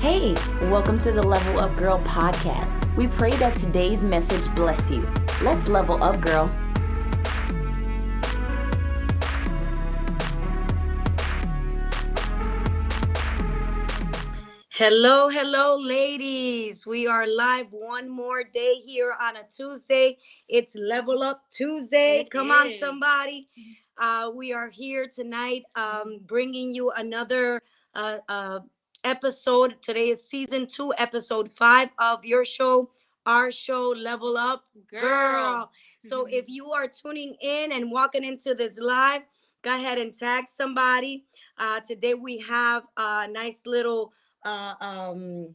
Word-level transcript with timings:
Hey, 0.00 0.32
welcome 0.62 0.98
to 1.00 1.12
the 1.12 1.22
Level 1.22 1.60
Up 1.60 1.76
Girl 1.76 1.98
podcast. 2.04 2.96
We 2.96 3.06
pray 3.06 3.32
that 3.32 3.54
today's 3.54 4.02
message 4.02 4.48
bless 4.54 4.88
you. 4.88 5.02
Let's 5.42 5.68
level 5.68 6.02
up, 6.02 6.22
girl. 6.22 6.46
Hello, 14.70 15.28
hello, 15.28 15.76
ladies. 15.76 16.86
We 16.86 17.06
are 17.06 17.26
live 17.26 17.66
one 17.70 18.08
more 18.08 18.42
day 18.42 18.76
here 18.76 19.14
on 19.20 19.36
a 19.36 19.42
Tuesday. 19.54 20.16
It's 20.48 20.74
Level 20.74 21.22
Up 21.22 21.42
Tuesday. 21.52 22.20
It 22.20 22.30
Come 22.30 22.50
on, 22.50 22.72
somebody. 22.80 23.50
Uh, 23.98 24.30
we 24.34 24.54
are 24.54 24.70
here 24.70 25.10
tonight 25.14 25.64
um, 25.76 26.20
bringing 26.24 26.74
you 26.74 26.90
another 26.90 27.60
uh, 27.94 28.16
uh, 28.30 28.60
episode. 29.04 29.76
Today 29.82 30.10
is 30.10 30.26
season 30.26 30.66
two, 30.66 30.92
episode 30.98 31.50
five 31.50 31.88
of 31.98 32.24
your 32.24 32.44
show, 32.44 32.90
our 33.26 33.50
show, 33.50 33.88
Level 33.90 34.36
Up 34.36 34.64
Girl. 34.90 35.70
So 35.98 36.26
if 36.26 36.46
you 36.48 36.72
are 36.72 36.88
tuning 36.88 37.36
in 37.40 37.72
and 37.72 37.90
walking 37.90 38.24
into 38.24 38.54
this 38.54 38.78
live, 38.78 39.22
go 39.62 39.74
ahead 39.74 39.98
and 39.98 40.14
tag 40.14 40.44
somebody. 40.48 41.24
Uh, 41.58 41.80
today 41.80 42.14
we 42.14 42.38
have 42.38 42.84
a 42.96 43.28
nice 43.28 43.62
little 43.66 44.12
uh, 44.44 44.74
um, 44.80 45.54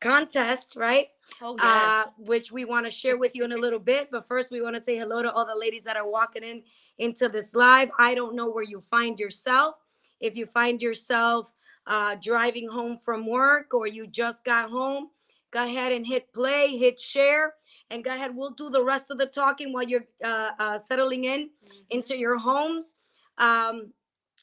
contest, 0.00 0.76
right? 0.76 1.08
Oh 1.40 1.56
Uh, 1.58 2.04
which 2.18 2.52
we 2.52 2.64
want 2.64 2.86
to 2.86 2.90
share 2.90 3.16
with 3.16 3.34
you 3.34 3.44
in 3.44 3.52
a 3.52 3.56
little 3.56 3.78
bit. 3.78 4.10
But 4.10 4.26
first, 4.26 4.50
we 4.50 4.60
want 4.62 4.76
to 4.76 4.80
say 4.80 4.96
hello 4.96 5.22
to 5.22 5.32
all 5.32 5.46
the 5.46 5.58
ladies 5.58 5.84
that 5.84 5.96
are 5.96 6.08
walking 6.08 6.42
in 6.42 6.62
into 6.98 7.28
this 7.28 7.54
live. 7.54 7.90
I 7.98 8.14
don't 8.14 8.34
know 8.34 8.50
where 8.50 8.64
you 8.64 8.80
find 8.80 9.18
yourself. 9.18 9.76
If 10.20 10.36
you 10.36 10.46
find 10.46 10.80
yourself 10.80 11.52
uh, 11.86 12.16
driving 12.22 12.68
home 12.68 12.98
from 12.98 13.26
work 13.26 13.74
or 13.74 13.86
you 13.86 14.06
just 14.06 14.44
got 14.44 14.70
home, 14.70 15.08
go 15.50 15.64
ahead 15.64 15.92
and 15.92 16.06
hit 16.06 16.32
play, 16.32 16.76
hit 16.76 17.00
share, 17.00 17.54
and 17.90 18.04
go 18.04 18.14
ahead. 18.14 18.34
We'll 18.34 18.50
do 18.50 18.70
the 18.70 18.82
rest 18.82 19.10
of 19.10 19.18
the 19.18 19.26
talking 19.26 19.72
while 19.72 19.84
you're 19.84 20.06
uh, 20.24 20.50
uh, 20.58 20.78
settling 20.78 21.24
in 21.24 21.50
into 21.90 22.16
your 22.16 22.38
homes. 22.38 22.96
Um, 23.38 23.92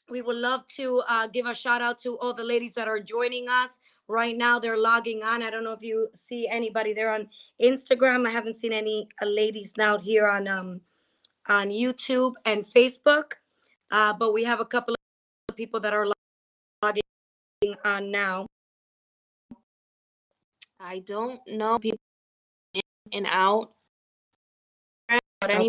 we 0.08 0.22
would 0.22 0.36
love 0.36 0.66
to 0.76 1.02
uh, 1.08 1.26
give 1.28 1.46
a 1.46 1.54
shout 1.54 1.80
out 1.82 1.98
to 2.00 2.18
all 2.18 2.34
the 2.34 2.44
ladies 2.44 2.74
that 2.74 2.88
are 2.88 3.00
joining 3.00 3.48
us 3.48 3.78
right 4.08 4.36
now. 4.36 4.58
They're 4.58 4.76
logging 4.76 5.22
on. 5.22 5.42
I 5.42 5.50
don't 5.50 5.64
know 5.64 5.72
if 5.72 5.82
you 5.82 6.08
see 6.14 6.48
anybody 6.48 6.92
there 6.92 7.12
on 7.12 7.28
Instagram. 7.62 8.26
I 8.26 8.30
haven't 8.30 8.56
seen 8.56 8.72
any 8.72 9.08
uh, 9.22 9.26
ladies 9.26 9.74
now 9.78 9.98
here 9.98 10.28
on 10.28 10.48
um, 10.48 10.80
on 11.48 11.68
YouTube 11.68 12.34
and 12.44 12.64
Facebook, 12.64 13.32
uh, 13.90 14.12
but 14.12 14.32
we 14.32 14.44
have 14.44 14.60
a 14.60 14.64
couple 14.64 14.94
of 15.48 15.56
people 15.56 15.80
that 15.80 15.94
are 15.94 16.06
on 17.84 18.10
now. 18.10 18.46
I 20.78 21.00
don't 21.00 21.40
know 21.46 21.78
people 21.78 21.98
in 22.72 22.80
and 23.12 23.26
out. 23.28 23.72
But 25.40 25.68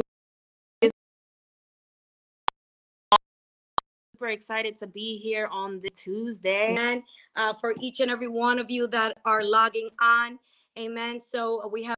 super 4.13 4.29
excited 4.29 4.77
to 4.77 4.87
be 4.87 5.17
here 5.17 5.47
on 5.51 5.81
the 5.81 5.89
Tuesday. 5.89 6.75
and 6.77 7.03
Uh, 7.35 7.53
for 7.53 7.75
each 7.81 7.99
and 7.99 8.11
every 8.11 8.27
one 8.27 8.59
of 8.59 8.69
you 8.69 8.87
that 8.87 9.17
are 9.25 9.43
logging 9.43 9.89
on. 10.01 10.39
Amen. 10.77 11.19
So 11.19 11.63
uh, 11.63 11.67
we 11.67 11.83
have 11.83 11.95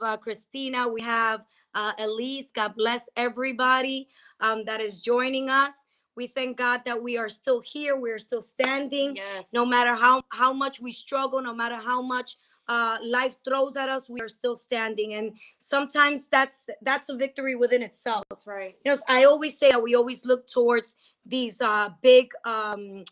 uh, 0.00 0.16
Christina, 0.16 0.88
we 0.88 1.00
have 1.02 1.42
uh, 1.74 1.92
Elise. 1.98 2.50
God 2.52 2.74
bless 2.76 3.08
everybody 3.16 4.08
um, 4.40 4.64
that 4.64 4.80
is 4.80 5.00
joining 5.00 5.48
us. 5.48 5.84
We 6.16 6.26
thank 6.26 6.58
God 6.58 6.82
that 6.84 7.02
we 7.02 7.16
are 7.16 7.28
still 7.28 7.60
here. 7.60 7.96
We 7.96 8.10
are 8.10 8.18
still 8.18 8.42
standing. 8.42 9.16
Yes. 9.16 9.50
No 9.52 9.64
matter 9.64 9.94
how, 9.94 10.22
how 10.30 10.52
much 10.52 10.80
we 10.80 10.92
struggle, 10.92 11.40
no 11.42 11.54
matter 11.54 11.76
how 11.76 12.02
much 12.02 12.36
uh, 12.68 12.98
life 13.02 13.36
throws 13.44 13.76
at 13.76 13.88
us, 13.88 14.08
we 14.08 14.20
are 14.20 14.28
still 14.28 14.56
standing. 14.56 15.14
And 15.14 15.32
sometimes 15.58 16.28
that's 16.28 16.68
that's 16.82 17.08
a 17.08 17.16
victory 17.16 17.56
within 17.56 17.82
itself. 17.82 18.24
That's 18.30 18.46
right. 18.46 18.76
You 18.84 18.92
know, 18.92 18.98
I 19.08 19.24
always 19.24 19.58
say 19.58 19.70
that 19.70 19.82
we 19.82 19.94
always 19.94 20.24
look 20.24 20.46
towards 20.46 20.96
these 21.26 21.60
uh, 21.60 21.88
big 22.02 22.30
um, 22.44 23.04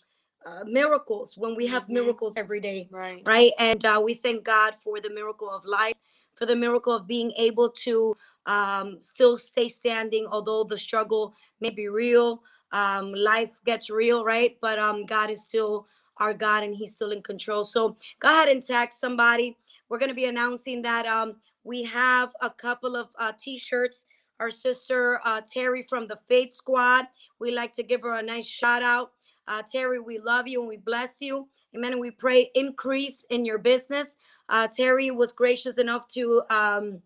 uh, 0.47 0.65
miracles 0.65 1.37
when 1.37 1.57
we 1.57 1.67
have 1.67 1.85
Mhm. 1.85 1.95
miracles 1.95 2.37
every 2.37 2.61
day, 2.61 2.89
Right. 2.91 3.23
right? 3.27 3.53
And 3.59 3.85
uh, 3.85 4.01
we 4.03 4.15
thank 4.15 4.45
God 4.45 4.75
for 4.75 5.01
the 5.01 5.11
miracle 5.11 5.51
of 5.51 5.65
life, 5.65 5.97
for 6.35 6.47
the 6.47 6.57
miracle 6.57 6.95
of 6.95 7.07
being 7.07 7.33
able 7.33 7.71
to 7.71 8.17
um, 8.47 9.01
still 9.01 9.37
stay 9.37 9.69
standing, 9.69 10.27
although 10.27 10.65
the 10.65 10.79
struggle 10.79 11.35
may 11.61 11.71
be 11.71 11.89
real. 11.89 12.43
Um, 12.73 13.13
life 13.13 13.61
gets 13.65 13.91
real, 13.91 14.25
right? 14.25 14.57
But 14.61 14.79
um, 14.79 15.07
God 15.07 15.31
is 15.31 15.43
still 15.43 15.87
our 16.19 16.35
God 16.35 16.63
and 16.63 16.75
He's 16.75 16.93
still 16.93 17.11
in 17.11 17.23
control. 17.23 17.65
So 17.65 17.97
go 18.21 18.29
ahead 18.29 18.49
and 18.49 18.63
tag 18.63 18.93
somebody. 18.93 19.57
We're 19.89 19.99
going 19.99 20.11
to 20.11 20.15
be 20.15 20.27
announcing 20.27 20.83
that 20.83 21.07
um, 21.07 21.37
we 21.65 21.83
have 21.85 22.33
a 22.41 22.51
couple 22.51 22.97
of 22.97 23.09
uh, 23.19 23.33
t 23.41 23.59
shirts. 23.59 24.05
Our 24.39 24.51
sister 24.51 25.21
uh, 25.27 25.43
Terry 25.43 25.83
from 25.83 26.07
the 26.07 26.19
Faith 26.27 26.55
Squad, 26.55 27.07
we 27.39 27.51
like 27.51 27.75
to 27.75 27.83
give 27.83 28.01
her 28.03 28.19
a 28.19 28.23
nice 28.23 28.47
shout 28.47 28.83
out. 28.83 29.13
Uh, 29.47 29.63
Terry, 29.71 29.99
we 29.99 30.19
love 30.19 30.49
you 30.49 30.61
and 30.61 30.69
we 30.69 30.79
bless 30.79 31.17
you. 31.21 31.49
Amen. 31.77 31.93
And 31.93 32.01
we 32.01 32.11
pray 32.11 32.51
increase 32.55 33.27
in 33.31 33.45
your 33.45 33.59
business. 33.59 34.17
Uh, 34.49 34.67
Terry 34.67 35.11
was 35.11 35.33
gracious 35.33 35.77
enough 35.77 36.09
to 36.09 36.43
um, 36.51 37.01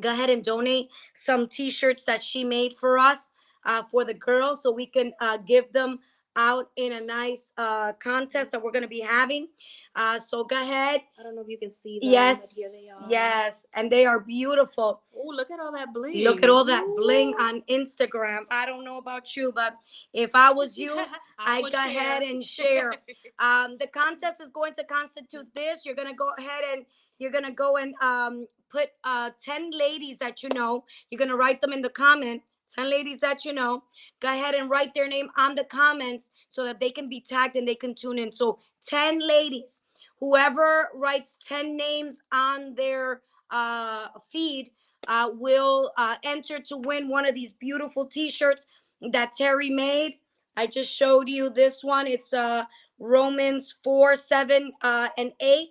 go 0.00 0.12
ahead 0.12 0.30
and 0.30 0.44
donate 0.44 0.88
some 1.14 1.48
t 1.48 1.70
shirts 1.70 2.04
that 2.04 2.22
she 2.22 2.44
made 2.44 2.74
for 2.74 2.98
us 2.98 3.32
uh, 3.66 3.82
for 3.90 4.04
the 4.04 4.14
girls 4.14 4.62
so 4.62 4.72
we 4.72 4.86
can 4.86 5.12
uh, 5.20 5.36
give 5.38 5.70
them 5.72 5.98
out 6.36 6.70
in 6.76 6.92
a 6.92 7.00
nice 7.00 7.52
uh, 7.56 7.92
contest 7.94 8.52
that 8.52 8.62
we're 8.62 8.70
going 8.70 8.82
to 8.82 8.88
be 8.88 9.00
having. 9.00 9.48
Uh, 9.94 10.20
so 10.20 10.44
go 10.44 10.60
ahead. 10.60 11.00
I 11.18 11.22
don't 11.22 11.34
know 11.34 11.40
if 11.42 11.48
you 11.48 11.58
can 11.58 11.70
see 11.70 11.98
them. 11.98 12.12
Yes, 12.12 12.54
here 12.54 12.68
they 12.70 12.88
are. 12.90 13.10
yes. 13.10 13.66
And 13.74 13.90
they 13.90 14.04
are 14.04 14.20
beautiful. 14.20 15.00
Oh, 15.14 15.28
look 15.34 15.50
at 15.50 15.58
all 15.58 15.72
that 15.72 15.92
bling. 15.94 16.22
Look 16.24 16.42
at 16.42 16.50
all 16.50 16.64
that 16.64 16.84
bling 16.96 17.34
on 17.40 17.62
Instagram. 17.70 18.40
I 18.50 18.66
don't 18.66 18.84
know 18.84 18.98
about 18.98 19.34
you, 19.34 19.50
but 19.54 19.76
if 20.12 20.34
I 20.34 20.52
was 20.52 20.76
you, 20.76 21.04
I 21.38 21.60
would 21.60 21.72
go 21.72 21.78
ahead 21.78 22.22
and 22.22 22.44
share. 22.56 22.92
um, 23.38 23.76
the 23.80 23.86
contest 23.86 24.40
is 24.42 24.50
going 24.50 24.74
to 24.74 24.84
constitute 24.84 25.48
this. 25.54 25.86
You're 25.86 25.94
gonna 25.94 26.14
go 26.14 26.32
ahead 26.38 26.64
and 26.72 26.84
you're 27.18 27.32
gonna 27.32 27.50
go 27.50 27.78
and 27.78 27.94
um, 28.02 28.46
put 28.70 28.90
uh, 29.04 29.30
10 29.42 29.70
ladies 29.70 30.18
that 30.18 30.42
you 30.42 30.50
know. 30.50 30.84
You're 31.10 31.18
gonna 31.18 31.36
write 31.36 31.62
them 31.62 31.72
in 31.72 31.80
the 31.80 31.88
comment. 31.88 32.42
10 32.74 32.90
ladies 32.90 33.20
that 33.20 33.44
you 33.44 33.52
know. 33.52 33.84
Go 34.20 34.28
ahead 34.28 34.54
and 34.54 34.70
write 34.70 34.94
their 34.94 35.08
name 35.08 35.28
on 35.36 35.54
the 35.54 35.64
comments 35.64 36.32
so 36.48 36.64
that 36.64 36.80
they 36.80 36.90
can 36.90 37.08
be 37.08 37.20
tagged 37.20 37.56
and 37.56 37.66
they 37.66 37.74
can 37.74 37.94
tune 37.94 38.18
in. 38.18 38.32
So 38.32 38.58
10 38.86 39.26
ladies. 39.26 39.82
Whoever 40.20 40.88
writes 40.94 41.38
10 41.46 41.76
names 41.76 42.22
on 42.32 42.74
their 42.74 43.22
uh, 43.50 44.08
feed 44.30 44.70
uh, 45.06 45.30
will 45.32 45.92
uh, 45.96 46.16
enter 46.24 46.58
to 46.60 46.76
win 46.78 47.08
one 47.08 47.26
of 47.26 47.34
these 47.34 47.52
beautiful 47.52 48.06
t-shirts 48.06 48.66
that 49.12 49.32
Terry 49.36 49.70
made. 49.70 50.14
I 50.56 50.66
just 50.66 50.90
showed 50.90 51.28
you 51.28 51.50
this 51.50 51.84
one. 51.84 52.06
It's 52.06 52.32
uh 52.32 52.64
Romans 52.98 53.74
4, 53.84 54.16
7, 54.16 54.72
uh, 54.82 55.08
and 55.18 55.32
8. 55.40 55.68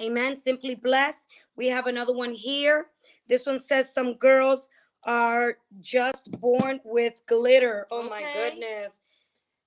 Amen. 0.00 0.36
Simply 0.36 0.74
blessed. 0.74 1.26
We 1.56 1.66
have 1.68 1.86
another 1.86 2.14
one 2.14 2.32
here. 2.32 2.86
This 3.28 3.46
one 3.46 3.58
says 3.58 3.92
some 3.92 4.14
girls 4.14 4.68
are 5.06 5.58
just 5.80 6.30
born 6.40 6.80
with 6.84 7.20
glitter. 7.26 7.86
Oh 7.90 8.02
my 8.02 8.22
Okay. 8.22 8.50
goodness. 8.50 8.98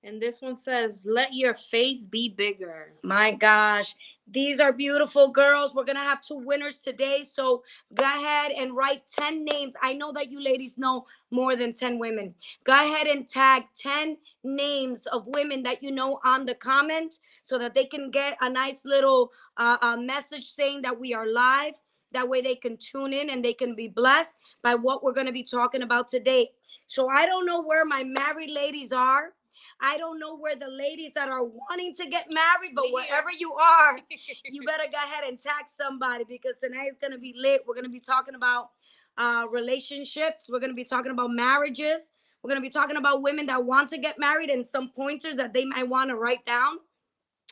And 0.04 0.22
this 0.22 0.42
one 0.42 0.58
says, 0.58 1.06
"Let 1.06 1.34
your 1.34 1.54
faith 1.56 2.10
be 2.10 2.30
bigger." 2.30 2.94
My 3.04 3.32
gosh. 3.32 3.96
These 4.30 4.60
are 4.60 4.74
beautiful 4.74 5.30
girls. 5.30 5.74
We're 5.74 5.86
going 5.86 5.96
to 5.96 6.02
have 6.02 6.22
two 6.22 6.36
winners 6.36 6.78
today. 6.80 7.24
So 7.24 7.64
go 7.94 8.04
ahead 8.04 8.52
and 8.52 8.76
write 8.76 9.08
10 9.08 9.46
names. 9.46 9.74
I 9.82 9.94
know 9.94 10.12
that 10.12 10.30
you 10.30 10.42
ladies 10.42 10.78
know 10.78 11.08
more 11.32 11.56
than 11.56 11.72
10 11.72 11.98
women. 11.98 12.36
Go 12.66 12.74
ahead 12.74 13.08
and 13.08 13.28
tag 13.28 13.64
10 13.78 14.18
names 14.44 15.08
of 15.08 15.28
women 15.28 15.64
that 15.64 15.82
you 15.82 15.92
know 15.92 16.20
on 16.26 16.46
the 16.46 16.56
comment 16.56 17.20
so 17.44 17.58
that 17.58 17.74
they 17.74 17.86
can 17.86 18.12
get 18.12 18.38
a 18.42 18.50
nice 18.50 18.84
little 18.84 19.32
uh, 19.56 19.78
uh, 19.82 19.96
message 19.96 20.46
saying 20.46 20.82
that 20.82 21.00
we 21.00 21.14
are 21.14 21.28
live. 21.28 21.76
That 22.14 22.30
way 22.30 22.42
they 22.42 22.56
can 22.56 22.78
tune 22.78 23.14
in 23.14 23.30
and 23.30 23.44
they 23.44 23.54
can 23.54 23.76
be 23.76 23.88
blessed 23.88 24.32
by 24.64 24.76
what 24.76 25.04
we're 25.04 25.14
going 25.14 25.28
to 25.28 25.34
be 25.34 25.44
talking 25.44 25.82
about 25.82 26.10
today. 26.10 26.52
So 26.88 27.10
I 27.10 27.26
don't 27.26 27.46
know 27.46 27.62
where 27.62 27.86
my 27.86 28.04
married 28.04 28.50
ladies 28.50 28.92
are. 28.92 29.34
I 29.80 29.98
don't 29.98 30.20
know 30.20 30.38
where 30.38 30.56
the 30.56 30.70
ladies 30.70 31.12
that 31.16 31.30
are 31.30 31.44
wanting 31.44 31.96
to 31.96 32.08
get 32.08 32.28
married, 32.32 32.72
but 32.76 32.92
wherever 32.92 33.32
you 33.32 33.54
are, 33.54 34.00
you 34.46 34.64
better 34.66 34.86
go 34.92 34.98
ahead 34.98 35.24
and 35.28 35.40
tag 35.40 35.66
somebody 35.68 36.24
because 36.28 36.56
tonight 36.62 36.88
is 36.90 36.98
going 37.00 37.14
to 37.14 37.20
be 37.20 37.34
lit. 37.38 37.62
We're 37.68 37.76
going 37.76 37.84
to 37.84 37.90
be 37.90 38.00
talking 38.00 38.36
about 38.36 38.72
uh, 39.18 39.46
relationships. 39.52 40.50
We're 40.50 40.60
going 40.60 40.72
to 40.72 40.76
be 40.76 40.84
talking 40.84 41.12
about 41.12 41.32
marriages. 41.32 42.12
We're 42.42 42.50
going 42.50 42.62
to 42.62 42.68
be 42.68 42.72
talking 42.72 42.98
about 42.98 43.22
women 43.22 43.48
that 43.48 43.66
want 43.66 43.90
to 43.90 43.98
get 43.98 44.20
married 44.20 44.50
and 44.50 44.66
some 44.66 44.90
pointers 44.96 45.36
that 45.36 45.54
they 45.54 45.66
might 45.66 45.88
want 45.88 46.10
to 46.10 46.16
write 46.16 46.46
down. 46.46 46.78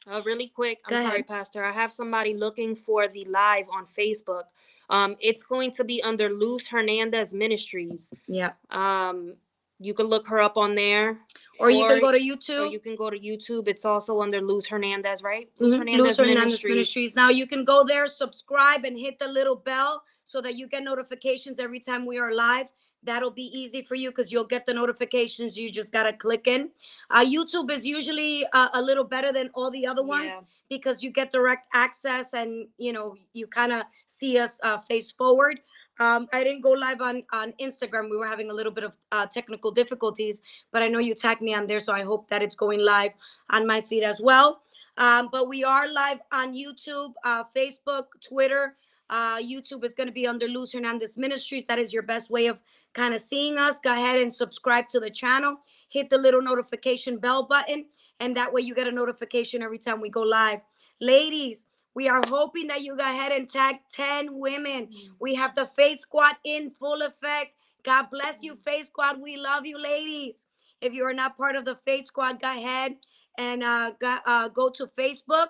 Uh, 0.09 0.21
really 0.23 0.47
quick, 0.47 0.79
Go 0.87 0.95
I'm 0.95 1.03
sorry. 1.03 1.23
Pastor. 1.23 1.63
I 1.63 1.71
have 1.71 1.91
somebody 1.91 2.33
looking 2.33 2.75
for 2.75 3.07
the 3.07 3.25
live 3.25 3.65
on 3.71 3.85
Facebook. 3.85 4.43
Um, 4.89 5.15
it's 5.19 5.43
going 5.43 5.71
to 5.71 5.83
be 5.83 6.01
under 6.03 6.29
Luz 6.29 6.67
Hernandez 6.67 7.33
Ministries. 7.33 8.13
Yeah. 8.27 8.51
Um, 8.69 9.33
you 9.79 9.93
can 9.93 10.05
look 10.05 10.27
her 10.27 10.39
up 10.39 10.57
on 10.57 10.75
there. 10.75 11.17
or, 11.59 11.71
you 11.71 11.85
can 11.87 12.01
go 12.01 12.11
to 12.11 12.17
Or 12.17 12.19
YouTube. 12.19 12.71
you 12.71 12.79
can 12.79 12.95
go 12.95 13.09
to 13.09 13.17
YouTube. 13.17 13.67
It's 13.67 13.85
also 13.85 14.21
under 14.21 14.41
Luz 14.41 14.67
Hernandez, 14.67 15.23
right? 15.23 15.49
Mhm, 15.59 15.97
Luz 15.97 16.17
Hernandez. 16.17 16.63
Ministries. 16.63 17.15
Now 17.15 17.29
you 17.29 17.47
can 17.47 17.63
go 17.65 17.83
there, 17.83 18.07
subscribe, 18.07 18.83
and 18.85 18.99
hit 18.99 19.19
the 19.19 19.27
little 19.27 19.55
bell 19.55 20.03
so 20.23 20.41
that 20.41 20.55
you 20.55 20.67
get 20.67 20.83
notifications 20.83 21.59
every 21.59 21.79
time 21.79 22.05
we 22.05 22.17
are 22.19 22.33
live. 22.33 22.67
That'll 23.05 23.31
be 23.31 23.49
easy 23.57 23.81
for 23.83 23.95
you 23.95 24.09
because 24.09 24.31
you'll 24.31 24.45
get 24.45 24.65
the 24.65 24.73
notifications. 24.73 25.57
You 25.57 25.69
just 25.69 25.91
gotta 25.91 26.13
click 26.13 26.47
in. 26.47 26.69
Uh, 27.09 27.23
YouTube 27.25 27.71
is 27.71 27.85
usually 27.85 28.45
uh, 28.53 28.69
a 28.73 28.81
little 28.81 29.03
better 29.03 29.31
than 29.31 29.49
all 29.53 29.69
the 29.71 29.85
other 29.85 30.03
ones 30.03 30.31
Yeah. 30.33 30.41
because 30.69 31.03
you 31.03 31.11
get 31.11 31.31
direct 31.31 31.67
access 31.73 32.33
and 32.33 32.67
you 32.77 32.93
know 32.93 33.15
you 33.33 33.47
kind 33.47 33.71
of 33.71 33.83
see 34.07 34.37
us 34.39 34.59
uh, 34.63 34.77
face 34.79 35.11
forward. 35.11 35.59
Um, 35.97 36.27
I 36.33 36.43
didn't 36.43 36.61
go 36.61 36.71
live 36.71 36.99
on 37.01 37.23
on 37.31 37.53
Instagram. 37.61 38.09
We 38.09 38.17
were 38.17 38.27
having 38.27 38.49
a 38.49 38.53
little 38.53 38.71
bit 38.71 38.83
of 38.83 38.97
uh, 39.11 39.27
technical 39.27 39.71
difficulties, 39.71 40.41
but 40.71 40.81
I 40.83 40.87
know 40.89 40.99
you 40.99 41.15
tagged 41.15 41.41
me 41.41 41.53
on 41.53 41.67
there, 41.67 41.79
so 41.79 41.93
I 41.93 42.03
hope 42.03 42.29
that 42.29 42.41
it's 42.41 42.55
going 42.55 42.79
live 42.79 43.11
on 43.49 43.65
my 43.65 43.79
feed 43.81 44.03
as 44.03 44.19
well. 44.21 44.61
Um, 44.97 45.29
but 45.31 45.47
we 45.49 45.63
are 45.63 45.87
live 45.91 46.19
on 46.31 46.53
YouTube, 46.53 47.13
uh, 47.23 47.43
Facebook, 47.55 48.05
Twitter. 48.21 48.75
Uh, 49.09 49.37
YouTube 49.37 49.83
is 49.83 49.93
going 49.93 50.07
to 50.07 50.13
be 50.13 50.25
under 50.25 50.47
Luz 50.47 50.73
Hernandez 50.73 51.15
Ministries. 51.17 51.65
That 51.65 51.79
is 51.79 51.93
your 51.93 52.01
best 52.03 52.31
way 52.31 52.47
of 52.47 52.59
kind 52.95 53.13
of 53.13 53.21
seeing 53.21 53.59
us. 53.59 53.79
Go 53.79 53.93
ahead 53.93 54.19
and 54.19 54.33
subscribe 54.33 54.89
to 54.89 54.99
the 54.99 55.11
channel. 55.11 55.57
Hit 55.89 56.09
the 56.09 56.17
little 56.17 56.41
notification 56.41 57.19
bell 57.19 57.43
button, 57.43 57.85
and 58.19 58.35
that 58.35 58.51
way 58.51 58.61
you 58.61 58.73
get 58.73 58.87
a 58.87 58.91
notification 58.91 59.61
every 59.61 59.77
time 59.77 60.01
we 60.01 60.09
go 60.09 60.21
live. 60.21 60.61
Ladies, 60.99 61.65
we 61.93 62.09
are 62.09 62.23
hoping 62.27 62.67
that 62.67 62.81
you 62.81 62.97
go 62.97 63.03
ahead 63.03 63.31
and 63.31 63.49
tag 63.49 63.75
10 63.93 64.39
women. 64.39 64.89
We 65.19 65.35
have 65.35 65.55
the 65.55 65.65
Faith 65.65 65.99
Squad 65.99 66.35
in 66.43 66.69
full 66.71 67.01
effect. 67.01 67.55
God 67.83 68.07
bless 68.11 68.41
you, 68.41 68.55
Faith 68.55 68.87
Squad. 68.87 69.21
We 69.21 69.37
love 69.37 69.65
you, 69.65 69.81
ladies. 69.81 70.47
If 70.81 70.93
you 70.93 71.05
are 71.05 71.13
not 71.13 71.37
part 71.37 71.55
of 71.55 71.65
the 71.65 71.75
Faith 71.85 72.07
Squad, 72.07 72.41
go 72.41 72.51
ahead 72.51 72.95
and 73.37 73.63
uh, 73.63 73.91
go, 73.99 74.17
uh, 74.25 74.49
go 74.49 74.69
to 74.69 74.87
Facebook. 74.87 75.47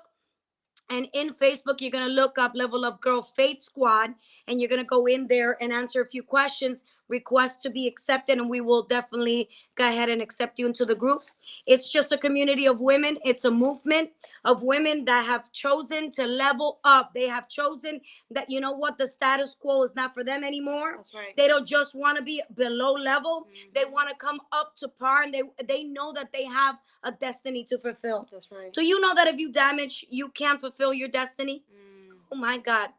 And 0.89 1.07
in 1.13 1.33
Facebook, 1.33 1.79
you're 1.79 1.91
going 1.91 2.07
to 2.07 2.13
look 2.13 2.37
up 2.37 2.51
Level 2.53 2.85
Up 2.85 3.01
Girl 3.01 3.23
Faith 3.23 3.63
Squad, 3.63 4.11
and 4.47 4.61
you're 4.61 4.69
going 4.69 4.81
to 4.81 4.87
go 4.87 5.07
in 5.07 5.27
there 5.27 5.57
and 5.59 5.73
answer 5.73 6.01
a 6.01 6.07
few 6.07 6.21
questions, 6.21 6.85
request 7.09 7.61
to 7.63 7.69
be 7.69 7.87
accepted, 7.87 8.37
and 8.39 8.49
we 8.49 8.61
will 8.61 8.83
definitely 8.83 9.49
go 9.75 9.87
ahead 9.87 10.09
and 10.09 10.21
accept 10.21 10.59
you 10.59 10.65
into 10.67 10.85
the 10.85 10.95
group. 10.95 11.23
It's 11.65 11.91
just 11.91 12.11
a 12.11 12.17
community 12.17 12.67
of 12.67 12.79
women, 12.79 13.17
it's 13.25 13.45
a 13.45 13.51
movement 13.51 14.11
of 14.45 14.63
women 14.63 15.05
that 15.05 15.25
have 15.25 15.51
chosen 15.51 16.11
to 16.11 16.25
level 16.25 16.79
up. 16.83 17.13
They 17.13 17.27
have 17.27 17.49
chosen 17.49 18.01
that, 18.31 18.49
you 18.49 18.61
know 18.61 18.71
what, 18.73 18.97
the 18.97 19.07
status 19.07 19.55
quo 19.59 19.83
is 19.83 19.95
not 19.95 20.13
for 20.13 20.23
them 20.23 20.43
anymore. 20.43 20.93
That's 20.97 21.13
right. 21.13 21.35
They 21.37 21.47
don't 21.47 21.67
just 21.67 21.95
want 21.95 22.17
to 22.17 22.23
be 22.23 22.41
below 22.55 22.93
level. 22.93 23.47
They 23.73 23.85
Mhm. 23.85 23.91
want 23.91 24.09
to 24.09 24.15
come 24.15 24.41
up 24.51 24.75
to 24.77 24.87
par 24.87 25.23
and 25.23 25.33
they 25.33 25.43
they 25.65 25.83
know 25.83 26.13
that 26.13 26.31
they 26.31 26.45
have 26.45 26.77
a 27.03 27.11
destiny 27.11 27.63
to 27.65 27.77
fulfill. 27.79 28.27
That's 28.31 28.51
right. 28.51 28.73
Do 28.73 28.83
you 28.83 28.99
know 28.99 29.13
that 29.15 29.27
if 29.27 29.37
you 29.39 29.51
damage, 29.51 30.05
you 30.09 30.29
can't 30.29 30.61
fulfill 30.61 30.93
your 30.93 31.09
destiny? 31.09 31.63
Mm. 31.73 32.17
Oh 32.31 32.35
my 32.35 32.57
God. 32.57 32.89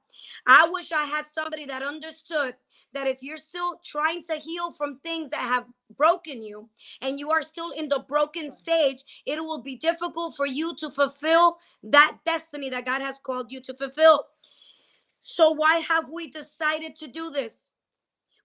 I 0.46 0.68
wish 0.70 0.92
I 0.92 1.04
had 1.04 1.26
somebody 1.28 1.66
that 1.66 1.82
understood 1.82 2.54
that 2.92 3.06
if 3.06 3.22
you're 3.22 3.36
still 3.36 3.80
trying 3.84 4.22
to 4.24 4.36
heal 4.36 4.72
from 4.72 4.98
things 4.98 5.30
that 5.30 5.40
have 5.40 5.66
broken 5.96 6.42
you 6.42 6.68
and 7.02 7.18
you 7.18 7.30
are 7.30 7.42
still 7.42 7.70
in 7.72 7.88
the 7.88 8.04
broken 8.08 8.50
stage, 8.50 9.02
it 9.26 9.40
will 9.40 9.60
be 9.62 9.76
difficult 9.76 10.36
for 10.36 10.46
you 10.46 10.74
to 10.76 10.90
fulfill 10.90 11.58
that 11.82 12.18
destiny 12.24 12.70
that 12.70 12.86
God 12.86 13.02
has 13.02 13.18
called 13.22 13.52
you 13.52 13.60
to 13.62 13.74
fulfill. 13.74 14.24
So, 15.20 15.50
why 15.50 15.78
have 15.88 16.08
we 16.10 16.30
decided 16.30 16.96
to 16.96 17.08
do 17.08 17.30
this? 17.30 17.68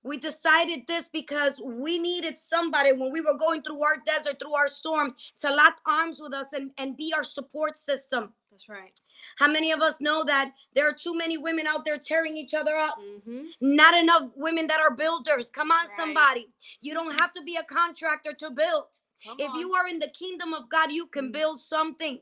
We 0.04 0.18
decided 0.18 0.88
this 0.88 1.08
because 1.14 1.62
we 1.64 2.00
needed 2.00 2.38
somebody 2.38 2.92
when 2.92 3.12
we 3.12 3.22
were 3.22 3.38
going 3.38 3.62
through 3.62 3.84
our 3.84 3.98
desert, 4.04 4.38
through 4.42 4.56
our 4.56 4.68
storm, 4.68 5.12
to 5.42 5.54
lock 5.54 5.78
arms 5.88 6.18
with 6.20 6.34
us 6.34 6.48
and, 6.54 6.72
and 6.78 6.98
be 6.98 7.14
our 7.16 7.24
support 7.24 7.78
system. 7.78 8.34
That's 8.50 8.68
right. 8.68 9.00
How 9.38 9.48
many 9.48 9.72
of 9.72 9.82
us 9.82 9.96
know 10.00 10.24
that 10.26 10.54
there 10.74 10.88
are 10.88 10.94
too 10.94 11.16
many 11.16 11.38
women 11.38 11.68
out 11.68 11.86
there 11.86 11.98
tearing 11.98 12.38
each 12.38 12.54
other 12.54 12.76
up? 12.76 12.96
Mm-hmm. 13.00 13.44
Not 13.62 13.94
enough 13.96 14.24
women 14.36 14.68
that 14.68 14.80
are 14.80 14.96
builders. 14.96 15.50
Come 15.50 15.72
on, 15.72 15.86
Right. 15.88 15.96
somebody. 15.98 16.50
You 16.82 16.94
don't 16.94 17.20
have 17.20 17.34
to 17.34 17.42
be 17.44 17.56
a 17.56 17.64
contractor 17.64 18.34
to 18.34 18.50
build. 18.52 18.86
Come 19.26 19.38
If 19.40 19.52
on. 19.52 19.60
you 19.60 19.74
are 19.74 19.88
in 19.88 20.00
the 20.00 20.10
kingdom 20.10 20.54
of 20.54 20.70
God, 20.70 20.92
you 20.92 21.06
can 21.08 21.30
Mm. 21.30 21.34
build 21.34 21.60
something. 21.60 22.22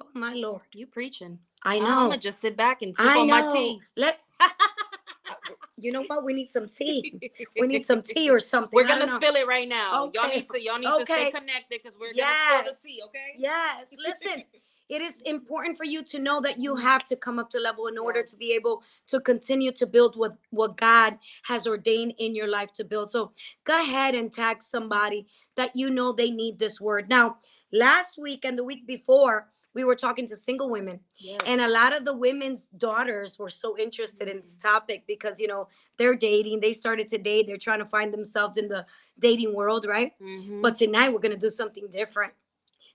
Oh 0.00 0.06
my 0.14 0.34
Lord. 0.34 0.62
you 0.74 0.86
preaching. 0.86 1.38
I 1.62 1.76
I'm 1.76 1.82
know. 1.82 2.08
gonna 2.08 2.18
just 2.18 2.40
sit 2.40 2.56
back 2.56 2.82
and 2.82 2.94
sip 2.96 3.06
I 3.06 3.18
on 3.18 3.26
know. 3.26 3.40
my 3.46 3.52
tea. 3.52 3.80
Let 3.96 4.20
you 5.78 5.92
know 5.92 6.02
what? 6.04 6.24
We 6.24 6.32
need 6.32 6.48
some 6.48 6.68
tea. 6.68 7.18
We 7.58 7.66
need 7.66 7.84
some 7.84 8.02
tea 8.02 8.30
or 8.34 8.38
something. 8.38 8.70
We're 8.72 8.86
gonna 8.86 9.06
spill 9.06 9.34
it 9.36 9.46
right 9.46 9.68
now. 9.68 10.10
Y'all 10.14 10.28
need 10.28 10.48
to 10.48 10.60
y'all 10.62 10.78
need 10.78 10.86
to 10.86 11.04
stay 11.04 11.30
connected 11.30 11.80
because 11.82 11.96
we're 11.98 12.12
gonna 12.14 12.32
spill 12.32 12.64
Yes. 12.64 12.82
the 12.82 12.88
tea, 12.88 13.02
okay? 13.06 13.34
Yes. 13.38 13.94
Listen, 13.98 14.44
it 14.88 15.02
is 15.02 15.20
important 15.22 15.76
for 15.76 15.84
you 15.84 16.02
to 16.04 16.18
know 16.18 16.40
that 16.40 16.60
you 16.60 16.76
have 16.76 17.06
to 17.06 17.16
come 17.16 17.38
up 17.38 17.50
to 17.50 17.58
level 17.58 17.86
in 17.88 17.98
order 17.98 18.22
to 18.22 18.36
be 18.36 18.52
able 18.52 18.82
to 19.08 19.18
continue 19.20 19.72
to 19.72 19.86
build 19.86 20.16
what 20.16 20.36
what 20.50 20.76
God 20.76 21.18
has 21.44 21.66
ordained 21.66 22.14
in 22.18 22.34
your 22.34 22.48
life 22.48 22.72
to 22.74 22.84
build. 22.84 23.10
So 23.10 23.32
go 23.64 23.80
ahead 23.80 24.14
and 24.14 24.32
tag 24.32 24.62
somebody 24.62 25.26
that 25.56 25.74
you 25.74 25.90
know 25.90 26.12
they 26.12 26.30
need 26.30 26.58
this 26.58 26.80
word. 26.80 27.08
Now, 27.08 27.38
last 27.72 28.16
week 28.18 28.44
and 28.44 28.56
the 28.58 28.64
week 28.64 28.86
before, 28.86 29.48
we 29.74 29.84
were 29.84 29.96
talking 29.96 30.26
to 30.28 30.36
single 30.36 30.70
women 30.70 31.00
and 31.46 31.60
a 31.60 31.68
lot 31.68 31.92
of 31.94 32.04
the 32.06 32.14
women's 32.16 32.68
daughters 32.78 33.38
were 33.38 33.50
so 33.50 33.76
interested 33.76 34.26
in 34.26 34.40
this 34.42 34.56
topic 34.56 35.04
because 35.06 35.38
you 35.38 35.46
know 35.46 35.68
they're 35.98 36.14
dating 36.14 36.60
they 36.60 36.72
started 36.72 37.08
to 37.08 37.18
date 37.18 37.46
they're 37.46 37.58
trying 37.58 37.80
to 37.80 37.84
find 37.84 38.10
themselves 38.14 38.56
in 38.56 38.68
the 38.68 38.86
dating 39.18 39.52
world 39.54 39.84
right 39.84 40.12
Mhm. 40.18 40.62
but 40.62 40.76
tonight 40.76 41.10
we're 41.12 41.18
going 41.26 41.38
to 41.40 41.46
do 41.48 41.50
something 41.50 41.88
different 41.90 42.32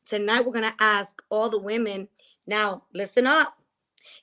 tonight 0.06 0.42
we're 0.46 0.52
going 0.54 0.64
to 0.72 0.84
ask 0.84 1.22
all 1.30 1.50
the 1.50 1.58
women 1.60 2.08
now 2.48 2.84
listen 2.94 3.28
up 3.28 3.58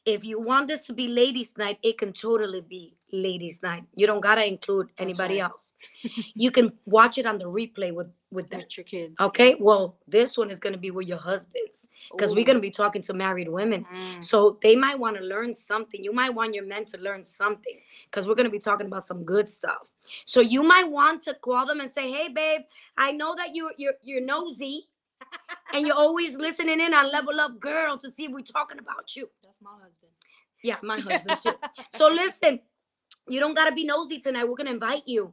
if 0.04 0.25
you 0.25 0.40
want 0.40 0.66
this 0.69 0.82
to 0.82 0.92
be 0.92 1.08
ladies 1.08 1.52
night 1.56 1.78
it 1.82 1.96
can 1.98 2.12
totally 2.12 2.60
be 2.60 2.94
ladies 3.12 3.62
night 3.62 3.84
you 3.94 4.06
don't 4.06 4.20
got 4.20 4.34
to 4.34 4.44
include 4.44 4.88
anybody 4.98 5.40
right. 5.40 5.50
else 5.50 5.72
you 6.34 6.50
can 6.50 6.70
watch 6.84 7.16
it 7.16 7.25
on 7.25 7.38
the 7.38 7.44
replay 7.46 7.92
with 7.94 8.08
with 8.30 8.52
with 8.52 8.76
your 8.76 8.84
kids. 8.84 9.14
okay 9.19 9.56
well 9.58 9.96
this 10.06 10.36
one 10.36 10.50
is 10.50 10.60
going 10.60 10.75
to 10.75 10.78
be 10.78 10.90
with 10.90 11.08
your 11.08 11.16
husbands 11.16 11.88
because 12.12 12.34
we're 12.34 12.44
going 12.44 12.56
to 12.56 12.60
be 12.60 12.70
talking 12.70 13.00
to 13.00 13.14
married 13.14 13.48
women 13.48 13.86
Mm. 13.90 14.22
so 14.22 14.58
they 14.62 14.76
might 14.76 14.98
want 14.98 15.16
to 15.16 15.24
learn 15.24 15.54
something. 15.54 16.02
You 16.04 16.12
might 16.12 16.31
want 16.31 16.54
your 16.54 16.66
men 16.66 16.84
to 16.86 16.98
learn 16.98 17.24
something 17.24 17.78
because 18.04 18.26
we're 18.26 18.34
going 18.34 18.44
to 18.44 18.50
be 18.50 18.58
talking 18.58 18.86
about 18.86 19.04
some 19.04 19.24
good 19.24 19.48
stuff. 19.48 19.88
So 20.26 20.40
you 20.40 20.62
might 20.62 20.90
want 20.90 21.22
to 21.22 21.34
call 21.34 21.64
them 21.64 21.81
and 21.81 21.90
say, 21.90 22.10
"Hey, 22.10 22.28
babe, 22.28 22.62
I 22.98 23.12
know 23.12 23.34
that 23.36 23.54
you 23.54 23.70
you're 23.78 23.94
you're 24.02 24.20
nosy, 24.20 24.88
and 25.72 25.87
you're 25.87 25.96
always 25.96 26.37
listening 26.37 26.81
in 26.81 26.94
on 26.94 27.10
Level 27.13 27.41
Up 27.41 27.58
Girl 27.60 27.96
to 27.98 28.10
see 28.10 28.25
if 28.25 28.32
we're 28.32 28.41
talking 28.41 28.79
about 28.79 29.15
you." 29.17 29.29
That's 29.44 29.60
my 29.63 29.72
husband. 29.82 30.13
Yeah, 30.63 30.77
my 30.82 31.01
husband 31.08 31.39
too. 31.43 31.55
So 31.96 32.08
listen, 32.08 32.60
you 33.29 33.41
don't 33.41 33.55
gotta 33.55 33.72
be 33.75 33.84
nosy 33.84 34.19
tonight. 34.19 34.48
We're 34.48 34.56
gonna 34.56 34.72
invite 34.72 35.03
you 35.06 35.32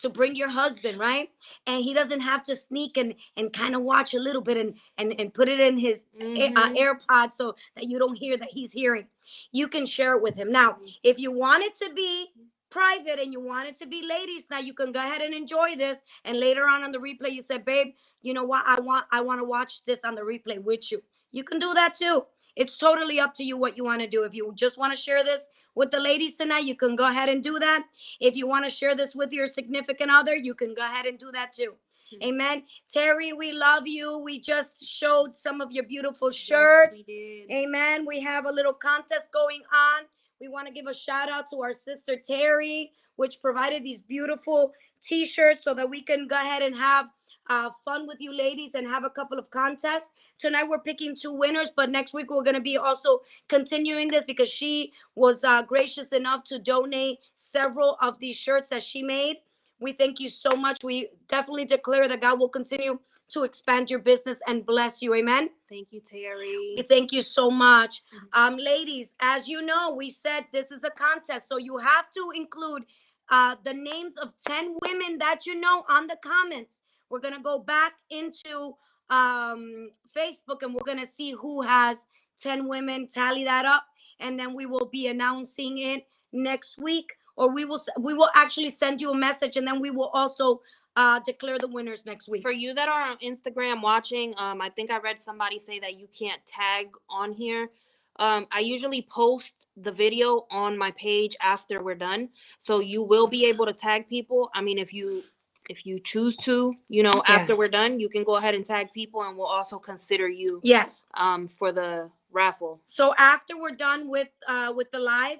to 0.00 0.08
bring 0.08 0.34
your 0.34 0.48
husband, 0.48 0.98
right? 0.98 1.30
And 1.66 1.84
he 1.84 1.92
doesn't 1.94 2.20
have 2.20 2.42
to 2.44 2.56
sneak 2.56 2.96
and 2.96 3.14
and 3.36 3.52
kind 3.52 3.74
of 3.74 3.82
watch 3.82 4.14
a 4.14 4.18
little 4.18 4.42
bit 4.42 4.56
and 4.56 4.74
and 4.98 5.14
and 5.18 5.32
put 5.32 5.48
it 5.48 5.60
in 5.60 5.78
his 5.78 6.04
Air- 6.20 6.52
uh. 6.56 6.70
AirPods 6.70 7.34
so 7.34 7.54
that 7.76 7.84
you 7.84 7.98
don't 7.98 8.16
hear 8.16 8.36
that 8.36 8.48
he's 8.50 8.72
hearing. 8.72 9.06
You 9.52 9.68
can 9.68 9.86
share 9.86 10.16
it 10.16 10.22
with 10.22 10.34
him. 10.34 10.50
Now, 10.50 10.78
if 11.02 11.18
you 11.18 11.30
want 11.30 11.62
it 11.64 11.76
to 11.78 11.92
be 11.94 12.28
private 12.70 13.18
and 13.20 13.32
you 13.32 13.40
want 13.40 13.68
it 13.68 13.78
to 13.80 13.86
be 13.86 14.06
ladies, 14.06 14.46
now 14.50 14.58
you 14.58 14.72
can 14.74 14.92
go 14.92 15.00
ahead 15.00 15.22
and 15.22 15.34
enjoy 15.34 15.76
this. 15.76 16.02
And 16.24 16.38
later 16.38 16.66
on 16.68 16.82
on 16.82 16.92
the 16.92 16.98
replay, 16.98 17.32
you 17.32 17.42
said, 17.42 17.64
"Babe, 17.64 17.94
you 18.22 18.32
know 18.34 18.44
what? 18.44 18.64
I 18.66 18.80
want 18.80 19.06
I 19.10 19.20
want 19.20 19.40
to 19.40 19.44
watch 19.44 19.84
this 19.84 20.04
on 20.04 20.14
the 20.14 20.22
replay 20.22 20.62
with 20.62 20.90
you." 20.92 21.02
You 21.32 21.44
can 21.44 21.58
do 21.58 21.74
that 21.74 21.94
too. 21.94 22.26
It's 22.56 22.76
totally 22.76 23.20
up 23.20 23.34
to 23.34 23.44
you 23.44 23.56
what 23.56 23.76
you 23.76 23.84
want 23.84 24.00
to 24.02 24.08
do. 24.08 24.24
If 24.24 24.34
you 24.34 24.52
just 24.54 24.76
want 24.76 24.92
to 24.94 25.00
share 25.00 25.22
this 25.22 25.48
with 25.74 25.90
the 25.92 26.00
ladies 26.00 26.36
tonight, 26.36 26.64
you 26.64 26.74
can 26.74 26.96
go 26.96 27.06
ahead 27.08 27.28
and 27.28 27.42
do 27.44 27.58
that. 27.60 27.86
If 28.20 28.34
you 28.36 28.46
want 28.46 28.64
to 28.64 28.70
share 28.70 28.94
this 28.96 29.14
with 29.14 29.30
your 29.32 29.46
significant 29.46 30.10
other, 30.10 30.34
you 30.36 30.54
can 30.54 30.74
go 30.74 30.82
ahead 30.84 31.06
and 31.06 31.18
do 31.18 31.30
that 31.32 31.52
too. 31.52 31.76
Mhm. 32.12 32.24
Amen. 32.24 32.66
Terry, 32.92 33.32
we 33.32 33.52
love 33.52 33.86
you. 33.86 34.18
We 34.18 34.40
just 34.40 34.84
showed 34.84 35.36
some 35.36 35.60
of 35.60 35.70
your 35.70 35.84
beautiful 35.84 36.28
Yes, 36.28 36.34
shirts. 36.36 36.98
we 36.98 37.02
did. 37.04 37.50
Amen. 37.52 38.04
We 38.04 38.18
have 38.20 38.46
a 38.46 38.52
little 38.52 38.74
contest 38.74 39.30
going 39.30 39.62
on. 39.72 40.08
We 40.40 40.48
want 40.48 40.66
to 40.68 40.72
give 40.72 40.86
a 40.86 40.94
shout 40.94 41.30
out 41.30 41.50
to 41.50 41.60
our 41.60 41.74
sister 41.74 42.16
Terry, 42.16 42.92
which 43.16 43.42
provided 43.42 43.84
these 43.84 44.00
beautiful 44.00 44.72
t 45.06 45.26
shirts 45.26 45.62
so 45.62 45.74
that 45.74 45.90
we 45.90 46.00
can 46.00 46.26
go 46.26 46.36
ahead 46.36 46.62
and 46.62 46.74
have 46.74 47.06
uh, 47.50 47.68
fun 47.84 48.06
with 48.06 48.18
you 48.20 48.32
ladies 48.32 48.74
and 48.74 48.86
have 48.86 49.04
a 49.04 49.10
couple 49.10 49.38
of 49.38 49.50
contests. 49.50 50.08
Tonight 50.38 50.64
we're 50.64 50.78
picking 50.78 51.14
two 51.14 51.32
winners, 51.32 51.70
but 51.74 51.90
next 51.90 52.14
week 52.14 52.30
we're 52.30 52.42
going 52.42 52.54
to 52.54 52.60
be 52.62 52.78
also 52.78 53.20
continuing 53.48 54.08
this 54.08 54.24
because 54.24 54.48
she 54.48 54.92
was 55.14 55.44
uh, 55.44 55.62
gracious 55.62 56.12
enough 56.12 56.44
to 56.44 56.58
donate 56.58 57.18
several 57.34 57.98
of 58.00 58.18
these 58.18 58.36
shirts 58.36 58.70
that 58.70 58.82
she 58.82 59.02
made. 59.02 59.36
We 59.78 59.92
thank 59.92 60.20
you 60.20 60.30
so 60.30 60.50
much. 60.50 60.78
We 60.82 61.08
definitely 61.28 61.66
declare 61.66 62.08
that 62.08 62.20
God 62.20 62.38
will 62.38 62.48
continue 62.48 62.98
to 63.32 63.44
expand 63.44 63.90
your 63.90 64.00
business 64.00 64.40
and 64.46 64.66
bless 64.66 65.02
you. 65.02 65.14
Amen. 65.14 65.50
Thank 65.68 65.88
you, 65.92 66.00
Terry. 66.00 66.84
Thank 66.88 67.12
you 67.12 67.22
so 67.22 67.50
much. 67.50 68.02
Mhm. 68.14 68.28
Um, 68.32 68.56
ladies, 68.56 69.14
as 69.20 69.48
you 69.48 69.62
know, 69.62 69.92
we 69.94 70.10
said 70.10 70.46
this 70.52 70.70
is 70.72 70.84
a 70.84 70.90
contest, 70.90 71.48
so 71.48 71.56
you 71.58 71.78
have 71.78 72.10
to 72.12 72.30
include 72.34 72.84
uh, 73.30 73.56
the 73.64 73.74
names 73.74 74.16
of 74.18 74.34
10 74.46 74.76
women 74.82 75.18
that 75.18 75.46
you 75.46 75.54
know 75.54 75.84
on 75.88 76.06
the 76.08 76.16
comments. 76.16 76.82
we're 77.10 77.20
gonna 77.20 77.40
go 77.42 77.58
back 77.58 77.94
into 78.10 78.76
um 79.10 79.90
Facebook 80.16 80.62
and 80.62 80.74
we're 80.74 80.84
gonna 80.86 81.06
see 81.06 81.32
who 81.32 81.62
has 81.62 82.06
10 82.40 82.68
women, 82.68 83.06
tally 83.08 83.44
that 83.44 83.64
up, 83.66 83.84
and 84.20 84.38
then 84.38 84.54
we 84.54 84.66
will 84.66 84.86
be 84.86 85.06
announcing 85.08 85.78
it 85.78 86.06
next 86.32 86.78
week. 86.78 87.14
Or 87.36 87.50
we 87.52 87.64
will 87.64 87.82
we 87.98 88.14
will 88.14 88.30
actually 88.34 88.70
send 88.70 89.00
you 89.00 89.10
a 89.12 89.16
message 89.16 89.56
and 89.56 89.66
then 89.66 89.80
we 89.80 89.90
will 89.90 90.10
also 90.14 90.60
uh 90.96 91.20
declare 91.20 91.58
the 91.58 91.68
winners 91.68 92.04
next 92.06 92.28
week. 92.28 92.42
For 92.42 92.50
you 92.52 92.74
that 92.74 92.88
are 92.88 93.02
on 93.02 93.18
Instagram 93.18 93.82
watching, 93.82 94.34
um, 94.38 94.60
I 94.60 94.68
think 94.70 94.90
I 94.90 94.98
read 94.98 95.20
somebody 95.20 95.58
say 95.58 95.80
that 95.80 95.98
you 95.98 96.08
can't 96.18 96.44
tag 96.46 96.88
on 97.08 97.32
here. 97.32 97.70
Um, 98.16 98.46
I 98.52 98.60
usually 98.60 99.02
post 99.02 99.54
the 99.76 99.92
video 99.92 100.46
on 100.50 100.76
my 100.76 100.90
page 100.92 101.34
after 101.40 101.82
we're 101.82 101.94
done, 101.94 102.30
so 102.58 102.80
you 102.80 103.02
will 103.02 103.26
be 103.26 103.46
able 103.46 103.66
to 103.66 103.72
tag 103.72 104.08
people. 104.08 104.50
I 104.54 104.60
mean, 104.62 104.78
if 104.78 104.92
you 104.92 105.22
if 105.68 105.86
you 105.86 106.00
choose 106.00 106.36
to, 106.38 106.74
you 106.88 107.02
know, 107.02 107.22
Yeah. 107.28 107.34
after 107.36 107.56
we're 107.56 107.68
done, 107.68 108.00
you 108.00 108.08
can 108.08 108.24
go 108.24 108.36
ahead 108.36 108.54
and 108.56 108.66
tag 108.66 108.92
people, 108.92 109.22
and 109.22 109.36
we'll 109.36 109.46
also 109.46 109.78
consider 109.78 110.28
you 110.28 110.60
Yes. 110.64 111.06
um 111.14 111.48
for 111.48 111.72
the 111.72 112.10
raffle. 112.32 112.80
So 112.86 113.14
after 113.16 113.56
we're 113.58 113.76
done 113.76 114.08
with 114.08 114.28
uh 114.48 114.72
with 114.76 114.90
the 114.90 114.98
live, 114.98 115.38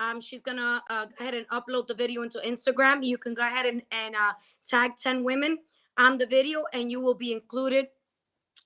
um 0.00 0.20
she's 0.20 0.42
gonna 0.42 0.82
uh, 0.90 1.04
go 1.04 1.14
ahead 1.20 1.34
and 1.34 1.46
upload 1.48 1.86
the 1.86 1.94
video 1.94 2.22
into 2.22 2.40
Instagram. 2.40 3.04
You 3.04 3.18
can 3.18 3.34
go 3.34 3.46
ahead 3.46 3.66
and 3.66 3.82
and 3.92 4.16
uh, 4.16 4.32
tag 4.66 4.92
ten 5.00 5.22
women 5.22 5.58
on 5.98 6.18
the 6.18 6.26
video, 6.26 6.64
and 6.72 6.90
you 6.90 7.00
will 7.00 7.14
be 7.14 7.32
included 7.32 7.86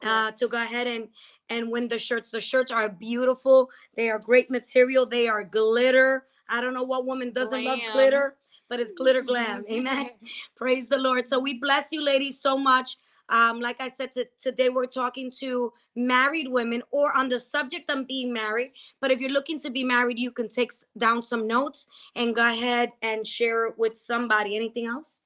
uh 0.02 0.30
to 0.38 0.48
go 0.48 0.62
ahead 0.62 0.86
and 0.86 1.08
and 1.50 1.70
win 1.70 1.88
the 1.88 1.98
shirts. 1.98 2.30
The 2.30 2.40
shirts 2.40 2.72
are 2.72 2.88
beautiful. 2.88 3.70
They 3.94 4.08
are 4.08 4.18
great 4.18 4.50
material. 4.50 5.04
They 5.06 5.28
are 5.28 5.44
glitter. 5.44 6.24
I 6.48 6.60
don't 6.60 6.74
know 6.74 6.82
what 6.82 7.04
woman 7.06 7.32
doesn't 7.32 7.64
love 7.64 7.78
glitter, 7.92 8.36
but 8.68 8.80
it's 8.80 8.92
glitter 8.92 9.22
glam. 9.22 9.64
Amen. 9.70 10.10
Praise 10.56 10.88
the 10.88 10.98
Lord. 10.98 11.26
So 11.26 11.38
we 11.38 11.54
bless 11.58 11.92
you, 11.92 12.02
ladies, 12.02 12.40
so 12.40 12.56
much. 12.56 12.96
Um, 13.28 13.60
like 13.60 13.80
I 13.80 13.88
said, 13.88 14.12
to, 14.12 14.26
today 14.40 14.68
we're 14.68 14.86
talking 14.86 15.30
to 15.40 15.72
married 15.96 16.48
women 16.48 16.82
or 16.90 17.16
on 17.16 17.28
the 17.28 17.40
subject 17.40 17.90
of 17.90 18.06
being 18.06 18.32
married. 18.32 18.72
But 19.00 19.10
if 19.10 19.20
you're 19.20 19.30
looking 19.30 19.58
to 19.60 19.70
be 19.70 19.84
married, 19.84 20.18
you 20.18 20.30
can 20.30 20.48
take 20.48 20.72
down 20.96 21.22
some 21.22 21.46
notes 21.46 21.86
and 22.14 22.34
go 22.34 22.48
ahead 22.48 22.90
and 23.02 23.26
share 23.26 23.66
it 23.66 23.78
with 23.78 23.96
somebody. 23.96 24.56
Anything 24.56 24.86
else? 24.86 25.22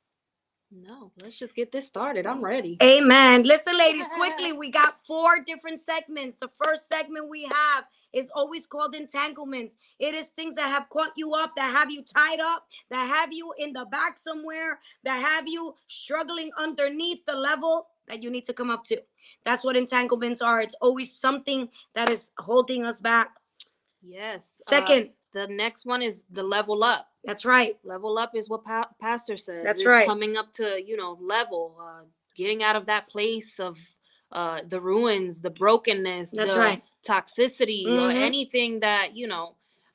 No, 0.70 1.12
let's 1.22 1.38
just 1.38 1.56
get 1.56 1.72
this 1.72 1.86
started. 1.86 2.26
I'm 2.26 2.44
ready. 2.44 2.76
Amen. 2.82 3.42
Listen, 3.42 3.76
ladies, 3.78 4.06
quickly, 4.16 4.52
we 4.52 4.70
got 4.70 4.98
four 5.06 5.40
different 5.40 5.80
segments. 5.80 6.38
The 6.38 6.50
first 6.62 6.88
segment 6.88 7.28
we 7.28 7.44
have 7.44 7.84
is 8.18 8.28
always 8.34 8.66
called 8.66 8.94
entanglements. 8.94 9.76
It 9.98 10.14
is 10.14 10.28
things 10.28 10.54
that 10.56 10.68
have 10.68 10.88
caught 10.90 11.12
you 11.16 11.34
up, 11.34 11.52
that 11.56 11.70
have 11.70 11.90
you 11.90 12.02
tied 12.02 12.40
up, 12.40 12.66
that 12.90 13.06
have 13.08 13.32
you 13.32 13.52
in 13.58 13.72
the 13.72 13.84
back 13.90 14.18
somewhere, 14.18 14.80
that 15.04 15.20
have 15.20 15.46
you 15.46 15.74
struggling 15.86 16.50
underneath 16.58 17.24
the 17.26 17.36
level 17.36 17.86
that 18.08 18.22
you 18.22 18.30
need 18.30 18.44
to 18.46 18.52
come 18.52 18.70
up 18.70 18.84
to. 18.84 18.96
That's 19.44 19.62
what 19.64 19.76
entanglements 19.76 20.40
are. 20.42 20.60
It's 20.60 20.74
always 20.80 21.14
something 21.14 21.68
that 21.94 22.10
is 22.10 22.30
holding 22.38 22.84
us 22.84 23.00
back. 23.00 23.30
Yes. 24.02 24.62
uh, 24.66 24.70
Second, 24.70 25.10
the 25.34 25.46
next 25.46 25.84
one 25.84 26.02
is 26.02 26.24
the 26.30 26.42
level 26.42 26.82
up. 26.82 27.08
that's 27.24 27.44
right. 27.44 27.76
Level 27.84 28.16
up 28.18 28.34
is 28.34 28.48
what 28.48 28.64
pa- 28.64 28.88
pastor 29.00 29.36
says. 29.36 29.62
That's 29.64 29.80
It's 29.80 29.86
right. 29.86 30.06
Coming 30.06 30.36
up 30.36 30.52
to 30.54 30.82
you 30.82 30.96
know 30.96 31.18
level, 31.20 31.76
uh, 31.80 32.04
getting 32.34 32.62
out 32.62 32.76
of 32.76 32.86
that 32.86 33.08
place 33.08 33.60
of 33.60 33.76
uh, 34.32 34.60
the 34.68 34.80
ruins, 34.80 35.40
the 35.40 35.50
brokenness, 35.50 36.30
That's 36.32 36.54
the 36.54 36.60
right. 36.60 36.82
toxicity, 37.06 37.86
or 37.86 38.10
Mhm. 38.10 38.14
anything 38.16 38.80
that 38.80 39.16
you 39.16 39.26
know 39.26 39.54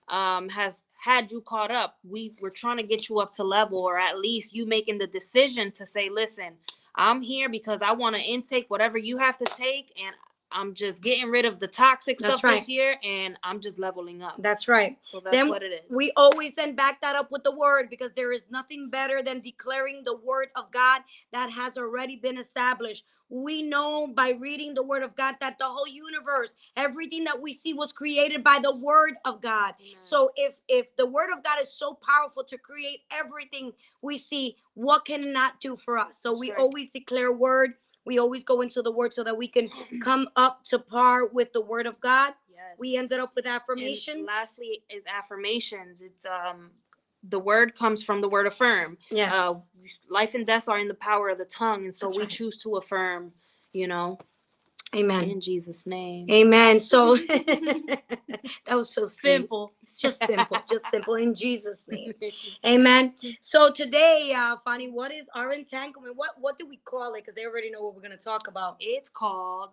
um, 0.10 0.50
has 0.50 0.86
had 1.00 1.32
you 1.32 1.42
caught 1.42 1.72
up. 1.72 1.98
We 2.04 2.34
we're 2.42 2.50
trying 2.50 2.78
to 2.78 2.84
get 2.84 3.10
you 3.10 3.20
up 3.20 3.32
to 3.34 3.44
level, 3.44 3.80
or 3.80 3.98
at 3.98 4.20
least 4.20 4.54
you 4.54 4.66
making 4.66 4.98
the 4.98 5.08
decision 5.08 5.72
to 5.74 5.86
say, 5.86 6.10
listen, 6.10 6.58
I'm 6.96 7.22
here 7.22 7.50
because 7.50 7.82
I 7.82 7.92
want 7.92 8.16
to 8.16 8.22
intake 8.22 8.70
whatever 8.70 8.98
you 8.98 9.18
have 9.18 9.38
to 9.40 9.46
take, 9.46 9.94
and 10.04 10.16
I'm 10.54 10.74
just 10.74 11.04
getting 11.04 11.30
rid 11.30 11.46
of 11.46 11.60
the 11.60 11.68
toxic 11.68 12.20
That's 12.20 12.36
stuff 12.38 12.44
right. 12.44 12.60
this 12.60 12.70
year, 12.70 12.96
and 13.04 13.38
I'm 13.44 13.60
just 13.60 13.80
leveling 13.80 14.22
up. 14.22 14.36
That's 14.40 14.68
right. 14.68 14.98
so 15.04 15.20
that's 15.20 15.36
then 15.36 15.50
what 15.50 15.64
it 15.64 15.72
is. 15.74 15.96
We 15.96 16.12
always 16.16 16.56
then 16.56 16.76
back 16.76 17.02
that 17.02 17.16
up 17.16 17.32
with 17.32 17.44
the 17.44 17.56
word 17.56 17.90
because 17.90 18.14
there 18.14 18.32
is 18.32 18.48
nothing 18.52 18.90
better 18.90 19.24
than 19.24 19.42
declaring 19.42 20.04
the 20.06 20.16
word 20.16 20.50
of 20.56 20.72
God 20.72 21.02
that 21.32 21.52
has 21.52 21.78
already 21.78 22.16
been 22.16 22.38
established. 22.38 23.06
We 23.30 23.64
know 23.64 24.08
by 24.08 24.32
reading 24.32 24.76
the 24.76 24.84
word 24.84 25.02
of 25.02 25.16
God 25.16 25.36
that 25.42 25.58
the 25.58 25.66
whole 25.66 25.88
universe, 25.88 26.54
everything 26.78 27.24
that 27.24 27.42
we 27.42 27.52
see 27.54 27.74
was 27.74 27.92
created 27.92 28.44
by 28.44 28.60
the 28.62 28.76
word 28.76 29.16
of 29.26 29.42
God. 29.42 29.74
Amen. 29.82 29.98
So 30.02 30.32
if 30.36 30.60
if 30.68 30.96
the 30.98 31.08
word 31.08 31.30
of 31.36 31.44
God 31.44 31.60
is 31.60 31.74
so 31.74 31.98
powerful 32.08 32.44
to 32.44 32.58
create 32.60 33.00
everything 33.12 33.74
we 34.02 34.18
see, 34.20 34.58
what 34.76 35.06
can 35.06 35.24
it 35.24 35.34
not 35.34 35.60
do 35.60 35.76
for 35.76 35.98
us? 35.98 36.20
So 36.22 36.30
That's 36.32 36.40
we 36.42 36.52
right. 36.52 36.60
always 36.60 36.92
declare 36.92 37.32
word. 37.32 37.74
We 38.06 38.20
always 38.20 38.44
go 38.44 38.62
into 38.62 38.82
the 38.82 38.92
word 38.92 39.14
so 39.14 39.24
that 39.24 39.38
we 39.38 39.48
can 39.48 39.70
come 40.02 40.28
up 40.36 40.64
to 40.66 40.80
par 40.80 41.28
with 41.28 41.54
the 41.54 41.62
word 41.62 41.86
of 41.88 42.00
God. 42.00 42.34
yes. 42.52 42.76
We 42.78 42.96
ended 42.98 43.20
up 43.20 43.36
with 43.36 43.46
And 43.46 43.56
affirmations. 43.56 44.28
lastly 44.28 44.84
is 44.90 45.06
affirmations. 45.08 46.02
It's 46.02 46.26
um 46.26 46.72
the 47.30 47.40
word 47.40 47.74
comes 47.76 48.04
from 48.04 48.20
the 48.20 48.28
word 48.28 48.48
affirm. 48.48 48.98
yes. 49.10 49.34
Uh 49.34 49.54
life 50.10 50.34
and 50.36 50.46
death 50.46 50.68
are 50.68 50.80
in 50.80 50.88
the 50.88 50.94
power 50.94 51.30
of 51.30 51.38
the 51.38 51.46
tongue. 51.46 51.84
And 51.86 51.96
so 51.96 52.08
That's 52.08 52.18
we 52.18 52.24
right. 52.24 52.30
choose 52.30 52.58
to 52.64 52.76
affirm, 52.76 53.32
you 53.74 53.88
know, 53.88 54.18
Amen. 54.96 55.24
in 55.24 55.42
Jesus' 55.42 55.86
name. 55.86 56.30
Amen. 56.30 56.80
So 56.80 57.16
that 57.28 58.02
was 58.70 58.94
so 58.94 59.06
simple. 59.06 59.74
It's 59.84 60.00
just 60.00 60.26
simple, 60.26 60.58
just 60.70 60.90
simple 60.90 61.16
in 61.16 61.36
Jesus' 61.36 61.86
name. 61.88 62.14
Amen. 62.66 63.14
So 63.42 63.72
today, 63.72 64.34
uh, 64.36 64.58
Fanny, 64.64 64.90
what 64.90 65.12
is 65.12 65.30
our 65.36 65.52
entanglement? 65.54 66.16
What 66.16 66.32
what 66.40 66.58
do 66.58 66.68
we 66.68 66.78
call 66.78 67.14
it? 67.16 67.22
Because 67.22 67.36
they 67.36 67.46
already 67.46 67.72
know 67.72 67.84
what 67.84 67.96
we're 67.96 68.02
gonna 68.02 68.18
talk 68.18 68.48
about. 68.48 68.78
It's 68.80 69.10
called 69.10 69.70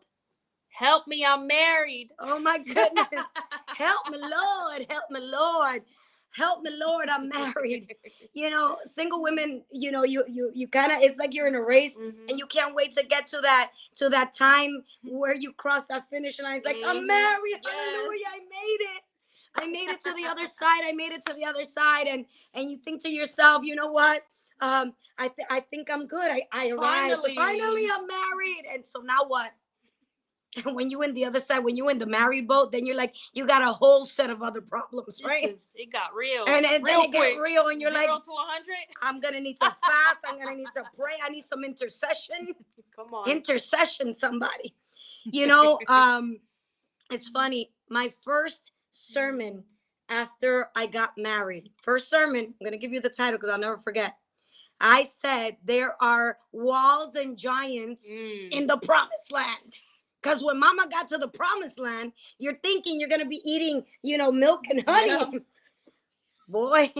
Help 0.69 1.07
Me, 1.07 1.25
I'm 1.25 1.47
Married. 1.47 2.11
Oh 2.19 2.39
my 2.39 2.59
goodness. 2.59 3.27
Help 3.67 4.09
me, 4.11 4.19
Lord. 4.19 4.87
Help 4.89 5.05
me, 5.11 5.21
Lord. 5.21 5.83
Help 6.33 6.63
me, 6.63 6.71
Lord. 6.73 7.09
I'm 7.09 7.29
married. 7.39 7.95
You 8.33 8.51
know, 8.51 8.77
single 8.87 9.23
women, 9.23 9.63
you 9.73 9.91
know, 9.91 10.05
you 10.05 10.25
you 10.29 10.51
you 10.55 10.69
kind 10.69 10.93
of 10.93 10.99
it's 11.03 11.19
like 11.19 11.35
you're 11.35 11.47
in 11.49 11.55
a 11.55 11.63
race 11.63 11.99
Mhm. 12.01 12.29
and 12.29 12.39
you 12.39 12.47
can't 12.47 12.75
wait 12.75 12.93
to 12.97 13.03
get 13.05 13.27
to 13.29 13.41
that 13.41 13.71
to 13.97 14.09
that 14.11 14.35
time 14.35 14.85
where 15.03 15.35
you 15.35 15.53
cross 15.53 15.87
that 15.87 16.09
finish 16.09 16.41
line. 16.41 16.57
It's 16.57 16.65
like 16.67 16.77
I'm 16.85 16.99
Mhm. 17.03 17.07
married. 17.07 17.61
Yes. 17.65 17.73
Hallelujah. 17.75 18.27
I 18.33 18.39
made 18.39 18.81
it. 18.97 19.03
I 19.57 19.67
made 19.67 19.89
it 19.89 20.01
to 20.05 20.13
the 20.15 20.25
other 20.27 20.47
side. 20.47 20.83
I 20.85 20.93
made 20.93 21.13
it 21.13 21.27
to 21.27 21.35
the 21.35 21.45
other 21.45 21.65
side. 21.65 22.07
And 22.07 22.27
and 22.55 22.71
you 22.71 22.79
think 22.79 23.03
to 23.03 23.11
yourself, 23.11 23.65
you 23.65 23.75
know 23.75 23.91
what? 23.91 24.25
Um, 24.61 24.95
I 25.19 25.29
th- 25.29 25.49
I 25.51 25.61
think 25.61 25.91
I'm 25.91 26.07
good. 26.07 26.31
I, 26.31 26.43
I 26.53 26.69
arrived. 26.71 27.15
Finally. 27.23 27.35
Finally, 27.35 27.87
I'm 27.93 28.07
married. 28.07 28.65
And 28.73 28.87
so 28.87 29.01
now 29.01 29.25
what? 29.27 29.51
And 30.57 30.75
when 30.75 30.91
you 30.91 31.03
in 31.03 31.15
the 31.15 31.25
other 31.25 31.41
side, 31.41 31.61
when 31.61 31.77
you 31.77 31.89
in 31.89 31.99
the 31.99 32.07
married 32.07 32.49
boat, 32.49 32.73
then 32.73 32.85
you're 32.87 32.97
like, 32.97 33.15
you 33.33 33.47
got 33.47 33.63
a 33.63 33.73
whole 33.73 34.07
set 34.07 34.31
of 34.31 34.43
other 34.43 34.61
problems, 34.61 35.21
right? 35.25 35.49
is- 35.49 35.73
it 35.75 35.93
got 35.93 36.15
real. 36.15 36.45
And, 36.47 36.65
and 36.65 36.65
then 36.67 36.83
real 36.83 37.03
it 37.03 37.13
get 37.13 37.39
real, 37.41 37.69
and 37.69 37.81
you're 37.81 37.93
Zero 37.93 38.15
like, 38.15 38.23
to 38.25 38.31
100. 38.31 38.67
I'm 39.03 39.21
gonna 39.21 39.41
need 39.41 39.55
to 39.61 39.61
fast. 39.85 40.19
I'm 40.27 40.39
gonna 40.39 40.57
need 40.57 40.67
to 40.75 40.83
pray. 40.97 41.15
I 41.25 41.29
need 41.31 41.45
some 41.45 41.65
intercession. 41.65 42.55
Come 42.95 43.15
on. 43.15 43.29
Intercession, 43.31 44.15
somebody. 44.15 44.75
You 45.25 45.47
know, 45.47 45.79
um, 45.89 46.39
it's 47.11 47.29
funny. 47.29 47.71
My 47.89 48.11
first 48.23 48.73
sermon 48.91 49.65
after 50.09 50.69
I 50.75 50.87
got 50.87 51.17
married, 51.17 51.71
first 51.83 52.11
sermon. 52.11 52.55
I'm 52.61 52.65
gonna 52.65 52.77
give 52.79 52.93
you 52.93 53.01
the 53.01 53.09
title 53.11 53.39
because 53.39 53.51
I'll 53.51 53.59
never 53.59 53.79
forget. 53.79 54.17
I 54.81 55.03
said 55.05 55.59
there 55.65 55.95
are 56.03 56.39
walls 56.53 57.15
and 57.15 57.37
giants 57.37 58.05
Mm. 58.11 58.49
in 58.51 58.67
the 58.67 58.79
promised 58.79 59.31
land. 59.31 59.79
Because 60.23 60.43
when 60.43 60.59
mama 60.59 60.87
got 60.91 61.09
to 61.11 61.19
the 61.19 61.29
promised 61.29 61.79
land, 61.79 62.13
you're 62.39 62.59
thinking 62.63 63.01
you're 63.01 63.09
gonna 63.09 63.27
be 63.27 63.41
eating, 63.45 63.85
you 64.03 64.19
know, 64.19 64.31
milk 64.31 64.65
and 64.69 64.85
honey. 64.87 65.09
Yeah. 65.09 65.31
Boy, 66.49 66.93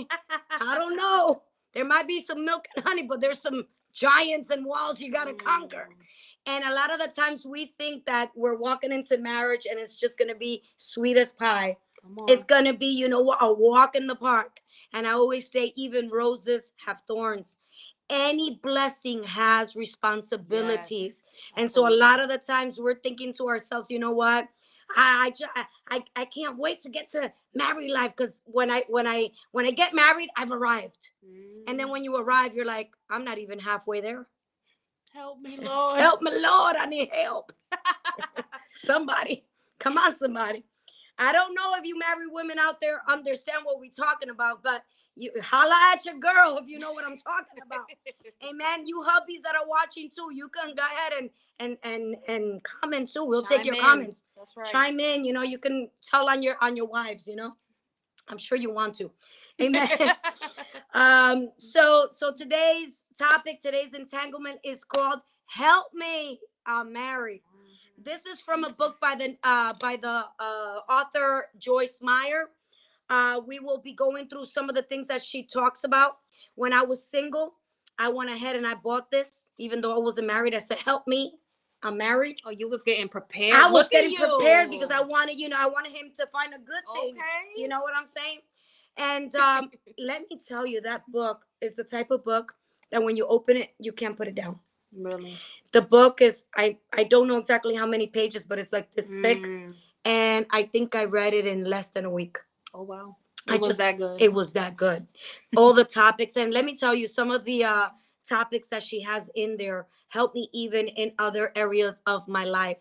I 0.61 0.75
don't 0.77 0.97
know. 0.97 1.43
There 1.75 1.85
might 1.85 2.07
be 2.07 2.23
some 2.23 2.45
milk 2.45 2.67
and 2.77 2.85
honey, 2.85 3.03
but 3.03 3.21
there's 3.21 3.43
some 3.43 3.67
giants 3.93 4.51
and 4.51 4.65
walls 4.65 5.01
you 5.01 5.13
gotta 5.13 5.35
conquer. 5.35 5.89
Mm. 5.91 6.05
And 6.47 6.65
a 6.65 6.75
lot 6.75 6.93
of 6.93 6.99
the 6.99 7.09
times 7.09 7.45
we 7.45 7.75
think 7.79 8.07
that 8.07 8.31
we're 8.35 8.57
walking 8.57 8.93
into 8.93 9.19
marriage 9.19 9.67
and 9.71 9.79
it's 9.79 9.97
just 9.97 10.19
gonna 10.19 10.35
be 10.35 10.63
sweet 10.79 11.17
as 11.17 11.33
pie. 11.33 11.77
It's 12.29 12.45
gonna 12.45 12.73
be, 12.73 12.87
you 12.87 13.09
know 13.09 13.37
a 13.41 13.53
walk 13.53 13.95
in 13.95 14.07
the 14.07 14.15
park. 14.15 14.61
And 14.93 15.07
I 15.07 15.13
always 15.13 15.51
say, 15.51 15.73
even 15.77 16.09
roses 16.09 16.73
have 16.87 17.03
thorns. 17.07 17.59
Any 18.11 18.61
blessing 18.63 19.23
has 19.25 19.77
responsibilities. 19.77 21.25
Yes, 21.27 21.55
And 21.57 21.73
so 21.73 21.89
a 21.89 21.95
lot 21.95 22.21
of 22.21 22.29
the 22.29 22.39
times 22.39 22.79
we're 22.79 23.01
thinking 23.01 23.33
to 23.35 23.49
ourselves, 23.49 23.91
you 23.91 24.01
know 24.01 24.13
what? 24.13 24.49
I 24.97 25.33
I, 25.57 25.65
I, 25.89 26.05
I 26.17 26.25
can't 26.27 26.59
wait 26.59 26.81
to 26.81 26.91
get 26.91 27.11
to 27.13 27.33
married 27.55 27.93
life 27.93 28.13
because 28.17 28.41
when 28.45 28.71
I 28.71 28.85
when 28.89 29.07
I 29.07 29.31
when 29.53 29.67
I 29.67 29.71
get 29.71 29.95
married, 29.95 30.31
I've 30.37 30.51
arrived. 30.53 31.11
And 31.69 31.79
then 31.79 31.87
Mm. 31.89 31.91
when 31.93 32.05
you 32.05 32.17
arrive, 32.17 32.55
you're 32.55 32.67
like, 32.67 32.97
I'm 33.09 33.25
not 33.25 33.39
even 33.39 33.61
halfway 33.61 34.01
there. 34.01 34.27
help 35.15 35.41
me, 35.41 35.57
Lord. 35.63 36.01
Help 36.01 36.23
me, 36.23 36.33
Lord, 36.33 36.77
I 36.77 36.87
need 36.87 37.11
help. 37.13 37.53
somebody, 38.73 39.45
come 39.79 39.97
on, 39.99 40.15
somebody. 40.17 40.65
I 41.19 41.33
don't 41.33 41.55
know 41.55 41.75
if 41.77 41.85
you 41.85 41.99
married 41.99 42.29
women 42.33 42.59
out 42.59 42.81
there 42.81 43.03
understand 43.09 43.61
what 43.65 43.79
we're 43.79 43.91
talking 43.91 44.31
about, 44.31 44.63
but 44.63 44.83
you 45.17 45.31
holla 45.43 45.93
at 45.93 46.05
your 46.05 46.19
girl 46.19 46.59
if 46.61 46.69
you 46.69 46.79
know 46.79 46.93
what 46.93 47.05
I'm 47.05 47.19
talking 47.19 47.63
about. 47.65 47.87
Amen. 48.49 48.87
You 48.87 49.05
hubbies 49.07 49.43
that 49.43 49.55
are 49.55 49.67
watching 49.69 50.11
too, 50.15 50.31
you 50.33 50.49
can 50.49 50.75
go 50.75 50.83
ahead 50.83 51.13
and 51.19 51.31
and 51.59 51.77
and 51.83 52.17
and 52.29 52.63
comment 52.63 53.13
too. 53.13 53.25
We'll 53.25 53.43
take 53.43 53.65
your 53.65 53.77
in. 53.77 53.81
comments. 53.81 54.25
That's 54.37 54.57
right. 54.57 54.67
Chime 54.67 55.01
in. 55.01 55.25
You 55.25 55.33
know, 55.33 55.43
you 55.43 55.59
can 55.59 55.91
tell 56.05 56.29
on 56.29 56.43
your 56.43 56.57
on 56.61 56.77
your 56.77 56.87
wives. 56.87 57.27
You 57.27 57.37
know, 57.37 57.53
I'm 58.29 58.39
sure 58.39 58.57
you 58.57 58.73
want 58.73 58.97
to. 58.97 59.11
Amen. 59.61 59.89
um. 60.95 61.51
So 61.59 62.09
so 62.11 62.33
today's 62.33 63.07
topic, 63.19 63.61
today's 63.61 63.95
entanglement 63.95 64.61
is 64.65 64.85
called 64.85 65.21
"Help 65.47 65.89
Me, 65.93 66.41
I'm 66.67 66.93
Married." 66.93 67.43
This 68.03 68.25
is 68.25 68.41
from 68.41 68.65
a 68.65 68.71
book 68.71 68.99
by 68.99 69.15
the 69.15 69.37
uh, 69.45 69.75
by 69.79 69.97
the 70.01 70.25
uh, 70.39 70.81
author 70.89 71.49
Joyce 71.59 71.99
Meyer. 72.01 72.49
Uh, 73.11 73.41
we 73.45 73.59
will 73.59 73.79
be 73.79 73.93
going 73.93 74.29
through 74.29 74.45
some 74.47 74.69
of 74.69 74.77
the 74.77 74.83
things 74.83 75.09
that 75.09 75.21
she 75.21 75.43
talks 75.43 75.83
about. 75.85 76.19
When 76.55 76.73
I 76.73 76.83
was 76.83 77.05
single, 77.05 77.55
I 77.99 78.09
went 78.09 78.31
ahead 78.31 78.57
and 78.57 78.67
I 78.67 78.75
bought 78.75 79.11
this, 79.11 79.47
even 79.59 79.81
though 79.81 79.95
I 79.95 79.99
wasn't 79.99 80.29
married. 80.29 80.55
I 80.55 80.59
said, 80.59 80.79
"Help 80.79 81.07
me, 81.07 81.35
I'm 81.83 81.99
married." 81.99 82.37
oh, 82.47 82.51
you 82.51 82.69
was 82.69 82.83
getting 82.83 83.09
prepared. 83.09 83.57
I 83.57 83.69
was 83.69 83.85
Look 83.85 83.91
getting 83.93 84.17
prepared 84.17 84.71
because 84.71 84.91
I 84.91 85.01
wanted, 85.01 85.39
you 85.39 85.49
know, 85.49 85.57
I 85.59 85.67
wanted 85.67 85.93
him 85.93 86.13
to 86.17 86.27
find 86.29 86.55
a 86.55 86.59
good 86.59 86.83
thing. 86.95 87.15
Okay. 87.17 87.61
You 87.61 87.69
know 87.69 87.81
what 87.81 87.95
I'm 87.97 88.07
saying? 88.07 88.39
And 88.97 89.35
um, 89.37 89.71
let 89.99 90.23
me 90.31 90.39
tell 90.39 90.65
you, 90.65 90.81
that 90.83 91.03
book 91.11 91.45
is 91.61 91.77
the 91.77 91.85
type 91.85 92.11
of 92.11 92.25
book 92.25 92.55
that 92.91 93.03
when 93.03 93.17
you 93.17 93.27
open 93.27 93.57
it, 93.57 93.71
you 93.79 93.93
can't 93.93 94.17
put 94.17 94.29
it 94.29 94.35
down. 94.35 94.59
Really. 94.97 95.37
The 95.73 95.83
book 95.83 96.21
is 96.21 96.45
I 96.57 96.79
I 96.93 97.05
don't 97.05 97.29
know 97.29 97.39
exactly 97.39 97.75
how 97.75 97.87
many 97.87 98.07
pages, 98.07 98.45
but 98.45 98.59
it's 98.59 98.73
like 98.73 98.93
this 98.93 99.13
thick, 99.13 99.43
Mm. 99.43 99.75
and 100.05 100.47
I 100.51 100.63
think 100.63 100.95
I 100.95 101.05
read 101.05 101.35
it 101.35 101.47
in 101.47 101.65
less 101.65 101.89
than 101.89 102.05
a 102.05 102.11
week. 102.11 102.39
Oh 102.75 102.83
wow. 102.83 103.17
I 103.49 103.55
It 103.55 103.61
was 103.61 103.69
just- 103.69 103.79
that 103.79 103.99
good. 103.99 104.21
It 104.21 104.33
was 104.33 104.53
that 104.53 104.77
good. 104.77 105.07
All 105.57 105.73
the 105.73 105.85
topics, 105.85 106.37
and 106.37 106.53
let 106.53 106.65
me 106.65 106.77
tell 106.77 106.95
you, 106.95 107.07
some 107.07 107.31
of 107.31 107.45
the 107.45 107.65
uh, 107.65 107.89
topics 108.29 108.69
that 108.69 108.83
she 108.83 109.01
has 109.01 109.31
in 109.35 109.57
there 109.57 109.87
help 110.09 110.35
me 110.35 110.49
even 110.53 110.89
in 110.89 111.13
other 111.19 111.53
areas 111.57 112.03
of 112.07 112.29
my 112.29 112.45
life. 112.45 112.79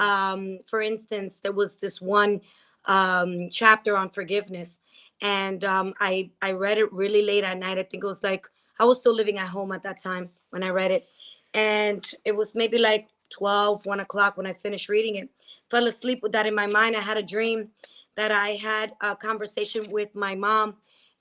Um 0.00 0.58
for 0.66 0.82
instance 0.82 1.40
there 1.40 1.52
was 1.52 1.76
this 1.76 2.00
one 2.00 2.40
um 2.86 3.48
chapter 3.50 3.96
on 3.96 4.08
forgiveness 4.10 4.80
and 5.20 5.64
um 5.64 5.92
i 6.00 6.30
i 6.40 6.50
read 6.52 6.78
it 6.78 6.90
really 6.92 7.20
late 7.22 7.44
at 7.44 7.58
night 7.58 7.76
i 7.78 7.82
think 7.82 8.02
it 8.02 8.06
was 8.06 8.22
like 8.22 8.46
i 8.78 8.84
was 8.84 8.98
still 9.00 9.14
living 9.14 9.36
at 9.38 9.48
home 9.48 9.70
at 9.72 9.82
that 9.82 10.02
time 10.02 10.30
when 10.50 10.62
i 10.62 10.70
read 10.70 10.90
it 10.90 11.06
and 11.52 12.12
it 12.24 12.34
was 12.34 12.54
maybe 12.54 12.78
like 12.78 13.08
12 13.30 13.84
1 13.84 14.00
o'clock 14.00 14.36
when 14.38 14.46
i 14.46 14.52
finished 14.54 14.88
reading 14.88 15.16
it 15.16 15.28
fell 15.70 15.86
asleep 15.86 16.22
with 16.22 16.32
that 16.32 16.46
in 16.46 16.54
my 16.54 16.66
mind 16.66 16.96
i 16.96 17.00
had 17.00 17.16
a 17.16 17.22
dream 17.22 17.68
that 18.16 18.32
i 18.32 18.50
had 18.50 18.92
a 19.02 19.16
conversation 19.16 19.82
with 19.90 20.14
my 20.14 20.34
mom 20.34 20.74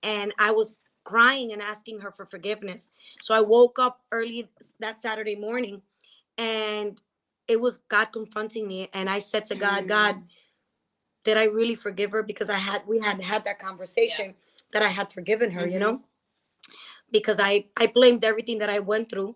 and 0.03 0.33
i 0.39 0.51
was 0.51 0.79
crying 1.03 1.53
and 1.53 1.61
asking 1.61 1.99
her 1.99 2.11
for 2.11 2.25
forgiveness 2.25 2.91
so 3.21 3.33
i 3.35 3.41
woke 3.41 3.79
up 3.79 4.01
early 4.11 4.49
that 4.79 5.01
saturday 5.01 5.35
morning 5.35 5.81
and 6.37 7.01
it 7.47 7.59
was 7.59 7.79
God 7.89 8.05
confronting 8.05 8.67
me, 8.67 8.89
and 8.93 9.09
I 9.09 9.19
said 9.19 9.45
to 9.45 9.55
God, 9.55 9.87
God, 9.87 10.15
Mm. 10.15 10.23
did 11.23 11.37
I 11.37 11.45
really 11.45 11.75
forgive 11.75 12.11
her? 12.11 12.23
Because 12.23 12.49
I 12.49 12.57
had 12.59 12.87
we 12.87 12.99
had 12.99 13.21
had 13.21 13.43
that 13.45 13.59
conversation 13.59 14.35
that 14.73 14.83
I 14.83 14.89
had 14.89 15.11
forgiven 15.11 15.51
her, 15.51 15.67
you 15.67 15.77
Mhm. 15.77 15.81
know, 15.81 16.03
because 17.11 17.39
I 17.39 17.67
I 17.77 17.87
blamed 17.87 18.23
everything 18.23 18.59
that 18.59 18.69
I 18.69 18.79
went 18.79 19.09
through 19.09 19.35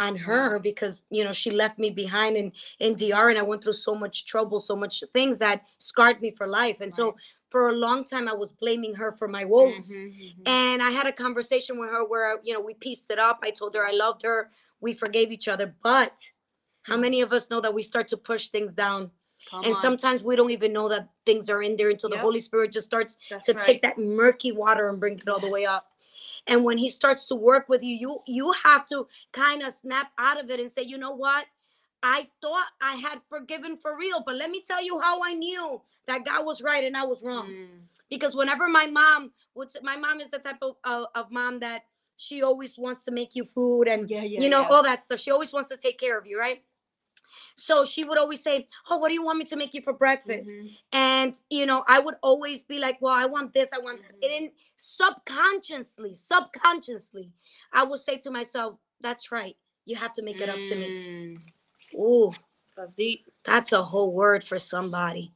on 0.00 0.16
her 0.16 0.58
because 0.58 1.02
you 1.10 1.24
know 1.24 1.32
she 1.32 1.50
left 1.50 1.78
me 1.78 1.90
behind 1.90 2.36
in 2.36 2.52
in 2.78 2.94
DR, 2.94 3.30
and 3.30 3.38
I 3.38 3.42
went 3.42 3.62
through 3.62 3.72
so 3.74 3.94
much 3.94 4.26
trouble, 4.26 4.60
so 4.60 4.76
much 4.76 5.02
things 5.12 5.38
that 5.38 5.64
scarred 5.78 6.20
me 6.20 6.30
for 6.30 6.46
life, 6.46 6.80
and 6.80 6.94
so 6.94 7.16
for 7.50 7.70
a 7.70 7.72
long 7.72 8.04
time 8.04 8.28
I 8.28 8.34
was 8.34 8.52
blaming 8.52 8.94
her 8.94 9.12
for 9.12 9.26
my 9.26 9.44
woes. 9.44 9.90
Mhm, 9.90 10.36
mhm. 10.36 10.42
And 10.48 10.82
I 10.82 10.90
had 10.90 11.06
a 11.06 11.12
conversation 11.12 11.78
with 11.78 11.88
her 11.90 12.04
where, 12.04 12.38
you 12.44 12.52
know, 12.52 12.60
we 12.60 12.74
pieced 12.74 13.10
it 13.10 13.18
up. 13.18 13.40
I 13.42 13.50
told 13.50 13.74
her 13.74 13.86
I 13.86 13.92
loved 13.92 14.22
her. 14.22 14.50
We 14.80 14.92
forgave 14.92 15.32
each 15.32 15.48
other. 15.48 15.74
But 15.82 16.12
how 16.82 16.96
Mhm. 16.96 17.00
many 17.00 17.20
of 17.22 17.32
us 17.32 17.48
know 17.48 17.60
that 17.62 17.72
we 17.72 17.82
start 17.82 18.06
to 18.08 18.18
push 18.18 18.48
things 18.48 18.74
down? 18.74 19.12
Come 19.46 19.64
and 19.64 19.74
on. 19.74 19.80
sometimes 19.80 20.22
we 20.22 20.36
don't 20.36 20.50
even 20.50 20.74
know 20.74 20.88
that 20.90 21.08
things 21.24 21.48
are 21.48 21.62
in 21.62 21.76
there 21.76 21.88
until 21.88 22.10
the 22.10 22.18
Holy 22.18 22.40
Spirit 22.40 22.70
just 22.70 22.86
starts 22.86 23.16
That's 23.30 23.46
to 23.46 23.54
right. 23.54 23.64
take 23.64 23.82
that 23.82 23.96
murky 23.96 24.52
water 24.52 24.90
and 24.90 25.00
bring 25.00 25.18
it 25.18 25.28
all 25.28 25.40
the 25.40 25.48
way 25.48 25.64
up. 25.64 25.90
And 26.48 26.64
when 26.64 26.78
he 26.78 26.88
starts 26.88 27.26
to 27.28 27.34
work 27.34 27.68
with 27.68 27.82
you, 27.82 27.94
you 28.00 28.18
you 28.26 28.52
have 28.64 28.86
to 28.88 29.06
kind 29.32 29.62
of 29.62 29.72
snap 29.72 30.08
out 30.18 30.40
of 30.42 30.50
it 30.50 30.58
and 30.60 30.70
say, 30.70 30.82
you 30.82 30.98
know 30.98 31.12
what? 31.14 31.44
I 32.02 32.28
thought 32.40 32.66
I 32.80 32.94
had 32.96 33.18
forgiven 33.28 33.76
for 33.76 33.96
real, 33.96 34.22
but 34.24 34.36
let 34.36 34.50
me 34.50 34.62
tell 34.66 34.82
you 34.82 35.00
how 35.00 35.20
I 35.22 35.34
knew 35.34 35.82
that 36.06 36.24
God 36.24 36.46
was 36.46 36.62
right 36.62 36.84
and 36.84 36.96
I 36.96 37.04
was 37.04 37.22
wrong 37.22 37.48
Mm. 37.48 37.68
because 38.08 38.34
whenever 38.34 38.68
my 38.68 38.86
mom 38.86 39.32
would 39.54 39.68
my 39.82 39.96
mom 39.96 40.20
is 40.20 40.30
the 40.30 40.38
type 40.38 40.58
of, 40.62 40.76
of, 40.84 41.06
of 41.14 41.30
mom 41.30 41.58
that 41.60 41.82
she 42.16 42.42
always 42.42 42.78
wants 42.78 43.04
to 43.04 43.10
make 43.10 43.34
you 43.34 43.44
food 43.44 43.88
and 43.88 44.08
Yeah, 44.08 44.22
yeah. 44.22 44.40
you 44.40 44.48
know 44.48 44.62
yeah. 44.62 44.68
all 44.68 44.82
that 44.84 45.02
stuff 45.04 45.20
she 45.20 45.30
always 45.30 45.52
wants 45.52 45.68
to 45.70 45.76
take 45.76 45.98
care 45.98 46.16
of 46.18 46.24
you 46.26 46.38
right 46.38 46.62
so 47.58 47.84
she 47.84 48.04
would 48.04 48.18
always 48.18 48.42
say 48.42 48.66
oh 48.88 48.98
what 48.98 49.08
do 49.08 49.14
you 49.14 49.24
want 49.24 49.38
me 49.38 49.44
to 49.44 49.56
make 49.56 49.74
you 49.74 49.82
for 49.82 49.92
breakfast 49.92 50.50
Mhm. 50.50 50.76
and 50.92 51.34
you 51.50 51.66
know 51.66 51.84
i 51.88 51.98
would 51.98 52.14
always 52.22 52.62
be 52.62 52.78
like 52.78 52.96
well 53.02 53.14
i 53.14 53.24
want 53.26 53.52
this 53.52 53.72
i 53.72 53.78
want 53.78 54.00
that 54.02 54.14
Mhm. 54.20 54.36
and 54.36 54.50
subconsciously 54.76 56.14
subconsciously 56.14 57.32
i 57.72 57.82
would 57.84 58.00
say 58.00 58.16
to 58.18 58.30
myself 58.30 58.76
that's 59.00 59.32
right 59.32 59.56
you 59.86 59.96
have 59.96 60.12
to 60.12 60.22
make 60.22 60.40
it 60.40 60.48
up 60.48 60.62
to 60.68 60.74
me 60.76 60.88
Mm. 60.88 61.40
Ooh, 61.94 62.32
That's 62.76 62.94
deep. 62.94 63.26
that's 63.44 63.72
a 63.72 63.82
whole 63.82 64.12
word 64.12 64.44
for 64.44 64.58
somebody. 64.58 65.32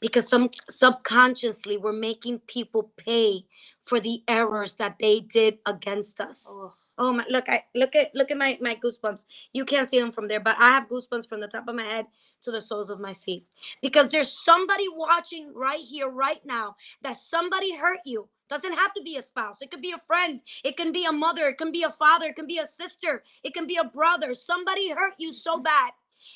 Because 0.00 0.28
some 0.28 0.50
subconsciously 0.68 1.76
we're 1.76 1.92
making 1.92 2.40
people 2.40 2.90
pay 2.96 3.46
for 3.82 4.00
the 4.00 4.22
errors 4.26 4.74
that 4.76 4.98
they 4.98 5.20
did 5.20 5.58
against 5.66 6.20
us. 6.20 6.46
Oh, 6.48 6.72
Oh 6.98 7.12
my 7.12 7.24
look, 7.28 7.48
I 7.48 7.64
look 7.74 7.96
at 7.96 8.14
look 8.14 8.30
at 8.30 8.36
my, 8.36 8.58
my 8.60 8.76
goosebumps. 8.76 9.24
You 9.52 9.64
can't 9.64 9.88
see 9.88 9.98
them 9.98 10.12
from 10.12 10.28
there, 10.28 10.40
but 10.40 10.56
I 10.58 10.70
have 10.70 10.88
goosebumps 10.88 11.28
from 11.28 11.40
the 11.40 11.48
top 11.48 11.66
of 11.68 11.74
my 11.74 11.82
head 11.84 12.06
to 12.42 12.50
the 12.52 12.60
soles 12.60 12.90
of 12.90 13.00
my 13.00 13.14
feet. 13.14 13.46
Because 13.82 14.10
there's 14.10 14.30
somebody 14.30 14.86
watching 14.94 15.52
right 15.54 15.80
here, 15.80 16.08
right 16.08 16.44
now, 16.44 16.76
that 17.02 17.16
somebody 17.16 17.76
hurt 17.76 18.00
you. 18.04 18.28
Doesn't 18.48 18.74
have 18.74 18.92
to 18.94 19.02
be 19.02 19.16
a 19.16 19.22
spouse. 19.22 19.62
It 19.62 19.70
could 19.70 19.80
be 19.80 19.92
a 19.92 19.98
friend. 20.06 20.40
It 20.62 20.76
can 20.76 20.92
be 20.92 21.04
a 21.06 21.12
mother. 21.12 21.48
It 21.48 21.58
can 21.58 21.72
be 21.72 21.82
a 21.82 21.90
father. 21.90 22.26
It 22.26 22.36
can 22.36 22.46
be 22.46 22.58
a 22.58 22.66
sister. 22.66 23.22
It 23.42 23.54
can 23.54 23.66
be 23.66 23.76
a 23.76 23.84
brother. 23.84 24.34
Somebody 24.34 24.90
hurt 24.90 25.14
you 25.18 25.32
so 25.32 25.58
bad. 25.58 25.92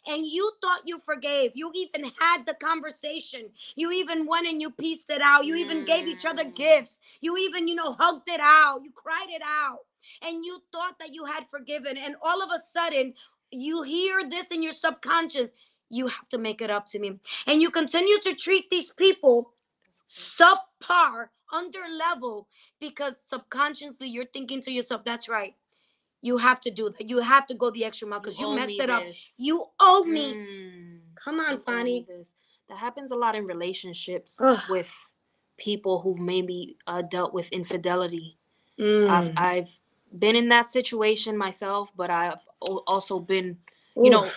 And 0.06 0.26
you 0.26 0.52
thought 0.60 0.82
you 0.86 0.98
forgave. 0.98 1.52
You 1.54 1.70
even 1.74 2.10
had 2.20 2.46
the 2.46 2.54
conversation. 2.54 3.50
You 3.74 3.90
even 3.92 4.26
went 4.26 4.46
and 4.46 4.60
you 4.60 4.70
pieced 4.70 5.10
it 5.10 5.22
out. 5.22 5.44
You 5.44 5.56
even 5.56 5.84
gave 5.84 6.06
each 6.06 6.24
other 6.24 6.44
Mm. 6.44 6.54
gifts. 6.54 7.00
You 7.20 7.36
even, 7.36 7.68
you 7.68 7.74
know, 7.74 7.94
hugged 7.94 8.28
it 8.28 8.40
out. 8.40 8.82
You 8.82 8.92
cried 8.92 9.28
it 9.30 9.42
out. 9.42 9.80
And 10.22 10.44
you 10.44 10.62
thought 10.72 10.98
that 10.98 11.14
you 11.14 11.24
had 11.24 11.48
forgiven. 11.50 11.96
And 11.96 12.16
all 12.22 12.42
of 12.42 12.50
a 12.54 12.58
sudden, 12.58 13.14
you 13.50 13.82
hear 13.82 14.28
this 14.28 14.50
in 14.50 14.62
your 14.62 14.72
subconscious. 14.72 15.52
You 15.88 16.08
have 16.08 16.28
to 16.30 16.38
make 16.38 16.60
it 16.60 16.70
up 16.70 16.88
to 16.88 16.98
me. 16.98 17.18
And 17.46 17.62
you 17.62 17.70
continue 17.70 18.18
to 18.20 18.34
treat 18.34 18.70
these 18.70 18.92
people 18.92 19.52
subpar, 20.08 21.28
under 21.52 21.82
level, 21.88 22.48
because 22.80 23.16
subconsciously 23.20 24.08
you're 24.08 24.26
thinking 24.26 24.60
to 24.62 24.72
yourself, 24.72 25.04
that's 25.04 25.28
right. 25.28 25.54
You 26.22 26.38
have 26.38 26.60
to 26.62 26.70
do 26.70 26.90
that. 26.90 27.08
You 27.08 27.20
have 27.20 27.46
to 27.48 27.54
go 27.54 27.70
the 27.70 27.84
extra 27.84 28.08
mile 28.08 28.20
because 28.20 28.38
you, 28.38 28.46
owe 28.46 28.54
messed 28.54 28.68
me 28.70 28.80
it 28.80 28.90
up. 28.90 29.04
this. 29.04 29.34
You 29.38 29.64
owe 29.78 30.04
me. 30.04 30.34
Mm. 30.34 30.98
Come 31.14 31.40
on, 31.40 31.52
You 31.52 31.58
Fanny. 31.58 32.06
That 32.68 32.78
happens 32.78 33.12
a 33.12 33.16
lot 33.16 33.34
in 33.36 33.44
relationships 33.44 34.38
Ugh. 34.40 34.58
with 34.68 34.92
people 35.56 36.00
who 36.00 36.16
maybe 36.16 36.76
uh, 36.86 37.02
dealt 37.02 37.32
with 37.32 37.48
infidelity. 37.52 38.36
Mm. 38.78 39.08
I've 39.08 39.32
I've 39.36 39.68
been 40.18 40.36
in 40.36 40.48
that 40.48 40.66
situation 40.66 41.36
myself, 41.36 41.90
but 41.96 42.10
I've 42.10 42.40
also 42.60 43.20
been 43.20 43.58
you 43.96 44.10
know, 44.10 44.30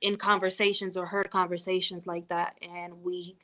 in 0.00 0.16
conversations 0.16 0.96
or 0.96 1.06
heard 1.06 1.30
conversations 1.30 2.06
like 2.06 2.28
that, 2.28 2.56
and 2.60 3.02
we 3.04 3.36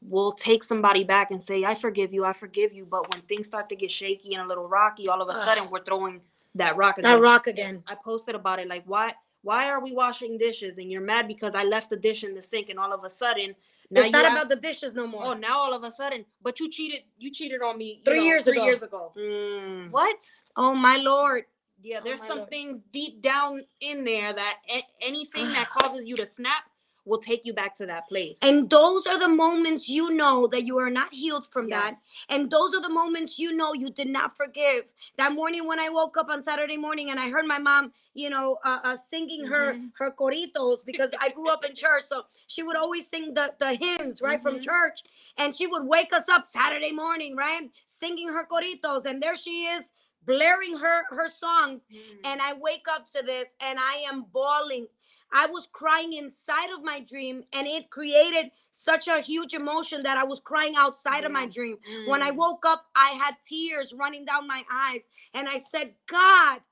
will 0.00 0.32
take 0.32 0.64
somebody 0.64 1.04
back 1.04 1.30
and 1.30 1.42
say, 1.42 1.64
"I 1.64 1.74
forgive 1.74 2.14
you, 2.14 2.24
I 2.24 2.32
forgive 2.32 2.72
you," 2.72 2.86
but 2.86 3.10
when 3.12 3.20
things 3.22 3.46
start 3.46 3.68
to 3.68 3.76
get 3.76 3.90
shaky 3.90 4.34
and 4.34 4.42
a 4.44 4.48
little 4.48 4.68
rocky, 4.68 5.08
all 5.08 5.20
of 5.20 5.28
a 5.28 5.32
Ugh. 5.32 5.44
sudden 5.44 5.70
we're 5.70 5.84
throwing 5.84 6.20
that 6.56 6.76
rock 6.76 6.96
that 6.96 7.04
again. 7.04 7.20
rock 7.22 7.46
again. 7.46 7.82
I 7.86 7.94
posted 7.94 8.34
about 8.34 8.58
it 8.58 8.68
like 8.68 8.84
why 8.86 9.14
why 9.42 9.68
are 9.70 9.80
we 9.82 9.92
washing 9.92 10.36
dishes 10.36 10.78
and 10.78 10.90
you're 10.90 11.00
mad 11.00 11.26
because 11.28 11.54
I 11.54 11.64
left 11.64 11.90
the 11.90 11.96
dish 11.96 12.24
in 12.24 12.34
the 12.34 12.42
sink 12.42 12.68
and 12.68 12.78
all 12.78 12.92
of 12.92 13.04
a 13.04 13.10
sudden 13.10 13.54
now 13.90 14.02
it's 14.02 14.12
not 14.12 14.24
ask- 14.24 14.32
about 14.36 14.48
the 14.48 14.56
dishes 14.56 14.92
no 14.94 15.06
more. 15.06 15.24
oh 15.26 15.34
now 15.34 15.58
all 15.58 15.72
of 15.74 15.82
a 15.84 15.90
sudden 15.90 16.24
but 16.42 16.60
you 16.60 16.68
cheated 16.70 17.00
you 17.18 17.30
cheated 17.32 17.62
on 17.62 17.78
me 17.78 18.02
Three 18.04 18.18
know, 18.18 18.24
years 18.24 18.44
three 18.44 18.58
ago. 18.58 18.64
years 18.64 18.82
ago 18.82 19.12
Mm. 19.16 19.90
what 19.90 20.20
Oh 20.56 20.74
my 20.74 20.96
lord. 20.96 21.44
yeah 21.82 21.98
Oh 22.00 22.04
there's 22.04 22.20
my 22.20 22.26
some 22.28 22.38
Lord. 22.38 22.50
things 22.50 22.82
deep 22.92 23.22
down 23.22 23.64
in 23.80 24.04
there 24.04 24.32
that 24.32 24.56
a- 24.70 24.86
anything 25.00 25.46
that 25.52 25.68
causes 25.78 26.04
you 26.06 26.16
to 26.16 26.26
snap 26.26 26.64
will 27.10 27.18
take 27.18 27.44
you 27.44 27.52
back 27.52 27.74
to 27.74 27.84
that 27.86 28.08
place. 28.08 28.38
And 28.40 28.70
those 28.70 29.06
are 29.06 29.18
the 29.18 29.28
moments 29.28 29.88
you 29.88 30.10
know 30.10 30.46
that 30.46 30.64
you 30.64 30.78
are 30.78 30.88
not 30.90 31.12
healed 31.12 31.46
from 31.52 31.68
that. 31.70 31.94
And 32.28 32.48
those 32.50 32.72
are 32.74 32.80
the 32.80 32.88
moments 32.88 33.38
you 33.38 33.52
know 33.52 33.74
you 33.74 33.90
did 33.90 34.08
not 34.08 34.36
forgive. 34.36 34.92
That 35.18 35.32
morning 35.32 35.66
when 35.66 35.80
I 35.80 35.88
woke 35.88 36.16
up 36.16 36.28
on 36.30 36.40
Saturday 36.40 36.76
morning 36.76 37.10
and 37.10 37.18
I 37.18 37.28
heard 37.28 37.46
my 37.46 37.58
mom, 37.58 37.92
you 38.14 38.30
know, 38.30 38.58
uh, 38.64 38.78
uh, 38.84 38.96
singing 38.96 39.44
her 39.46 39.74
Mhm. 39.74 39.90
her 39.98 40.10
coritos 40.12 40.78
because 40.90 41.12
I 41.20 41.28
grew 41.30 41.50
up 41.50 41.64
in 41.64 41.74
church, 41.84 42.04
so 42.04 42.22
she 42.46 42.62
would 42.62 42.76
always 42.76 43.08
sing 43.08 43.34
the 43.34 43.46
the 43.58 43.74
hymns 43.74 44.22
right 44.22 44.40
from 44.40 44.56
Mhm. 44.58 44.62
church, 44.70 44.98
and 45.36 45.54
she 45.54 45.66
would 45.66 45.84
wake 45.96 46.12
us 46.12 46.28
up 46.28 46.46
Saturday 46.46 46.92
morning, 46.92 47.34
right, 47.36 47.64
singing 47.86 48.28
her 48.28 48.44
coritos, 48.52 49.04
and 49.04 49.20
there 49.22 49.34
she 49.36 49.56
is 49.76 49.90
blaring 50.22 50.76
her 50.84 50.98
her 51.18 51.28
songs, 51.28 51.86
Mm. 51.90 52.20
and 52.28 52.42
I 52.48 52.52
wake 52.52 52.86
up 52.94 53.04
to 53.14 53.20
this 53.22 53.48
and 53.66 53.78
I 53.80 53.94
am 54.10 54.18
bawling. 54.38 54.86
I 55.32 55.46
was 55.46 55.68
crying 55.72 56.12
inside 56.14 56.70
of 56.70 56.82
my 56.84 57.00
dream, 57.00 57.44
and 57.52 57.66
it 57.66 57.90
created 57.90 58.52
such 58.72 59.08
a 59.08 59.20
huge 59.20 59.54
emotion 59.54 60.02
that 60.04 60.18
I 60.18 60.24
was 60.24 60.40
crying 60.40 60.74
outside 60.76 61.24
of 61.24 61.32
my 61.32 61.42
Yeah. 61.42 61.48
dream. 61.48 61.78
When 62.06 62.22
I 62.22 62.30
Mm. 62.32 62.36
woke 62.36 62.64
up, 62.66 62.86
I 62.96 63.10
had 63.10 63.36
tears 63.42 63.92
running 63.92 64.24
down 64.24 64.46
my 64.46 64.64
eyes, 64.70 65.08
and 65.34 65.48
I 65.48 65.58
said, 65.58 65.96
God, 66.06 66.62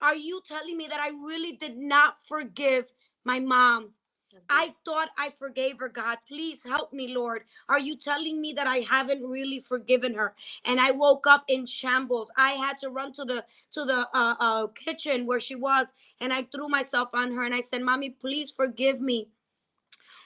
are 0.00 0.16
you 0.16 0.42
telling 0.46 0.76
me 0.76 0.88
that 0.88 1.00
I 1.00 1.08
really 1.10 1.52
did 1.52 1.76
not 1.78 2.18
forgive 2.26 2.92
my 3.24 3.40
mom? 3.40 3.94
I 4.50 4.74
thought 4.84 5.10
I 5.18 5.30
forgave 5.30 5.80
her, 5.80 5.88
God. 5.88 6.18
Please 6.28 6.64
help 6.64 6.92
me, 6.92 7.14
Lord. 7.14 7.44
Are 7.68 7.80
you 7.80 7.96
telling 7.96 8.40
me 8.40 8.52
that 8.54 8.66
I 8.66 8.78
haven't 8.78 9.24
really 9.24 9.60
forgiven 9.60 10.14
her? 10.14 10.34
And 10.64 10.80
I 10.80 10.92
woke 10.92 11.26
up 11.26 11.44
in 11.48 11.66
shambles. 11.66 12.30
I 12.36 12.52
had 12.52 12.78
to 12.80 12.90
run 12.90 13.12
to 13.14 13.24
the 13.24 13.44
to 13.74 13.84
the 13.84 14.08
uh, 14.14 14.34
uh, 14.40 14.66
kitchen 14.68 15.26
where 15.26 15.40
she 15.40 15.54
was, 15.56 15.88
and 16.20 16.32
I 16.32 16.44
threw 16.44 16.68
myself 16.68 17.10
on 17.14 17.32
her 17.34 17.44
and 17.44 17.54
I 17.54 17.60
said, 17.60 17.82
"Mommy, 17.82 18.10
please 18.10 18.50
forgive 18.50 19.00
me." 19.00 19.28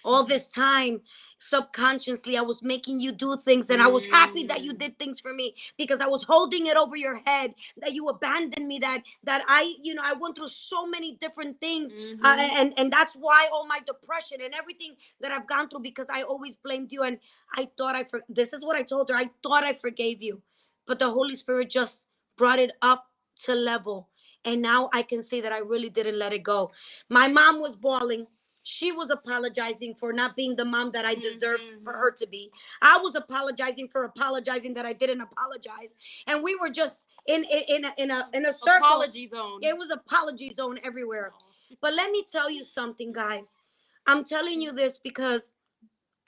All 0.04 0.24
this 0.24 0.48
time, 0.48 1.02
subconsciously, 1.40 2.36
I 2.38 2.42
was 2.42 2.62
making 2.62 3.00
you 3.00 3.12
do 3.12 3.36
things, 3.38 3.70
and 3.70 3.82
I 3.82 3.88
was 3.88 4.06
happy 4.06 4.46
that 4.46 4.62
you 4.64 4.74
Mm. 4.74 4.78
did 4.78 4.98
things 4.98 5.20
for 5.20 5.32
me 5.34 5.54
because 5.78 6.00
I 6.00 6.06
was 6.08 6.24
holding 6.24 6.66
it 6.66 6.76
over 6.76 6.96
your 6.96 7.16
head 7.26 7.54
that 7.78 7.94
you 7.94 8.08
abandoned 8.08 8.68
me. 8.68 8.78
That 8.80 9.02
that 9.24 9.44
I, 9.48 9.74
you 9.82 9.94
know, 9.94 10.02
I 10.04 10.14
went 10.14 10.36
through 10.36 10.48
so 10.48 10.86
many 10.86 11.16
different 11.20 11.60
things 11.60 11.96
uh, 12.24 12.36
Mhm. 12.36 12.50
and 12.60 12.74
and 12.78 12.92
that's 12.92 13.16
why 13.16 13.48
all 13.52 13.66
my 13.66 13.80
depression 13.86 14.40
and 14.42 14.54
everything 14.54 14.96
that 15.20 15.32
I've 15.32 15.46
gone 15.46 15.68
through 15.70 15.80
because 15.80 16.08
I 16.10 16.22
always 16.22 16.56
blamed 16.56 16.92
you 16.92 17.02
and 17.02 17.18
I 17.54 17.70
thought 17.78 17.96
I 17.96 18.04
for 18.04 18.24
this 18.28 18.52
is 18.52 18.64
what 18.64 18.76
I 18.76 18.82
told 18.82 19.10
her 19.10 19.16
I 19.16 19.30
thought 19.42 19.64
I 19.64 19.74
forgave 19.74 20.22
you 20.22 20.42
but 20.86 20.98
the 20.98 21.10
Holy 21.10 21.36
Spirit 21.36 21.70
just 21.70 22.08
brought 22.36 22.58
it 22.58 22.72
up 22.82 23.10
to 23.44 23.54
level 23.54 24.08
and 24.44 24.62
now 24.62 24.90
I 24.92 25.02
can 25.02 25.22
see 25.22 25.40
that 25.42 25.52
I 25.52 25.58
really 25.58 25.90
didn't 25.90 26.18
let 26.18 26.32
it 26.32 26.44
go. 26.44 26.72
My 27.10 27.28
mom 27.28 27.60
was 27.60 27.76
bawling. 27.76 28.26
She 28.64 28.90
was 28.92 29.10
apologizing 29.10 29.94
for 29.94 30.12
not 30.12 30.34
being 30.34 30.56
the 30.56 30.64
mom 30.64 30.90
that 30.92 31.04
I 31.04 31.14
deserved 31.14 31.70
for 31.84 31.92
Mhm. 31.92 31.98
her 31.98 32.10
to 32.12 32.26
be. 32.26 32.50
I 32.82 32.96
was 32.98 33.14
apologizing 33.14 33.88
for 33.88 34.04
apologizing 34.04 34.72
that 34.74 34.86
I 34.86 34.94
didn't 34.94 35.20
apologize, 35.20 35.94
and 36.26 36.42
we 36.42 36.56
were 36.56 36.70
just 36.70 37.06
in 37.26 37.44
in 37.44 37.62
in 37.68 37.84
a 37.84 37.94
in 37.98 38.10
a, 38.10 38.28
in 38.32 38.46
a 38.46 38.52
circle. 38.52 38.86
Apology 38.88 39.26
zone. 39.28 39.62
It 39.62 39.76
was 39.76 39.90
apology 39.90 40.50
zone 40.52 40.80
everywhere. 40.82 41.32
Aw. 41.34 41.74
But 41.82 41.94
let 41.94 42.10
me 42.10 42.24
tell 42.30 42.50
you 42.50 42.64
something, 42.64 43.12
guys. 43.12 43.56
I'm 44.06 44.24
telling 44.24 44.60
you 44.62 44.72
this 44.72 44.98
because 44.98 45.52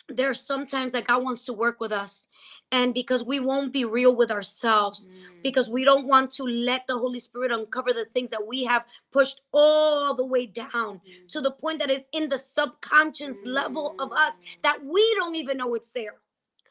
there's 0.09 0.41
sometimes 0.41 0.93
that 0.93 1.07
God 1.07 1.23
wants 1.23 1.45
to 1.47 1.53
work 1.53 1.81
with 1.81 1.93
us, 1.93 2.27
and 2.71 2.95
because 2.95 3.25
we 3.25 3.41
won't 3.41 3.73
be 3.73 3.85
real 3.85 4.15
with 4.15 4.31
ourselves, 4.31 5.07
Mm. 5.07 5.43
because 5.43 5.69
we 5.69 5.85
don't 5.85 6.07
want 6.07 6.33
to 6.35 6.45
let 6.45 6.87
the 6.87 6.99
Holy 6.99 7.21
Spirit 7.21 7.53
uncover 7.53 7.93
the 7.93 8.05
things 8.07 8.31
that 8.31 8.47
we 8.47 8.65
have 8.65 8.85
pushed 9.13 9.41
all 9.53 10.15
the 10.15 10.25
way 10.25 10.47
down 10.47 11.01
Mm. 11.01 11.29
to 11.29 11.41
the 11.41 11.51
point 11.51 11.79
that 11.81 11.91
is 11.91 12.05
in 12.13 12.29
the 12.29 12.39
subconscious 12.39 13.45
level 13.47 13.95
of 13.99 14.13
us 14.13 14.39
Mm. 14.39 14.63
that 14.63 14.85
we 14.85 15.15
don't 15.17 15.35
even 15.37 15.57
know 15.57 15.75
it's 15.75 15.93
there. 15.93 16.21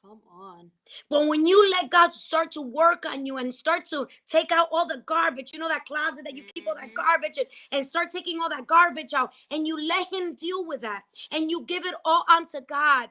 Come 0.01 0.21
on. 0.29 0.71
But 1.09 1.25
when 1.27 1.47
you 1.47 1.67
let 1.69 1.89
God 1.89 2.13
start 2.13 2.51
to 2.53 2.61
work 2.61 3.05
on 3.07 3.25
you 3.25 3.37
and 3.37 3.53
start 3.53 3.85
to 3.85 4.07
take 4.27 4.51
out 4.51 4.67
all 4.71 4.85
the 4.87 4.97
garbage, 5.05 5.51
you 5.51 5.57
know, 5.59 5.67
that 5.67 5.85
closet 5.85 6.23
that 6.25 6.35
you 6.35 6.43
keep 6.43 6.67
all 6.67 6.75
that 6.75 6.91
Mhm. 6.91 6.93
garbage 6.93 7.37
in, 7.39 7.45
and 7.71 7.85
start 7.85 8.11
taking 8.11 8.39
all 8.39 8.49
that 8.49 8.67
garbage 8.67 9.13
out, 9.13 9.33
and 9.49 9.67
you 9.67 9.81
let 9.81 10.13
Him 10.13 10.35
deal 10.35 10.63
with 10.63 10.81
that, 10.81 11.03
and 11.31 11.49
you 11.49 11.63
give 11.63 11.85
it 11.85 11.95
all 12.05 12.23
unto 12.29 12.61
God, 12.61 13.09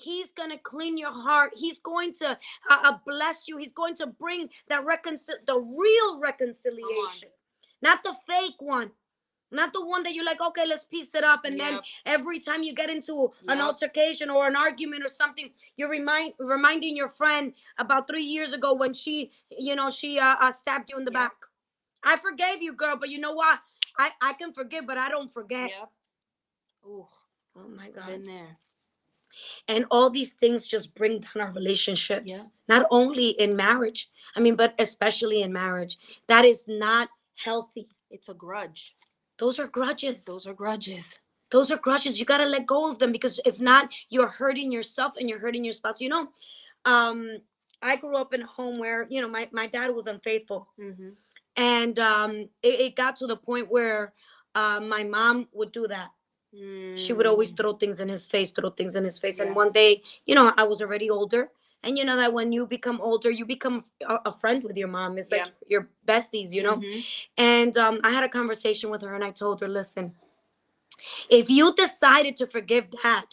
He's 0.00 0.32
going 0.32 0.50
to 0.50 0.58
clean 0.58 0.96
your 0.98 1.12
heart. 1.12 1.52
He's 1.56 1.78
going 1.78 2.12
to 2.20 2.30
uh, 2.70 2.78
uh, 2.84 2.98
bless 3.06 3.46
you. 3.48 3.56
He's 3.58 3.72
going 3.72 3.96
to 3.96 4.06
bring 4.06 4.48
that 4.68 4.84
reconcil- 4.84 5.44
the 5.46 5.58
real 5.58 6.18
reconciliation, 6.20 7.28
not 7.82 8.02
the 8.02 8.14
fake 8.26 8.60
one. 8.60 8.92
Not 9.52 9.72
the 9.72 9.84
one 9.84 10.04
that 10.04 10.14
you're 10.14 10.24
like, 10.24 10.40
okay, 10.40 10.64
let's 10.64 10.84
piece 10.84 11.12
it 11.12 11.24
up. 11.24 11.44
And 11.44 11.58
then 11.58 11.80
every 12.06 12.38
time 12.38 12.62
you 12.62 12.72
get 12.72 12.88
into 12.88 13.32
an 13.48 13.60
altercation 13.60 14.30
or 14.30 14.46
an 14.46 14.54
argument 14.54 15.04
or 15.04 15.08
something, 15.08 15.50
you're 15.76 15.90
remind 15.90 16.34
reminding 16.38 16.96
your 16.96 17.08
friend 17.08 17.52
about 17.76 18.06
three 18.06 18.22
years 18.22 18.52
ago 18.52 18.74
when 18.74 18.94
she, 18.94 19.32
you 19.50 19.74
know, 19.74 19.90
she 19.90 20.20
uh, 20.20 20.36
uh 20.40 20.52
stabbed 20.52 20.88
you 20.88 20.98
in 20.98 21.04
the 21.04 21.10
Yep. 21.10 21.20
back. 21.20 21.32
I 22.04 22.16
forgave 22.18 22.62
you, 22.62 22.74
girl, 22.74 22.96
but 22.96 23.08
you 23.08 23.18
know 23.18 23.32
what? 23.32 23.58
I 23.98 24.12
I 24.22 24.34
can 24.34 24.52
forgive, 24.52 24.86
but 24.86 24.98
I 24.98 25.08
don't 25.08 25.32
forget. 25.34 25.70
Yep. 25.70 25.90
Ooh, 26.86 27.06
Oh 27.56 27.68
my 27.68 27.90
God. 27.90 28.06
been 28.06 28.22
there. 28.24 28.56
And 29.68 29.84
all 29.90 30.10
these 30.10 30.32
things 30.32 30.66
just 30.66 30.94
bring 30.94 31.20
down 31.20 31.40
our 31.46 31.52
relationships, 31.52 32.30
Yeah. 32.32 32.42
not 32.76 32.86
only 32.90 33.30
in 33.30 33.56
marriage. 33.56 34.10
I 34.36 34.40
mean, 34.40 34.56
but 34.56 34.74
especially 34.78 35.42
in 35.42 35.52
marriage. 35.52 35.98
That 36.26 36.44
is 36.44 36.66
not 36.68 37.08
healthy. 37.44 37.88
It's 38.10 38.28
a 38.28 38.34
grudge. 38.34 38.94
Those 39.38 39.58
are 39.58 39.66
grudges. 39.68 40.24
Those 40.24 40.46
are 40.46 40.54
grudges. 40.54 41.18
those 41.50 41.70
are 41.72 41.78
grudges 41.78 42.20
you 42.20 42.24
got 42.24 42.38
to 42.38 42.46
let 42.46 42.64
go 42.64 42.88
of 42.90 42.98
them 43.00 43.10
because 43.10 43.40
if 43.44 43.58
not 43.60 43.90
you're 44.08 44.28
hurting 44.28 44.70
yourself 44.70 45.14
and 45.18 45.28
you're 45.28 45.40
hurting 45.40 45.64
your 45.64 45.72
spouse 45.72 46.00
you 46.00 46.08
know 46.08 46.28
um 46.84 47.38
i 47.82 47.96
grew 47.96 48.16
up 48.16 48.32
in 48.32 48.42
a 48.42 48.46
home 48.46 48.78
where 48.78 49.04
you 49.10 49.20
know 49.20 49.26
my, 49.28 49.48
my 49.50 49.66
dad 49.66 49.88
was 49.92 50.06
unfaithful 50.06 50.68
Mm-hmm. 50.78 51.08
and 51.56 51.98
um 51.98 52.32
it, 52.62 52.74
it 52.86 52.94
got 52.96 53.16
to 53.16 53.26
the 53.26 53.36
point 53.36 53.68
where 53.68 54.12
uh, 54.54 54.78
my 54.80 55.02
mom 55.02 55.48
would 55.52 55.72
do 55.72 55.88
that 55.88 56.10
she 56.94 57.12
would 57.12 57.26
always 57.26 57.50
throw 57.52 57.72
things 57.74 58.00
in 58.00 58.08
his 58.08 58.26
face 58.26 58.50
throw 58.50 58.70
things 58.70 58.94
in 58.96 59.04
his 59.04 59.18
face 59.18 59.38
Yeah. 59.38 59.46
and 59.46 59.56
one 59.56 59.72
day 59.72 60.02
you 60.26 60.34
know 60.34 60.52
i 60.56 60.64
was 60.64 60.80
already 60.82 61.08
older 61.10 61.50
and 61.82 61.96
you 61.96 62.04
know 62.04 62.16
that 62.16 62.32
when 62.32 62.52
you 62.52 62.66
become 62.66 63.00
older 63.00 63.30
you 63.30 63.46
become 63.46 63.84
a, 64.06 64.16
a 64.26 64.32
friend 64.32 64.62
with 64.64 64.76
your 64.76 64.88
mom 64.88 65.16
it's 65.18 65.30
like 65.30 65.46
your 65.68 65.88
besties 66.06 66.52
you 66.52 66.62
know 66.62 66.76
Mhm. 66.76 67.04
and 67.38 67.76
um, 67.78 68.00
I 68.04 68.10
had 68.10 68.24
a 68.24 68.28
conversation 68.28 68.90
with 68.90 69.02
her 69.02 69.14
and 69.14 69.24
I 69.24 69.30
told 69.30 69.60
her, 69.62 69.68
listen, 69.68 70.14
if 71.28 71.48
you 71.48 71.74
decided 71.74 72.36
to 72.38 72.46
forgive 72.46 72.90
dad, 72.90 73.24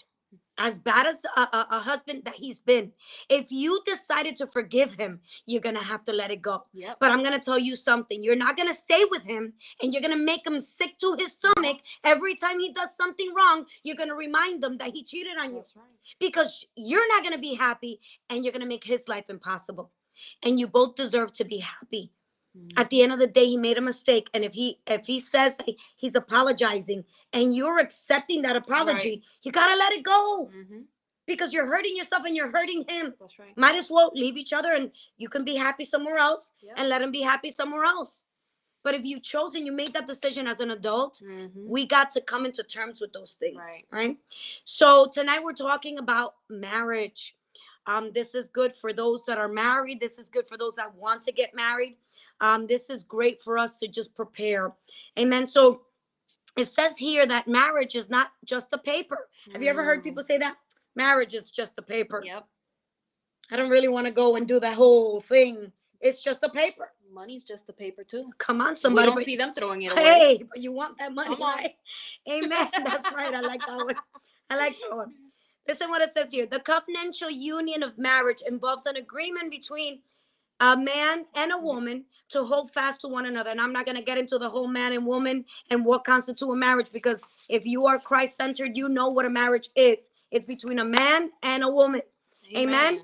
as 0.57 0.79
bad 0.79 1.05
as 1.05 1.23
a, 1.35 1.41
a, 1.41 1.67
a 1.71 1.79
husband 1.79 2.23
that 2.25 2.35
he's 2.35 2.61
been, 2.61 2.91
if 3.29 3.51
you 3.51 3.81
decided 3.85 4.35
to 4.37 4.47
forgive 4.47 4.95
him, 4.95 5.21
you're 5.45 5.61
to 5.75 5.83
have 5.83 6.03
to 6.05 6.13
let 6.13 6.31
it 6.31 6.41
go. 6.41 6.63
Yep. 6.73 6.97
But 6.99 7.11
I'm 7.11 7.23
to 7.37 7.43
tell 7.43 7.59
you 7.59 7.75
something. 7.75 8.23
You're 8.23 8.35
not 8.35 8.55
to 8.71 8.73
stay 8.77 9.05
with 9.09 9.23
him 9.23 9.53
and 9.81 9.93
you're 9.93 10.01
to 10.17 10.23
make 10.23 10.45
him 10.45 10.59
sick 10.61 10.99
to 10.99 11.15
his 11.17 11.33
stomach. 11.33 11.77
Every 12.03 12.35
time 12.35 12.59
he 12.59 12.71
does 12.73 12.95
something 12.95 13.33
wrong, 13.33 13.65
you're 13.83 13.95
to 14.09 14.15
remind 14.15 14.63
him 14.63 14.77
that 14.79 14.91
he 14.91 15.03
cheated 15.03 15.37
on 15.39 15.51
you 15.51 15.57
That's 15.57 15.75
right. 15.75 15.85
because 16.19 16.65
you're 16.75 17.07
not 17.07 17.23
to 17.35 17.41
be 17.41 17.55
happy 17.55 17.99
and 18.29 18.43
you're 18.43 18.51
to 18.61 18.67
make 18.67 18.83
his 18.83 19.07
life 19.07 19.29
impossible. 19.29 19.91
And 20.41 20.59
you 20.59 20.67
both 20.67 20.95
deserve 20.95 21.33
to 21.33 21.45
be 21.45 21.59
happy. 21.59 22.11
At 22.75 22.89
the 22.89 23.01
end 23.01 23.11
of 23.13 23.19
the 23.19 23.27
day 23.27 23.45
he 23.47 23.57
made 23.57 23.77
a 23.77 23.81
mistake 23.81 24.29
and 24.33 24.43
if 24.43 24.53
he 24.53 24.79
if 24.87 25.05
he 25.07 25.19
says 25.19 25.55
that 25.57 25.69
he's 25.95 26.15
apologizing 26.15 27.03
and 27.33 27.55
you're 27.55 27.79
accepting 27.79 28.41
that 28.43 28.55
apology 28.55 29.23
you 29.43 29.51
got 29.51 29.67
to 29.67 29.75
let 29.75 29.91
it 29.93 30.03
go 30.03 30.49
Mhm. 30.53 30.83
because 31.25 31.53
you're 31.53 31.65
hurting 31.65 31.95
yourself 31.97 32.23
and 32.25 32.35
you're 32.35 32.51
hurting 32.51 32.85
him 32.87 33.13
That's 33.19 33.37
right. 33.39 33.57
might 33.57 33.75
as 33.75 33.89
well 33.89 34.11
leave 34.13 34.37
each 34.37 34.53
other 34.53 34.73
and 34.73 34.91
you 35.17 35.29
can 35.29 35.43
be 35.43 35.55
happy 35.55 35.83
somewhere 35.85 36.17
else 36.17 36.51
Yep. 36.61 36.73
and 36.77 36.89
let 36.89 37.01
him 37.01 37.11
be 37.11 37.21
happy 37.21 37.49
somewhere 37.49 37.83
else 37.83 38.23
but 38.83 38.95
if 38.95 39.03
you 39.05 39.19
chose 39.19 39.53
and 39.55 39.65
you 39.65 39.71
made 39.73 39.91
that 39.93 40.07
decision 40.07 40.47
as 40.47 40.59
an 40.61 40.71
adult 40.71 41.21
Mhm. 41.23 41.65
we 41.75 41.85
got 41.85 42.11
to 42.11 42.21
come 42.21 42.45
into 42.45 42.63
terms 42.63 43.01
with 43.01 43.11
those 43.13 43.33
things 43.35 43.57
Right. 43.65 43.85
right, 43.91 44.17
so 44.63 45.07
tonight 45.07 45.43
we're 45.43 45.53
talking 45.53 45.97
about 45.97 46.35
marriage 46.49 47.35
um, 47.89 48.11
this 48.11 48.35
is 48.35 48.49
good 48.49 48.75
for 48.75 48.91
those 48.91 49.23
that 49.25 49.37
are 49.37 49.47
married 49.47 49.99
this 50.01 50.19
is 50.19 50.27
good 50.29 50.45
for 50.47 50.57
those 50.57 50.75
that 50.75 50.93
want 50.95 51.23
to 51.23 51.31
get 51.31 51.53
married 51.53 51.97
um, 52.41 52.67
this 52.67 52.89
is 52.89 53.03
great 53.03 53.41
for 53.41 53.57
us 53.57 53.79
to 53.79 53.87
just 53.87 54.13
prepare 54.15 54.73
amen 55.17 55.47
so 55.47 55.81
it 56.57 56.67
says 56.67 56.97
here 56.97 57.25
that 57.25 57.47
marriage 57.47 57.95
is 57.95 58.09
not 58.09 58.31
just 58.45 58.69
a 58.73 58.77
paper 58.77 59.27
have 59.53 59.61
you 59.63 59.69
ever 59.69 59.83
heard 59.83 60.01
Mm. 60.01 60.03
people 60.03 60.23
say 60.23 60.37
that 60.37 60.55
marriage 60.95 61.33
is 61.33 61.51
just 61.51 61.73
a 61.77 61.81
paper 61.81 62.21
Yep. 62.25 62.45
i 63.51 63.55
don't 63.55 63.69
really 63.69 63.87
want 63.87 64.05
to 64.07 64.11
go 64.11 64.35
and 64.35 64.47
do 64.47 64.59
that 64.59 64.75
whole 64.75 65.21
thing 65.21 65.71
it's 66.01 66.23
just 66.23 66.43
a 66.43 66.49
paper 66.49 66.91
Money's 67.13 67.45
just 67.45 67.69
a 67.69 67.73
paper 67.73 68.03
too. 68.03 68.29
come 68.37 68.59
on 68.61 68.75
somebody. 68.75 69.09
we 69.09 69.15
don't 69.15 69.23
see 69.25 69.37
them 69.37 69.53
throwing 69.55 69.81
it 69.83 69.93
away. 69.93 70.03
Hey, 70.03 70.43
but 70.47 70.61
you 70.61 70.73
want 70.73 70.97
that 70.99 71.13
money, 71.13 71.29
Come 71.29 71.41
on. 71.41 71.57
right? 71.57 71.75
Amen. 72.29 72.67
That's 72.83 73.11
right. 73.13 73.33
I 73.33 73.39
like 73.39 73.61
that 73.65 73.77
one. 73.77 73.95
I 74.49 74.57
like 74.57 74.75
that 74.87 74.95
one. 74.95 75.13
Listen 75.67 75.89
what 75.89 76.01
it 76.01 76.11
says 76.13 76.31
here. 76.31 76.45
The 76.45 76.59
covenantal 76.59 77.31
union 77.33 77.81
of 77.81 77.97
marriage 77.97 78.43
involves 78.45 78.85
an 78.87 78.97
agreement 78.97 79.49
between 79.49 80.01
a 80.59 80.75
man 80.75 81.25
and 81.33 81.53
a 81.53 81.57
woman 81.57 82.03
to 82.29 82.43
hold 82.45 82.71
fast 82.71 83.01
to 83.01 83.07
one 83.07 83.25
another. 83.25 83.49
And 83.49 83.61
I'm 83.61 83.73
not 83.73 83.85
going 83.85 83.97
to 83.97 84.03
get 84.03 84.17
into 84.17 84.37
the 84.37 84.49
whole 84.49 84.67
man 84.67 84.93
and 84.93 85.05
woman 85.05 85.45
and 85.69 85.85
what 85.85 86.03
constitutes 86.03 86.51
a 86.51 86.55
marriage 86.55 86.91
because 86.91 87.21
if 87.49 87.65
you 87.65 87.83
are 87.83 87.99
Christ 87.99 88.37
centered, 88.37 88.75
you 88.75 88.89
know 88.89 89.07
what 89.07 89.25
a 89.25 89.29
marriage 89.29 89.69
is. 89.75 90.09
It's 90.31 90.45
between 90.45 90.79
a 90.79 90.85
man 90.85 91.31
and 91.41 91.63
a 91.63 91.69
woman. 91.69 92.01
Amen. 92.55 93.01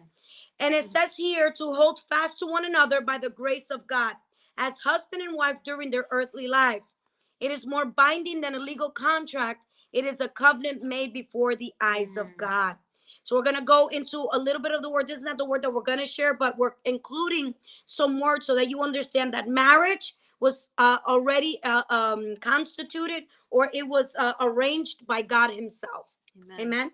And 0.59 0.73
it 0.73 0.85
says 0.85 1.15
here 1.15 1.53
to 1.57 1.73
hold 1.73 2.01
fast 2.09 2.39
to 2.39 2.45
one 2.45 2.65
another 2.65 3.01
by 3.01 3.17
the 3.17 3.29
grace 3.29 3.69
of 3.69 3.87
God 3.87 4.13
as 4.57 4.79
husband 4.79 5.21
and 5.21 5.35
wife 5.35 5.57
during 5.63 5.89
their 5.89 6.05
earthly 6.11 6.47
lives. 6.47 6.95
It 7.39 7.51
is 7.51 7.65
more 7.65 7.85
binding 7.85 8.41
than 8.41 8.55
a 8.55 8.59
legal 8.59 8.89
contract. 8.89 9.61
It 9.91 10.05
is 10.05 10.21
a 10.21 10.27
covenant 10.27 10.83
made 10.83 11.13
before 11.13 11.55
the 11.55 11.73
eyes 11.81 12.17
of. 12.17 12.27
God. 12.37 12.75
So 13.23 13.35
we're 13.35 13.43
going 13.43 13.55
to 13.55 13.61
go 13.61 13.87
into 13.87 14.27
a 14.33 14.37
little 14.37 14.61
bit 14.61 14.71
of 14.73 14.81
the 14.81 14.89
word. 14.89 15.07
This 15.07 15.17
is 15.17 15.23
not 15.23 15.37
the 15.37 15.45
word 15.45 15.61
that 15.61 15.73
we're 15.73 15.81
going 15.81 15.99
to 15.99 16.05
share, 16.05 16.33
but 16.33 16.57
we're 16.57 16.73
including 16.85 17.55
some 17.85 18.19
words 18.19 18.45
so 18.45 18.55
that 18.55 18.69
you 18.69 18.81
understand 18.81 19.33
that 19.33 19.47
marriage 19.47 20.15
was 20.39 20.69
uh, 20.77 20.97
already 21.07 21.59
uh, 21.63 21.83
um, 21.89 22.35
constituted 22.41 23.23
or 23.49 23.69
it 23.73 23.87
was 23.87 24.15
uh, 24.19 24.33
arranged 24.41 25.07
by 25.07 25.21
God 25.21 25.51
Himself. 25.51 26.15
Amen. 26.43 26.59
Amen. 26.59 26.91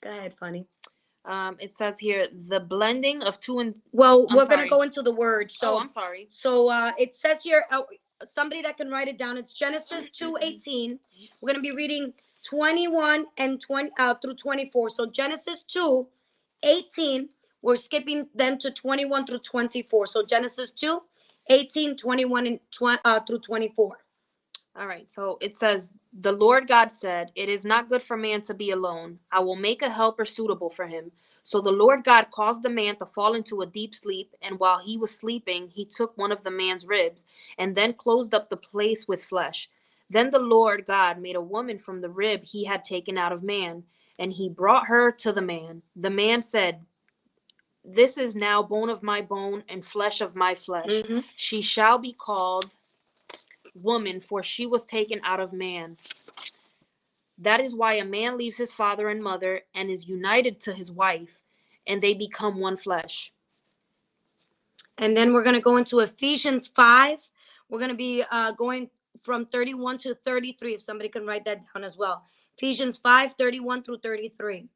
Go 0.00 0.10
ahead, 0.10 0.34
Fanny. 0.38 0.66
Um, 1.26 1.56
it 1.58 1.76
says 1.76 1.98
here 1.98 2.24
the 2.48 2.60
blending 2.60 3.24
of 3.24 3.40
two 3.40 3.58
and 3.58 3.78
Well, 3.92 4.26
I'm 4.30 4.36
we're 4.36 4.46
going 4.46 4.62
to 4.62 4.68
go 4.68 4.82
into 4.82 5.02
the 5.02 5.12
word. 5.12 5.50
So 5.50 5.74
oh, 5.74 5.78
I'm 5.78 5.88
sorry. 5.88 6.28
So 6.30 6.70
uh, 6.70 6.92
it 6.98 7.14
says 7.14 7.42
here, 7.42 7.64
uh, 7.70 7.82
somebody 8.24 8.62
that 8.62 8.76
can 8.76 8.90
write 8.90 9.08
it 9.08 9.18
down. 9.18 9.36
It's 9.36 9.52
Genesis 9.52 10.08
two 10.10 10.38
eighteen. 10.40 10.98
We're 11.40 11.48
gonna 11.52 11.60
be 11.60 11.72
reading 11.72 12.12
twenty 12.48 12.88
one 12.88 13.26
and 13.38 13.60
twenty 13.60 13.90
uh, 13.98 14.14
through 14.22 14.36
twenty 14.36 14.70
four. 14.72 14.90
So 14.90 15.06
Genesis 15.06 15.64
2, 15.68 16.08
18. 16.64 17.30
We're 17.62 17.76
skipping 17.76 18.28
then 18.34 18.58
to 18.60 18.70
twenty 18.72 19.06
one 19.06 19.26
through 19.26 19.40
twenty 19.40 19.82
four. 19.82 20.06
So 20.06 20.24
Genesis 20.24 20.70
2, 20.72 21.00
18, 21.50 21.96
21, 21.96 22.46
and 22.48 22.60
tw- 22.98 23.02
uh, 23.06 23.20
through 23.26 23.40
twenty 23.40 23.72
four. 23.76 23.98
All 24.76 24.88
right. 24.88 25.12
So 25.12 25.38
it 25.42 25.56
says, 25.58 25.94
The 26.20 26.32
Lord 26.32 26.68
God 26.68 26.92
said, 26.92 27.32
It 27.36 27.50
is 27.50 27.66
not 27.66 27.90
good 27.90 28.02
for 28.02 28.16
man 28.16 28.42
to 28.44 28.54
be 28.54 28.70
alone. 28.72 29.20
I 29.32 29.40
will 29.40 29.56
make 29.56 29.82
a 29.82 29.90
helper 29.90 30.24
suitable 30.24 30.70
for 30.70 30.88
him. 30.88 31.12
So 31.44 31.60
the 31.60 31.72
Lord 31.72 32.04
God 32.04 32.28
caused 32.32 32.62
the 32.64 32.70
man 32.70 32.96
to 32.98 33.06
fall 33.06 33.34
into 33.34 33.62
a 33.62 33.66
deep 33.66 33.94
sleep. 33.94 34.32
And 34.42 34.60
while 34.60 34.80
he 34.80 34.96
was 34.96 35.14
sleeping, 35.14 35.70
he 35.74 35.84
took 35.84 36.16
one 36.18 36.32
of 36.32 36.44
the 36.44 36.52
man's 36.52 36.86
ribs 36.86 37.26
and 37.58 37.76
then 37.76 37.94
closed 37.94 38.34
up 38.34 38.50
the 38.50 38.56
place 38.56 39.06
with 39.08 39.22
flesh. 39.24 39.68
Then 40.08 40.30
the 40.30 40.38
Lord 40.38 40.86
God 40.86 41.20
made 41.20 41.36
a 41.36 41.40
woman 41.40 41.78
from 41.78 42.00
the 42.00 42.08
rib 42.08 42.44
he 42.44 42.64
had 42.64 42.84
taken 42.84 43.18
out 43.18 43.32
of 43.32 43.42
man, 43.42 43.82
and 44.18 44.32
he 44.32 44.48
brought 44.48 44.86
her 44.86 45.10
to 45.12 45.32
the 45.32 45.42
man. 45.42 45.82
The 45.96 46.10
man 46.10 46.42
said, 46.42 46.80
This 47.84 48.16
is 48.16 48.36
now 48.36 48.62
bone 48.62 48.88
of 48.88 49.02
my 49.02 49.20
bone 49.20 49.64
and 49.68 49.84
flesh 49.84 50.20
of 50.20 50.36
my 50.36 50.54
flesh. 50.54 51.02
She 51.34 51.60
shall 51.60 51.98
be 51.98 52.12
called 52.12 52.70
woman, 53.74 54.20
for 54.20 54.42
she 54.42 54.66
was 54.66 54.84
taken 54.84 55.20
out 55.24 55.40
of 55.40 55.52
man. 55.52 55.96
That 57.38 57.60
is 57.60 57.74
why 57.74 57.94
a 57.94 58.04
man 58.04 58.38
leaves 58.38 58.56
his 58.56 58.72
father 58.72 59.08
and 59.08 59.22
mother 59.22 59.62
and 59.74 59.90
is 59.90 60.08
united 60.08 60.60
to 60.60 60.72
his 60.72 60.90
wife, 60.90 61.42
and 61.86 62.00
they 62.00 62.14
become 62.14 62.58
one 62.58 62.76
flesh. 62.76 63.32
And 64.98 65.16
then 65.16 65.34
we're 65.34 65.44
gonna 65.44 65.60
go 65.60 65.76
into 65.76 66.00
Ephesians 66.00 66.68
five. 66.68 67.18
We're 67.68 67.80
gonna 67.80 67.94
be 67.94 68.24
uh, 68.30 68.52
going 68.52 68.88
from 69.26 69.44
thirty 69.44 69.74
one 69.74 69.98
to 69.98 70.14
thirty 70.14 70.52
three. 70.52 70.74
If 70.74 70.80
somebody 70.80 71.10
can 71.10 71.26
write 71.26 71.44
that 71.44 71.64
down 71.74 71.84
as 71.84 71.98
well. 71.98 72.24
Ephesians 72.56 72.96
5, 72.96 73.34
31 73.34 73.82
through 73.82 73.98
thirty 73.98 74.28
three. 74.28 74.68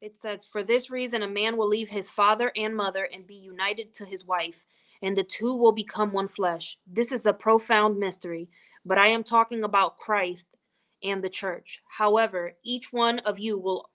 It 0.00 0.18
says, 0.18 0.44
For 0.44 0.62
this 0.62 0.90
reason, 0.90 1.22
a 1.22 1.28
man 1.28 1.56
will 1.56 1.66
leave 1.66 1.88
his 1.88 2.10
father 2.10 2.52
and 2.54 2.76
mother 2.76 3.08
and 3.12 3.26
be 3.26 3.36
united 3.36 3.94
to 3.94 4.04
his 4.04 4.26
wife, 4.26 4.62
and 5.02 5.16
the 5.16 5.24
two 5.24 5.56
will 5.56 5.72
become 5.72 6.12
one 6.12 6.28
flesh. 6.28 6.76
This 6.86 7.10
is 7.10 7.24
a 7.24 7.32
profound 7.32 7.98
mystery, 7.98 8.50
but 8.84 8.98
I 8.98 9.06
am 9.06 9.24
talking 9.24 9.64
about 9.64 9.96
Christ 9.96 10.48
and 11.02 11.24
the 11.24 11.30
church. 11.30 11.80
However, 11.88 12.52
each 12.62 12.92
one 12.92 13.20
of 13.20 13.38
you 13.38 13.58
will, 13.58 13.88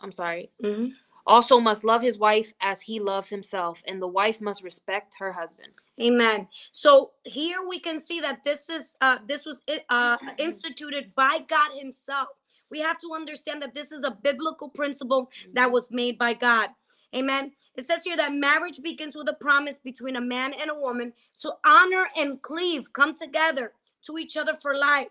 I'm 0.00 0.10
sorry, 0.10 0.50
mm-hmm. 0.64 0.86
also 1.26 1.60
must 1.60 1.84
love 1.84 2.00
his 2.00 2.18
wife 2.18 2.54
as 2.62 2.80
he 2.80 2.98
loves 2.98 3.28
himself, 3.28 3.82
and 3.86 4.00
the 4.00 4.08
wife 4.08 4.40
must 4.40 4.64
respect 4.64 5.16
her 5.18 5.32
husband. 5.32 5.74
Amen. 6.00 6.48
So 6.72 7.12
here 7.24 7.58
we 7.68 7.78
can 7.78 8.00
see 8.00 8.20
that 8.20 8.44
this 8.44 8.68
is 8.70 8.96
uh 9.00 9.18
this 9.26 9.44
was 9.46 9.62
uh 9.90 10.16
instituted 10.38 11.14
by 11.14 11.40
God 11.48 11.70
himself. 11.78 12.28
We 12.70 12.80
have 12.80 12.98
to 13.00 13.12
understand 13.14 13.62
that 13.62 13.74
this 13.74 13.92
is 13.92 14.02
a 14.02 14.10
biblical 14.10 14.68
principle 14.70 15.30
that 15.54 15.70
was 15.70 15.90
made 15.90 16.18
by 16.18 16.34
God. 16.34 16.70
Amen. 17.14 17.52
It 17.76 17.84
says 17.84 18.04
here 18.04 18.16
that 18.16 18.32
marriage 18.32 18.80
begins 18.82 19.14
with 19.14 19.28
a 19.28 19.34
promise 19.34 19.78
between 19.78 20.16
a 20.16 20.20
man 20.20 20.54
and 20.54 20.70
a 20.70 20.74
woman 20.74 21.12
to 21.40 21.52
honor 21.64 22.08
and 22.16 22.40
cleave, 22.40 22.92
come 22.94 23.16
together 23.16 23.72
to 24.06 24.18
each 24.18 24.36
other 24.36 24.56
for 24.60 24.74
life. 24.74 25.08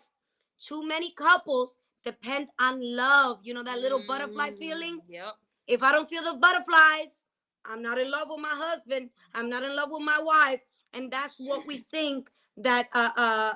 Too 0.60 0.86
many 0.88 1.12
couples 1.12 1.76
depend 2.04 2.48
on 2.60 2.80
love. 2.96 3.40
You 3.44 3.54
know 3.54 3.64
that 3.64 3.80
little 3.80 4.02
butterfly 4.08 4.50
Mm, 4.52 4.58
feeling? 4.58 5.02
Yep. 5.08 5.36
if 5.68 5.84
I 5.84 5.92
don't 5.92 6.10
feel 6.10 6.24
the 6.24 6.34
butterflies, 6.34 7.26
I'm 7.66 7.82
not 7.84 8.00
in 8.00 8.10
love 8.10 8.28
with 8.30 8.40
my 8.40 8.54
husband. 8.56 9.12
I'm 9.36 9.50
not 9.50 9.64
in 9.64 9.76
love 9.76 9.90
with 9.92 10.02
my 10.02 10.20
wife. 10.20 10.62
And 10.94 11.12
that's 11.12 11.36
what 11.38 11.66
we 11.66 11.86
think 11.90 12.30
that 12.58 12.90
uh, 12.94 13.10
uh, 13.16 13.54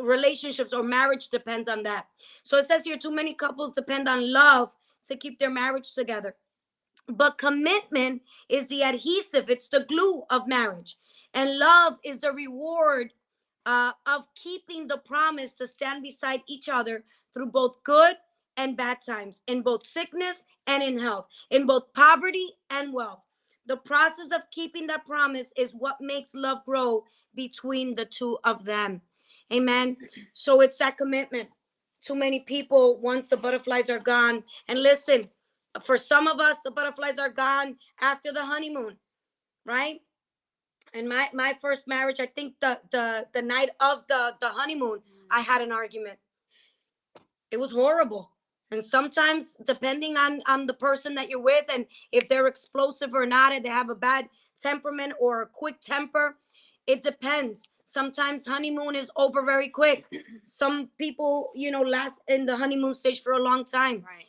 relationships 0.00 0.72
or 0.72 0.82
marriage 0.82 1.28
depends 1.28 1.68
on 1.68 1.82
that. 1.84 2.06
So 2.42 2.56
it 2.58 2.66
says 2.66 2.84
here 2.84 2.98
too 2.98 3.14
many 3.14 3.34
couples 3.34 3.72
depend 3.72 4.08
on 4.08 4.32
love 4.32 4.74
to 5.08 5.16
keep 5.16 5.38
their 5.38 5.50
marriage 5.50 5.94
together. 5.94 6.36
But 7.08 7.38
commitment 7.38 8.22
is 8.48 8.66
the 8.68 8.82
adhesive, 8.82 9.50
it's 9.50 9.68
the 9.68 9.84
glue 9.84 10.22
of 10.30 10.48
marriage. 10.48 10.96
And 11.34 11.58
love 11.58 11.98
is 12.04 12.20
the 12.20 12.32
reward 12.32 13.12
uh, 13.66 13.92
of 14.06 14.26
keeping 14.34 14.86
the 14.86 14.98
promise 14.98 15.52
to 15.54 15.66
stand 15.66 16.02
beside 16.02 16.42
each 16.46 16.68
other 16.68 17.04
through 17.34 17.46
both 17.46 17.82
good 17.82 18.16
and 18.56 18.76
bad 18.76 18.98
times, 19.04 19.42
in 19.48 19.62
both 19.62 19.84
sickness 19.84 20.44
and 20.66 20.82
in 20.82 20.98
health, 20.98 21.26
in 21.50 21.66
both 21.66 21.92
poverty 21.92 22.52
and 22.70 22.92
wealth. 22.92 23.23
The 23.66 23.76
process 23.76 24.30
of 24.34 24.42
keeping 24.50 24.86
that 24.88 25.06
promise 25.06 25.52
is 25.56 25.72
what 25.72 25.96
makes 26.00 26.34
love 26.34 26.64
grow 26.64 27.04
between 27.34 27.94
the 27.94 28.04
two 28.04 28.38
of 28.44 28.64
them. 28.64 29.00
Amen. 29.52 29.96
So 30.32 30.60
it's 30.60 30.78
that 30.78 30.96
commitment. 30.98 31.48
Too 32.02 32.14
many 32.14 32.40
people, 32.40 33.00
once 33.00 33.28
the 33.28 33.36
butterflies 33.36 33.88
are 33.88 33.98
gone, 33.98 34.44
and 34.68 34.82
listen, 34.82 35.24
for 35.82 35.96
some 35.96 36.26
of 36.26 36.38
us, 36.38 36.58
the 36.62 36.70
butterflies 36.70 37.18
are 37.18 37.30
gone 37.30 37.76
after 38.00 38.30
the 38.32 38.44
honeymoon, 38.44 38.96
right? 39.64 40.00
And 40.92 41.08
my 41.08 41.28
my 41.32 41.56
first 41.60 41.88
marriage, 41.88 42.20
I 42.20 42.26
think 42.26 42.54
the 42.60 42.78
the 42.90 43.26
the 43.32 43.42
night 43.42 43.70
of 43.80 44.06
the 44.08 44.34
the 44.40 44.50
honeymoon, 44.50 45.00
I 45.30 45.40
had 45.40 45.62
an 45.62 45.72
argument. 45.72 46.18
It 47.50 47.58
was 47.58 47.72
horrible. 47.72 48.33
And 48.74 48.84
sometimes, 48.84 49.56
depending 49.64 50.16
on 50.16 50.42
on 50.48 50.66
the 50.66 50.74
person 50.74 51.14
that 51.14 51.30
you're 51.30 51.40
with, 51.40 51.64
and 51.72 51.86
if 52.10 52.28
they're 52.28 52.48
explosive 52.48 53.14
or 53.14 53.24
not, 53.24 53.52
and 53.52 53.64
they 53.64 53.68
have 53.70 53.88
a 53.88 53.94
bad 53.94 54.28
temperament 54.60 55.12
or 55.20 55.42
a 55.42 55.46
quick 55.46 55.80
temper, 55.80 56.36
it 56.86 57.02
depends. 57.02 57.68
Sometimes 57.84 58.46
honeymoon 58.46 58.96
is 58.96 59.10
over 59.16 59.44
very 59.44 59.68
quick. 59.68 60.06
Some 60.44 60.88
people, 60.98 61.52
you 61.54 61.70
know, 61.70 61.82
last 61.82 62.20
in 62.26 62.46
the 62.46 62.56
honeymoon 62.56 62.94
stage 62.94 63.22
for 63.22 63.32
a 63.32 63.42
long 63.42 63.64
time. 63.64 64.02
Right. 64.04 64.26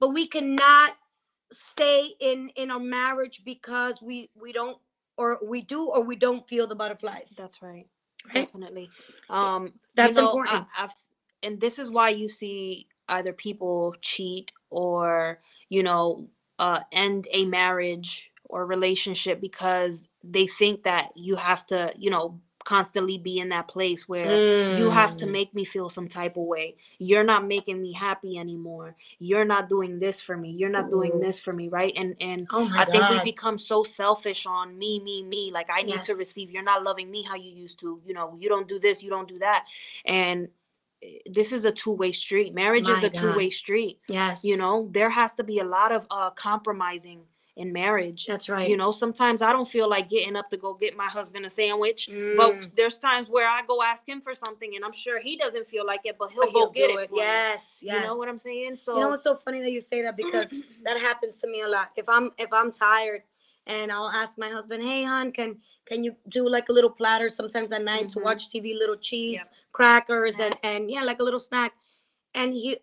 But 0.00 0.08
we 0.08 0.26
cannot 0.26 0.96
stay 1.52 2.10
in 2.18 2.50
in 2.56 2.72
our 2.72 2.80
marriage 2.80 3.42
because 3.44 4.02
we 4.02 4.30
we 4.34 4.52
don't 4.52 4.78
or 5.16 5.38
we 5.44 5.62
do 5.62 5.86
or 5.86 6.02
we 6.02 6.16
don't 6.16 6.48
feel 6.48 6.66
the 6.66 6.74
butterflies. 6.74 7.30
That's 7.38 7.62
right. 7.62 7.86
Right? 8.34 8.46
Definitely. 8.46 8.90
Um, 9.30 9.74
That's 9.94 10.16
you 10.16 10.22
know, 10.22 10.28
important. 10.30 10.66
I, 10.76 10.88
and 11.44 11.60
this 11.60 11.78
is 11.78 11.88
why 11.88 12.08
you 12.08 12.28
see 12.28 12.88
either 13.08 13.32
people 13.32 13.94
cheat 14.02 14.50
or 14.70 15.40
you 15.68 15.82
know 15.82 16.28
uh, 16.58 16.80
end 16.92 17.26
a 17.32 17.44
marriage 17.44 18.30
or 18.44 18.66
relationship 18.66 19.40
because 19.40 20.04
they 20.24 20.46
think 20.46 20.82
that 20.84 21.10
you 21.14 21.36
have 21.36 21.66
to 21.66 21.92
you 21.96 22.10
know 22.10 22.40
constantly 22.64 23.16
be 23.16 23.38
in 23.38 23.50
that 23.50 23.68
place 23.68 24.08
where 24.08 24.42
you 24.68 24.90
have 24.90 25.16
to 25.16 25.24
Mm. 25.24 25.30
make 25.30 25.54
me 25.54 25.64
feel 25.64 25.88
some 25.88 26.08
type 26.08 26.36
of 26.36 26.42
way. 26.44 26.76
You're 26.98 27.22
not 27.22 27.46
making 27.46 27.80
me 27.80 27.92
happy 27.92 28.38
anymore. 28.38 28.96
You're 29.20 29.44
not 29.44 29.68
doing 29.68 30.00
this 30.00 30.20
for 30.20 30.36
me. 30.36 30.50
You're 30.50 30.68
not 30.70 30.90
doing 30.90 31.20
this 31.20 31.38
for 31.38 31.52
me, 31.52 31.68
right? 31.68 31.92
And 31.96 32.16
and 32.20 32.48
Oh 32.50 32.68
I 32.76 32.84
think 32.84 33.08
we 33.08 33.20
become 33.20 33.56
so 33.58 33.84
selfish 33.84 34.46
on 34.46 34.76
me, 34.76 34.98
me, 35.00 35.22
me. 35.22 35.50
Like 35.52 35.68
I 35.70 35.82
need 35.82 36.02
to 36.04 36.14
receive. 36.14 36.50
You're 36.50 36.62
not 36.64 36.82
loving 36.82 37.10
me 37.10 37.22
how 37.22 37.36
you 37.36 37.50
used 37.52 37.78
to. 37.80 38.00
You 38.04 38.14
know, 38.14 38.36
you 38.40 38.48
don't 38.48 38.68
do 38.68 38.78
this, 38.80 39.02
you 39.02 39.10
don't 39.10 39.28
do 39.28 39.36
that. 39.36 39.64
And 40.04 40.48
this 41.26 41.52
is 41.52 41.64
a 41.64 41.72
two-way 41.72 42.12
street. 42.12 42.54
Marriage 42.54 42.88
is 42.88 43.02
My 43.02 43.08
a 43.08 43.10
two-way 43.10 43.50
street. 43.50 44.00
yes. 44.08 44.44
You 44.44 44.56
know, 44.56 44.88
there 44.92 45.10
has 45.10 45.32
to 45.34 45.44
be 45.44 45.58
a 45.60 45.64
lot 45.64 45.92
of 45.92 46.06
uh 46.10 46.30
compromising 46.30 47.20
in 47.56 47.72
marriage. 47.72 48.26
that's 48.26 48.50
right. 48.50 48.68
You 48.68 48.76
know, 48.76 48.90
sometimes 48.90 49.40
I 49.40 49.50
don't 49.50 49.66
feel 49.66 49.88
like 49.88 50.10
getting 50.10 50.36
up 50.36 50.50
to 50.50 50.58
go 50.58 50.74
get 50.74 50.94
my 50.94 51.06
husband 51.06 51.46
a 51.46 51.50
sandwich, 51.50 52.06
Mm. 52.12 52.36
but 52.36 52.68
there's 52.76 52.98
times 52.98 53.28
where 53.30 53.48
I 53.48 53.62
go 53.66 53.82
ask 53.82 54.06
him 54.06 54.20
for 54.20 54.34
something 54.34 54.76
and 54.76 54.84
I'm 54.84 54.92
sure 54.92 55.20
he 55.20 55.36
doesn't 55.38 55.66
feel 55.66 55.86
like 55.86 56.00
it, 56.04 56.16
but 56.18 56.30
he'll, 56.32 56.44
But 56.44 56.52
go 56.52 56.70
get 56.70 56.90
do 56.90 56.98
it. 56.98 57.10
me. 57.10 57.16
Yes, 57.18 57.80
yes. 57.82 57.94
You 58.02 58.08
know 58.08 58.16
what 58.16 58.28
I'm 58.28 58.36
saying? 58.36 58.74
So 58.76 58.94
You 58.96 59.00
know 59.02 59.08
what's 59.08 59.22
so 59.24 59.36
funny 59.36 59.60
that 59.62 59.70
you 59.72 59.80
say 59.80 60.02
that 60.02 60.16
because 60.18 60.50
that 60.84 61.00
happens 61.00 61.38
to 61.38 61.46
me 61.48 61.62
a 61.62 61.68
lot. 61.68 61.92
If 61.96 62.08
I'm 62.10 62.30
if 62.36 62.52
I'm 62.52 62.72
tired 62.72 63.22
and 63.66 63.90
I'll 63.90 64.10
ask 64.10 64.36
my 64.38 64.50
husband, 64.50 64.82
"Hey, 64.82 65.02
hon, 65.04 65.32
can 65.32 65.56
can 65.86 66.04
you 66.04 66.14
do 66.28 66.46
like 66.48 66.68
a 66.68 66.72
little 66.72 66.90
platter 66.90 67.28
sometimes 67.30 67.72
at 67.72 67.82
night 67.82 68.08
to 68.10 68.18
Mhm. 68.18 68.22
watch 68.24 68.50
TV, 68.52 68.74
little 68.74 68.96
cheese, 68.96 69.38
Yep. 69.38 69.48
Crackers, 69.78 70.34
and 70.44 70.52
Snacks. 70.54 70.60
and 70.70 70.90
yeah, 70.94 71.02
like 71.10 71.20
a 71.20 71.26
little 71.28 71.44
snack." 71.50 71.72
And 72.34 72.48
he, 72.54 72.78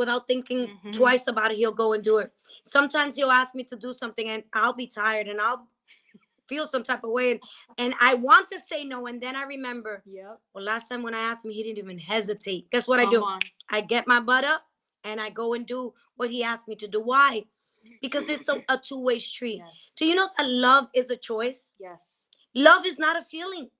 without 0.00 0.26
thinking 0.30 0.62
Mhm. 0.84 0.94
twice 1.00 1.26
about 1.32 1.50
it, 1.52 1.56
he'll 1.60 1.78
go 1.84 1.92
and 1.94 2.02
do 2.02 2.18
it. 2.18 2.30
Sometimes 2.64 3.16
he'll 3.16 3.30
ask 3.42 3.54
me 3.54 3.64
to 3.64 3.76
do 3.76 3.92
something, 3.92 4.26
and 4.28 4.42
I'll 4.52 4.72
be 4.84 4.86
tired, 4.86 5.26
and 5.28 5.40
I'll 5.40 5.62
feel 6.50 6.66
some 6.66 6.82
type 6.90 7.04
of 7.04 7.10
way, 7.18 7.26
and, 7.32 7.40
and 7.78 7.94
I 8.00 8.14
want 8.14 8.48
to 8.52 8.58
say 8.70 8.80
no, 8.84 9.06
and 9.06 9.20
then 9.24 9.34
I 9.36 9.44
remember, 9.56 10.02
Yeah. 10.04 10.34
well, 10.52 10.64
last 10.64 10.88
time 10.88 11.02
when 11.06 11.14
I 11.14 11.20
asked 11.30 11.44
him, 11.44 11.52
he 11.52 11.62
didn't 11.62 11.78
even 11.78 11.98
hesitate. 11.98 12.62
Guess 12.72 12.88
what 12.88 12.98
I 12.98 13.06
do? 13.06 13.24
I 13.68 13.80
get 13.80 14.08
my 14.08 14.18
butt 14.18 14.44
up 14.44 14.62
and 15.04 15.20
I 15.20 15.30
go 15.30 15.54
and 15.54 15.64
do 15.64 15.94
what 16.16 16.28
he 16.30 16.42
asked 16.42 16.66
me 16.66 16.74
to 16.82 16.88
do. 16.88 17.00
Why? 17.12 17.46
Because 18.02 18.28
it's 18.28 18.48
a, 18.48 18.56
a 18.68 18.76
two 18.78 18.98
way 18.98 19.18
street. 19.20 19.58
Yes. 19.64 19.90
Do 19.96 20.04
you 20.08 20.14
know 20.16 20.28
that 20.36 20.48
love 20.68 20.88
is 20.92 21.08
a 21.10 21.16
choice? 21.30 21.76
Yes. 21.78 22.26
Love 22.52 22.84
is 22.84 22.98
not 22.98 23.14
a 23.16 23.22
feeling. 23.22 23.70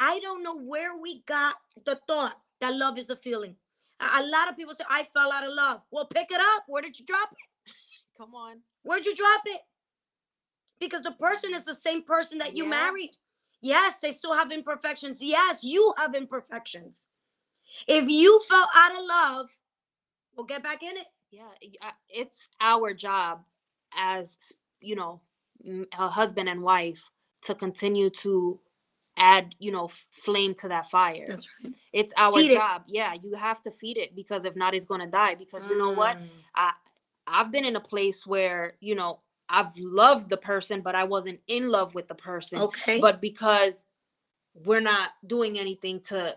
I 0.00 0.18
don't 0.20 0.42
know 0.42 0.58
where 0.58 0.96
we 0.96 1.22
got 1.26 1.56
the 1.84 1.98
thought 2.06 2.38
that 2.60 2.74
love 2.76 2.98
is 2.98 3.10
a 3.10 3.16
feeling. 3.16 3.56
A, 4.00 4.22
lot 4.22 4.48
of 4.50 4.56
people 4.56 4.74
say, 4.74 4.84
I 4.90 5.04
fell 5.04 5.32
out 5.32 5.46
of 5.46 5.54
love. 5.54 5.80
Well, 5.90 6.04
pick 6.06 6.30
it 6.30 6.40
up. 6.56 6.64
Where 6.66 6.82
did 6.82 6.98
you 6.98 7.06
drop 7.06 7.30
it? 7.32 7.72
Come 8.18 8.34
on. 8.34 8.58
Where'd 8.82 9.06
you 9.06 9.14
drop 9.16 9.42
it? 9.46 9.60
Because 10.78 11.02
the 11.02 11.12
person 11.12 11.54
is 11.54 11.64
the 11.64 11.74
same 11.74 12.02
person 12.02 12.38
that 12.38 12.56
you 12.56 12.64
Yeah. 12.64 12.70
married. 12.70 13.12
Yes, 13.62 13.98
they 14.00 14.10
still 14.10 14.34
have 14.34 14.52
imperfections. 14.52 15.22
Yes, 15.22 15.64
you 15.64 15.94
have 15.96 16.14
imperfections. 16.14 17.06
If 17.88 18.08
you 18.08 18.40
fell 18.48 18.68
out 18.74 18.92
of 18.96 19.04
love, 19.04 19.50
well, 20.34 20.44
get 20.46 20.62
back 20.62 20.82
in 20.82 20.96
it. 20.96 21.06
Yeah. 21.30 21.48
Uh, 21.82 21.90
it's 22.08 22.48
our 22.60 22.92
job 22.92 23.44
as, 23.96 24.36
you 24.80 24.94
know, 24.94 25.20
a 25.98 26.08
husband 26.08 26.48
and 26.50 26.62
wife 26.62 27.10
to 27.42 27.54
continue 27.54 28.10
to 28.10 28.60
add, 29.16 29.54
you 29.58 29.72
know, 29.72 29.88
flame 30.12 30.54
to 30.54 30.68
that 30.68 30.90
fire. 30.90 31.24
that's 31.26 31.48
right. 31.64 31.72
It's 31.92 32.12
our 32.16 32.32
Feed 32.34 32.52
it. 32.52 32.54
job. 32.58 32.82
Yeah. 32.86 33.14
You 33.22 33.34
have 33.34 33.62
to 33.62 33.70
feed 33.70 33.96
it 33.96 34.14
because 34.14 34.44
if 34.44 34.54
not, 34.56 34.74
it's 34.74 34.84
going 34.84 35.00
to 35.00 35.06
die. 35.06 35.34
Because 35.34 35.66
you 35.68 35.78
know 35.78 35.90
what? 35.92 36.16
Mm. 36.18 36.28
I 36.54 36.72
I've 37.26 37.50
been 37.50 37.64
in 37.64 37.76
a 37.76 37.80
place 37.80 38.26
where 38.26 38.74
you 38.80 38.94
know 38.94 39.20
I've 39.48 39.76
loved 39.78 40.28
the 40.28 40.36
person, 40.36 40.80
but 40.80 40.94
I 40.94 41.04
wasn't 41.04 41.40
in 41.48 41.70
love 41.70 41.94
with 41.94 42.08
the 42.08 42.14
person. 42.14 42.60
Okay. 42.60 43.00
But 43.00 43.20
because 43.20 43.84
we're 44.64 44.80
not 44.80 45.10
doing 45.26 45.58
anything 45.58 46.00
to, 46.00 46.36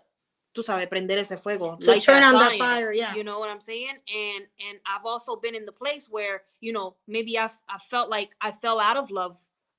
tú 0.56 0.64
sabes, 0.64 0.88
prender 0.90 1.18
ese 1.18 1.40
fuego, 1.42 1.76
to 1.78 1.92
light 1.92 2.02
turn 2.04 2.22
that 2.22 2.36
on 2.36 2.52
the 2.52 2.58
fire, 2.58 2.92
yeah. 2.92 3.16
You 3.16 3.24
know 3.24 3.40
what 3.40 3.50
I'm 3.50 3.62
saying? 3.62 3.94
And 4.14 4.46
and 4.68 4.80
I've 4.86 5.06
also 5.06 5.36
been 5.36 5.56
in 5.56 5.66
the 5.66 5.72
place 5.72 6.08
where 6.10 6.44
you 6.62 6.72
know 6.74 6.96
maybe 7.08 7.38
I 7.38 7.50
I 7.68 7.78
felt 7.90 8.10
like 8.10 8.30
I 8.42 8.52
fell 8.52 8.80
out 8.80 8.98
of 8.98 9.10
love 9.12 9.38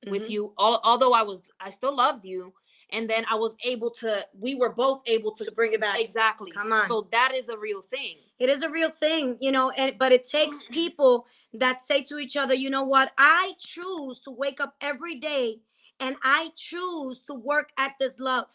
with 0.08 0.24
Mhm. 0.28 0.30
you, 0.30 0.54
al- 0.58 0.80
although 0.84 1.12
I 1.12 1.22
was 1.22 1.50
I 1.60 1.70
still 1.70 1.94
loved 1.94 2.24
you, 2.24 2.52
and 2.92 3.08
then 3.08 3.24
I 3.30 3.34
was 3.34 3.56
able 3.64 3.90
to. 4.02 4.24
We 4.38 4.54
were 4.54 4.70
both 4.70 5.02
able 5.06 5.32
to 5.36 5.44
to 5.44 5.52
bring 5.52 5.72
it 5.72 5.80
back. 5.80 5.98
exactly. 6.00 6.50
Come 6.50 6.72
on. 6.72 6.88
So 6.88 7.08
that 7.12 7.32
is 7.34 7.48
a 7.48 7.56
real 7.58 7.82
thing. 7.82 8.16
It 8.38 8.48
is 8.48 8.62
a 8.62 8.70
real 8.70 8.90
thing, 8.90 9.36
you 9.40 9.52
know, 9.52 9.70
and 9.70 9.98
but 9.98 10.12
it 10.12 10.28
takes 10.28 10.64
people 10.70 11.26
that 11.54 11.80
say 11.80 12.02
to 12.04 12.18
each 12.18 12.36
other, 12.36 12.54
you 12.54 12.70
know 12.70 12.84
what? 12.84 13.12
I 13.18 13.52
choose 13.58 14.20
to 14.22 14.30
wake 14.30 14.60
up 14.60 14.74
every 14.80 15.16
day 15.16 15.60
and 15.98 16.16
I 16.22 16.50
choose 16.56 17.22
to 17.26 17.34
work 17.34 17.70
at 17.76 17.92
this 18.00 18.18
love. 18.18 18.46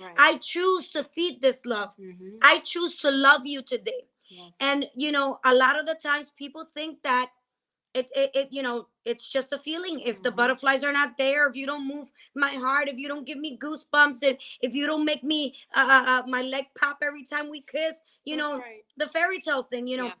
Right. 0.00 0.14
I 0.16 0.38
choose 0.38 0.88
to 0.90 1.04
feed 1.04 1.42
this 1.42 1.66
love. 1.66 1.90
Mhm. 1.98 2.38
I 2.42 2.60
choose 2.60 2.96
to 2.98 3.10
love 3.10 3.46
you 3.46 3.62
today. 3.62 4.06
Yes. 4.28 4.56
And 4.60 4.86
you 4.94 5.12
know, 5.12 5.38
a 5.44 5.54
lot 5.54 5.78
of 5.78 5.86
the 5.86 5.94
times 5.94 6.30
people 6.36 6.64
think 6.74 7.02
that 7.02 7.30
it, 7.94 8.10
it, 8.16 8.30
it 8.34 8.48
you 8.52 8.62
know, 8.62 8.88
it's 9.04 9.28
just 9.28 9.52
a 9.52 9.58
feeling. 9.58 10.00
If 10.00 10.22
the 10.22 10.30
Mhm. 10.30 10.36
butterflies 10.36 10.84
are 10.84 10.92
not 10.92 11.16
there, 11.18 11.46
if 11.48 11.56
you 11.56 11.66
don't 11.66 11.86
move 11.86 12.10
my 12.34 12.54
heart, 12.54 12.88
if 12.88 12.96
you 12.98 13.08
don't 13.08 13.26
give 13.26 13.38
me 13.38 13.58
goosebumps, 13.58 14.22
and 14.22 14.38
if 14.60 14.74
you 14.74 14.86
don't 14.86 15.04
make 15.04 15.22
me 15.24 15.54
uh, 15.74 15.80
uh, 15.80 16.10
uh, 16.10 16.22
my 16.26 16.42
leg 16.42 16.66
pop 16.78 16.98
every 17.02 17.24
time 17.24 17.50
we 17.50 17.60
kiss, 17.62 18.02
you 18.24 18.36
That's 18.36 18.48
know, 18.48 18.58
right. 18.58 18.84
the 18.96 19.08
fairy 19.08 19.40
tale 19.40 19.62
thing, 19.64 19.86
you 19.86 19.96
know. 19.98 20.06
Yeah. 20.06 20.14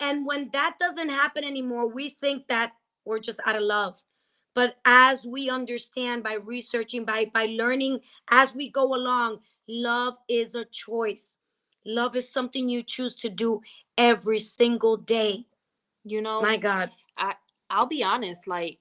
And 0.00 0.26
when 0.26 0.50
that 0.52 0.78
doesn't 0.78 1.08
happen 1.10 1.44
anymore, 1.44 1.86
we 1.88 2.10
think 2.10 2.48
that 2.48 2.72
we're 3.04 3.20
just 3.20 3.40
out 3.46 3.56
of 3.56 3.62
love. 3.62 4.02
But 4.54 4.76
as 4.84 5.24
we 5.26 5.50
understand 5.50 6.22
by 6.22 6.34
researching, 6.34 7.04
by 7.04 7.26
by 7.26 7.46
learning 7.46 8.00
as 8.30 8.54
we 8.54 8.68
go 8.70 8.94
along, 8.94 9.40
love 9.68 10.16
is 10.28 10.54
a 10.54 10.64
choice. 10.64 11.38
Love 11.84 12.16
is 12.16 12.30
something 12.30 12.68
you 12.68 12.82
choose 12.82 13.14
to 13.16 13.28
do 13.30 13.62
every 13.98 14.38
single 14.40 14.96
day. 14.96 15.46
you 16.04 16.20
know, 16.22 16.40
My 16.42 16.56
God. 16.56 16.90
I'll 17.70 17.86
be 17.86 18.02
honest, 18.04 18.46
like 18.46 18.78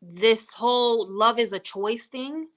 this 0.00 0.52
whole 0.52 1.08
love 1.08 1.38
is 1.38 1.52
a 1.52 1.58
choice 1.58 2.06
thing, 2.06 2.48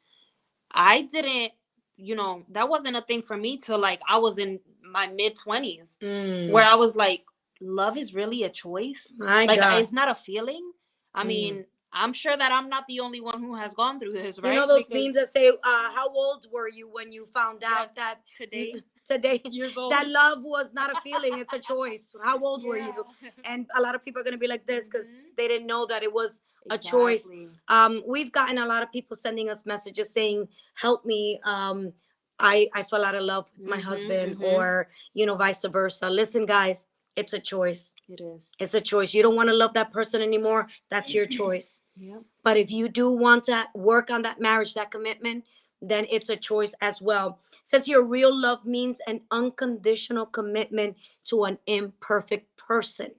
I 0.71 1.03
didn't, 1.03 1.51
you 1.97 2.15
know, 2.15 2.43
that 2.49 2.67
wasn't 2.69 2.97
a 2.97 3.01
thing 3.01 3.21
for 3.21 3.37
me 3.37 3.57
till 3.57 3.79
like 3.79 4.01
I 4.09 4.17
was 4.17 4.37
in 4.37 4.59
my 4.83 5.07
mid 5.07 5.35
20s 5.37 5.97
Mm. 6.01 6.51
where 6.51 6.65
I 6.65 6.75
was 6.75 6.95
like, 6.95 7.23
love 7.61 7.97
is 7.97 8.13
really 8.13 8.43
a 8.43 8.49
choice. 8.49 9.13
My 9.17 9.45
like 9.45 9.59
God. 9.59 9.79
it's 9.79 9.93
not 9.93 10.09
a 10.09 10.15
feeling. 10.15 10.71
I 11.13 11.23
Mm. 11.23 11.27
mean, 11.27 11.65
I'm 11.93 12.11
sure 12.13 12.35
that 12.35 12.51
I'm 12.51 12.67
not 12.67 12.85
the 12.87 12.99
only 12.99 13.21
one 13.21 13.41
who 13.41 13.55
has 13.55 13.73
gone 13.73 13.99
through 13.99 14.13
this, 14.13 14.39
right? 14.41 14.53
You 14.53 14.59
know 14.59 14.67
those 14.67 14.85
Because 14.87 15.05
memes 15.05 15.15
that 15.15 15.29
say, 15.29 15.47
uh, 15.49 15.53
"How 15.63 16.09
old 16.09 16.47
were 16.51 16.67
you 16.67 16.89
when 16.89 17.11
you 17.11 17.25
found 17.25 17.63
out 17.63 17.87
Yes. 17.87 17.95
that 17.95 18.19
today 18.35 18.73
today 19.05 19.41
years 19.51 19.77
old. 19.77 19.91
that 19.91 20.07
love 20.07 20.43
was 20.43 20.73
not 20.73 20.91
a 20.91 20.99
feeling; 21.01 21.37
it's 21.37 21.53
a 21.53 21.59
choice"? 21.73 22.15
How 22.23 22.39
old 22.39 22.63
were 22.63 22.77
you? 22.77 23.05
And 23.43 23.67
a 23.75 23.81
lot 23.81 23.95
of 23.95 24.03
people 24.03 24.21
are 24.21 24.23
gonna 24.25 24.37
be 24.37 24.47
like 24.47 24.65
this 24.65 24.85
because 24.85 25.05
Mhm. 25.07 25.35
they 25.37 25.47
didn't 25.47 25.67
know 25.67 25.85
that 25.85 26.03
it 26.03 26.11
was 26.11 26.41
a 26.71 26.77
choice. 26.77 27.29
Um 27.67 28.03
we've 28.07 28.31
gotten 28.31 28.57
a 28.57 28.65
lot 28.65 28.83
of 28.83 28.91
people 28.91 29.15
sending 29.15 29.49
us 29.49 29.65
messages 29.65 30.11
saying 30.11 30.47
help 30.73 31.05
me 31.05 31.39
um 31.45 31.93
i 32.39 32.67
i 32.73 32.83
fell 32.83 33.03
out 33.05 33.15
of 33.15 33.23
love 33.23 33.45
with 33.57 33.67
my 33.69 33.77
Mhm, 33.77 33.83
husband 33.91 34.35
mhm. 34.37 34.43
or 34.51 34.89
you 35.13 35.25
know 35.25 35.35
vice 35.35 35.63
versa 35.63 36.09
listen 36.09 36.45
guys 36.45 36.87
it's 37.15 37.31
a 37.33 37.39
choice 37.39 37.93
It 38.09 38.19
is. 38.19 38.51
it's 38.59 38.73
a 38.73 38.81
choice 38.81 39.13
you 39.13 39.23
don't 39.23 39.37
want 39.37 39.47
to 39.47 39.55
love 39.55 39.73
that 39.75 39.91
person 39.97 40.21
anymore 40.21 40.67
that's 40.89 41.13
your 41.15 41.25
choice 41.39 41.81
Yeah. 41.95 42.19
but 42.43 42.57
if 42.57 42.69
you 42.71 42.89
do 42.89 43.09
want 43.09 43.45
to 43.45 43.57
work 43.73 44.09
on 44.11 44.21
that 44.23 44.41
marriage 44.41 44.73
that 44.73 44.91
commitment 44.91 45.45
then 45.81 46.07
it's 46.09 46.29
a 46.29 46.35
choice 46.35 46.73
as 46.81 47.01
well 47.01 47.39
says 47.65 47.85
here 47.85 48.01
real 48.01 48.33
love 48.33 48.65
means 48.65 48.99
an 49.07 49.19
unconditional 49.31 50.25
commitment 50.25 50.95
to 51.25 51.43
an 51.43 51.57
imperfect 51.67 52.55
person 52.55 53.11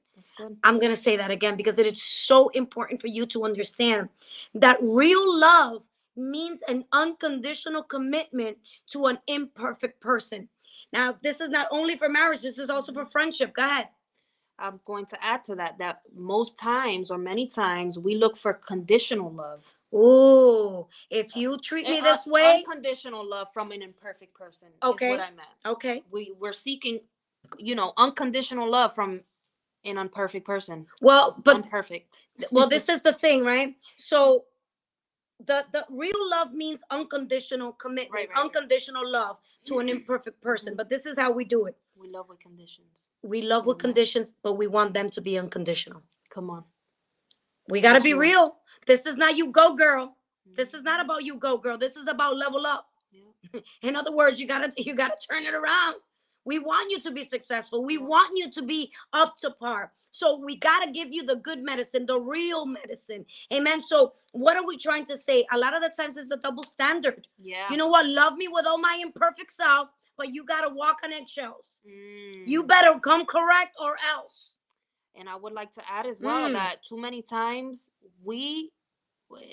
I'm 0.64 0.78
going 0.78 0.94
to 0.94 1.00
say 1.00 1.16
that 1.16 1.30
again 1.30 1.56
because 1.56 1.78
it 1.78 1.86
is 1.86 2.02
so 2.02 2.48
important 2.50 3.00
for 3.00 3.06
you 3.06 3.26
to 3.26 3.44
understand 3.44 4.08
that 4.54 4.78
real 4.80 5.38
love 5.38 5.84
means 6.16 6.60
an 6.68 6.84
unconditional 6.92 7.82
commitment 7.82 8.56
to 8.92 9.06
an 9.06 9.18
imperfect 9.26 10.00
person. 10.00 10.48
Now, 10.92 11.16
this 11.22 11.40
is 11.40 11.50
not 11.50 11.68
only 11.70 11.96
for 11.96 12.08
marriage, 12.08 12.42
this 12.42 12.58
is 12.58 12.70
also 12.70 12.92
for 12.92 13.04
friendship. 13.04 13.54
Go 13.54 13.64
ahead. 13.64 13.88
I'm 14.58 14.80
going 14.86 15.04
to 15.06 15.22
add 15.22 15.44
to 15.46 15.54
that 15.56 15.76
that 15.78 16.00
most 16.14 16.58
times 16.58 17.10
or 17.10 17.18
many 17.18 17.46
times 17.46 17.98
we 17.98 18.16
look 18.16 18.38
for 18.38 18.54
conditional 18.54 19.30
love. 19.30 19.62
Ooh, 19.94 20.86
if 21.10 21.28
uh, 21.36 21.40
you 21.40 21.58
treat 21.58 21.86
me 21.88 21.98
And 21.98 22.06
this 22.06 22.26
un- 22.26 22.32
way, 22.32 22.64
unconditional 22.66 23.28
love 23.28 23.48
from 23.52 23.72
an 23.72 23.82
imperfect 23.82 24.34
person. 24.34 24.68
Okay. 24.82 25.12
Is 25.12 25.18
what 25.18 25.20
I 25.20 25.30
meant. 25.30 25.48
okay. 25.64 26.02
We 26.10 26.32
we're 26.38 26.52
seeking, 26.52 27.00
you 27.58 27.74
know, 27.74 27.92
unconditional 27.96 28.70
love 28.70 28.94
from 28.94 29.20
an 29.84 29.98
imperfect 29.98 30.44
person. 30.44 30.86
Well, 31.00 31.40
but 31.44 31.56
Unperfect. 31.56 32.06
well, 32.50 32.68
this 32.68 32.88
is 32.94 33.02
the 33.02 33.12
thing, 33.12 33.44
right? 33.44 33.74
So 33.96 34.44
the 35.46 35.64
the 35.72 35.84
real 35.90 36.28
love 36.30 36.52
means 36.52 36.80
unconditional 36.90 37.72
commitment, 37.72 38.12
Right, 38.12 38.28
right, 38.28 38.36
right. 38.36 38.44
unconditional 38.44 39.08
love 39.10 39.38
to 39.66 39.78
an 39.78 39.88
imperfect 39.88 40.40
person. 40.40 40.72
Mm-hmm. 40.72 40.76
But 40.78 40.88
this 40.90 41.06
is 41.06 41.18
how 41.18 41.30
we 41.30 41.44
do 41.44 41.66
it. 41.66 41.76
We 41.96 42.08
love 42.08 42.28
with 42.28 42.40
conditions. 42.40 42.88
We 43.22 43.42
love 43.42 43.66
with 43.66 43.78
conditions, 43.78 44.32
but 44.42 44.54
we 44.54 44.66
want 44.66 44.94
them 44.94 45.10
to 45.10 45.20
be 45.20 45.38
unconditional. 45.38 46.02
Come 46.30 46.50
on. 46.50 46.64
We 47.68 47.80
got 47.80 47.94
to 47.94 48.00
be 48.00 48.14
real. 48.14 48.56
This 48.86 49.06
is 49.06 49.16
not 49.16 49.36
you 49.36 49.50
go 49.50 49.74
girl. 49.74 50.16
This 50.54 50.74
is 50.74 50.82
not 50.82 51.00
Mhm. 51.00 51.04
about 51.04 51.24
you 51.24 51.34
go 51.36 51.58
girl. 51.58 51.76
This 51.78 51.96
is 51.96 52.06
about 52.08 52.36
level 52.36 52.66
up. 52.66 52.88
Yeah. 53.12 53.60
In 53.82 53.96
other 53.96 54.12
words, 54.12 54.38
you 54.40 54.46
got 54.46 54.60
to 54.74 54.82
you 54.82 54.94
got 54.94 55.08
to 55.18 55.26
turn 55.26 55.44
it 55.44 55.54
around. 55.54 55.96
We 56.44 56.58
want 56.60 56.90
you 56.92 57.00
to 57.00 57.10
be 57.10 57.24
successful. 57.24 57.84
We 57.84 57.98
want 57.98 58.36
you 58.38 58.50
to 58.52 58.62
be 58.62 58.92
up 59.12 59.36
to 59.38 59.50
par. 59.50 59.92
So 60.12 60.36
we 60.38 60.56
got 60.56 60.84
to 60.84 60.90
give 60.92 61.12
you 61.12 61.24
the 61.24 61.36
good 61.36 61.60
medicine, 61.62 62.06
the 62.06 62.18
real 62.18 62.64
medicine. 62.64 63.26
Amen. 63.52 63.82
So 63.82 64.14
what 64.32 64.56
are 64.56 64.64
we 64.64 64.78
trying 64.78 65.04
to 65.06 65.16
say? 65.16 65.44
A 65.52 65.58
lot 65.58 65.74
of 65.76 65.82
the 65.82 65.90
times 65.90 66.16
it's 66.16 66.30
a 66.30 66.36
double 66.38 66.62
standard. 66.62 67.26
Yeah. 67.38 67.66
You 67.70 67.76
know 67.76 67.88
what? 67.88 68.08
Love 68.08 68.36
me 68.36 68.48
with 68.48 68.64
all 68.66 68.78
my 68.78 68.98
imperfect 69.02 69.52
self, 69.52 69.92
but 70.16 70.32
you 70.32 70.44
got 70.46 70.62
to 70.62 70.70
walk 70.72 70.98
on 71.04 71.12
eggshells. 71.12 71.80
You 71.84 72.62
Mm. 72.62 72.66
better 72.68 72.98
come 73.00 73.26
correct 73.26 73.74
or 73.78 73.98
else. 74.14 74.54
And 75.16 75.28
I 75.28 75.34
would 75.36 75.52
like 75.52 75.72
to 75.72 75.82
add 75.90 76.06
as 76.06 76.20
well 76.20 76.48
Mm. 76.48 76.52
that 76.54 76.82
too 76.84 76.96
many 76.96 77.20
times 77.20 77.90
we 78.22 78.72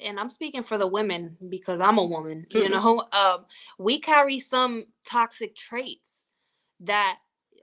and 0.03 0.19
I'm 0.19 0.29
speaking 0.29 0.63
for 0.63 0.77
the 0.77 0.88
women 0.88 1.38
because 1.50 1.79
I'm 1.79 1.98
a 1.98 2.04
woman, 2.04 2.45
you 2.52 2.69
know, 2.69 3.08
um, 3.12 3.45
we 3.77 4.00
carry 4.00 4.39
some 4.39 4.85
toxic 5.06 5.56
traits 5.56 6.25
that 6.81 7.17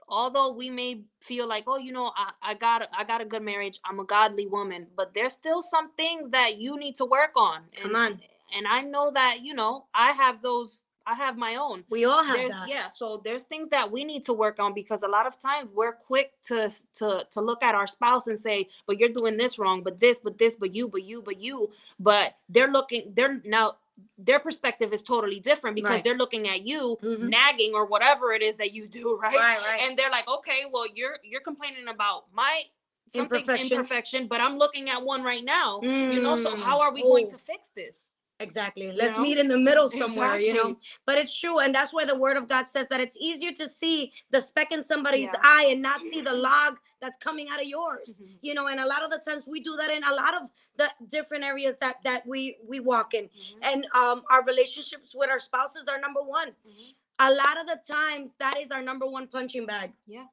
although 0.07 0.51
we 0.51 0.69
may 0.69 1.01
feel 1.21 1.47
like, 1.47 1.63
oh, 1.67 1.77
you 1.77 1.93
know, 1.93 2.11
I, 2.15 2.51
I 2.51 2.53
got 2.53 2.83
a, 2.83 2.87
I 2.95 3.03
got 3.03 3.21
a 3.21 3.25
good 3.25 3.41
marriage, 3.41 3.79
I'm 3.85 3.99
a 3.99 4.05
godly 4.05 4.45
woman, 4.45 4.87
but 4.95 5.13
there's 5.13 5.33
still 5.33 5.61
some 5.61 5.93
things 5.93 6.31
that 6.31 6.57
you 6.57 6.77
need 6.77 6.97
to 6.97 7.05
work 7.05 7.31
on. 7.35 7.61
Come 7.75 7.95
and, 7.95 8.13
on. 8.13 8.21
And 8.55 8.67
I 8.67 8.81
know 8.81 9.11
that, 9.11 9.39
you 9.41 9.53
know, 9.53 9.85
I 9.93 10.11
have 10.11 10.41
those, 10.41 10.83
I 11.05 11.15
have 11.15 11.37
my 11.37 11.55
own. 11.55 11.83
We 11.89 12.05
all 12.05 12.23
have 12.23 12.35
There's 12.37 12.51
that. 12.51 12.67
yeah, 12.69 12.89
so 12.89 13.21
there's 13.23 13.43
things 13.43 13.69
that 13.69 13.91
we 13.91 14.03
need 14.03 14.23
to 14.25 14.33
work 14.33 14.59
on 14.59 14.73
because 14.73 15.03
a 15.03 15.07
lot 15.07 15.25
of 15.27 15.39
times 15.39 15.69
we're 15.73 15.93
quick 15.93 16.33
to 16.43 16.69
to 16.95 17.25
to 17.31 17.41
look 17.41 17.63
at 17.63 17.75
our 17.75 17.87
spouse 17.87 18.27
and 18.27 18.39
say, 18.39 18.67
but 18.85 18.99
you're 18.99 19.09
doing 19.09 19.37
this 19.37 19.57
wrong, 19.57 19.81
but 19.83 19.99
this, 19.99 20.19
but 20.19 20.37
this, 20.37 20.55
but 20.55 20.73
you, 20.75 20.87
but 20.87 21.03
you, 21.03 21.21
but 21.21 21.39
you, 21.39 21.71
but 21.99 22.35
they're 22.49 22.71
looking, 22.71 23.13
they're 23.15 23.41
now 23.45 23.77
their 24.17 24.39
perspective 24.39 24.93
is 24.93 25.01
totally 25.01 25.39
different 25.39 25.75
because 25.75 25.91
Right. 25.91 26.03
they're 26.03 26.17
looking 26.17 26.47
at 26.47 26.65
you 26.65 26.97
Mhm. 27.03 27.29
nagging 27.29 27.73
or 27.75 27.85
whatever 27.85 28.31
it 28.33 28.41
is 28.41 28.57
that 28.57 28.71
you 28.73 28.87
do, 28.87 29.15
right? 29.21 29.35
Right, 29.35 29.57
right. 29.57 29.81
And 29.81 29.97
they're 29.97 30.09
like, 30.11 30.27
okay, 30.27 30.65
well, 30.71 30.85
you're 30.93 31.17
you're 31.23 31.41
complaining 31.41 31.87
about 31.87 32.25
my 32.33 32.63
something 33.09 33.43
imperfection, 33.49 34.27
but 34.27 34.39
I'm 34.39 34.57
looking 34.57 34.89
at 34.89 35.01
one 35.01 35.21
right 35.23 35.43
now. 35.43 35.81
You 35.81 36.21
know, 36.21 36.35
so 36.35 36.51
Mm. 36.51 36.59
how 36.61 36.79
are 36.81 36.93
we 36.93 37.01
going 37.01 37.27
to 37.27 37.37
fix 37.37 37.69
this? 37.69 38.09
Exactly. 38.41 38.91
Let's 38.91 39.17
know? 39.17 39.23
meet 39.23 39.37
in 39.37 39.47
the 39.47 39.57
middle 39.57 39.89
somewhere, 39.89 40.39
you 40.39 40.53
know. 40.53 40.77
But 41.05 41.17
it's 41.17 41.37
true, 41.37 41.59
and 41.59 41.73
that's 41.73 41.93
why 41.93 42.05
the 42.05 42.15
word 42.15 42.37
of 42.37 42.47
God 42.47 42.65
says 42.67 42.87
that 42.89 42.99
it's 42.99 43.17
easier 43.19 43.51
to 43.53 43.67
see 43.67 44.11
the 44.31 44.41
speck 44.41 44.71
in 44.71 44.83
somebody's 44.83 45.29
Yeah. 45.33 45.39
eye 45.43 45.67
and 45.69 45.81
not 45.81 46.01
see 46.01 46.21
the 46.21 46.33
log 46.49 46.79
that's 46.99 47.17
coming 47.17 47.47
out 47.49 47.61
of 47.61 47.67
yours. 47.67 48.19
Mhm. 48.23 48.37
You 48.41 48.53
know, 48.53 48.67
and 48.67 48.79
a 48.79 48.85
lot 48.85 49.03
of 49.03 49.09
the 49.11 49.19
times 49.19 49.47
we 49.47 49.59
do 49.59 49.75
that 49.77 49.89
in 49.89 50.03
a 50.03 50.13
lot 50.13 50.33
of 50.35 50.43
the 50.77 50.89
different 51.07 51.43
areas 51.43 51.77
that 51.77 51.97
that 52.03 52.25
we 52.25 52.57
we 52.67 52.79
walk 52.79 53.13
in. 53.13 53.25
Mhm, 53.25 53.59
And 53.61 53.87
um 53.93 54.23
our 54.29 54.43
relationships 54.43 55.13
with 55.15 55.29
our 55.29 55.39
spouses 55.39 55.87
are 55.87 55.99
number 55.99 56.21
one. 56.21 56.49
mhm. 56.67 56.95
A 57.19 57.31
lot 57.31 57.59
of 57.59 57.67
the 57.67 57.79
times 57.87 58.33
that 58.39 58.57
is 58.59 58.71
our 58.71 58.81
number 58.81 59.05
one 59.05 59.27
punching 59.27 59.65
bag. 59.67 59.93
Yeah, 60.07 60.25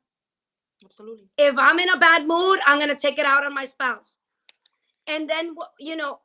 absolutely. 0.85 1.29
if 1.37 1.59
I'm 1.59 1.79
in 1.79 1.89
a 1.91 1.99
bad 1.99 2.27
mood, 2.27 2.59
I'm 2.67 2.79
gonna 2.79 2.95
take 2.95 3.19
it 3.19 3.27
out 3.27 3.45
on 3.45 3.53
my 3.55 3.67
spouse. 3.67 4.17
And 5.07 5.29
then 5.29 5.55
you 5.79 5.97
know, 5.97 6.21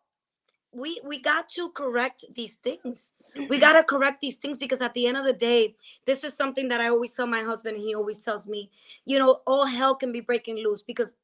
we 0.74 1.00
we 1.04 1.20
got 1.20 1.50
to 1.50 1.70
correct 1.70 2.26
these 2.36 2.56
things. 2.56 3.14
We 3.50 3.58
gotta 3.58 3.84
correct 3.84 4.22
these 4.22 4.38
things 4.38 4.58
because 4.58 4.82
at 4.82 4.94
the 4.94 5.08
end 5.08 5.18
of 5.18 5.26
the 5.26 5.34
day, 5.34 5.76
this 6.06 6.24
is 6.24 6.36
something 6.36 6.68
that 6.70 6.82
I 6.82 6.90
always 6.90 7.14
tell 7.14 7.28
my 7.28 7.42
husband, 7.44 7.78
and 7.78 7.86
he 7.86 7.96
always 7.96 8.20
tells 8.20 8.48
me, 8.48 8.70
you 9.06 9.18
know, 9.18 9.42
all 9.48 9.66
hell 9.66 9.96
can 9.96 10.12
be 10.12 10.20
breaking 10.20 10.58
loose 10.58 10.84
because 10.84 11.16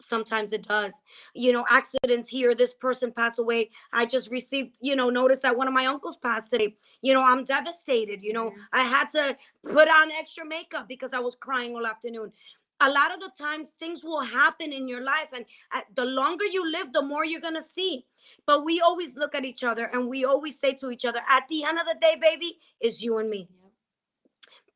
sometimes 0.00 0.52
it 0.52 0.62
does. 0.66 1.02
You 1.34 1.52
know, 1.52 1.64
accidents 1.68 2.28
here, 2.28 2.54
this 2.54 2.72
person 2.72 3.12
passed 3.12 3.38
away. 3.38 3.70
I 3.92 4.06
just 4.06 4.30
received, 4.30 4.78
you 4.80 4.94
know, 4.96 5.10
notice 5.10 5.40
that 5.40 5.56
one 5.56 5.66
of 5.68 5.74
my 5.74 5.86
uncles 5.86 6.16
passed 6.16 6.50
today. 6.50 6.76
You 7.02 7.14
know, 7.14 7.24
I'm 7.24 7.44
devastated. 7.44 8.22
You 8.22 8.32
know, 8.32 8.50
Mhm. 8.50 8.60
I 8.72 8.84
had 8.84 9.10
to 9.10 9.36
put 9.64 9.88
on 9.88 10.10
extra 10.12 10.44
makeup 10.46 10.88
because 10.88 11.12
I 11.12 11.18
was 11.18 11.34
crying 11.34 11.74
all 11.74 11.86
afternoon 11.86 12.32
a 12.80 12.88
lot 12.88 13.12
of 13.12 13.20
the 13.20 13.30
times 13.36 13.70
things 13.70 14.04
will 14.04 14.20
happen 14.20 14.72
in 14.72 14.86
your 14.86 15.00
life 15.02 15.30
and 15.32 15.44
uh, 15.74 15.80
the 15.96 16.04
longer 16.04 16.44
you 16.44 16.70
live 16.70 16.92
the 16.92 17.02
more 17.02 17.24
you're 17.24 17.40
going 17.40 17.54
to 17.54 17.62
see 17.62 18.04
but 18.46 18.64
we 18.64 18.80
always 18.80 19.16
look 19.16 19.34
at 19.34 19.44
each 19.44 19.64
other 19.64 19.84
and 19.84 20.08
we 20.08 20.24
always 20.24 20.58
say 20.58 20.74
to 20.74 20.90
each 20.90 21.04
other 21.04 21.20
at 21.28 21.44
the 21.48 21.64
end 21.64 21.78
of 21.78 21.86
the 21.86 21.96
day 22.00 22.16
baby 22.20 22.58
is 22.80 23.02
you 23.02 23.18
and 23.18 23.30
me 23.30 23.48
Yep. 23.62 23.67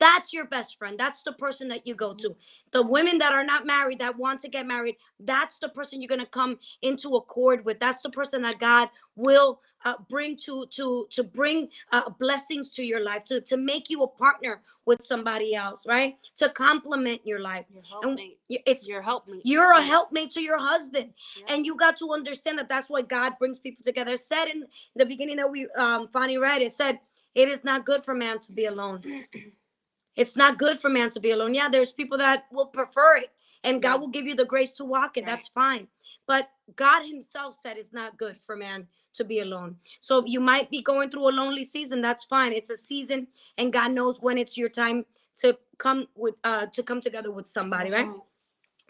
That's 0.03 0.33
your 0.37 0.47
best 0.57 0.71
friend. 0.79 0.95
That's 0.99 1.23
the 1.23 1.33
person 1.45 1.67
that 1.69 1.87
you 1.87 1.95
go 1.95 2.11
to. 2.23 2.29
The 2.77 2.83
women 2.97 3.17
that 3.23 3.33
are 3.33 3.45
not 3.53 3.63
married 3.67 3.99
that 4.01 4.19
want 4.19 4.41
to 4.43 4.49
get 4.57 4.67
married 4.67 4.97
that's 5.33 5.59
the 5.59 5.69
person 5.69 6.01
you're 6.01 6.09
going 6.17 6.27
to 6.29 6.37
come 6.41 6.59
into 6.83 7.09
accord 7.21 7.65
with. 7.65 7.79
That's 7.79 8.01
the 8.07 8.11
person 8.11 8.43
that 8.43 8.59
god 8.59 8.89
will 9.17 9.61
uh, 9.85 9.95
bring 10.09 10.37
to 10.47 10.67
to 10.77 11.07
to 11.17 11.23
bring 11.23 11.69
uh, 11.97 12.09
blessings 12.25 12.67
to 12.77 12.83
your 12.85 13.03
life 13.11 13.25
to 13.31 13.41
to 13.51 13.57
make 13.57 13.91
you 13.91 14.03
a 14.03 14.09
partner 14.25 14.55
with 14.89 15.01
somebody 15.03 15.55
else 15.55 15.81
right? 15.87 16.17
To 16.43 16.49
complement 16.49 17.21
your 17.31 17.41
life. 17.41 17.67
Your 17.71 17.83
and 17.83 17.87
helpmate. 18.19 18.39
y- 18.51 18.63
it's 18.67 18.89
Your 18.89 19.03
helpmate. 19.03 19.43
you're 19.45 19.73
a 19.73 19.83
helpmate 19.83 20.31
to 20.33 20.41
your 20.41 20.59
husband. 20.73 21.09
Yeah. 21.39 21.55
and 21.55 21.67
you 21.67 21.77
got 21.77 21.97
to 21.99 22.07
understand 22.19 22.59
that 22.59 22.69
that's 22.69 22.89
why 22.91 23.03
god 23.03 23.33
brings 23.41 23.59
people 23.67 23.83
together. 23.85 24.15
It 24.15 24.21
said 24.33 24.47
in 24.55 24.65
the 25.01 25.07
beginning 25.13 25.37
that 25.41 25.51
we 25.51 25.61
um 25.85 26.09
Fanny 26.13 26.39
read 26.39 26.63
it 26.63 26.73
said 26.73 26.95
it 27.43 27.49
is 27.55 27.63
not 27.71 27.87
good 27.91 28.05
for 28.05 28.15
man 28.15 28.37
to 28.47 28.51
be 28.53 28.65
alone 28.67 29.01
it's 30.17 30.37
not 30.37 30.59
good 30.59 30.79
for 30.79 30.89
man 30.91 31.11
to 31.11 31.21
be 31.21 31.31
alone. 31.31 31.55
Yeah 31.55 31.69
there's 31.69 31.93
people 31.93 32.19
that 32.19 32.47
will 32.53 32.67
prefer 32.67 33.17
it 33.17 33.31
and 33.65 33.83
god 33.83 34.01
will 34.01 34.09
give 34.09 34.27
you 34.27 34.35
the 34.35 34.45
grace 34.45 34.73
to 34.73 34.85
walk 34.85 35.17
it. 35.17 35.21
Right. 35.21 35.27
that's 35.27 35.49
fine. 35.49 35.89
But 36.27 36.51
god 36.77 37.07
himself 37.07 37.55
said 37.55 37.77
it's 37.77 37.93
not 37.93 38.19
good 38.19 38.37
for 38.41 38.57
man 38.57 38.89
to 39.15 39.25
be 39.25 39.41
alone. 39.41 39.77
So 40.01 40.25
you 40.25 40.41
might 40.41 40.71
be 40.71 40.81
going 40.81 41.11
through 41.11 41.29
a 41.29 41.33
lonely 41.33 41.65
season. 41.65 42.01
That's 42.01 42.25
fine. 42.25 42.53
It's 42.53 42.71
a 42.71 42.77
season 42.77 43.29
and 43.59 43.73
god 43.73 43.93
knows 43.93 44.21
when 44.21 44.39
it's 44.39 44.57
your 44.57 44.69
time 44.69 45.05
to 45.37 45.57
come 45.79 46.07
with 46.15 46.35
uh 46.45 46.67
to 46.67 46.83
come 46.83 47.01
together 47.01 47.31
with 47.31 47.49
somebody 47.49 47.91
right 47.91 48.09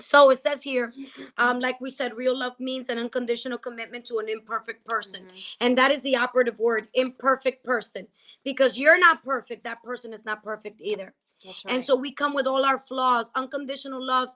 so 0.02 0.30
it 0.30 0.38
says 0.38 0.62
here, 0.62 0.92
um, 1.38 1.60
like 1.60 1.80
we 1.80 1.90
said, 1.90 2.16
real 2.16 2.36
love 2.38 2.58
means 2.58 2.88
an 2.88 2.98
unconditional 2.98 3.58
commitment 3.58 4.04
to 4.06 4.18
an 4.18 4.28
imperfect 4.28 4.84
person. 4.84 5.26
Mhm. 5.26 5.42
And 5.60 5.78
that 5.78 5.90
is 5.90 6.02
the 6.02 6.16
operative 6.16 6.58
word, 6.58 6.88
imperfect 6.94 7.64
person. 7.64 8.08
Because 8.44 8.78
you're 8.78 8.98
not 8.98 9.22
perfect, 9.22 9.64
that 9.64 9.82
person 9.82 10.12
is 10.12 10.24
not 10.24 10.42
perfect 10.42 10.80
either. 10.80 11.14
Right. 11.44 11.64
And 11.66 11.84
so 11.84 11.94
we 11.96 12.12
come 12.12 12.34
with 12.34 12.46
all 12.46 12.64
our 12.64 12.78
flaws. 12.78 13.30
Unconditional 13.34 14.04
love 14.04 14.30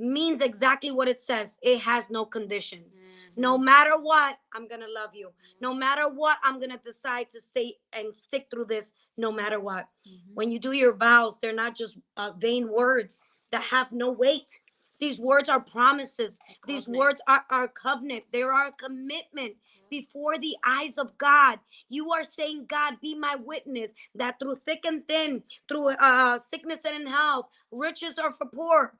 means 0.00 0.40
exactly 0.40 0.90
what 0.92 1.08
it 1.08 1.18
says. 1.18 1.58
It 1.60 1.80
has 1.80 2.08
no 2.08 2.24
conditions. 2.24 3.02
No 3.36 3.58
Mhm. 3.58 3.64
matter 3.64 3.98
what, 3.98 4.38
I'm 4.52 4.68
going 4.68 4.80
to 4.80 4.88
love 4.88 5.14
you. 5.14 5.32
No 5.60 5.74
matter 5.74 6.08
what, 6.08 6.38
I'm 6.44 6.58
going 6.58 6.70
to 6.70 6.78
decide 6.78 7.30
to 7.30 7.40
stay 7.40 7.78
and 7.92 8.16
stick 8.16 8.46
through 8.50 8.66
this 8.66 8.92
no 9.16 9.32
matter 9.32 9.58
what. 9.58 9.88
Mhm. 10.06 10.34
When 10.34 10.50
you 10.52 10.58
do 10.60 10.72
your 10.72 10.92
vows, 10.92 11.38
they're 11.40 11.52
not 11.52 11.74
just 11.74 11.98
uh, 12.16 12.30
vain 12.32 12.68
words 12.68 13.24
that 13.50 13.62
have 13.64 13.90
no 13.92 14.10
weight. 14.10 14.60
These 15.00 15.18
words 15.18 15.48
are 15.48 15.60
promises. 15.60 16.38
These 16.66 16.86
Covenant. 16.86 16.98
words 16.98 17.20
are 17.28 17.44
our 17.50 17.68
covenant. 17.68 18.24
They 18.32 18.42
are 18.42 18.66
a 18.68 18.72
commitment 18.72 19.54
before 19.90 20.38
the 20.38 20.56
eyes 20.66 20.98
of 20.98 21.16
God. 21.16 21.60
You 21.88 22.12
are 22.12 22.24
saying, 22.24 22.66
God, 22.68 23.00
be 23.00 23.14
my 23.14 23.36
witness 23.36 23.90
that 24.14 24.38
through 24.38 24.56
thick 24.56 24.84
and 24.84 25.06
thin, 25.06 25.42
through 25.68 25.90
uh, 25.96 26.38
sickness 26.38 26.84
and 26.84 27.02
in 27.02 27.06
health, 27.06 27.46
riches 27.70 28.18
or 28.18 28.32
for 28.32 28.46
poor, 28.46 28.94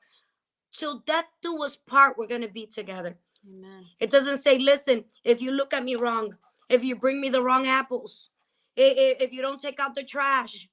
till 0.75 0.99
death 0.99 1.25
do 1.41 1.63
us 1.63 1.75
part, 1.75 2.17
we're 2.17 2.27
going 2.27 2.41
to 2.41 2.47
be 2.47 2.65
together. 2.65 3.17
Amen. 3.47 3.85
It 3.99 4.09
doesn't 4.09 4.39
say, 4.39 4.57
listen, 4.57 5.05
if 5.23 5.41
you 5.41 5.51
look 5.51 5.73
at 5.73 5.83
me 5.83 5.95
wrong, 5.95 6.35
if 6.69 6.83
you 6.83 6.95
bring 6.95 7.21
me 7.21 7.29
the 7.29 7.41
wrong 7.41 7.67
apples, 7.67 8.29
if 8.75 9.31
you 9.33 9.41
don't 9.41 9.61
take 9.61 9.79
out 9.79 9.95
the 9.95 10.03
trash, 10.03 10.69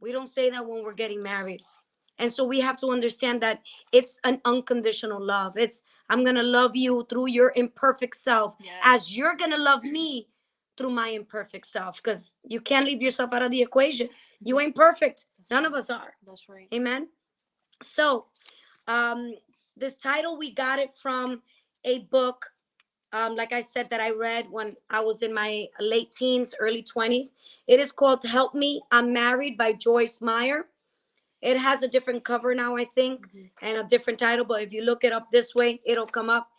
we 0.00 0.12
don't 0.12 0.28
say 0.28 0.50
that 0.50 0.66
when 0.66 0.82
we're 0.82 0.92
getting 0.92 1.22
married. 1.22 1.62
And 2.18 2.32
so 2.32 2.44
we 2.44 2.60
have 2.60 2.78
to 2.80 2.90
understand 2.90 3.42
that 3.42 3.60
it's 3.92 4.20
an 4.24 4.40
unconditional 4.44 5.20
love. 5.20 5.56
It's, 5.56 5.82
I'm 6.08 6.22
going 6.24 6.36
to 6.36 6.42
love 6.42 6.76
you 6.76 7.06
through 7.10 7.28
your 7.28 7.52
imperfect 7.56 8.16
self 8.16 8.54
Yes. 8.60 8.80
as 8.84 9.16
you're 9.16 9.36
going 9.36 9.50
to 9.50 9.56
love 9.58 9.82
me 9.84 10.28
through 10.76 10.90
my 10.90 11.08
imperfect 11.08 11.66
self 11.66 12.02
because 12.02 12.34
you 12.44 12.60
can't 12.60 12.86
leave 12.86 13.02
yourself 13.02 13.32
out 13.32 13.42
of 13.42 13.50
the 13.50 13.62
equation. 13.62 14.08
You 14.40 14.60
ain't 14.60 14.74
perfect. 14.76 15.26
That's 15.38 15.50
None 15.50 15.64
right. 15.64 15.72
of 15.72 15.78
us 15.78 15.90
are. 15.90 16.14
That's 16.26 16.48
right. 16.48 16.68
Amen. 16.72 17.08
So, 17.82 18.26
um, 18.86 19.34
this 19.76 19.96
title 19.96 20.36
we 20.38 20.52
got 20.52 20.78
it 20.78 20.92
from 20.92 21.42
a 21.84 22.00
book, 22.00 22.46
um, 23.12 23.34
like 23.36 23.52
I 23.52 23.60
said, 23.60 23.90
that 23.90 24.00
I 24.00 24.10
read 24.10 24.46
when 24.50 24.76
I 24.90 25.00
was 25.00 25.22
in 25.22 25.32
my 25.34 25.66
late 25.80 26.12
teens, 26.12 26.54
early 26.60 26.82
20s. 26.84 27.26
It 27.66 27.80
is 27.80 27.92
called 27.92 28.24
Help 28.24 28.54
Me, 28.54 28.82
I'm 28.92 29.12
Married 29.12 29.56
by 29.56 29.72
Joyce 29.72 30.20
Meyer. 30.20 30.66
It 31.44 31.58
has 31.58 31.82
a 31.82 31.88
different 31.88 32.24
cover 32.24 32.54
now, 32.54 32.74
I 32.76 32.86
think, 32.86 33.26
Mhm. 33.28 33.50
and 33.60 33.76
a 33.76 33.84
different 33.84 34.18
title, 34.18 34.46
but 34.46 34.62
if 34.62 34.72
you 34.72 34.82
look 34.82 35.04
it 35.04 35.12
up 35.12 35.30
this 35.30 35.54
way, 35.54 35.82
it'll 35.84 36.06
come 36.06 36.30
up. 36.30 36.50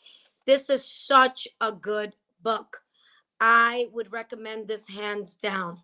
This 0.45 0.69
is 0.69 0.86
such 0.86 1.47
a 1.59 1.71
good 1.71 2.15
book. 2.39 2.83
I 3.41 3.89
would 3.91 4.11
recommend 4.11 4.67
this 4.67 4.88
hands 4.88 5.36
down. 5.36 5.81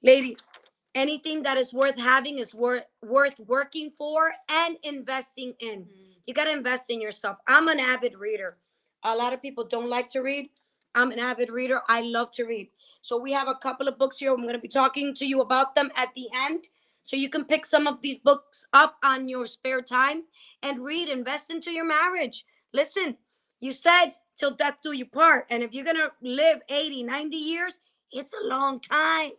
Ladies, 0.00 0.48
anything 0.94 1.42
that 1.42 1.56
is 1.56 1.74
worth 1.74 1.98
having 1.98 2.38
is 2.38 2.54
worth 2.54 2.86
worth 3.02 3.40
working 3.40 3.90
for 3.90 4.32
and 4.48 4.78
investing 4.84 5.56
in. 5.58 5.86
Mhm. 5.86 6.14
You 6.24 6.34
got 6.34 6.44
to 6.44 6.52
invest 6.52 6.90
in 6.90 7.00
yourself. 7.00 7.38
I'm 7.48 7.66
an 7.66 7.80
avid 7.80 8.14
reader. 8.14 8.58
A 9.02 9.16
lot 9.16 9.32
of 9.32 9.42
people 9.42 9.64
don't 9.64 9.90
like 9.90 10.08
to 10.10 10.20
read. 10.20 10.50
I'm 10.94 11.10
an 11.10 11.18
avid 11.18 11.50
reader. 11.50 11.82
I 11.88 12.02
love 12.02 12.30
to 12.32 12.44
read. 12.44 12.70
So 13.02 13.16
we 13.16 13.32
have 13.32 13.48
a 13.48 13.56
couple 13.56 13.88
of 13.88 13.98
books 13.98 14.18
here. 14.18 14.32
I'm 14.32 14.42
going 14.42 14.54
to 14.54 14.58
be 14.60 14.68
talking 14.68 15.14
to 15.16 15.26
you 15.26 15.40
about 15.40 15.74
them 15.74 15.90
at 15.96 16.14
the 16.14 16.28
end. 16.32 16.68
So 17.04 17.16
you 17.16 17.28
can 17.28 17.44
pick 17.44 17.66
some 17.66 17.86
of 17.86 18.00
these 18.00 18.18
books 18.18 18.66
up 18.72 18.96
on 19.04 19.28
your 19.28 19.46
spare 19.46 19.82
time 19.82 20.24
and 20.62 20.82
read, 20.82 21.08
invest 21.08 21.50
into 21.50 21.70
your 21.70 21.84
marriage. 21.84 22.44
Listen, 22.72 23.16
you 23.60 23.72
said 23.72 24.12
till 24.36 24.50
death 24.52 24.78
do 24.82 24.92
you 24.92 25.06
part. 25.06 25.46
And 25.50 25.62
if 25.62 25.72
you're 25.72 25.84
going 25.84 25.96
to 25.96 26.10
live 26.22 26.60
80, 26.68 27.02
90 27.04 27.36
years, 27.36 27.78
it's 28.10 28.32
a 28.32 28.46
long 28.46 28.80
time. 28.80 29.32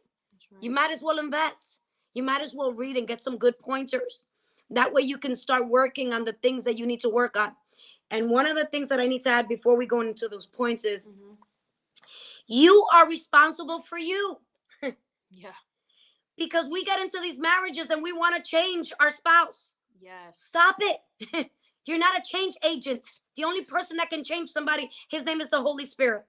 Right. 0.51 0.61
You 0.61 0.69
might 0.71 0.91
as 0.91 1.01
well 1.01 1.19
invest. 1.19 1.81
You 2.13 2.23
might 2.23 2.41
as 2.41 2.53
well 2.55 2.71
read 2.71 2.97
and 2.97 3.07
get 3.07 3.23
some 3.23 3.37
good 3.37 3.59
pointers. 3.59 4.25
That 4.69 4.93
way 4.93 5.01
you 5.01 5.17
can 5.17 5.35
start 5.35 5.67
working 5.67 6.13
on 6.13 6.23
the 6.23 6.33
things 6.33 6.63
that 6.63 6.77
you 6.77 6.85
need 6.85 7.01
to 7.01 7.09
work 7.09 7.35
on. 7.35 7.51
And 8.11 8.29
one 8.29 8.47
of 8.47 8.55
the 8.55 8.65
things 8.65 8.89
that 8.89 8.99
I 8.99 9.07
need 9.07 9.23
to 9.23 9.29
add 9.29 9.47
before 9.47 9.75
we 9.75 9.85
go 9.85 10.01
into 10.01 10.27
those 10.27 10.45
points 10.45 10.85
is 10.85 11.09
Mhm. 11.09 11.37
you 12.47 12.85
are 12.93 13.07
responsible 13.07 13.81
for 13.81 13.97
you 13.97 14.39
Yeah. 15.29 15.53
Because 16.37 16.67
we 16.69 16.83
get 16.83 16.99
into 16.99 17.19
these 17.21 17.39
marriages 17.39 17.89
and 17.89 18.03
we 18.03 18.11
want 18.13 18.35
to 18.35 18.49
change 18.49 18.91
our 18.99 19.09
spouse. 19.09 19.71
Yes. 20.01 20.39
Stop 20.41 20.77
it. 20.79 21.49
You're 21.85 21.99
not 21.99 22.17
a 22.17 22.21
change 22.21 22.55
agent. 22.63 23.07
The 23.37 23.43
only 23.43 23.63
person 23.63 23.97
that 23.97 24.09
can 24.09 24.23
change 24.23 24.49
somebody, 24.49 24.89
his 25.09 25.23
name 25.23 25.41
is 25.41 25.49
the 25.49 25.61
Holy 25.61 25.85
Spirit. 25.85 26.25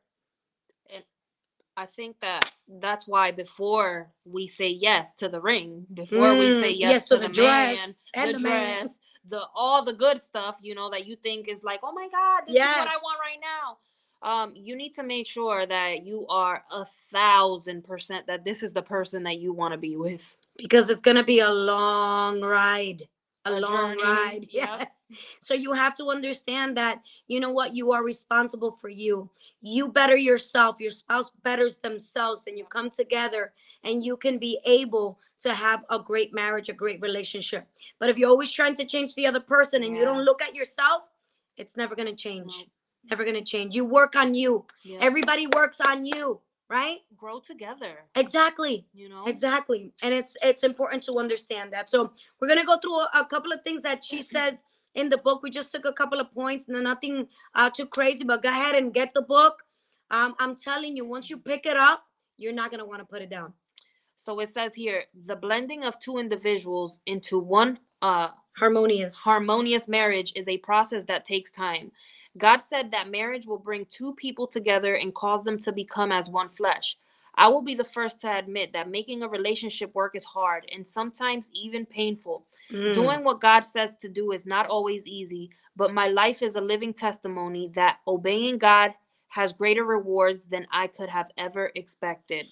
I 1.78 1.84
think 1.84 2.16
that 2.20 2.50
that's 2.80 3.06
why 3.06 3.32
before 3.32 4.08
we 4.24 4.48
say 4.48 4.68
yes 4.68 5.12
to 5.16 5.28
the 5.28 5.40
ring, 5.40 5.86
before 5.92 6.34
we 6.34 6.54
say 6.54 6.72
Mm, 6.72 6.78
yes, 6.78 7.08
to, 7.08 7.18
the, 7.18 7.28
dress 7.28 7.76
man, 7.76 7.94
and 8.14 8.28
the, 8.30 8.38
the 8.38 8.48
man. 8.48 8.82
dress, 8.82 8.98
the 9.28 9.46
all 9.54 9.84
the 9.84 9.92
good 9.92 10.22
stuff, 10.22 10.56
you 10.62 10.74
know, 10.74 10.88
that 10.90 11.06
you 11.06 11.16
think 11.16 11.48
is 11.48 11.62
like, 11.62 11.80
oh 11.82 11.92
my 11.92 12.08
God, 12.10 12.44
this 12.46 12.56
is 12.56 12.60
what 12.60 12.88
I 12.88 12.96
want 12.96 13.18
right 13.20 13.38
now. 13.42 13.76
Um, 14.22 14.52
you 14.56 14.76
need 14.76 14.92
to 14.94 15.02
make 15.02 15.26
sure 15.26 15.66
that 15.66 16.04
you 16.04 16.26
are 16.28 16.62
a 16.72 16.84
thousand 17.12 17.84
percent 17.84 18.26
that 18.26 18.44
this 18.44 18.62
is 18.62 18.72
the 18.72 18.82
person 18.82 19.22
that 19.24 19.38
you 19.38 19.52
want 19.52 19.72
to 19.72 19.78
be 19.78 19.96
with. 19.96 20.34
because 20.56 20.88
it's 20.90 21.00
going 21.02 21.16
to 21.16 21.22
be 21.24 21.40
a 21.40 21.50
long 21.50 22.40
ride. 22.40 23.02
A, 23.44 23.50
A 23.50 23.60
long 23.60 23.90
journey, 23.94 24.02
ride. 24.02 24.46
yep. 24.50 24.68
Yes. 24.80 25.02
So 25.40 25.54
you 25.54 25.72
have 25.72 25.94
to 25.96 26.06
understand 26.10 26.76
that, 26.78 27.00
you 27.28 27.38
know 27.38 27.52
what, 27.52 27.76
you 27.76 27.92
are 27.92 28.02
responsible 28.02 28.72
for 28.80 28.88
you. 28.88 29.30
You 29.62 29.88
better 29.88 30.16
yourself, 30.16 30.80
your 30.80 30.90
spouse 30.90 31.30
betters 31.44 31.76
themselves, 31.76 32.44
and 32.48 32.58
you 32.58 32.64
come 32.64 32.90
together 32.90 33.52
and 33.84 34.04
you 34.04 34.16
can 34.16 34.38
be 34.38 34.58
able 34.64 35.20
to 35.42 35.54
have 35.54 35.84
a 35.90 35.98
great 36.00 36.34
marriage, 36.34 36.68
a 36.68 36.72
great 36.72 37.00
relationship. 37.00 37.68
But 38.00 38.08
if 38.10 38.18
you're 38.18 38.30
always 38.30 38.50
trying 38.50 38.74
to 38.76 38.84
change 38.84 39.14
the 39.14 39.28
other 39.28 39.38
person 39.38 39.84
and 39.84 39.94
you 39.96 40.04
don't 40.04 40.24
look 40.24 40.42
at 40.42 40.54
yourself, 40.56 41.02
it's 41.56 41.76
never 41.76 41.94
going 41.94 42.08
to 42.08 42.16
change. 42.16 42.52
Nope. 42.58 42.66
Never 43.10 43.24
going 43.24 43.36
to 43.36 43.44
change. 43.44 43.74
You 43.74 43.84
work 43.84 44.16
on 44.16 44.34
you. 44.34 44.64
Yeah. 44.82 44.98
Everybody 45.00 45.46
works 45.46 45.80
on 45.80 46.04
you, 46.04 46.40
right? 46.68 46.98
grow 47.16 47.40
together. 47.40 48.00
Exactly. 48.14 48.86
You 48.92 49.08
know, 49.08 49.24
Exactly. 49.26 49.92
And 50.02 50.12
it's 50.12 50.36
it's 50.42 50.62
important 50.62 51.02
to 51.04 51.12
understand 51.18 51.72
that. 51.72 51.88
So 51.88 52.12
we're 52.38 52.48
gonna 52.48 52.64
go 52.64 52.78
through 52.78 53.00
a, 53.00 53.08
a 53.14 53.24
couple 53.24 53.52
of 53.52 53.62
things 53.62 53.82
that 53.82 54.04
she 54.04 54.20
says 54.34 54.62
in 54.94 55.08
the 55.08 55.16
book. 55.16 55.42
We 55.42 55.50
just 55.50 55.72
took 55.72 55.84
a 55.86 55.92
couple 55.92 56.20
of 56.20 56.32
points, 56.34 56.66
no- 56.68 56.80
nothing 56.80 57.28
uh, 57.54 57.70
too 57.70 57.86
crazy, 57.86 58.22
but 58.24 58.42
go 58.42 58.50
ahead 58.50 58.74
and 58.74 58.92
get 58.92 59.14
the 59.14 59.22
book. 59.22 59.62
Um, 60.10 60.34
I'm 60.38 60.56
telling 60.56 60.94
you, 60.96 61.04
once 61.06 61.30
you 61.30 61.38
pick 61.38 61.64
it 61.66 61.76
up, 61.76 62.04
you're 62.36 62.52
not 62.52 62.70
gonna 62.70 62.84
want 62.86 63.00
to 63.00 63.06
put 63.06 63.22
it 63.22 63.30
down. 63.30 63.54
So 64.14 64.38
it 64.40 64.50
says 64.50 64.74
here 64.74 65.04
the 65.26 65.36
blending 65.36 65.84
of 65.84 65.98
two 65.98 66.18
individuals 66.18 67.00
into 67.06 67.38
one 67.38 67.78
uh, 68.02 68.28
Harmonious. 68.58 69.16
harmonious 69.16 69.88
marriage 69.88 70.32
is 70.36 70.48
a 70.48 70.58
process 70.58 71.04
that 71.06 71.24
takes 71.24 71.50
time. 71.50 71.92
God 72.38 72.58
said 72.58 72.90
that 72.90 73.10
marriage 73.10 73.46
will 73.46 73.58
bring 73.58 73.86
two 73.90 74.14
people 74.14 74.46
together 74.46 74.94
and 74.94 75.14
cause 75.14 75.44
them 75.44 75.58
to 75.60 75.72
become 75.72 76.12
as 76.12 76.28
one 76.30 76.48
flesh. 76.48 76.96
I 77.36 77.48
will 77.48 77.62
be 77.62 77.74
the 77.74 77.84
first 77.84 78.20
to 78.22 78.34
admit 78.34 78.72
that 78.72 78.90
making 78.90 79.22
a 79.22 79.28
relationship 79.28 79.94
work 79.94 80.16
is 80.16 80.24
hard 80.24 80.64
and 80.74 80.86
sometimes 80.86 81.50
even 81.54 81.84
painful. 81.84 82.46
Mm. 82.72 82.94
Doing 82.94 83.24
what 83.24 83.40
God 83.40 83.60
says 83.60 83.96
to 83.96 84.08
do 84.08 84.32
is 84.32 84.46
not 84.46 84.66
always 84.66 85.06
easy, 85.06 85.50
but 85.76 85.92
my 85.92 86.08
life 86.08 86.42
is 86.42 86.56
a 86.56 86.60
living 86.60 86.94
testimony 86.94 87.70
that 87.74 87.98
obeying 88.08 88.56
God 88.56 88.92
has 89.28 89.52
greater 89.52 89.84
rewards 89.84 90.46
than 90.46 90.66
I 90.70 90.86
could 90.86 91.10
have 91.10 91.30
ever 91.36 91.70
expected. 91.74 92.46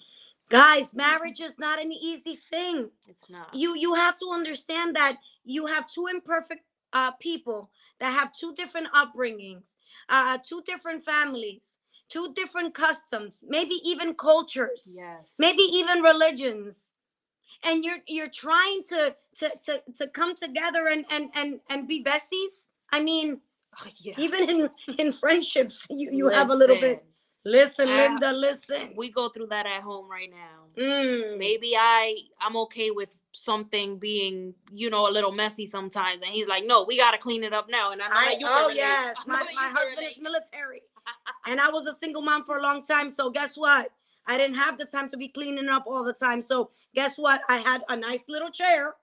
Guys, 0.49 0.93
marriage 0.93 1.41
is 1.41 1.57
not 1.57 1.81
an 1.81 1.91
easy 1.91 2.35
thing. 2.35 2.91
It's 3.07 3.27
not. 3.27 3.53
you 3.55 3.75
you 3.75 3.95
have 3.95 4.17
to 4.19 4.29
understand 4.31 4.95
that 4.95 5.17
you 5.43 5.65
have 5.65 5.89
two 5.89 6.05
imperfect 6.05 6.61
uh, 6.93 7.11
people 7.13 7.71
that 7.99 8.11
have 8.11 8.31
two 8.33 8.53
different 8.55 8.87
upbringings 8.93 9.75
uh, 10.09 10.37
two 10.47 10.61
different 10.65 11.03
families 11.03 11.75
two 12.09 12.33
different 12.33 12.73
customs 12.73 13.43
maybe 13.47 13.75
even 13.83 14.13
cultures 14.13 14.95
Yes. 14.95 15.35
maybe 15.39 15.63
even 15.63 16.01
religions 16.01 16.91
and 17.63 17.83
you're 17.83 17.99
you're 18.07 18.29
trying 18.29 18.83
to 18.89 19.15
to 19.39 19.51
to, 19.65 19.81
to 19.97 20.07
come 20.07 20.35
together 20.35 20.87
and 20.87 21.05
and 21.09 21.29
and 21.33 21.59
and 21.69 21.87
be 21.87 22.03
besties 22.03 22.69
i 22.91 22.99
mean 23.01 23.39
Oh, 23.81 23.87
yeah. 23.97 24.13
even 24.17 24.49
in 24.49 24.69
in 24.97 25.11
friendships 25.11 25.85
you 25.89 26.09
you 26.11 26.29
have 26.29 26.49
a 26.49 26.55
little 26.55 26.79
bit 26.79 27.03
listen 27.43 27.87
linda 27.89 28.31
listen 28.31 28.93
We 28.95 29.11
go 29.11 29.27
through 29.29 29.47
that 29.47 29.65
at 29.65 29.81
home 29.81 30.09
right 30.09 30.29
now. 30.31 30.57
Mm. 30.81 31.37
maybe 31.37 31.75
I 31.75 32.15
I'm 32.39 32.55
okay 32.65 32.91
with 32.91 33.13
something 33.35 33.97
being, 33.97 34.53
you 34.71 34.89
know, 34.89 35.07
a 35.07 35.11
little 35.11 35.31
messy 35.31 35.67
sometimes. 35.67 36.21
And 36.23 36.31
he's 36.31 36.47
like, 36.47 36.65
no, 36.65 36.83
we 36.83 36.97
gotta 36.97 37.17
clean 37.17 37.43
it 37.43 37.53
up 37.53 37.67
now. 37.69 37.91
And 37.91 38.01
I 38.01 38.07
know 38.07 38.15
I, 38.15 38.25
that 38.25 38.39
you 38.39 38.47
oh 38.49 38.61
relate. 38.63 38.77
yes, 38.77 39.15
my, 39.27 39.45
my 39.55 39.73
husband 39.75 40.07
is 40.09 40.19
military, 40.19 40.81
and 41.47 41.59
I 41.59 41.69
was 41.69 41.87
a 41.87 41.93
single 41.95 42.21
mom 42.21 42.45
for 42.45 42.57
a 42.57 42.61
long 42.61 42.83
time. 42.83 43.09
So 43.09 43.29
guess 43.29 43.57
what? 43.57 43.91
I 44.27 44.37
didn't 44.37 44.55
have 44.55 44.77
the 44.77 44.85
time 44.85 45.09
to 45.09 45.17
be 45.17 45.27
cleaning 45.27 45.69
up 45.69 45.85
all 45.87 46.03
the 46.03 46.13
time. 46.13 46.41
So 46.41 46.71
guess 46.95 47.17
what? 47.17 47.41
I 47.47 47.57
had 47.57 47.81
a 47.89 47.95
nice 47.95 48.25
little 48.27 48.49
chair 48.49 48.95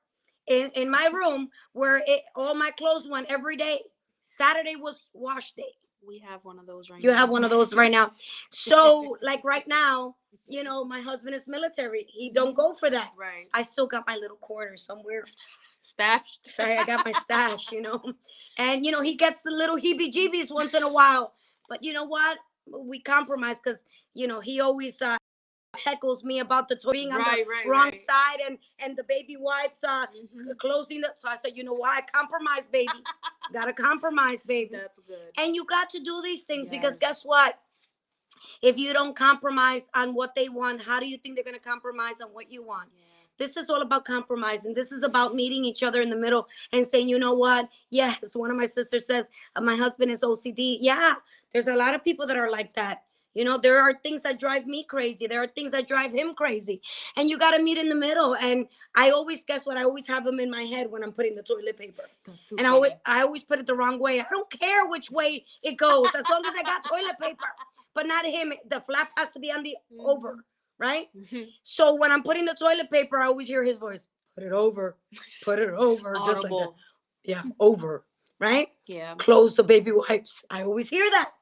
in 0.47 0.70
in 0.74 0.91
my 0.91 1.07
room 1.12 1.51
where 1.72 2.03
it 2.07 2.22
all 2.35 2.55
my 2.55 2.70
clothes 2.70 3.09
went 3.09 3.28
every 3.30 3.57
day. 3.57 3.80
Saturday 4.26 4.76
was 4.76 4.97
wash 5.12 5.53
day. 5.53 5.74
We 6.07 6.19
have 6.19 6.45
one 6.45 6.59
of 6.59 6.67
those 6.67 6.91
right 6.91 7.03
You 7.03 7.13
now. 7.13 7.19
have 7.19 7.31
one 7.31 7.45
of 7.45 7.51
those 7.51 7.75
right 7.75 7.91
now. 7.91 8.11
So 8.51 9.17
like 9.23 9.45
right 9.45 9.67
now, 9.69 10.17
you 10.47 10.65
know, 10.65 10.85
my 10.85 11.01
husband 11.01 11.35
is 11.35 11.47
military. 11.47 12.07
He 12.09 12.31
don't 12.31 12.55
go 12.55 12.75
for 12.75 12.91
that. 12.91 13.13
Right. 13.17 13.47
I 13.55 13.63
still 13.63 13.87
got 13.87 14.05
my 14.07 14.17
little 14.17 14.37
corner 14.39 14.77
somewhere. 14.77 15.25
Stashed. 15.83 16.51
Sorry, 16.51 16.77
I 16.77 16.85
got 16.85 17.05
my 17.05 17.13
stash, 17.23 17.73
you 17.73 17.81
know. 17.83 18.03
And 18.59 18.85
you 18.85 18.93
know, 18.93 19.01
he 19.01 19.17
gets 19.17 19.43
the 19.43 19.51
little 19.51 19.77
heebie-jeebies 19.77 20.53
once 20.53 20.75
in 20.75 20.83
a 20.83 20.93
while. 20.93 21.35
But 21.69 21.83
you 21.85 21.93
know 21.93 22.05
what? 22.05 22.39
We 22.67 23.01
compromise 23.01 23.57
because 23.63 23.83
you 24.15 24.27
know 24.27 24.41
he 24.41 24.61
always 24.61 25.01
uh, 25.03 25.17
heckles 25.85 26.22
me 26.24 26.39
about 26.41 26.68
the 26.68 26.76
toy 26.76 26.93
being 26.93 27.12
on 27.12 27.18
Right, 27.20 27.45
the 27.45 27.51
right, 27.51 27.66
wrong 27.66 27.89
right. 27.91 28.01
side 28.01 28.41
and 28.47 28.59
and 28.78 28.97
the 28.97 29.05
baby 29.05 29.37
wipes 29.37 29.83
uh 29.85 30.07
Mhm. 30.07 30.59
closing 30.59 31.01
the. 31.01 31.12
So 31.18 31.28
I 31.28 31.37
said, 31.37 31.57
you 31.57 31.64
know 31.64 31.72
why? 31.74 32.03
Compromise, 32.12 32.64
baby. 32.70 32.93
Gotta 33.53 33.72
compromise, 33.72 34.43
baby. 34.43 34.70
That's 34.76 34.99
good. 35.01 35.33
And 35.37 35.55
you 35.55 35.64
got 35.64 35.91
to 35.91 36.01
do 36.01 36.22
these 36.22 36.45
things 36.45 36.70
because 36.70 36.99
guess 36.99 37.22
what? 37.24 37.59
If 38.61 38.78
you 38.78 38.93
don't 38.93 39.14
compromise 39.16 39.89
on 39.95 40.14
what 40.14 40.35
they 40.35 40.49
want, 40.49 40.83
how 40.83 41.01
do 41.01 41.07
you 41.07 41.18
think 41.18 41.35
they're 41.35 41.45
gonna 41.45 41.59
compromise 41.59 42.20
on 42.20 42.28
what 42.28 42.51
you 42.51 42.62
want? 42.62 42.89
Yeah. 42.97 43.03
This 43.39 43.57
is 43.57 43.70
all 43.70 43.83
about 43.83 44.05
compromising. 44.05 44.74
This 44.74 44.93
is 44.93 45.03
about 45.03 45.35
meeting 45.35 45.64
each 45.64 45.83
other 45.83 46.01
in 46.01 46.11
the 46.11 46.16
middle 46.16 46.47
and 46.72 46.87
saying, 46.87 47.09
you 47.09 47.18
know 47.18 47.35
what? 47.35 47.68
Yes, 47.91 48.37
one 48.37 48.51
of 48.51 48.57
my 48.57 48.66
sisters 48.66 49.07
says, 49.07 49.26
my 49.61 49.74
husband 49.74 50.12
is 50.12 50.22
OCD. 50.22 50.78
Yeah, 50.80 51.14
there's 51.53 51.66
a 51.68 51.74
lot 51.74 51.95
of 51.95 52.05
people 52.05 52.26
that 52.26 52.37
are 52.37 52.51
like 52.51 52.74
that. 52.74 53.03
You 53.35 53.45
know, 53.45 53.57
there 53.59 53.80
are 53.80 53.95
things 53.95 54.22
that 54.24 54.39
drive 54.39 54.66
me 54.66 54.85
crazy. 54.85 55.26
There 55.26 55.43
are 55.43 55.47
things 55.47 55.72
that 55.72 55.89
drive 55.89 56.12
him 56.12 56.35
crazy. 56.35 56.83
And 57.16 57.30
you 57.30 57.39
got 57.39 57.53
to 57.53 57.62
meet 57.62 57.78
in 57.78 57.89
the 57.89 57.95
middle. 57.95 58.35
And 58.37 58.66
I 58.95 59.11
always, 59.11 59.45
guess 59.45 59.64
what? 59.64 59.76
I 59.76 59.85
always 59.85 60.07
have 60.07 60.24
them 60.24 60.39
in 60.39 60.51
my 60.51 60.62
head 60.62 60.91
when 60.91 61.03
I'm 61.03 61.12
putting 61.12 61.35
the 61.35 61.43
toilet 61.43 61.78
paper. 61.78 62.03
That's 62.26 62.49
so 62.49 62.57
And 62.59 62.66
I 62.66 62.70
always. 62.70 62.93
I 63.07 63.22
always 63.22 63.43
put 63.43 63.59
it 63.59 63.66
the 63.66 63.74
wrong 63.74 63.99
way. 63.99 64.20
I 64.20 64.26
don't 64.30 64.51
care 64.51 64.87
which 64.87 65.11
way 65.11 65.45
it 65.62 65.76
goes 65.76 66.09
as 66.14 66.24
long 66.30 66.45
as 66.47 66.53
I 66.55 66.62
got 66.62 66.85
toilet 66.85 67.18
paper. 67.20 67.47
But 67.95 68.07
not 68.07 68.24
him. 68.24 68.53
The 68.68 68.80
flap 68.80 69.12
has 69.16 69.30
to 69.33 69.39
be 69.39 69.51
on 69.51 69.62
the 69.62 69.76
over, 69.99 70.45
right? 70.78 71.09
Mhm. 71.16 71.49
So 71.62 71.95
when 71.95 72.11
I'm 72.11 72.22
putting 72.22 72.45
the 72.45 72.55
toilet 72.55 72.91
paper, 72.91 73.18
I 73.18 73.26
always 73.26 73.49
hear 73.49 73.62
his 73.64 73.78
voice. 73.78 74.07
Put 74.35 74.45
it 74.45 74.53
over. 74.53 74.97
Put 75.43 75.59
it 75.59 75.68
over. 75.70 76.14
Just 76.26 76.43
like 76.45 76.51
that. 76.51 76.72
Yeah, 77.24 77.43
over. 77.61 78.05
Right? 78.39 78.68
Yeah. 78.87 79.14
Close 79.16 79.55
the 79.55 79.62
baby 79.62 79.93
wipes. 79.93 80.45
I 80.51 80.62
always 80.64 80.89
hear 80.89 81.09
that. 81.11 81.33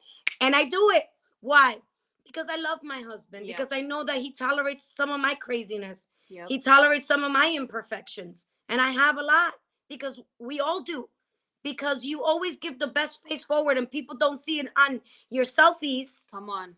And 0.41 0.55
I 0.57 0.65
do 0.65 0.91
it. 0.91 1.05
Why? 1.41 1.79
Because 2.27 2.47
I 2.51 2.57
love 2.57 2.81
my 2.83 3.03
husband. 3.03 3.47
Yeah. 3.47 3.57
Because 3.57 3.73
I 3.73 3.81
know 3.81 4.05
that 4.05 4.19
he 4.19 4.33
tolerates 4.33 4.85
some 4.85 5.11
of 5.11 5.21
my 5.21 5.35
craziness. 5.35 6.07
Yep. 6.29 6.47
He 6.49 6.61
tolerates 6.61 7.07
some 7.07 7.25
of 7.25 7.33
my 7.33 7.53
imperfections. 7.55 8.47
And 8.69 8.81
I 8.81 8.91
have 8.91 9.17
a 9.19 9.23
lot 9.23 9.55
because 9.89 10.21
we 10.39 10.61
all 10.61 10.83
do. 10.83 11.09
Because 11.63 12.05
you 12.05 12.23
always 12.23 12.57
give 12.57 12.79
the 12.79 12.87
best 12.87 13.21
face 13.29 13.45
forward 13.45 13.77
and 13.77 13.91
people 13.91 14.17
don't 14.17 14.39
see 14.39 14.61
it 14.61 14.69
on 14.79 15.01
your 15.29 15.45
selfies. 15.45 16.27
Come 16.31 16.49
on. 16.49 16.77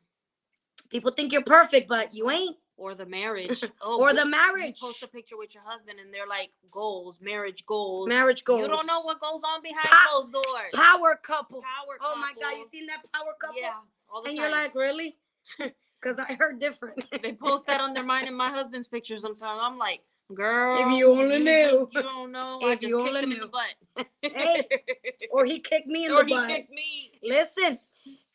People 0.90 1.12
think 1.12 1.32
you're 1.32 1.42
perfect, 1.44 1.88
but 1.88 2.14
you 2.14 2.30
ain't. 2.30 2.56
Or 2.76 2.94
the 2.94 3.06
marriage. 3.20 3.62
Oh, 3.80 4.00
or 4.00 4.12
the 4.12 4.24
you 4.24 4.72
post 4.80 5.02
a 5.02 5.06
picture 5.06 5.36
with 5.38 5.54
your 5.54 5.62
husband 5.64 6.00
and 6.00 6.12
they're 6.12 6.26
like 6.26 6.50
goals, 6.70 7.20
marriage 7.20 7.64
goals. 7.66 8.08
Marriage 8.08 8.42
goals. 8.42 8.62
You 8.62 8.68
don't 8.68 8.86
know 8.86 9.02
what 9.02 9.20
goes 9.20 9.40
on 9.44 9.62
behind 9.62 9.84
Pa- 9.84 10.08
closed 10.10 10.32
doors. 10.32 10.72
power 10.74 11.20
couple. 11.22 11.60
Power 11.60 11.98
Oh 12.00 12.16
my 12.16 12.32
god, 12.40 12.56
you 12.58 12.66
seen 12.72 12.86
that 12.86 13.04
power 13.14 13.34
couple? 13.40 13.60
Yeah. 13.60 13.74
All 14.12 14.22
the 14.22 14.28
And 14.30 14.38
time. 14.38 14.44
you're 14.44 14.52
like, 14.52 14.74
really? 14.74 15.16
Because 16.00 16.18
I 16.18 16.34
heard 16.34 16.58
different. 16.58 17.04
they 17.22 17.32
post 17.32 17.64
that 17.66 17.80
on 17.80 17.94
their 17.94 18.02
mine 18.02 18.26
and 18.26 18.36
my 18.36 18.50
husband's 18.50 18.88
picture 18.88 19.16
sometimes. 19.18 19.60
I'm 19.62 19.78
like, 19.78 20.00
girl, 20.34 20.80
If 20.84 20.98
you 20.98 21.08
only 21.12 21.38
knew." 21.38 21.88
You 21.92 22.02
don't 22.02 22.32
know. 22.32 22.58
I 22.60 22.72
If 22.72 22.80
just 22.80 22.90
you 22.90 22.96
kicked 22.98 23.08
only 23.08 23.20
him 23.22 23.30
in 23.32 23.38
knew. 23.38 23.40
the 23.40 23.46
butt. 23.46 24.06
Hey, 24.20 24.64
or 25.30 25.44
he 25.44 25.60
kicked 25.60 25.86
me 25.86 26.06
in 26.06 26.10
or 26.10 26.24
the 26.24 26.30
butt. 26.30 26.44
Or 26.44 26.48
he 26.48 26.54
kicked 26.56 26.70
me. 26.70 27.12
Listen. 27.22 27.78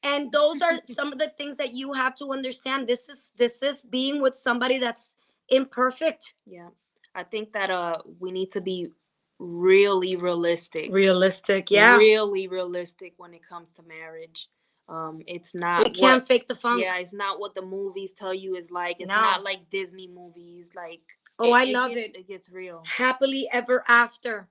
And 0.02 0.32
those 0.32 0.62
are 0.62 0.80
some 0.86 1.12
of 1.12 1.20
the 1.20 1.28
things 1.38 1.58
that 1.58 1.74
you 1.74 1.92
have 1.92 2.16
to 2.20 2.32
understand. 2.32 2.88
This 2.88 3.10
is 3.10 3.34
this 3.38 3.62
is 3.62 3.82
being 3.82 4.22
with 4.22 4.38
somebody 4.38 4.78
that's 4.80 5.14
imperfect. 5.50 6.36
Yeah. 6.46 6.70
I 7.16 7.24
think 7.24 7.52
that 7.52 7.70
uh 7.70 7.98
we 8.20 8.32
need 8.32 8.52
to 8.52 8.62
be 8.62 8.92
really 9.40 10.16
realistic. 10.16 10.90
Realistic, 10.94 11.70
yeah. 11.70 11.98
Really 11.98 12.48
realistic 12.48 13.14
when 13.18 13.34
it 13.34 13.42
comes 13.46 13.72
to 13.74 13.82
marriage. 13.84 14.48
Um 14.90 15.22
it's 15.28 15.54
not 15.54 15.84
we 15.84 15.90
can't 15.90 16.22
what, 16.22 16.28
fake 16.28 16.48
the 16.48 16.56
funk. 16.56 16.82
Yeah, 16.82 16.98
it's 16.98 17.14
not 17.14 17.40
what 17.40 17.56
the 17.56 17.62
movies 17.62 18.14
tell 18.14 18.34
you 18.34 18.56
is 18.56 18.72
like. 18.72 18.98
It's 19.00 19.08
No. 19.08 19.16
not 19.16 19.44
like 19.44 19.70
Disney 19.70 20.08
movies. 20.08 20.72
Like 20.76 21.02
oh, 21.40 21.52
I 21.52 21.64
it 21.64 21.74
love 21.74 21.92
gets- 21.94 22.10
it. 22.16 22.20
It 22.20 22.28
gets 22.28 22.50
real. 22.50 22.84
Happily 22.86 23.50
ever 23.52 23.84
after. 23.88 24.48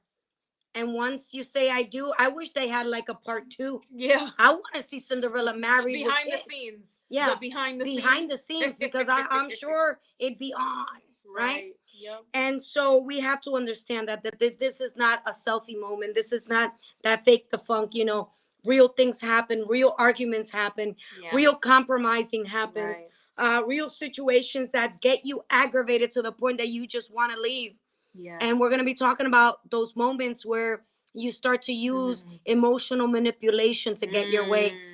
And 0.74 0.92
once 0.92 1.32
you 1.32 1.42
say 1.42 1.70
I 1.70 1.84
do, 1.84 2.12
I 2.18 2.28
wish 2.28 2.50
they 2.50 2.68
had 2.68 2.86
like 2.86 3.08
a 3.08 3.14
part 3.14 3.48
two. 3.48 3.80
Yeah. 3.90 4.28
I 4.38 4.52
want 4.52 4.74
to 4.74 4.82
see 4.82 4.98
Cinderella 5.00 5.56
married 5.56 5.94
with 5.94 6.04
Behind 6.06 6.26
the 6.26 6.36
kids. 6.36 6.44
scenes. 6.50 6.90
Yeah, 7.08 7.30
The 7.30 7.36
behind 7.36 7.80
the 7.80 7.84
behind 7.86 8.28
scenes. 8.28 8.30
the 8.30 8.38
scenes 8.54 8.76
because 8.78 9.08
I, 9.08 9.24
I'm 9.30 9.48
sure 9.62 10.00
it'd 10.18 10.38
be 10.38 10.52
on, 10.52 10.86
right? 11.34 11.72
Yep. 11.98 12.24
And 12.34 12.62
so 12.62 12.98
we 12.98 13.20
have 13.20 13.40
to 13.42 13.56
understand 13.56 14.06
that, 14.08 14.22
that 14.22 14.58
this 14.58 14.82
is 14.82 14.96
not 14.96 15.22
a 15.26 15.30
selfie 15.30 15.80
moment. 15.80 16.14
This 16.14 16.30
is 16.30 16.46
not 16.46 16.74
that 17.04 17.24
fake 17.24 17.48
the 17.50 17.56
funk, 17.58 17.94
you 17.94 18.04
know. 18.04 18.32
Real 18.66 18.88
things 18.88 19.20
happen, 19.20 19.64
real 19.68 19.94
arguments 19.98 20.50
happen, 20.50 20.96
Yeah. 21.22 21.34
real 21.34 21.54
compromising 21.54 22.44
happens, 22.46 22.98
Right. 23.38 23.56
uh, 23.58 23.62
real 23.64 23.88
situations 23.88 24.72
that 24.72 25.00
get 25.00 25.24
you 25.24 25.44
aggravated 25.50 26.12
to 26.12 26.22
the 26.22 26.32
point 26.32 26.58
that 26.58 26.68
you 26.68 26.86
just 26.86 27.12
want 27.14 27.32
to 27.32 27.40
leave. 27.40 27.78
Yes. 28.14 28.38
And 28.40 28.58
we're 28.58 28.70
going 28.70 28.78
to 28.78 28.84
be 28.84 28.94
talking 28.94 29.26
about 29.26 29.68
those 29.70 29.94
moments 29.94 30.44
where 30.44 30.84
you 31.14 31.30
start 31.30 31.62
to 31.62 31.72
use 31.72 32.24
Mhm. 32.24 32.40
emotional 32.46 33.06
manipulation 33.06 33.94
to 33.96 34.06
get 34.06 34.28
your 34.28 34.46
way. 34.48 34.70
Mm, 34.70 34.92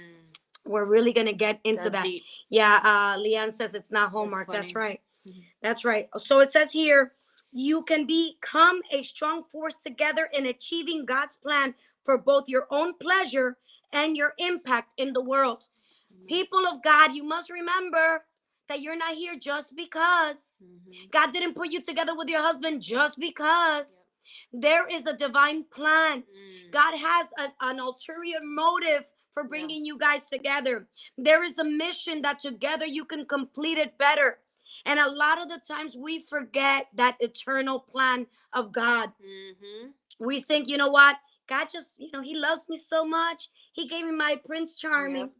We're 0.64 0.84
really 0.84 1.12
going 1.12 1.26
to 1.26 1.32
get 1.32 1.58
into 1.64 1.90
that's 1.90 1.92
that. 1.92 2.04
deep. 2.04 2.22
Yeah, 2.48 2.78
uh 2.84 3.18
Leanne 3.18 3.52
says 3.52 3.74
it's 3.74 3.90
not 3.90 4.10
Hallmark. 4.12 4.46
That's, 4.46 4.70
funny. 4.70 4.86
right. 4.86 5.00
Mhm. 5.26 5.44
That's 5.60 5.84
right. 5.84 6.08
So 6.20 6.38
it 6.38 6.50
says 6.50 6.70
here, 6.70 7.14
you 7.50 7.82
can 7.82 8.06
become 8.06 8.80
a 8.92 9.02
strong 9.02 9.42
force 9.42 9.76
together 9.78 10.26
in 10.32 10.46
achieving 10.46 11.04
God's 11.04 11.36
plan 11.36 11.74
for 12.04 12.16
both 12.16 12.48
your 12.48 12.66
own 12.70 12.94
pleasure 12.94 13.58
and 13.92 14.16
your 14.16 14.34
impact 14.38 14.92
in 14.96 15.12
the 15.12 15.20
world. 15.22 15.68
Mhm. 16.12 16.26
People 16.28 16.66
of 16.66 16.82
God, 16.82 17.14
you 17.14 17.24
must 17.24 17.50
remember 17.50 18.26
that 18.68 18.80
you're 18.80 18.96
not 18.96 19.14
here 19.16 19.36
just 19.36 19.74
because. 19.76 20.56
Mhm. 20.62 21.10
God 21.10 21.32
didn't 21.32 21.54
put 21.54 21.70
you 21.70 21.80
together 21.82 22.14
with 22.14 22.28
your 22.28 22.42
husband 22.42 22.82
just 22.82 23.18
because. 23.18 24.04
There 24.52 24.86
is 24.88 25.06
a 25.06 25.12
divine 25.12 25.64
plan. 25.64 26.22
Mm. 26.22 26.70
God 26.70 26.96
has 26.96 27.32
a- 27.38 27.54
an 27.60 27.80
ulterior 27.80 28.40
motive 28.42 29.04
for 29.34 29.42
Yeah. 29.42 29.48
bringing 29.48 29.84
you 29.84 29.98
guys 29.98 30.28
together. 30.28 30.88
There 31.18 31.42
is 31.42 31.58
a 31.58 31.64
mission 31.64 32.22
that 32.22 32.38
together 32.40 32.86
you 32.86 33.04
can 33.04 33.26
complete 33.26 33.78
it 33.78 33.98
better. 33.98 34.40
And 34.86 34.98
a 34.98 35.10
lot 35.10 35.38
of 35.38 35.48
the 35.48 35.58
times 35.58 35.96
we 35.96 36.18
forget 36.20 36.88
that 36.94 37.16
eternal 37.20 37.80
plan 37.80 38.26
of 38.52 38.72
God. 38.72 39.12
Mhm. 39.20 39.94
We 40.18 40.40
think, 40.40 40.68
you 40.68 40.78
know 40.78 40.88
what? 40.90 41.18
God 41.48 41.68
just, 41.72 41.98
you 41.98 42.10
know, 42.12 42.20
He 42.22 42.34
loves 42.36 42.68
me 42.68 42.76
so 42.76 43.04
much. 43.04 43.48
He 43.72 43.88
gave 43.88 44.04
me 44.04 44.12
my 44.12 44.40
Prince 44.44 44.76
Charming. 44.76 45.16
Yep. 45.16 45.30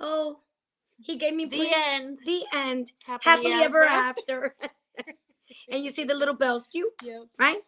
Oh, 0.00 0.40
He 1.02 1.16
gave 1.16 1.34
me 1.34 1.46
The 1.46 1.58
Prince- 1.58 1.74
end. 1.76 2.18
The 2.24 2.44
end. 2.52 2.92
Happily, 3.04 3.50
Happily 3.50 3.52
ever 3.64 3.82
after. 3.84 4.54
and 5.70 5.82
you 5.84 5.90
see 5.90 6.04
the 6.04 6.14
little 6.14 6.34
bells, 6.34 6.64
you 6.72 6.92
Yep. 7.02 7.22
right? 7.38 7.58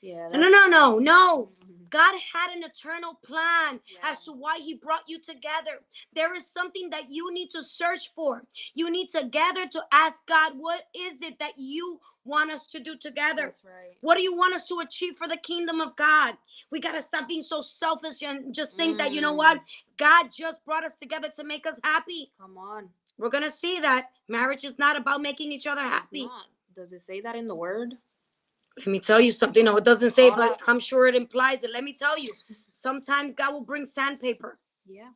Yeah. 0.00 0.28
No, 0.30 0.48
no, 0.48 0.66
no, 0.66 0.98
no. 0.98 1.52
Mhm. 1.64 1.88
God 1.88 2.20
had 2.32 2.54
an 2.54 2.62
eternal 2.64 3.14
plan 3.24 3.80
as 4.02 4.22
to 4.24 4.32
why 4.32 4.58
He 4.58 4.74
brought 4.74 5.08
you 5.08 5.18
together. 5.20 5.84
There 6.12 6.34
is 6.34 6.46
something 6.50 6.90
that 6.90 7.10
you 7.10 7.32
need 7.32 7.50
to 7.50 7.62
search 7.62 8.12
for. 8.14 8.46
You 8.74 8.90
need 8.90 9.08
to 9.10 9.24
gather 9.24 9.66
to 9.68 9.82
ask 9.90 10.26
God, 10.26 10.58
what 10.58 10.84
is 10.94 11.22
it 11.22 11.38
that 11.38 11.54
you 11.58 12.00
want 12.26 12.50
us 12.50 12.66
to 12.66 12.80
do 12.80 12.96
together? 12.96 13.44
That's 13.44 13.62
right. 13.64 13.96
What 14.00 14.16
do 14.16 14.22
you 14.22 14.36
want 14.36 14.54
us 14.54 14.64
to 14.66 14.80
achieve 14.80 15.16
for 15.16 15.28
the 15.28 15.36
kingdom 15.36 15.80
of 15.80 15.96
God? 15.96 16.34
We 16.70 16.80
got 16.80 16.92
to 16.92 17.02
stop 17.02 17.28
being 17.28 17.42
so 17.42 17.62
selfish 17.62 18.22
and 18.22 18.54
just 18.54 18.76
think 18.76 18.98
that, 18.98 19.12
you 19.12 19.20
know 19.20 19.32
what? 19.32 19.58
Mm. 19.58 19.62
God 19.98 20.26
just 20.32 20.64
brought 20.64 20.84
us 20.84 20.96
together 21.00 21.28
to 21.36 21.44
make 21.44 21.66
us 21.66 21.80
happy. 21.82 22.32
Come 22.40 22.58
on. 22.58 22.88
We're 23.18 23.30
going 23.30 23.44
to 23.44 23.50
see 23.50 23.80
that 23.80 24.10
marriage 24.28 24.64
is 24.64 24.78
not 24.78 24.96
about 24.96 25.22
making 25.22 25.52
each 25.52 25.66
other 25.66 25.82
happy. 25.82 26.28
Does 26.74 26.92
it 26.92 27.02
say 27.02 27.20
that 27.22 27.36
in 27.36 27.48
the 27.48 27.54
word? 27.54 27.94
Let 28.78 28.88
me 28.88 29.00
tell 29.00 29.20
you 29.20 29.32
something. 29.32 29.64
No, 29.64 29.78
it 29.78 29.84
doesn't 29.84 30.10
say, 30.10 30.28
but. 30.28 30.60
I'm 30.66 30.80
sure 30.80 31.06
it 31.06 31.14
implies 31.14 31.64
it. 31.64 31.70
Let 31.70 31.82
me 31.82 31.94
tell 31.94 32.18
you. 32.18 32.34
Sometimes 32.72 33.34
God 33.34 33.54
will 33.54 33.62
bring 33.62 33.86
sandpaper. 33.86 34.58
Yeah. 34.86 35.08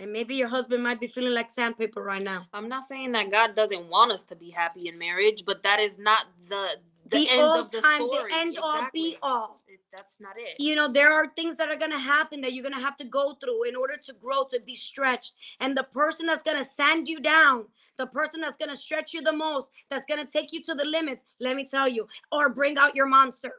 And 0.00 0.12
maybe 0.12 0.34
your 0.34 0.48
husband 0.48 0.82
might 0.82 0.98
be 0.98 1.06
feeling 1.06 1.34
like 1.34 1.50
sandpaper 1.50 2.02
right 2.02 2.22
now. 2.22 2.46
I'm 2.54 2.68
not 2.70 2.84
saying 2.84 3.12
that 3.12 3.30
God 3.30 3.54
doesn't 3.54 3.88
want 3.88 4.12
us 4.12 4.24
to 4.24 4.36
be 4.36 4.50
happy 4.50 4.88
in 4.88 4.98
marriage, 4.98 5.44
but 5.46 5.62
that 5.62 5.78
is 5.80 5.98
not 5.98 6.26
the 6.48 6.78
the, 7.04 7.18
The, 7.24 7.28
end 7.30 7.42
all 7.42 7.60
of 7.60 7.70
the 7.72 7.80
time, 7.80 8.06
story. 8.06 8.30
the 8.32 8.38
end 8.38 8.58
all 8.62 8.88
be 8.92 9.16
all. 9.22 9.60
It- 9.68 9.80
that's 9.92 10.20
not 10.20 10.34
it. 10.38 10.60
You 10.60 10.76
know, 10.76 10.86
there 10.88 11.12
are 11.12 11.26
things 11.34 11.56
that 11.56 11.68
are 11.68 11.76
going 11.76 11.90
to 11.90 11.98
happen 11.98 12.40
that 12.42 12.52
you're 12.52 12.62
going 12.62 12.74
to 12.76 12.80
have 12.80 12.96
to 12.98 13.04
go 13.04 13.34
through 13.34 13.64
in 13.64 13.74
order 13.74 13.96
to 13.96 14.12
grow, 14.12 14.44
to 14.52 14.60
be 14.60 14.76
stretched. 14.76 15.34
And 15.58 15.76
the 15.76 15.82
person 15.82 16.26
that's 16.26 16.44
going 16.44 16.58
to 16.58 16.64
sand 16.64 17.08
you 17.08 17.18
down, 17.20 17.64
the 17.96 18.06
person 18.06 18.40
that's 18.40 18.56
going 18.56 18.68
to 18.70 18.76
stretch 18.76 19.12
you 19.12 19.20
the 19.22 19.32
most, 19.32 19.68
that's 19.90 20.04
going 20.06 20.24
to 20.24 20.30
take 20.30 20.52
you 20.52 20.62
to 20.62 20.74
the 20.76 20.84
limits, 20.84 21.24
let 21.40 21.56
me 21.56 21.66
tell 21.66 21.88
you, 21.88 22.06
or 22.30 22.48
bring 22.50 22.78
out 22.78 22.94
your 22.94 23.06
monster. 23.06 23.54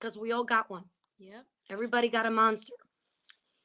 Because 0.00 0.18
we 0.18 0.32
all 0.32 0.42
got 0.44 0.68
one. 0.68 0.86
Yep. 1.20 1.44
Everybody 1.70 2.08
got 2.08 2.26
a 2.26 2.30
monster. 2.32 2.72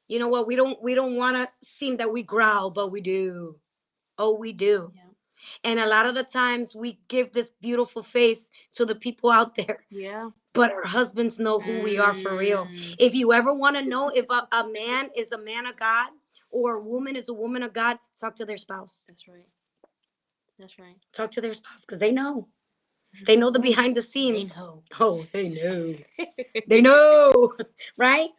You 0.08 0.18
know 0.18 0.28
what? 0.28 0.46
We 0.46 0.56
don't 0.56 0.80
we 0.82 0.94
don't 0.94 1.16
want 1.16 1.36
to 1.36 1.48
seem 1.66 1.96
that 1.98 2.12
we 2.12 2.22
growl, 2.22 2.70
but 2.70 2.90
we 2.92 3.00
do. 3.00 3.58
Oh, 4.18 4.34
we 4.34 4.52
do. 4.52 4.92
Yeah. 4.94 5.02
And 5.64 5.78
a 5.80 5.86
lot 5.86 6.06
of 6.06 6.14
the 6.14 6.24
times 6.24 6.74
we 6.74 6.98
give 7.08 7.32
this 7.32 7.50
beautiful 7.60 8.02
face 8.02 8.50
to 8.74 8.86
the 8.86 8.94
people 8.94 9.30
out 9.30 9.54
there, 9.54 9.84
Yeah. 9.90 10.30
but 10.54 10.72
our 10.72 10.86
husbands 10.86 11.38
know 11.38 11.60
who 11.60 11.82
we 11.82 11.98
are 11.98 12.14
for 12.14 12.36
real. 12.36 12.64
Mm. 12.64 12.96
If 12.98 13.14
you 13.14 13.32
ever 13.32 13.52
want 13.52 13.76
to 13.76 13.82
know 13.84 14.08
if 14.08 14.26
a, 14.30 14.48
a 14.52 14.66
man 14.68 15.10
is 15.14 15.32
a 15.32 15.38
man 15.38 15.66
of 15.66 15.76
God 15.76 16.08
or 16.50 16.76
a 16.76 16.80
woman 16.82 17.16
is 17.16 17.28
a 17.28 17.34
woman 17.34 17.62
of 17.62 17.74
God, 17.74 17.98
talk 18.18 18.34
to 18.36 18.46
their 18.46 18.56
spouse. 18.56 19.04
That's 19.06 19.28
right. 19.28 19.46
That's 20.58 20.78
right. 20.78 20.96
Talk 21.12 21.30
to 21.32 21.40
their 21.42 21.52
spouse 21.54 21.82
because 21.82 21.98
they 21.98 22.12
know. 22.12 22.48
They 23.24 23.36
know 23.36 23.50
the 23.50 23.58
behind 23.58 23.96
the 23.96 24.02
scenes. 24.02 24.54
know. 24.56 24.82
Oh, 24.98 25.26
they 25.32 25.48
know. 25.48 25.94
they 26.68 26.80
know, 26.80 27.54
right? 27.98 28.30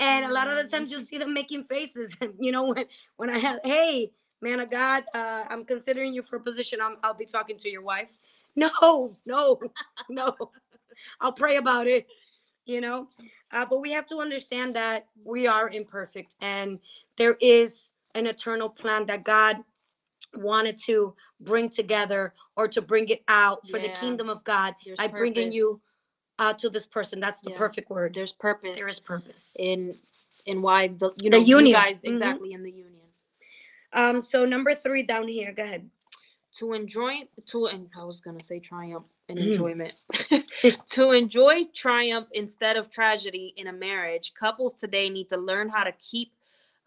And 0.00 0.26
a 0.26 0.32
lot 0.32 0.48
of 0.48 0.62
the 0.62 0.70
times 0.70 0.90
you'll 0.90 1.02
see 1.02 1.18
them 1.18 1.34
making 1.34 1.64
faces. 1.64 2.16
And 2.20 2.34
you 2.38 2.52
know, 2.52 2.72
when 2.72 2.86
when 3.16 3.30
I 3.30 3.38
have, 3.38 3.60
hey, 3.64 4.12
man 4.40 4.60
of 4.60 4.70
God, 4.70 5.04
uh, 5.14 5.44
I'm 5.48 5.64
considering 5.64 6.14
you 6.14 6.22
for 6.22 6.36
a 6.36 6.40
position. 6.40 6.80
I'm, 6.80 6.96
I'll 7.02 7.14
be 7.14 7.26
talking 7.26 7.58
to 7.58 7.70
your 7.70 7.82
wife. 7.82 8.10
No, 8.56 9.16
no, 9.26 9.58
no. 10.08 10.36
I'll 11.20 11.32
pray 11.32 11.56
about 11.56 11.88
it. 11.88 12.06
You 12.66 12.80
know, 12.80 13.08
uh, 13.52 13.66
but 13.68 13.80
we 13.80 13.90
have 13.92 14.06
to 14.06 14.20
understand 14.20 14.74
that 14.74 15.06
we 15.22 15.46
are 15.46 15.68
imperfect, 15.68 16.34
and 16.40 16.78
there 17.18 17.36
is 17.40 17.92
an 18.14 18.26
eternal 18.26 18.70
plan 18.70 19.06
that 19.06 19.24
God 19.24 19.56
wanted 20.38 20.78
to 20.84 21.14
bring 21.40 21.68
together 21.70 22.34
or 22.56 22.68
to 22.68 22.82
bring 22.82 23.08
it 23.08 23.22
out 23.28 23.66
for 23.68 23.78
the 23.78 23.88
Yeah. 23.88 24.00
kingdom 24.00 24.28
of 24.28 24.44
God 24.44 24.74
There's 24.84 24.98
by 24.98 25.08
bringing 25.08 25.52
you 25.52 25.80
uh, 26.38 26.52
to 26.54 26.68
this 26.68 26.84
person. 26.86 27.20
That's 27.20 27.40
the 27.42 27.50
Yeah. 27.50 27.58
perfect 27.58 27.90
word. 27.90 28.12
There's 28.14 28.32
purpose. 28.32 28.76
There 28.76 28.88
is 28.88 28.98
purpose. 29.00 29.56
in 29.58 29.98
in 30.46 30.60
why 30.62 30.88
the 30.88 31.10
you 31.22 31.30
The 31.30 31.30
know 31.30 31.38
you 31.38 31.56
union. 31.58 31.72
guys 31.74 32.02
Mhm. 32.02 32.08
exactly 32.12 32.52
in 32.52 32.62
the 32.64 32.70
union 32.72 32.90
Um, 33.92 34.20
so 34.22 34.44
number 34.44 34.74
three 34.74 35.04
down 35.04 35.28
here. 35.28 35.52
Go 35.52 35.62
ahead. 35.62 35.88
to 36.58 36.72
enjoy 36.72 37.28
to 37.46 37.66
and 37.66 37.88
I 37.96 38.04
was 38.04 38.20
gonna 38.20 38.42
say 38.42 38.60
triumph 38.60 39.06
and 39.28 39.38
Mhm. 39.38 39.46
enjoyment 39.46 39.94
to 40.90 41.10
enjoy 41.12 41.64
triumph 41.66 42.28
instead 42.32 42.76
of 42.76 42.90
tragedy 42.90 43.52
in 43.56 43.66
a 43.68 43.72
marriage. 43.72 44.34
Couples 44.34 44.74
today 44.76 45.08
need 45.10 45.28
to 45.30 45.36
learn 45.36 45.68
how 45.68 45.82
to 45.84 45.92
keep 45.92 46.32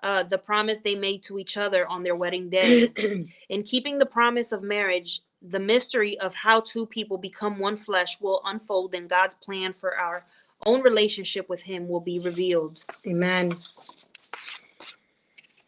uh, 0.03 0.23
the 0.23 0.37
promise 0.37 0.81
they 0.81 0.95
made 0.95 1.23
to 1.23 1.39
each 1.39 1.57
other 1.57 1.87
on 1.87 2.03
their 2.03 2.15
wedding 2.15 2.49
day. 2.49 2.91
in 3.49 3.63
keeping 3.63 3.97
the 3.97 4.05
promise 4.05 4.51
of 4.51 4.63
marriage, 4.63 5.21
the 5.41 5.59
mystery 5.59 6.19
of 6.19 6.33
how 6.33 6.61
two 6.61 6.85
people 6.85 7.17
become 7.17 7.59
one 7.59 7.77
flesh 7.77 8.19
will 8.21 8.41
unfold, 8.45 8.93
and 8.93 9.09
God's 9.09 9.35
plan 9.35 9.73
for 9.73 9.95
our 9.97 10.25
own 10.65 10.81
relationship 10.81 11.49
with 11.49 11.61
Him 11.61 11.87
will 11.87 11.99
be 11.99 12.19
revealed. 12.19 12.83
Amen. 13.05 13.55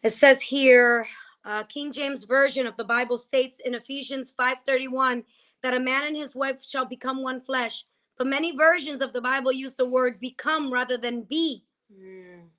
It 0.02 0.10
says 0.10 0.40
here, 0.40 1.06
uh, 1.44 1.64
King 1.64 1.92
James 1.92 2.24
version 2.24 2.66
of 2.66 2.76
the 2.76 2.84
Bible 2.84 3.18
states 3.18 3.60
in 3.64 3.74
Ephesians 3.74 4.30
5:31 4.30 5.24
that 5.62 5.74
a 5.74 5.80
man 5.80 6.06
and 6.06 6.16
his 6.16 6.34
wife 6.34 6.64
shall 6.64 6.84
become 6.84 7.22
one 7.22 7.40
flesh. 7.40 7.84
But 8.16 8.26
many 8.26 8.54
versions 8.54 9.00
of 9.00 9.12
the 9.12 9.20
Bible 9.20 9.52
use 9.52 9.74
the 9.74 9.86
word 9.86 10.20
become 10.20 10.72
rather 10.72 10.96
than 10.96 11.22
be. 11.22 11.64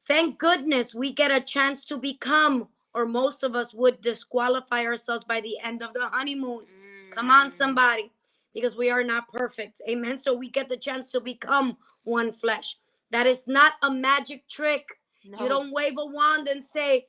Thank 0.07 0.37
goodness 0.39 0.93
we 0.95 1.13
get 1.13 1.31
a 1.31 1.41
chance 1.41 1.85
to 1.85 1.97
become, 1.97 2.67
or 2.93 3.05
most 3.05 3.43
of 3.43 3.55
us 3.55 3.73
would 3.73 4.01
disqualify 4.01 4.85
ourselves 4.85 5.23
by 5.23 5.41
the 5.41 5.57
end 5.63 5.81
of 5.81 5.93
the 5.93 6.07
honeymoon. 6.09 6.65
Come 7.11 7.29
on, 7.29 7.47
Mm. 7.47 7.51
somebody, 7.51 8.11
because 8.53 8.75
we 8.75 8.89
are 8.89 9.03
not 9.03 9.27
perfect. 9.31 9.81
Amen. 9.87 10.17
So 10.17 10.33
we 10.33 10.49
get 10.49 10.69
the 10.69 10.77
chance 10.77 11.07
to 11.09 11.19
become 11.21 11.77
one 12.03 12.31
flesh. 12.31 12.77
That 13.11 13.27
is 13.27 13.47
not 13.47 13.73
a 13.81 13.91
magic 13.91 14.47
trick. 14.47 14.99
No. 15.23 15.43
You 15.43 15.49
don't 15.49 15.71
wave 15.71 15.97
a 15.97 16.05
wand 16.05 16.47
and 16.47 16.63
say, 16.63 17.07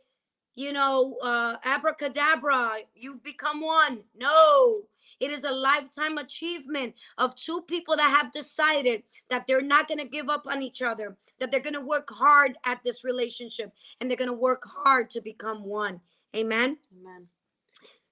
you 0.54 0.72
know, 0.72 1.16
uh, 1.22 1.56
abracadabra, 1.64 2.80
you 2.94 3.14
become 3.14 3.60
one. 3.60 4.04
No, 4.14 4.82
it 5.18 5.30
is 5.30 5.44
a 5.44 5.50
lifetime 5.52 6.18
achievement 6.18 6.94
of 7.16 7.34
two 7.36 7.62
people 7.62 7.96
that 7.96 8.10
have 8.10 8.32
decided 8.32 9.04
that 9.30 9.46
they're 9.46 9.62
not 9.62 9.88
going 9.88 9.98
to 9.98 10.04
give 10.04 10.28
up 10.28 10.46
on 10.46 10.60
each 10.62 10.82
other, 10.82 11.16
that 11.42 11.50
they're 11.50 11.58
going 11.58 11.74
to 11.74 11.80
work 11.80 12.08
hard 12.08 12.56
at 12.64 12.84
this 12.84 13.02
relationship, 13.02 13.72
and 14.00 14.08
they're 14.08 14.16
going 14.16 14.30
to 14.30 14.32
work 14.32 14.62
hard 14.64 15.10
to 15.10 15.20
become 15.20 15.64
one. 15.64 16.00
Amen. 16.36 16.78
Amen. 17.00 17.26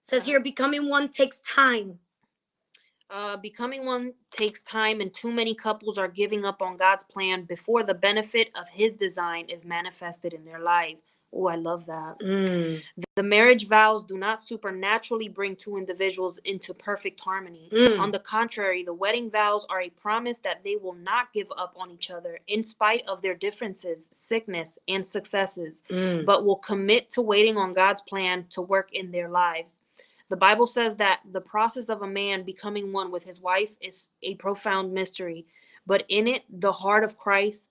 Says 0.03 0.27
here, 0.27 0.41
becoming 0.41 0.89
one 0.89 1.09
takes 1.09 1.41
time. 1.43 2.01
Uh, 3.09 3.37
becoming 3.37 3.87
one 3.87 4.15
takes 4.33 4.63
time, 4.63 5.01
and 5.01 5.15
too 5.15 5.31
many 5.31 5.55
couples 5.55 5.97
are 5.97 6.09
giving 6.09 6.45
up 6.45 6.61
on 6.61 6.77
God's 6.77 7.05
plan 7.05 7.45
before 7.45 7.85
the 7.85 7.95
benefit 7.95 8.49
of 8.61 8.69
His 8.69 8.97
design 8.97 9.45
is 9.49 9.65
manifested 9.65 10.33
in 10.33 10.45
their 10.45 10.61
life. 10.61 10.97
Oh, 11.33 11.47
I 11.47 11.55
love 11.55 11.87
that. 11.87 12.19
Mm, 12.21 12.83
The 13.15 13.23
marriage 13.23 13.69
vows 13.69 14.03
do 14.03 14.19
not 14.19 14.43
supernaturally 14.43 15.29
bring 15.29 15.55
two 15.55 15.77
individuals 15.77 16.39
into 16.45 16.75
perfect 16.75 17.21
harmony. 17.21 17.69
mm, 17.73 18.01
On 18.01 18.11
the 18.11 18.19
contrary, 18.19 18.83
the 18.83 18.93
wedding 18.95 19.31
vows 19.31 19.65
are 19.71 19.81
a 19.81 19.91
promise 19.91 20.39
that 20.39 20.65
they 20.65 20.77
will 20.77 20.95
not 20.95 21.33
give 21.33 21.47
up 21.57 21.75
on 21.77 21.91
each 21.91 22.11
other 22.11 22.41
in 22.49 22.65
spite 22.65 23.07
of 23.07 23.23
their 23.23 23.35
differences, 23.35 24.09
sickness, 24.13 24.77
and 24.89 25.07
successes, 25.07 25.83
mm. 25.89 26.27
but 26.27 26.45
will 26.45 26.57
commit 26.57 27.11
to 27.11 27.23
waiting 27.23 27.57
on 27.57 27.73
God's 27.73 28.03
plan 28.03 28.47
to 28.51 28.61
work 28.61 28.89
in 28.93 29.13
their 29.13 29.29
lives. 29.29 29.79
The 30.31 30.37
Bible 30.37 30.67
says 30.67 30.97
that 30.97 31.21
the 31.31 31.41
process 31.41 31.89
of 31.89 32.03
a 32.03 32.07
man 32.07 32.45
becoming 32.45 32.93
one 32.93 33.11
with 33.11 33.25
his 33.25 33.41
wife 33.41 33.71
is 33.81 34.09
a 34.23 34.35
profound 34.37 34.93
mystery, 34.93 35.47
but 35.87 36.05
in 36.09 36.27
it, 36.27 36.43
the 36.49 36.73
heart 36.73 37.05
of 37.05 37.19
Christ 37.19 37.69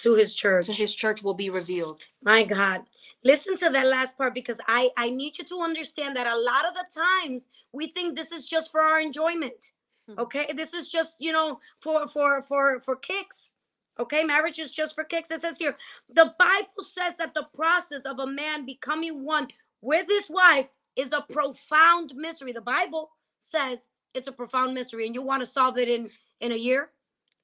to 0.00 0.14
his 0.14 0.34
church. 0.34 0.66
to 0.66 0.72
his 0.72 0.94
church 0.94 1.22
will 1.22 1.34
be 1.34 1.50
revealed. 1.50 2.02
My 2.22 2.42
God. 2.44 2.82
Listen 3.24 3.56
to 3.56 3.70
that 3.70 3.86
last 3.86 4.16
part 4.16 4.34
because 4.34 4.60
I 4.68 4.90
I 4.96 5.10
need 5.10 5.38
you 5.38 5.44
to 5.46 5.60
understand 5.62 6.16
that 6.16 6.26
a 6.26 6.38
lot 6.38 6.64
of 6.66 6.74
the 6.74 6.86
times 6.94 7.48
we 7.72 7.88
think 7.88 8.14
this 8.16 8.32
is 8.32 8.46
just 8.46 8.70
for 8.70 8.80
our 8.80 9.00
enjoyment. 9.00 9.72
Mhm. 10.08 10.18
Okay? 10.18 10.52
This 10.54 10.72
is 10.74 10.88
just, 10.90 11.16
you 11.20 11.32
know, 11.32 11.60
for 11.80 12.08
for 12.08 12.42
for 12.42 12.80
for 12.80 12.96
kicks. 12.96 13.54
Okay? 13.98 14.22
Marriage 14.24 14.58
is 14.60 14.72
just 14.74 14.94
for 14.94 15.04
kicks. 15.04 15.30
It 15.30 15.40
says 15.40 15.58
here, 15.58 15.76
the 16.08 16.34
Bible 16.38 16.84
says 16.84 17.16
that 17.16 17.34
the 17.34 17.48
process 17.54 18.02
of 18.04 18.18
a 18.20 18.26
man 18.26 18.64
becoming 18.66 19.24
one 19.24 19.48
with 19.80 20.06
his 20.08 20.28
wife 20.28 20.68
is 20.94 21.12
a 21.12 21.22
profound 21.22 22.14
mystery. 22.14 22.52
The 22.52 22.60
Bible 22.60 23.10
says 23.40 23.88
it's 24.14 24.28
a 24.28 24.32
profound 24.32 24.74
mystery 24.74 25.06
and 25.06 25.14
you 25.14 25.22
want 25.22 25.40
to 25.42 25.46
solve 25.46 25.78
it 25.78 25.88
in 25.88 26.10
in 26.40 26.52
a 26.52 26.56
year? 26.56 26.90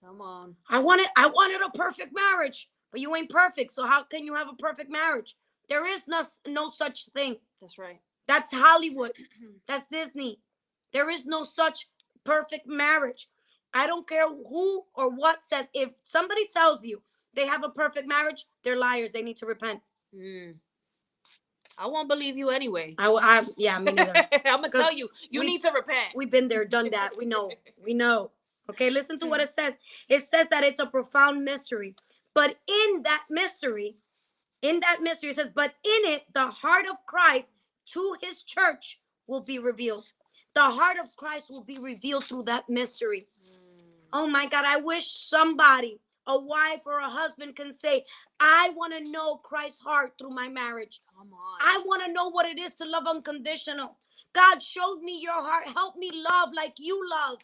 Come 0.05 0.20
on. 0.20 0.57
I 0.68 0.78
wanted 0.78 1.07
I 1.16 1.26
wanted 1.26 1.61
a 1.66 1.70
perfect 1.70 2.12
marriage, 2.14 2.68
but 2.90 3.00
you 3.00 3.14
ain't 3.14 3.30
perfect. 3.30 3.72
So 3.72 3.86
how 3.86 4.03
can 4.03 4.24
you 4.24 4.34
have 4.34 4.48
a 4.48 4.57
perfect 4.57 4.90
marriage? 4.90 5.36
There 5.68 5.86
is 5.86 6.03
no 6.09 6.24
no 6.46 6.70
such 6.70 7.07
thing. 7.14 7.36
That's 7.61 7.78
right. 7.78 8.00
That's 8.26 8.53
Hollywood. 8.53 9.12
That's 9.68 9.86
Disney. 9.90 10.40
There 10.92 11.09
is 11.09 11.24
no 11.24 11.44
such 11.44 11.86
perfect 12.24 12.66
marriage. 12.66 13.28
I 13.74 13.86
don't 13.86 14.09
care 14.09 14.28
who 14.28 14.84
or 14.94 15.09
what 15.11 15.44
says 15.44 15.66
if 15.72 15.90
somebody 16.05 16.46
tells 16.48 16.84
you 16.84 17.00
they 17.34 17.46
have 17.46 17.64
a 17.64 17.70
perfect 17.70 18.07
marriage, 18.09 18.44
they're 18.64 18.76
liars. 18.76 19.12
They 19.12 19.22
need 19.22 19.38
to 19.38 19.46
repent. 19.46 19.80
Mm. 20.14 20.55
I 21.78 21.86
won't 21.86 22.09
believe 22.09 22.36
you 22.36 22.50
anyway. 22.50 22.94
I, 22.98 23.09
I 23.11 23.46
yeah, 23.57 23.78
me 23.78 23.92
neither. 23.92 24.12
I'm 24.44 24.61
gonna 24.61 24.70
tell 24.70 24.92
you, 24.92 25.09
you 25.30 25.40
we- 25.40 25.46
need 25.46 25.62
to 25.62 25.70
repent. 25.70 26.11
We've 26.14 26.30
been 26.30 26.48
there, 26.48 26.64
done 26.64 26.90
that. 26.92 27.16
We 27.16 27.24
know. 27.24 27.50
We 27.82 27.94
know. 27.94 28.30
Okay, 28.70 28.90
listen 28.90 29.18
to 29.18 29.26
what 29.26 29.40
it 29.40 29.50
says. 29.50 29.78
It 30.08 30.22
says 30.24 30.46
that 30.50 30.64
it's 30.64 30.80
a 30.80 30.86
profound 30.86 31.44
mystery. 31.44 31.94
But 32.34 32.56
in 32.68 33.02
that 33.02 33.24
mystery, 33.28 33.96
in 34.62 34.80
that 34.80 34.98
mystery, 35.02 35.30
it 35.30 35.36
says, 35.36 35.50
but 35.54 35.74
in 35.84 36.12
it, 36.12 36.22
the 36.32 36.46
heart 36.46 36.86
of 36.90 36.96
Christ 37.06 37.50
to 37.92 38.16
his 38.22 38.42
church 38.42 39.00
will 39.26 39.40
be 39.40 39.58
revealed. 39.58 40.04
The 40.54 40.62
heart 40.62 40.96
of 41.02 41.14
Christ 41.16 41.46
will 41.50 41.64
be 41.64 41.78
revealed 41.78 42.24
through 42.24 42.44
that 42.44 42.68
mystery. 42.68 43.26
Mm. 43.44 43.82
Oh 44.12 44.26
my 44.26 44.46
God, 44.46 44.64
I 44.64 44.76
wish 44.76 45.10
somebody, 45.10 46.00
a 46.26 46.38
wife 46.38 46.82
or 46.86 47.00
a 47.00 47.10
husband, 47.10 47.56
can 47.56 47.72
say, 47.72 48.04
I 48.38 48.70
want 48.76 48.92
to 48.94 49.10
know 49.10 49.36
Christ's 49.36 49.80
heart 49.80 50.12
through 50.18 50.34
my 50.34 50.48
marriage. 50.48 51.00
Come 51.16 51.32
on. 51.32 51.58
I 51.60 51.82
want 51.84 52.04
to 52.06 52.12
know 52.12 52.30
what 52.30 52.46
it 52.46 52.58
is 52.58 52.74
to 52.74 52.84
love 52.84 53.04
unconditional. 53.06 53.96
God 54.34 54.62
showed 54.62 55.00
me 55.02 55.18
your 55.20 55.42
heart. 55.42 55.68
Help 55.74 55.96
me 55.96 56.10
love 56.14 56.50
like 56.54 56.74
you 56.78 57.02
love. 57.10 57.38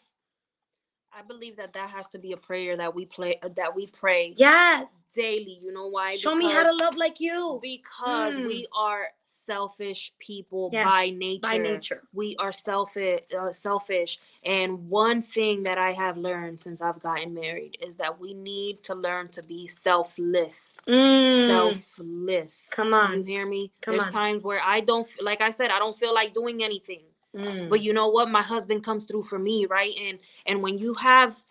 I 1.11 1.23
believe 1.23 1.57
that 1.57 1.73
that 1.73 1.89
has 1.89 2.07
to 2.11 2.19
be 2.19 2.33
a 2.33 2.37
prayer 2.37 2.77
that 2.77 2.93
we 2.93 3.05
play 3.05 3.39
uh, 3.41 3.49
that 3.55 3.75
we 3.75 3.87
pray 3.87 4.33
Yes. 4.37 5.03
daily. 5.13 5.57
You 5.59 5.73
know 5.73 5.87
why? 5.87 6.15
Show 6.15 6.35
me 6.35 6.45
how 6.51 6.63
to 6.63 6.71
love 6.71 6.95
like 6.95 7.19
you. 7.19 7.59
Because 7.61 8.37
Mm. 8.37 8.45
we 8.45 8.67
are 8.77 9.07
selfish 9.25 10.13
people 10.19 10.69
Yes, 10.71 10.85
by 10.85 11.09
nature. 11.17 11.39
By 11.41 11.57
nature. 11.57 12.03
We 12.13 12.35
are 12.37 12.53
selfish. 12.53 13.21
Uh, 13.37 13.51
selfish. 13.51 14.19
And 14.43 14.87
one 14.89 15.21
thing 15.23 15.63
that 15.63 15.77
I 15.79 15.93
have 15.93 16.17
learned 16.17 16.61
since 16.61 16.81
I've 16.81 17.01
gotten 17.01 17.33
married 17.33 17.77
is 17.81 17.95
that 17.97 18.19
we 18.19 18.33
need 18.35 18.83
to 18.83 18.95
learn 18.95 19.29
to 19.29 19.41
be 19.43 19.65
selfless. 19.67 20.77
Mm. 20.87 21.47
Selfless. 21.47 22.69
Come 22.71 22.93
on, 22.93 23.19
You 23.19 23.23
hear 23.23 23.45
me? 23.47 23.71
Come 23.81 23.93
There's 23.93 24.05
on. 24.05 24.11
times 24.11 24.43
where 24.43 24.61
I 24.63 24.79
don't, 24.81 25.07
like 25.21 25.41
I 25.41 25.49
said, 25.51 25.71
I 25.71 25.79
don't 25.79 25.97
feel 25.97 26.13
like 26.13 26.33
doing 26.33 26.63
anything. 26.63 27.01
Mm. 27.35 27.69
but 27.69 27.81
you 27.81 27.93
know 27.93 28.07
what 28.09 28.29
my 28.29 28.41
husband 28.41 28.83
comes 28.83 29.05
through 29.05 29.23
for 29.23 29.39
me 29.39 29.65
right 29.67 29.93
and 30.01 30.19
and 30.47 30.61
when 30.63 30.79
you 30.79 30.95
have 30.95 31.41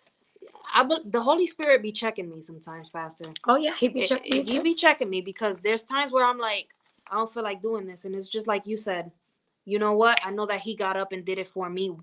I 0.73 0.83
be, 0.83 0.95
the 1.05 1.21
Holy 1.21 1.47
Spirit 1.47 1.81
be 1.81 1.91
checking 1.91 2.29
me 2.29 2.41
sometimes, 2.41 2.89
Pastor. 2.89 3.33
Oh 3.47 3.57
yeah, 3.57 3.75
he 3.75 3.87
be 3.87 4.01
Eh, 4.01 4.05
checking 4.07 4.33
eh, 4.33 4.35
you 4.37 4.43
He 4.45 4.59
be 4.59 4.73
checking 4.73 5.09
me 5.09 5.21
because 5.21 5.59
there's 5.59 5.83
times 5.83 6.11
where 6.11 6.25
I'm 6.25 6.37
like, 6.37 6.69
I 7.09 7.15
don't 7.15 7.31
feel 7.33 7.43
like 7.43 7.61
doing 7.61 7.87
this, 7.87 8.05
and 8.05 8.15
it's 8.15 8.29
just 8.29 8.47
like 8.47 8.67
you 8.67 8.77
said. 8.77 9.11
You 9.65 9.77
know 9.79 9.93
what? 9.93 10.19
I 10.25 10.31
know 10.31 10.47
that 10.47 10.61
he 10.61 10.75
got 10.75 10.97
up 10.97 11.11
and 11.11 11.23
did 11.23 11.37
it 11.37 11.47
for 11.47 11.69
me 11.69 11.95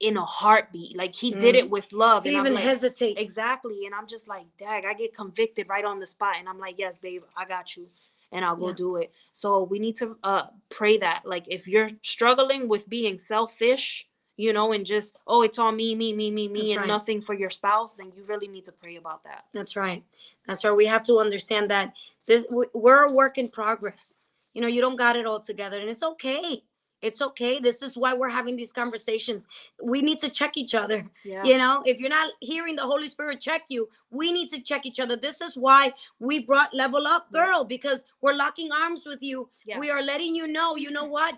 in 0.00 0.16
a 0.16 0.24
heartbeat. 0.24 0.96
Like 0.96 1.14
he 1.14 1.32
did 1.32 1.54
it 1.54 1.70
with 1.70 1.92
love. 1.92 2.24
He 2.24 2.30
I'm 2.30 2.36
even 2.36 2.54
like, 2.54 2.64
hesitate. 2.64 3.18
Exactly. 3.18 3.86
And 3.86 3.94
I'm 3.94 4.06
just 4.06 4.28
like, 4.28 4.46
dag, 4.58 4.84
I 4.86 4.94
get 4.94 5.14
convicted 5.14 5.68
right 5.68 5.84
on 5.84 6.00
the 6.00 6.06
spot. 6.06 6.36
And 6.38 6.48
I'm 6.48 6.58
like, 6.58 6.76
yes, 6.78 6.96
babe, 6.96 7.22
I 7.36 7.44
got 7.44 7.76
you. 7.76 7.86
And 8.32 8.44
I'll 8.44 8.56
go 8.56 8.68
Yeah. 8.68 8.74
do 8.74 8.96
it. 8.96 9.12
So 9.32 9.62
we 9.64 9.78
need 9.78 9.96
to 9.96 10.16
uh 10.24 10.46
pray 10.70 10.98
that. 10.98 11.22
Like 11.24 11.44
if 11.48 11.68
you're 11.68 11.90
struggling 12.02 12.66
with 12.68 12.88
being 12.88 13.18
selfish, 13.18 14.08
you 14.38 14.52
know, 14.52 14.72
and 14.72 14.86
just, 14.86 15.14
oh, 15.26 15.42
it's 15.42 15.58
all 15.58 15.72
me, 15.72 15.94
me, 15.94 16.12
me, 16.14 16.30
me, 16.30 16.48
me, 16.48 16.60
That's 16.60 16.70
and 16.72 16.80
right. 16.80 16.86
nothing 16.88 17.20
for 17.20 17.34
your 17.34 17.50
spouse, 17.50 17.92
then 17.92 18.10
you 18.16 18.24
really 18.24 18.48
need 18.48 18.64
to 18.64 18.72
pray 18.72 18.96
about 18.96 19.22
that. 19.24 19.44
That's 19.52 19.76
right. 19.76 20.02
That's 20.46 20.64
right. 20.64 20.72
We 20.74 20.86
have 20.86 21.04
to 21.04 21.18
understand 21.18 21.70
that 21.70 21.92
this 22.26 22.46
we- 22.50 22.66
we're 22.72 23.04
a 23.04 23.12
work 23.12 23.36
in 23.36 23.48
progress. 23.48 24.14
You 24.54 24.62
know, 24.62 24.68
you 24.68 24.80
don't 24.80 24.96
got 24.96 25.16
it 25.16 25.26
all 25.26 25.40
together, 25.40 25.78
and 25.78 25.88
it's 25.90 26.02
okay. 26.02 26.62
It's 27.02 27.20
okay. 27.20 27.58
This 27.58 27.82
is 27.82 27.96
why 27.96 28.14
we're 28.14 28.30
having 28.30 28.54
these 28.56 28.72
conversations. 28.72 29.48
We 29.82 30.02
need 30.02 30.20
to 30.20 30.28
check 30.28 30.56
each 30.56 30.74
other. 30.74 31.06
Yeah. 31.24 31.42
You 31.44 31.58
know, 31.58 31.82
if 31.84 31.98
you're 31.98 32.08
not 32.08 32.32
hearing 32.40 32.76
the 32.76 32.82
Holy 32.86 33.08
Spirit 33.08 33.40
check 33.40 33.62
you, 33.68 33.88
we 34.10 34.32
need 34.32 34.48
to 34.50 34.60
check 34.60 34.86
each 34.86 35.00
other. 35.00 35.16
This 35.16 35.40
is 35.40 35.56
why 35.56 35.92
we 36.20 36.38
brought 36.38 36.72
Level 36.72 37.06
Up. 37.06 37.30
Girl 37.32 37.64
because 37.64 38.04
we're 38.20 38.34
locking 38.34 38.70
arms 38.72 39.02
with 39.04 39.22
you. 39.22 39.50
Yeah. 39.66 39.78
We 39.78 39.90
are 39.90 40.02
letting 40.02 40.34
you 40.34 40.46
know, 40.46 40.76
you 40.76 40.90
know 40.90 41.04
what, 41.04 41.34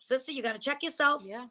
sister, 0.00 0.32
you 0.32 0.42
got 0.42 0.54
to 0.54 0.58
check 0.58 0.82
yourself. 0.82 1.22
Yeah. 1.26 1.46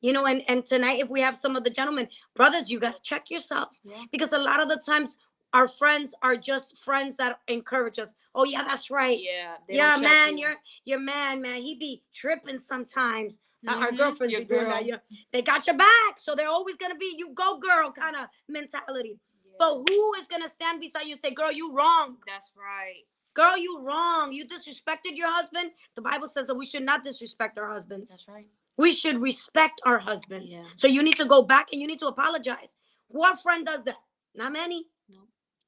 You 0.00 0.12
know, 0.12 0.26
and 0.26 0.42
and 0.48 0.64
tonight 0.64 1.00
if 1.00 1.08
we 1.08 1.20
have 1.20 1.36
some 1.36 1.56
of 1.56 1.64
the 1.64 1.70
gentlemen, 1.70 2.08
brothers, 2.34 2.70
you 2.70 2.78
got 2.78 2.96
to 2.96 3.02
check 3.02 3.30
yourself 3.30 3.70
Yeah. 3.84 4.04
because 4.12 4.32
a 4.32 4.38
lot 4.38 4.60
of 4.60 4.68
the 4.68 4.76
times 4.76 5.18
our 5.52 5.68
friends 5.68 6.14
are 6.22 6.36
just 6.36 6.78
friends 6.78 7.16
that 7.16 7.40
encourage 7.48 7.98
us. 7.98 8.14
Oh 8.34 8.44
yeah, 8.44 8.62
that's 8.64 8.90
right. 8.90 9.18
Yeah. 9.20 9.56
Yeah, 9.68 9.96
man, 9.96 10.38
you're 10.38 10.56
your 10.84 11.00
man, 11.00 11.40
man, 11.40 11.62
he 11.62 11.74
be 11.74 12.02
tripping 12.14 12.58
sometimes. 12.58 13.40
Uh, 13.66 13.72
Our 13.72 13.92
girlfriends 13.92 14.32
your 14.32 14.42
be 14.42 14.46
doing 14.46 14.64
that. 14.68 14.80
girl. 14.80 14.86
Yeah, 14.86 14.96
they 15.32 15.42
got 15.42 15.66
your 15.66 15.76
back, 15.76 16.18
so 16.18 16.34
they're 16.34 16.48
always 16.48 16.76
gonna 16.76 16.94
be 16.96 17.14
you 17.16 17.30
go 17.34 17.58
girl 17.58 17.90
kind 17.90 18.14
of 18.14 18.28
mentality. 18.48 19.18
Yeah. 19.44 19.52
But 19.58 19.74
who 19.88 20.14
is 20.14 20.28
gonna 20.28 20.48
stand 20.48 20.80
beside 20.80 21.04
you 21.06 21.12
and 21.12 21.20
say, 21.20 21.30
"Girl, 21.32 21.50
you 21.50 21.72
wrong. 21.74 22.18
That's 22.26 22.52
right. 22.56 23.02
Girl, 23.34 23.56
you 23.56 23.80
wrong. 23.80 24.32
You 24.32 24.46
disrespected 24.46 25.16
your 25.16 25.32
husband." 25.32 25.72
The 25.96 26.02
Bible 26.02 26.28
says 26.28 26.46
that 26.46 26.54
we 26.54 26.66
should 26.66 26.84
not 26.84 27.02
disrespect 27.02 27.58
our 27.58 27.68
husbands. 27.72 28.10
That's 28.10 28.28
right. 28.28 28.46
We 28.76 28.92
should 28.92 29.20
respect 29.20 29.80
our 29.84 29.98
husbands. 29.98 30.54
Yeah. 30.54 30.62
So 30.76 30.86
you 30.86 31.02
need 31.02 31.16
to 31.16 31.24
go 31.24 31.42
back 31.42 31.68
and 31.72 31.80
you 31.80 31.88
need 31.88 31.98
to 31.98 32.06
apologize. 32.06 32.76
What 33.08 33.42
friend 33.42 33.66
does 33.66 33.82
that? 33.84 33.96
Not 34.36 34.52
many. 34.52 34.86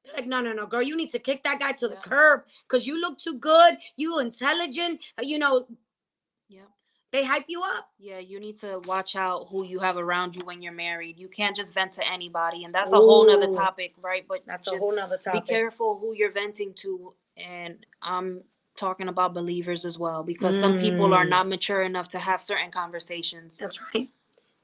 They're 0.04 0.14
like, 0.14 0.26
no, 0.26 0.40
no, 0.40 0.52
no, 0.52 0.66
girl, 0.66 0.82
you 0.82 0.96
need 0.96 1.10
to 1.10 1.18
kick 1.18 1.42
that 1.44 1.60
guy 1.60 1.72
to 1.72 1.88
the 1.88 1.94
Yeah. 1.94 2.00
curb 2.00 2.44
because 2.66 2.86
you 2.86 3.00
look 3.00 3.18
too 3.18 3.34
good. 3.34 3.76
You 3.96 4.18
intelligent. 4.18 5.00
uh, 5.18 5.22
You 5.22 5.38
know, 5.38 5.66
Yeah. 6.48 6.66
they 7.12 7.24
hype 7.24 7.44
you 7.48 7.62
up. 7.62 7.90
Yeah, 7.98 8.18
you 8.18 8.40
need 8.40 8.58
to 8.60 8.78
watch 8.80 9.14
out 9.16 9.48
who 9.50 9.64
you 9.64 9.78
have 9.80 9.96
around 9.96 10.36
you 10.36 10.44
when 10.44 10.62
you're 10.62 10.72
married. 10.72 11.18
You 11.18 11.28
can't 11.28 11.54
just 11.54 11.74
vent 11.74 11.92
to 11.94 12.08
anybody, 12.10 12.64
and 12.64 12.74
that's 12.74 12.92
a 12.92 12.96
whole 12.96 13.26
nother 13.26 13.52
topic, 13.52 13.94
right? 14.00 14.26
But 14.26 14.42
That's 14.46 14.68
a 14.68 14.78
whole 14.78 14.94
nother 14.94 15.18
topic. 15.18 15.44
be 15.44 15.48
careful 15.48 15.98
who 15.98 16.14
you're 16.14 16.32
venting 16.32 16.72
to, 16.74 17.14
and 17.36 17.84
I'm 18.02 18.42
talking 18.76 19.08
about 19.08 19.34
believers 19.34 19.84
as 19.84 19.98
well 19.98 20.22
because 20.22 20.58
some 20.58 20.78
people 20.78 21.12
are 21.12 21.26
Mm. 21.26 21.30
not 21.30 21.48
mature 21.48 21.82
enough 21.82 22.08
to 22.10 22.18
have 22.18 22.40
certain 22.42 22.70
conversations. 22.70 23.58
That's 23.58 23.78
right. 23.94 24.08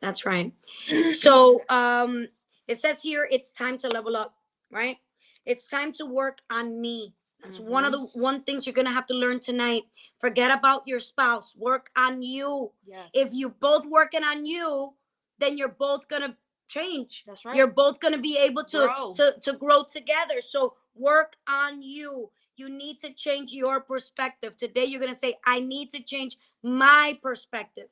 That's 0.00 0.24
right. 0.24 0.52
so 1.10 1.62
um 1.68 2.28
it 2.66 2.78
says 2.78 3.02
here 3.02 3.28
it's 3.30 3.52
time 3.52 3.76
to 3.78 3.88
level 3.88 4.16
up, 4.16 4.34
right? 4.70 4.98
It's 5.46 5.66
time 5.66 5.92
to 5.94 6.04
work 6.04 6.40
on 6.50 6.80
me. 6.80 7.14
That's 7.42 7.60
one 7.60 7.84
of 7.84 7.92
the 7.92 7.98
mm-hmm. 7.98 8.20
one 8.20 8.42
things 8.42 8.66
you're 8.66 8.74
gonna 8.74 8.92
have 8.92 9.06
to 9.06 9.14
learn 9.14 9.40
tonight. 9.40 9.84
Forget 10.20 10.50
about 10.50 10.82
your 10.86 10.98
spouse. 10.98 11.54
Work 11.56 11.90
on 11.96 12.22
you. 12.22 12.72
Yes, 12.86 13.08
If 13.14 13.32
you're 13.32 13.50
both 13.50 13.86
working 13.86 14.24
on 14.24 14.44
you, 14.46 14.94
then 15.38 15.56
you're 15.56 15.68
both 15.68 16.08
gonna 16.08 16.36
change. 16.68 17.24
that's 17.26 17.44
right. 17.44 17.54
You're 17.54 17.68
both 17.68 18.00
gonna 18.00 18.18
be 18.18 18.36
able 18.38 18.64
to 18.64 18.78
Grow. 18.78 19.12
to 19.14 19.36
to 19.42 19.52
grow 19.52 19.84
together. 19.84 20.40
So 20.40 20.74
work 20.94 21.36
on 21.48 21.82
you. 21.82 22.30
You 22.56 22.68
need 22.68 23.00
to 23.00 23.12
change 23.12 23.52
your 23.52 23.80
perspective. 23.80 24.56
Today 24.56 24.84
you're 24.86 25.00
gonna 25.00 25.14
say, 25.14 25.36
I 25.44 25.60
need 25.60 25.90
to 25.92 26.02
change 26.02 26.38
my 26.62 27.18
perspective. 27.22 27.88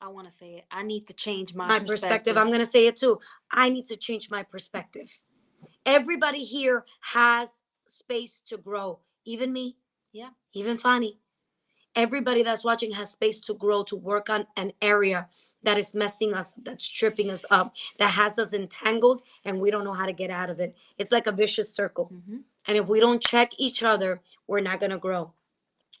I 0.00 0.08
want 0.08 0.28
to 0.28 0.32
say 0.32 0.56
it. 0.56 0.64
I 0.70 0.82
need 0.82 1.06
to 1.06 1.14
change 1.14 1.54
my, 1.54 1.66
my 1.66 1.80
perspective. 1.80 2.36
I'm 2.36 2.48
going 2.48 2.60
to 2.60 2.66
say 2.66 2.86
it 2.86 2.96
too. 2.96 3.18
I 3.50 3.70
need 3.70 3.86
to 3.86 3.96
change 3.96 4.30
my 4.30 4.42
perspective. 4.42 5.10
Everybody 5.86 6.44
here 6.44 6.86
has 7.14 7.62
space 7.88 8.42
to 8.48 8.58
grow, 8.58 9.00
even 9.26 9.52
me. 9.52 9.76
Yeah. 10.12 10.30
Even 10.54 10.78
Fanny. 10.78 11.18
Everybody 11.96 12.42
that's 12.42 12.64
watching 12.64 12.92
has 12.92 13.12
space 13.12 13.40
to 13.40 13.54
grow, 13.54 13.84
to 13.84 13.96
work 13.96 14.30
on 14.30 14.46
an 14.56 14.72
area 14.82 15.28
that 15.64 15.78
is 15.78 15.94
messing 15.94 16.34
us, 16.34 16.54
that's 16.62 16.88
tripping 16.88 17.30
us 17.30 17.44
up, 17.50 17.74
that 17.98 18.12
has 18.12 18.38
us 18.38 18.52
entangled, 18.54 19.22
and 19.44 19.60
we 19.60 19.70
don't 19.70 19.84
know 19.84 19.94
how 19.94 20.06
to 20.06 20.12
get 20.12 20.30
out 20.30 20.50
of 20.50 20.60
it. 20.60 20.76
It's 20.98 21.12
like 21.12 21.26
a 21.26 21.32
vicious 21.32 21.72
circle. 21.74 22.10
Mhm. 22.12 22.44
And 22.66 22.78
if 22.78 22.88
we 22.88 23.00
don't 23.00 23.22
check 23.22 23.52
each 23.58 23.82
other, 23.82 24.22
we're 24.46 24.60
not 24.60 24.80
going 24.80 24.90
to 24.92 24.98
grow. 24.98 25.34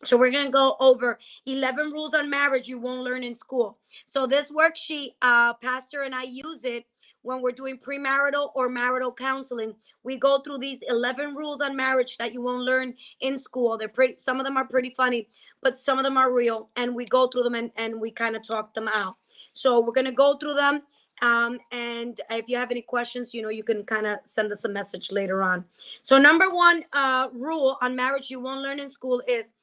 So 0.04 0.16
we're 0.16 0.32
going 0.32 0.46
to 0.46 0.52
go 0.52 0.76
over 0.80 1.18
11 1.46 1.92
rules 1.92 2.14
on 2.14 2.30
marriage 2.30 2.68
you 2.68 2.78
won't 2.78 3.02
learn 3.02 3.24
in 3.24 3.34
school. 3.36 3.78
So 4.06 4.26
this 4.26 4.50
worksheet, 4.50 5.14
uh, 5.22 5.54
Pastor 5.54 6.02
and 6.02 6.14
I 6.14 6.24
use 6.24 6.64
it 6.64 6.86
when 7.26 7.42
we're 7.42 7.50
doing 7.50 7.76
premarital 7.76 8.50
or 8.54 8.68
marital 8.68 9.12
counseling. 9.12 9.74
We 10.04 10.16
go 10.16 10.38
through 10.38 10.58
these 10.58 10.78
11 10.86 11.34
rules 11.34 11.60
on 11.60 11.74
marriage 11.74 12.16
that 12.18 12.32
you 12.32 12.40
won't 12.40 12.62
learn 12.62 12.94
in 13.20 13.36
school. 13.36 13.76
They're 13.76 13.88
pretty, 13.88 14.14
some 14.18 14.38
of 14.38 14.44
them 14.44 14.56
are 14.56 14.64
pretty 14.64 14.94
funny, 14.96 15.28
but 15.60 15.80
some 15.80 15.98
of 15.98 16.04
them 16.04 16.16
are 16.16 16.32
real. 16.32 16.70
And 16.76 16.94
we 16.94 17.04
go 17.04 17.26
through 17.26 17.42
them 17.42 17.56
and, 17.56 17.72
and 17.76 18.00
we 18.00 18.12
kind 18.12 18.36
of 18.36 18.46
talk 18.46 18.74
them 18.74 18.88
out. 18.88 19.16
So 19.54 19.80
we're 19.80 19.92
going 19.92 20.06
to 20.06 20.12
go 20.12 20.36
through 20.36 20.54
them. 20.54 20.82
Um, 21.20 21.58
and 21.72 22.20
if 22.30 22.48
you 22.48 22.56
have 22.58 22.70
any 22.70 22.82
questions, 22.82 23.34
you 23.34 23.42
know, 23.42 23.48
you 23.48 23.64
can 23.64 23.82
kind 23.82 24.06
of 24.06 24.18
send 24.22 24.52
us 24.52 24.64
a 24.64 24.68
message 24.68 25.10
later 25.10 25.42
on. 25.42 25.64
So 26.02 26.18
number 26.18 26.48
one 26.48 26.84
uh, 26.92 27.28
rule 27.32 27.76
on 27.82 27.96
marriage 27.96 28.30
you 28.30 28.38
won't 28.38 28.60
learn 28.60 28.78
in 28.78 28.90
school 28.90 29.20
is 29.26 29.54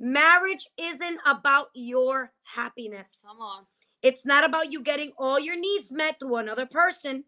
marriage 0.00 0.66
isn't 0.76 1.20
about 1.24 1.68
your 1.74 2.32
happiness. 2.42 3.22
Come 3.24 3.40
on. 3.40 3.64
It's 4.02 4.26
not 4.26 4.44
about 4.44 4.72
you 4.72 4.82
getting 4.82 5.12
all 5.16 5.38
your 5.38 5.56
needs 5.56 5.92
met 5.92 6.18
through 6.18 6.36
another 6.36 6.66
person. 6.66 7.24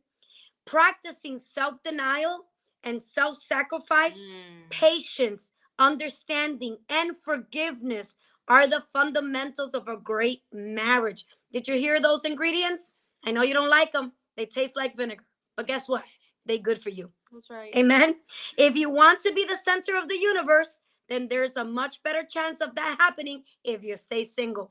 Practicing 0.66 1.38
self 1.38 1.82
denial 1.82 2.46
and 2.82 3.02
self 3.02 3.36
sacrifice, 3.36 4.18
Mm. 4.18 4.70
patience, 4.70 5.52
understanding, 5.78 6.78
and 6.88 7.16
forgiveness 7.22 8.16
are 8.48 8.66
the 8.66 8.82
fundamentals 8.92 9.74
of 9.74 9.88
a 9.88 9.96
great 9.96 10.42
marriage. 10.52 11.24
Did 11.52 11.68
you 11.68 11.74
hear 11.78 12.00
those 12.00 12.24
ingredients? 12.24 12.96
I 13.24 13.30
know 13.30 13.42
you 13.42 13.54
don't 13.54 13.70
like 13.70 13.92
them, 13.92 14.12
they 14.36 14.46
taste 14.46 14.76
like 14.76 14.96
vinegar, 14.96 15.24
but 15.56 15.66
guess 15.66 15.88
what? 15.88 16.04
They 16.46 16.58
good 16.58 16.82
for 16.82 16.90
you. 16.90 17.12
That's 17.32 17.48
right. 17.48 17.74
Amen. 17.74 18.20
If 18.58 18.76
you 18.76 18.90
want 18.90 19.22
to 19.22 19.32
be 19.32 19.44
the 19.46 19.56
center 19.56 19.96
of 19.96 20.08
the 20.08 20.18
universe, 20.18 20.80
then 21.08 21.28
there's 21.28 21.56
a 21.56 21.64
much 21.64 22.02
better 22.02 22.22
chance 22.22 22.60
of 22.60 22.74
that 22.74 22.96
happening 22.98 23.44
if 23.62 23.82
you 23.82 23.96
stay 23.96 24.24
single. 24.24 24.70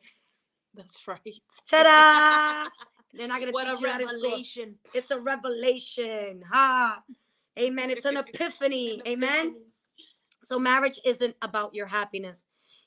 That's 0.76 1.08
right. 1.08 1.20
Ta-da! 1.70 2.70
They're 3.14 3.28
not 3.28 3.40
gonna 3.42 3.52
what 3.52 3.66
teach 3.66 3.80
a 3.80 3.82
you 3.82 3.88
how 3.90 3.98
to 4.00 4.08
score. 4.08 4.22
revelation. 4.22 4.76
It's 4.94 5.12
a 5.12 5.20
revelation. 5.20 6.44
Ha. 6.52 7.02
Amen. 7.60 7.92
It's 7.92 8.06
an 8.06 8.18
epiphany. 8.18 9.02
Amen. 9.08 9.56
So 10.44 10.58
marriage 10.60 11.00
isn't 11.06 11.36
about 11.42 11.76
your 11.76 11.86
happiness. 11.88 12.46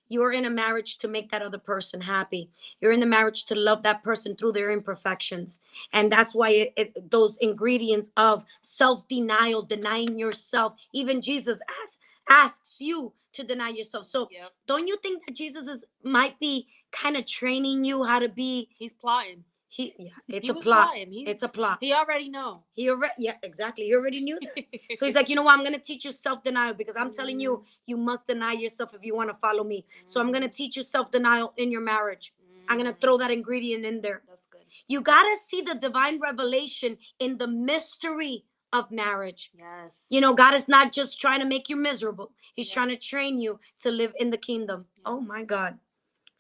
You're 0.09 0.33
in 0.33 0.45
a 0.45 0.51
marriage 0.51 0.99
to 0.99 1.09
make 1.09 1.31
that 1.31 1.43
other 1.43 1.59
person 1.59 2.01
happy. 2.01 2.51
You're 2.81 2.93
in 2.93 3.01
the 3.01 3.07
marriage 3.07 3.47
to 3.47 3.55
love 3.55 3.83
that 3.85 4.03
person 4.05 4.37
through 4.37 4.53
their 4.53 4.71
imperfections. 4.71 5.61
And 5.93 6.11
that's 6.13 6.35
why 6.35 6.51
it, 6.51 6.73
it- 6.77 7.11
those 7.11 7.37
ingredients 7.39 8.11
of 8.17 8.45
self-denial, 8.63 9.63
denying 9.63 10.19
yourself, 10.19 10.75
even 10.93 11.21
Jesus 11.21 11.61
asks, 11.85 11.99
asks 12.29 12.77
you 12.81 13.13
to 13.33 13.43
deny 13.45 13.69
yourself. 13.71 14.07
So 14.07 14.29
Yep. 14.31 14.53
don't 14.67 14.87
you 14.89 14.97
think 14.99 15.25
that 15.27 15.35
Jesus 15.35 15.67
is 15.69 15.85
might 16.05 16.39
be 16.41 16.69
kind 16.93 17.17
of 17.17 17.27
training 17.27 17.85
you 17.85 18.05
how 18.05 18.19
to 18.19 18.29
be 18.29 18.69
He's 18.79 18.93
plotting. 18.93 19.45
he 19.69 19.95
yeah, 19.99 20.11
it's 20.29 20.45
He 20.45 20.51
a 20.51 20.55
plot. 20.55 20.95
He, 20.95 21.25
It's 21.27 21.43
a 21.43 21.49
plot. 21.49 21.79
he 21.81 21.93
already 21.93 22.29
know. 22.29 22.63
He 22.73 22.89
already 22.91 23.13
yeah, 23.19 23.35
exactly. 23.43 23.85
He 23.85 23.95
already 23.95 24.21
knew 24.21 24.39
that. 24.41 24.65
So 24.97 25.07
he's 25.07 25.15
like, 25.15 25.29
you 25.29 25.37
know 25.39 25.43
what? 25.43 25.59
I'm 25.59 25.65
gonna 25.65 25.79
teach 25.79 26.05
you 26.05 26.13
self-denial 26.13 26.75
because 26.75 26.97
I'm 26.97 27.13
telling 27.13 27.41
you, 27.41 27.65
you 27.87 27.97
must 27.97 28.27
deny 28.27 28.53
yourself 28.53 28.95
if 28.95 29.05
you 29.05 29.15
want 29.15 29.31
to 29.31 29.37
follow 29.37 29.65
me. 29.65 29.85
So 30.07 30.21
I'm 30.21 30.33
gonna 30.33 30.49
teach 30.49 30.77
you 30.77 30.83
self-denial 30.83 31.53
in 31.57 31.71
your 31.71 31.83
marriage. 31.83 32.33
I'm 32.69 32.79
gonna 32.79 32.93
Mm, 32.95 33.01
throw 33.01 33.17
that 33.19 33.31
ingredient 33.31 33.85
in 33.85 34.01
there. 34.01 34.23
That's 34.29 34.47
good. 34.47 34.63
You 34.89 35.01
gotta 35.01 35.37
see 35.49 35.61
the 35.63 35.75
divine 35.75 36.19
revelation 36.21 36.99
in 37.21 37.39
the 37.39 37.47
mystery 37.47 38.45
of 38.73 38.91
marriage. 38.91 39.53
Yes. 39.57 40.07
You 40.09 40.21
know, 40.21 40.35
God 40.35 40.55
is 40.55 40.67
not 40.69 40.93
just 40.93 41.21
trying 41.21 41.41
to 41.41 41.47
make 41.47 41.69
you 41.69 41.77
miserable. 41.77 42.33
He's 42.55 42.69
Yeah. 42.69 42.75
trying 42.75 42.89
to 42.89 42.97
train 42.97 43.39
you 43.39 43.61
to 43.81 43.91
live 43.91 44.13
in 44.19 44.31
the 44.31 44.37
kingdom. 44.39 44.87
Yeah. 44.97 45.03
Oh 45.07 45.21
my 45.21 45.45
God. 45.45 45.79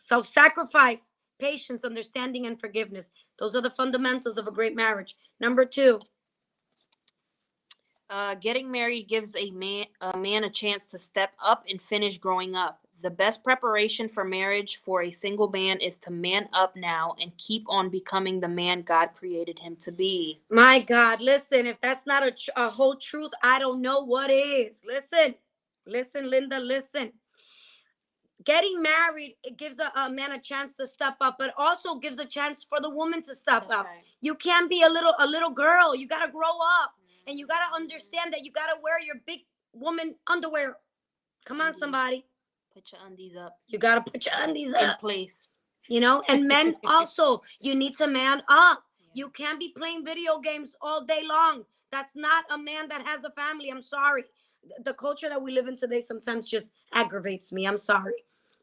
Self-sacrifice, 0.06 1.10
patience, 1.40 1.84
understanding, 1.84 2.46
and 2.46 2.60
forgiveness. 2.60 3.10
Those 3.40 3.56
are 3.56 3.60
the 3.60 3.70
fundamentals 3.70 4.38
of 4.38 4.46
a 4.46 4.52
great 4.52 4.76
marriage. 4.76 5.16
Number 5.40 5.64
two, 5.64 5.98
Uh, 8.08 8.36
getting 8.36 8.70
married 8.70 9.08
gives 9.08 9.34
a 9.34 9.50
man 9.50 9.84
a 10.00 10.16
man 10.16 10.44
a 10.44 10.50
chance 10.50 10.86
to 10.86 10.96
step 10.96 11.32
up 11.44 11.64
and 11.68 11.82
finish 11.82 12.18
growing 12.18 12.54
up. 12.54 12.78
The 13.02 13.10
best 13.10 13.42
preparation 13.42 14.08
for 14.08 14.22
marriage 14.24 14.76
for 14.76 15.02
a 15.02 15.10
single 15.10 15.48
man 15.50 15.80
is 15.80 15.96
to 15.98 16.12
man 16.12 16.48
up 16.52 16.76
now 16.76 17.16
and 17.20 17.36
keep 17.36 17.64
on 17.66 17.90
becoming 17.90 18.38
the 18.38 18.48
man 18.48 18.82
God 18.82 19.08
created 19.18 19.58
him 19.58 19.74
to 19.86 19.90
be. 19.90 20.40
My 20.50 20.78
God, 20.78 21.20
listen, 21.20 21.66
if 21.66 21.80
that's 21.80 22.06
not 22.06 22.22
a, 22.22 22.30
tr- 22.30 22.50
a 22.56 22.70
whole 22.70 22.94
truth, 22.94 23.32
I 23.42 23.58
don't 23.58 23.82
know 23.82 24.04
what 24.04 24.30
is. 24.30 24.84
Listen, 24.86 25.34
listen, 25.84 26.30
Linda, 26.30 26.60
listen. 26.60 27.12
Getting 28.46 28.80
married, 28.80 29.36
it 29.42 29.58
gives 29.58 29.80
a, 29.80 29.90
a 29.98 30.08
man 30.08 30.30
a 30.30 30.40
chance 30.40 30.76
to 30.76 30.86
step 30.86 31.16
up, 31.20 31.34
but 31.36 31.52
also 31.58 31.96
gives 31.96 32.20
a 32.20 32.24
chance 32.24 32.64
for 32.64 32.80
the 32.80 32.88
woman 32.88 33.20
to 33.24 33.34
step 33.34 33.64
That's 33.68 33.80
up. 33.80 33.86
right. 33.86 34.04
You 34.20 34.36
can't 34.36 34.70
be 34.70 34.82
a 34.82 34.88
little 34.88 35.14
a 35.18 35.26
little 35.26 35.50
girl. 35.50 35.96
You 35.96 36.06
gotta 36.06 36.30
grow 36.30 36.54
up 36.82 36.92
and 37.26 37.36
you 37.36 37.44
mm-hmm. 37.44 37.50
gotta 37.50 37.74
understand 37.74 38.32
that 38.32 38.44
you 38.44 38.52
gotta 38.52 38.74
wear 38.80 39.00
your 39.00 39.16
big 39.26 39.40
woman 39.72 40.14
underwear. 40.28 40.76
Come 41.44 41.60
on, 41.60 41.74
somebody. 41.74 42.24
Put 42.72 42.92
your 42.92 43.00
undies 43.04 43.36
up 43.36 43.56
You 43.66 43.78
gotta 43.78 44.08
put 44.08 44.24
your 44.24 44.34
undies 44.36 44.68
in 44.68 44.84
up. 44.90 45.00
place. 45.00 45.48
You 45.88 45.98
know, 45.98 46.22
and 46.28 46.46
men 46.46 46.76
also, 46.84 47.42
you 47.58 47.74
need 47.74 47.96
to 47.98 48.06
man 48.06 48.42
up. 48.48 48.84
Yeah. 49.00 49.06
You 49.14 49.30
can't 49.30 49.58
be 49.58 49.72
playing 49.76 50.04
video 50.04 50.38
games 50.38 50.76
all 50.80 51.04
day 51.04 51.22
long. 51.28 51.64
That's 51.90 52.14
not 52.14 52.44
a 52.52 52.58
man 52.58 52.88
that 52.88 53.04
has 53.06 53.24
a 53.24 53.30
family. 53.30 53.70
I'm 53.70 53.82
sorry. 53.82 54.24
The 54.84 54.94
culture 54.94 55.28
that 55.28 55.42
we 55.42 55.50
live 55.50 55.66
in 55.66 55.76
today 55.76 56.00
sometimes 56.00 56.48
just 56.48 56.72
aggravates 56.92 57.50
me. 57.50 57.66
I'm 57.66 57.78
sorry. 57.78 58.14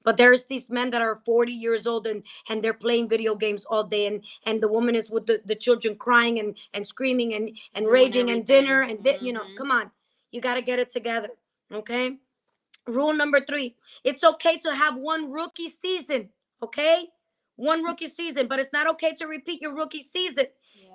But 0.03 0.17
there's 0.17 0.45
these 0.45 0.69
men 0.69 0.89
that 0.91 1.01
are 1.01 1.15
40 1.15 1.53
years 1.53 1.87
old 1.87 2.07
and 2.07 2.23
and 2.49 2.63
they're 2.63 2.73
playing 2.73 3.09
video 3.09 3.35
games 3.35 3.65
all 3.65 3.83
day 3.83 4.05
and 4.07 4.21
and 4.45 4.61
the 4.61 4.67
woman 4.67 4.95
is 4.95 5.09
with 5.09 5.25
the, 5.27 5.41
the 5.45 5.55
children 5.55 5.95
crying 5.95 6.39
and 6.39 6.57
and 6.73 6.87
screaming 6.87 7.33
and 7.33 7.57
and 7.73 7.85
Doing 7.85 7.93
raving 7.93 8.29
and 8.31 8.45
dinner 8.45 8.81
and 8.81 8.91
everything. 8.99 9.19
di- 9.19 9.25
you 9.27 9.33
know, 9.33 9.43
Mhm. 9.43 9.55
come 9.57 9.71
on. 9.71 9.91
You 10.31 10.41
got 10.41 10.55
to 10.55 10.61
get 10.61 10.79
it 10.79 10.89
together. 10.89 11.29
Okay? 11.71 12.17
Rule 12.87 13.13
number 13.13 13.39
3. 13.39 13.75
It's 14.03 14.23
okay 14.23 14.57
to 14.59 14.75
have 14.75 14.95
one 14.97 15.31
rookie 15.31 15.69
season, 15.69 16.29
okay? 16.61 17.07
One 17.55 17.83
rookie 17.83 18.09
season, 18.09 18.47
but 18.47 18.59
it's 18.59 18.73
not 18.73 18.87
okay 18.87 19.13
to 19.19 19.25
repeat 19.25 19.61
your 19.61 19.73
rookie 19.73 20.01
season. 20.01 20.47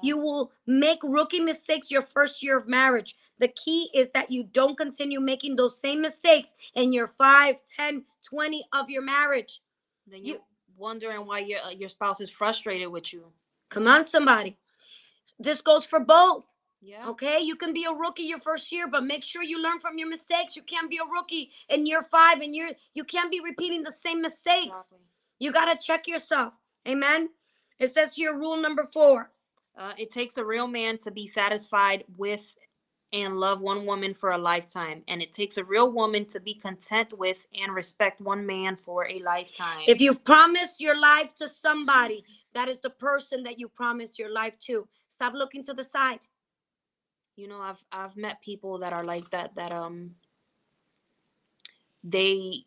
You 0.03 0.19
will 0.19 0.53
make 0.67 0.99
rookie 1.03 1.41
mistakes 1.41 1.91
your 1.91 2.03
first 2.03 2.43
year 2.43 2.57
of 2.59 2.69
marriage. 2.69 3.17
The 3.39 3.49
key 3.49 3.91
is 3.95 4.11
that 4.11 4.31
you 4.31 4.43
don't 4.45 4.77
continue 4.77 5.21
making 5.21 5.57
those 5.57 5.79
same 5.81 6.01
mistakes 6.03 6.55
in 6.75 6.93
your 6.93 7.07
5, 7.07 7.61
10, 7.67 8.05
20 8.23 8.65
of 8.73 8.91
your 8.91 9.03
marriage. 9.03 9.61
then 10.07 10.25
you- 10.25 10.33
you're 10.35 10.43
wondering 10.77 11.27
why 11.27 11.41
your 11.41 11.61
uh, 11.61 11.71
your 11.71 11.89
spouse 11.91 12.21
is 12.21 12.31
frustrated 12.31 12.89
with 12.89 13.13
you. 13.13 13.31
Come 13.69 13.87
on, 13.87 14.05
somebody. 14.05 14.57
This 15.39 15.61
goes 15.61 15.85
for 15.85 16.01
both. 16.01 16.47
Yeah. 16.81 17.09
Okay, 17.09 17.41
you 17.41 17.57
can 17.57 17.73
be 17.73 17.85
a 17.85 17.93
rookie 17.93 18.23
your 18.23 18.39
first 18.41 18.71
year, 18.73 18.87
but 18.87 19.05
make 19.05 19.25
sure 19.25 19.43
you 19.43 19.61
learn 19.61 19.81
from 19.81 19.99
your 19.99 20.09
mistakes. 20.09 20.57
You 20.57 20.63
can't 20.63 20.89
be 20.89 20.99
a 20.99 21.05
rookie 21.05 21.51
in 21.69 21.87
year 21.87 22.03
five 22.05 22.41
and 22.41 22.55
year 22.55 22.71
you 22.95 23.05
can't 23.05 23.31
be 23.31 23.41
repeating 23.41 23.83
the 23.83 23.93
same 23.93 24.23
mistakes. 24.23 24.79
Exactly. 24.79 24.99
You 25.41 25.53
gotta 25.53 25.77
check 25.77 26.07
yourself. 26.07 26.55
Amen. 26.87 27.31
It 27.79 27.89
says 27.89 28.15
here, 28.15 28.33
rule 28.35 28.57
number 28.57 28.85
four. 28.85 29.31
Uh, 29.77 29.93
it 29.99 30.11
takes 30.11 30.37
a 30.39 30.45
real 30.45 30.67
man 30.67 30.99
to 30.99 31.11
be 31.11 31.27
satisfied 31.27 32.05
with 32.17 32.55
and 33.13 33.39
love 33.41 33.61
one 33.61 33.87
woman 33.87 34.15
for 34.15 34.33
a 34.33 34.39
lifetime, 34.39 35.03
and 35.09 35.23
it 35.23 35.33
takes 35.33 35.57
a 35.57 35.65
real 35.65 35.91
woman 35.91 36.27
to 36.27 36.41
be 36.41 36.55
content 36.55 37.17
with 37.19 37.47
and 37.61 37.75
respect 37.75 38.21
one 38.21 38.47
man 38.47 38.77
for 38.77 39.09
a 39.09 39.21
lifetime. 39.21 39.83
If 39.87 40.01
you've 40.01 40.25
promised 40.25 40.81
your 40.81 40.99
life 41.01 41.35
to 41.37 41.49
somebody, 41.49 42.25
that 42.55 42.69
is 42.69 42.81
the 42.81 42.91
person 42.91 43.45
that 43.45 43.59
you 43.59 43.69
promised 43.69 44.19
your 44.19 44.31
life 44.33 44.59
to. 44.67 44.87
Stop 45.09 45.33
looking 45.35 45.65
to 45.65 45.75
the 45.75 45.85
side. 45.85 46.21
you 47.37 47.49
know, 47.49 47.61
I've 47.61 47.83
I've 47.93 48.17
met 48.17 48.43
people 48.43 48.79
that 48.79 48.93
are 48.93 49.05
like 49.05 49.31
that. 49.31 49.55
That 49.55 49.73
um, 49.73 50.17
they, 52.05 52.65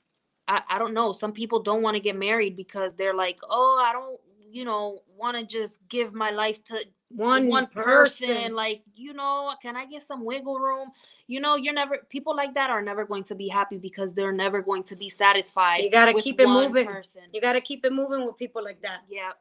I 0.47 0.63
I 0.69 0.79
don't 0.79 0.93
know. 0.93 1.13
Some 1.13 1.33
people 1.33 1.61
don't 1.61 1.81
want 1.83 1.95
to 1.95 1.99
get 2.01 2.15
married 2.17 2.55
because 2.55 2.95
they're 2.95 3.13
like, 3.15 3.39
oh, 3.49 3.83
I 3.85 3.93
don't, 3.93 4.19
you 4.51 4.65
know, 4.65 4.99
want 5.17 5.37
to 5.37 5.45
just 5.45 5.87
give 5.89 6.13
my 6.13 6.31
life 6.31 6.63
to 6.65 6.79
One, 7.09 7.47
one 7.47 7.67
person. 7.67 8.27
person 8.33 8.55
like 8.55 8.81
you 8.95 9.13
know 9.13 9.51
can 9.61 9.75
i 9.75 9.85
get 9.85 10.01
some 10.03 10.23
wiggle 10.25 10.59
room 10.59 10.89
you 11.27 11.39
know 11.39 11.55
you're 11.55 11.73
never 11.73 11.99
people 12.09 12.35
like 12.35 12.53
that 12.53 12.69
are 12.69 12.81
never 12.81 13.05
going 13.05 13.23
to 13.25 13.35
be 13.35 13.47
happy 13.47 13.77
because 13.77 14.13
they're 14.13 14.31
never 14.31 14.61
going 14.61 14.83
to 14.83 14.95
be 14.95 15.09
satisfied 15.09 15.83
You 15.83 15.91
gotta 15.91 16.13
keep 16.13 16.39
it 16.39 16.47
moving. 16.47 16.87
person 16.87 17.23
You 17.33 17.41
gotta 17.41 17.61
keep 17.61 17.85
it 17.85 17.93
moving 17.93 18.25
with 18.25 18.37
people 18.37 18.63
like 18.63 18.81
that. 18.81 19.01
yeah 19.09 19.31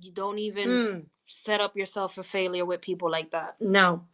You 0.00 0.12
don't 0.12 0.38
even 0.38 0.68
Mm, 0.68 1.04
set 1.26 1.60
up 1.60 1.76
yourself 1.76 2.14
for 2.14 2.22
failure 2.22 2.64
with 2.64 2.80
people 2.80 3.10
like 3.10 3.30
that. 3.30 3.56
no. 3.60 4.04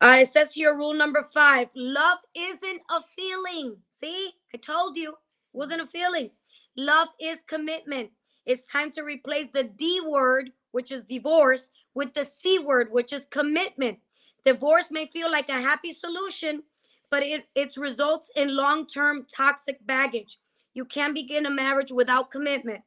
Uh, 0.00 0.18
it 0.20 0.28
says 0.28 0.52
here, 0.52 0.74
rule 0.74 0.92
number 0.94 1.22
five 1.22 1.68
love 1.74 2.18
isn't 2.36 2.80
a 2.90 3.00
feeling. 3.16 3.76
See, 3.90 4.30
I 4.54 4.58
told 4.58 4.96
you, 4.96 5.10
it 5.10 5.16
wasn't 5.54 5.80
a 5.80 5.86
feeling. 5.86 6.30
Love 6.76 7.08
is 7.20 7.38
commitment. 7.46 8.10
It's 8.46 8.64
time 8.64 8.92
to 8.92 9.02
replace 9.02 9.48
the 9.52 9.64
D 9.64 10.00
word, 10.00 10.52
which 10.70 10.92
is 10.92 11.02
divorce, 11.02 11.70
with 11.94 12.14
the 12.14 12.24
C 12.24 12.60
word, 12.60 12.92
which 12.92 13.12
is 13.12 13.26
commitment. 13.26 13.98
Divorce 14.44 14.92
may 14.92 15.06
feel 15.06 15.30
like 15.30 15.48
a 15.48 15.60
happy 15.60 15.92
solution, 15.92 16.62
but 17.10 17.24
it, 17.24 17.46
it 17.56 17.76
results 17.76 18.30
in 18.36 18.56
long 18.56 18.86
term 18.86 19.26
toxic 19.34 19.84
baggage. 19.84 20.38
You 20.74 20.84
can't 20.84 21.14
begin 21.14 21.44
a 21.44 21.50
marriage 21.50 21.90
without 21.90 22.30
commitment. 22.30 22.82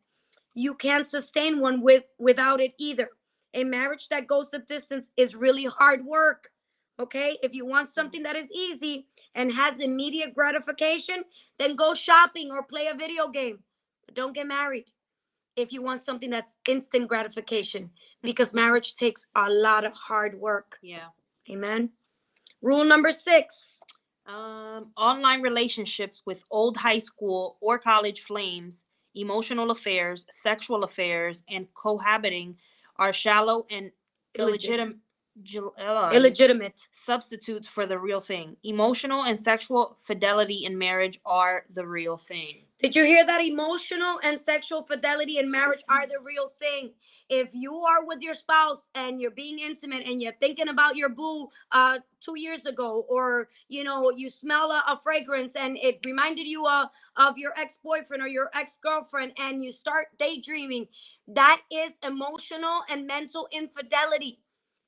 You 0.53 0.76
can't 0.76 1.05
sustain 1.05 1.60
one 1.60 1.82
with 1.82 2.03
without 2.18 2.62
it 2.62 2.74
either. 2.78 3.10
A 3.53 3.66
marriage 3.66 4.07
that 4.10 4.28
goes 4.28 4.51
the 4.51 4.60
distance 4.60 5.10
is 5.18 5.36
really 5.36 5.66
hard 5.66 6.05
work. 6.05 6.51
Okay? 6.99 7.38
If 7.43 7.53
you 7.53 7.66
want 7.66 7.89
something 7.89 8.24
that 8.24 8.36
is 8.38 8.51
easy 8.51 9.07
and 9.36 9.51
has 9.53 9.80
immediate 9.80 10.34
gratification, 10.34 11.24
then 11.57 11.76
go 11.76 11.93
shopping 11.93 12.51
or 12.51 12.64
play 12.64 12.88
a 12.88 12.95
video 12.95 13.28
game. 13.28 13.60
But 14.05 14.16
don't 14.16 14.34
get 14.34 14.47
married 14.47 14.86
if 15.56 15.72
you 15.72 15.82
want 15.82 16.02
something 16.02 16.30
that's 16.30 16.58
instant 16.68 17.08
gratification 17.08 17.91
because 18.22 18.54
marriage 18.54 18.95
takes 18.95 19.28
a 19.36 19.50
lot 19.50 19.86
of 19.86 19.93
hard 19.93 20.39
work. 20.39 20.78
Yeah. 20.82 21.08
Amen. 21.50 21.89
Rule 22.62 22.86
number 22.86 23.12
6. 23.12 23.80
Um, 24.28 24.91
online 24.95 25.41
relationships 25.41 26.22
with 26.26 26.43
old 26.52 26.78
high 26.78 27.00
school 27.00 27.58
or 27.62 27.80
college 27.80 28.22
flames, 28.22 28.84
emotional 29.16 29.72
affairs, 29.72 30.26
sexual 30.30 30.84
affairs, 30.84 31.43
and 31.50 31.68
cohabiting 31.74 32.56
are 32.97 33.12
shallow 33.12 33.66
and 33.72 33.91
illegitimate. 34.38 34.97
Illegitimate. 36.14 36.88
substitutes 36.91 37.68
for 37.68 37.86
the 37.86 37.97
real 37.97 38.20
thing. 38.20 38.58
Emotional 38.64 39.24
and 39.24 39.39
sexual 39.39 39.97
fidelity 40.02 40.66
in 40.66 40.78
marriage 40.78 41.20
are 41.26 41.66
the 41.74 41.88
real 41.88 42.18
thing. 42.18 42.66
Did 42.80 42.95
you 42.95 43.03
hear 43.03 43.25
that? 43.25 43.41
Emotional 43.41 44.19
and 44.23 44.39
sexual 44.39 44.84
fidelity 44.84 45.38
in 45.38 45.51
marriage 45.51 45.84
are 45.89 46.07
the 46.07 46.19
real 46.23 46.53
thing. 46.59 46.91
If 47.27 47.49
you 47.53 47.75
are 47.75 48.05
with 48.05 48.21
your 48.21 48.34
spouse 48.34 48.88
and 48.95 49.19
you're 49.19 49.32
being 49.32 49.59
intimate 49.59 50.07
and 50.07 50.21
you're 50.21 50.34
thinking 50.39 50.69
about 50.69 50.95
your 50.95 51.09
boo 51.09 51.49
uh, 51.73 51.99
two 52.21 52.39
years 52.39 52.65
ago, 52.65 53.05
or 53.09 53.49
you 53.67 53.84
know 53.84 54.11
you 54.11 54.30
smell 54.30 54.71
a, 54.71 54.82
a 54.88 54.99
fragrance 55.03 55.57
and 55.57 55.77
it 55.77 55.99
reminded 56.05 56.47
you 56.47 56.65
uh, 56.65 56.88
of 57.17 57.38
your 57.38 57.51
ex-boyfriend 57.57 58.23
or 58.23 58.30
your 58.30 58.49
ex-girlfriend, 58.55 59.34
and 59.38 59.61
you 59.61 59.73
start 59.73 60.07
daydreaming, 60.17 60.88
that 61.27 61.61
is 61.69 61.91
emotional 62.01 62.82
and 62.89 63.05
mental 63.05 63.49
infidelity. 63.51 64.39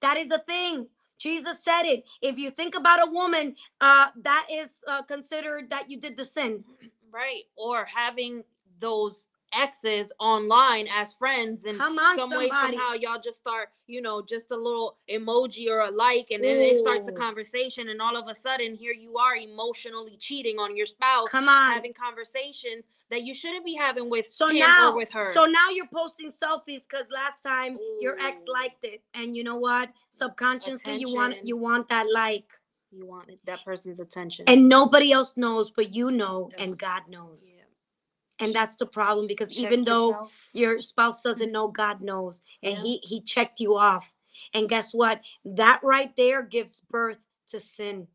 That 0.01 0.15
is 0.15 0.31
a 0.31 0.39
thing. 0.39 0.87
Jesus 1.19 1.63
said 1.63 1.83
it. 1.83 2.05
If 2.21 2.37
you 2.39 2.49
think 2.49 2.73
about 2.73 3.07
a 3.07 3.11
woman, 3.11 3.55
uh, 3.81 4.07
that 4.23 4.47
is 4.51 4.77
uh, 4.87 5.03
considered 5.03 5.69
that 5.69 5.91
you 5.91 5.99
did 5.99 6.17
the 6.17 6.25
sin. 6.25 6.63
Right. 7.11 7.43
Or 7.55 7.85
having 7.85 8.43
those 8.79 9.25
exes 9.53 10.13
online 10.19 10.87
as 10.93 11.13
friends 11.13 11.65
and 11.65 11.77
Come 11.77 11.99
on, 11.99 12.15
some 12.15 12.29
way 12.37 12.49
somehow 12.49 12.93
y'all 12.93 13.19
just 13.21 13.37
start 13.37 13.69
you 13.85 14.01
know 14.01 14.21
just 14.21 14.49
a 14.51 14.55
little 14.55 14.97
emoji 15.09 15.69
or 15.69 15.81
a 15.81 15.91
like 15.91 16.31
and 16.31 16.41
then 16.41 16.57
it 16.61 16.77
starts 16.77 17.09
a 17.09 17.11
conversation 17.11 17.89
and 17.89 18.01
all 18.01 18.15
of 18.15 18.29
a 18.29 18.33
sudden 18.33 18.73
here 18.75 18.93
you 18.93 19.17
are 19.17 19.35
emotionally 19.35 20.15
cheating 20.17 20.57
on 20.57 20.77
your 20.77 20.85
spouse 20.85 21.29
Come 21.29 21.49
on. 21.49 21.73
having 21.73 21.91
conversations 21.91 22.85
that 23.09 23.23
you 23.23 23.33
shouldn't 23.35 23.65
be 23.65 23.75
having 23.75 24.09
with 24.09 24.31
So 24.31 24.47
him 24.47 24.59
now, 24.59 24.91
or 24.91 24.95
with 24.95 25.11
her 25.11 25.33
so 25.33 25.45
now 25.45 25.69
you're 25.69 25.85
posting 25.93 26.31
selfies 26.31 26.83
because 26.89 27.07
last 27.11 27.43
time 27.45 27.77
your 27.99 28.17
ex 28.21 28.43
liked 28.47 28.85
it, 28.85 29.01
and 29.13 29.35
you 29.35 29.43
know 29.43 29.57
what? 29.57 29.89
Subconsciously, 30.11 30.95
you 30.95 31.13
want 31.13 31.35
you 31.43 31.57
want 31.57 31.89
that 31.89 32.07
like, 32.11 32.45
you 32.91 33.05
want 33.05 33.29
that 33.45 33.63
person's 33.63 33.99
attention 33.99 34.45
and 34.47 34.67
nobody 34.67 35.11
else 35.11 35.33
knows, 35.35 35.71
but 35.71 35.93
you 35.93 36.11
know, 36.11 36.51
and 36.57 36.77
God 36.77 37.03
knows, 37.07 37.57
Yeah. 37.59 38.45
and 38.45 38.53
that's 38.55 38.75
the 38.75 38.85
problem 38.85 39.27
because 39.27 39.49
Check 39.49 39.63
even 39.71 39.83
though 39.83 40.09
yourself. 40.09 40.49
your 40.53 40.81
spouse 40.81 41.21
doesn't 41.23 41.51
know, 41.51 41.67
God 41.69 42.01
knows, 42.01 42.41
and 42.61 42.75
Yeah. 42.75 42.81
he 42.83 42.97
he 43.03 43.21
checked 43.21 43.59
you 43.59 43.77
off, 43.77 44.13
and 44.53 44.67
guess 44.69 44.93
what? 44.93 45.21
That 45.45 45.79
right 45.83 46.15
there 46.15 46.41
gives 46.43 46.81
birth 46.89 47.25
to 47.49 47.59
sin, 47.59 48.07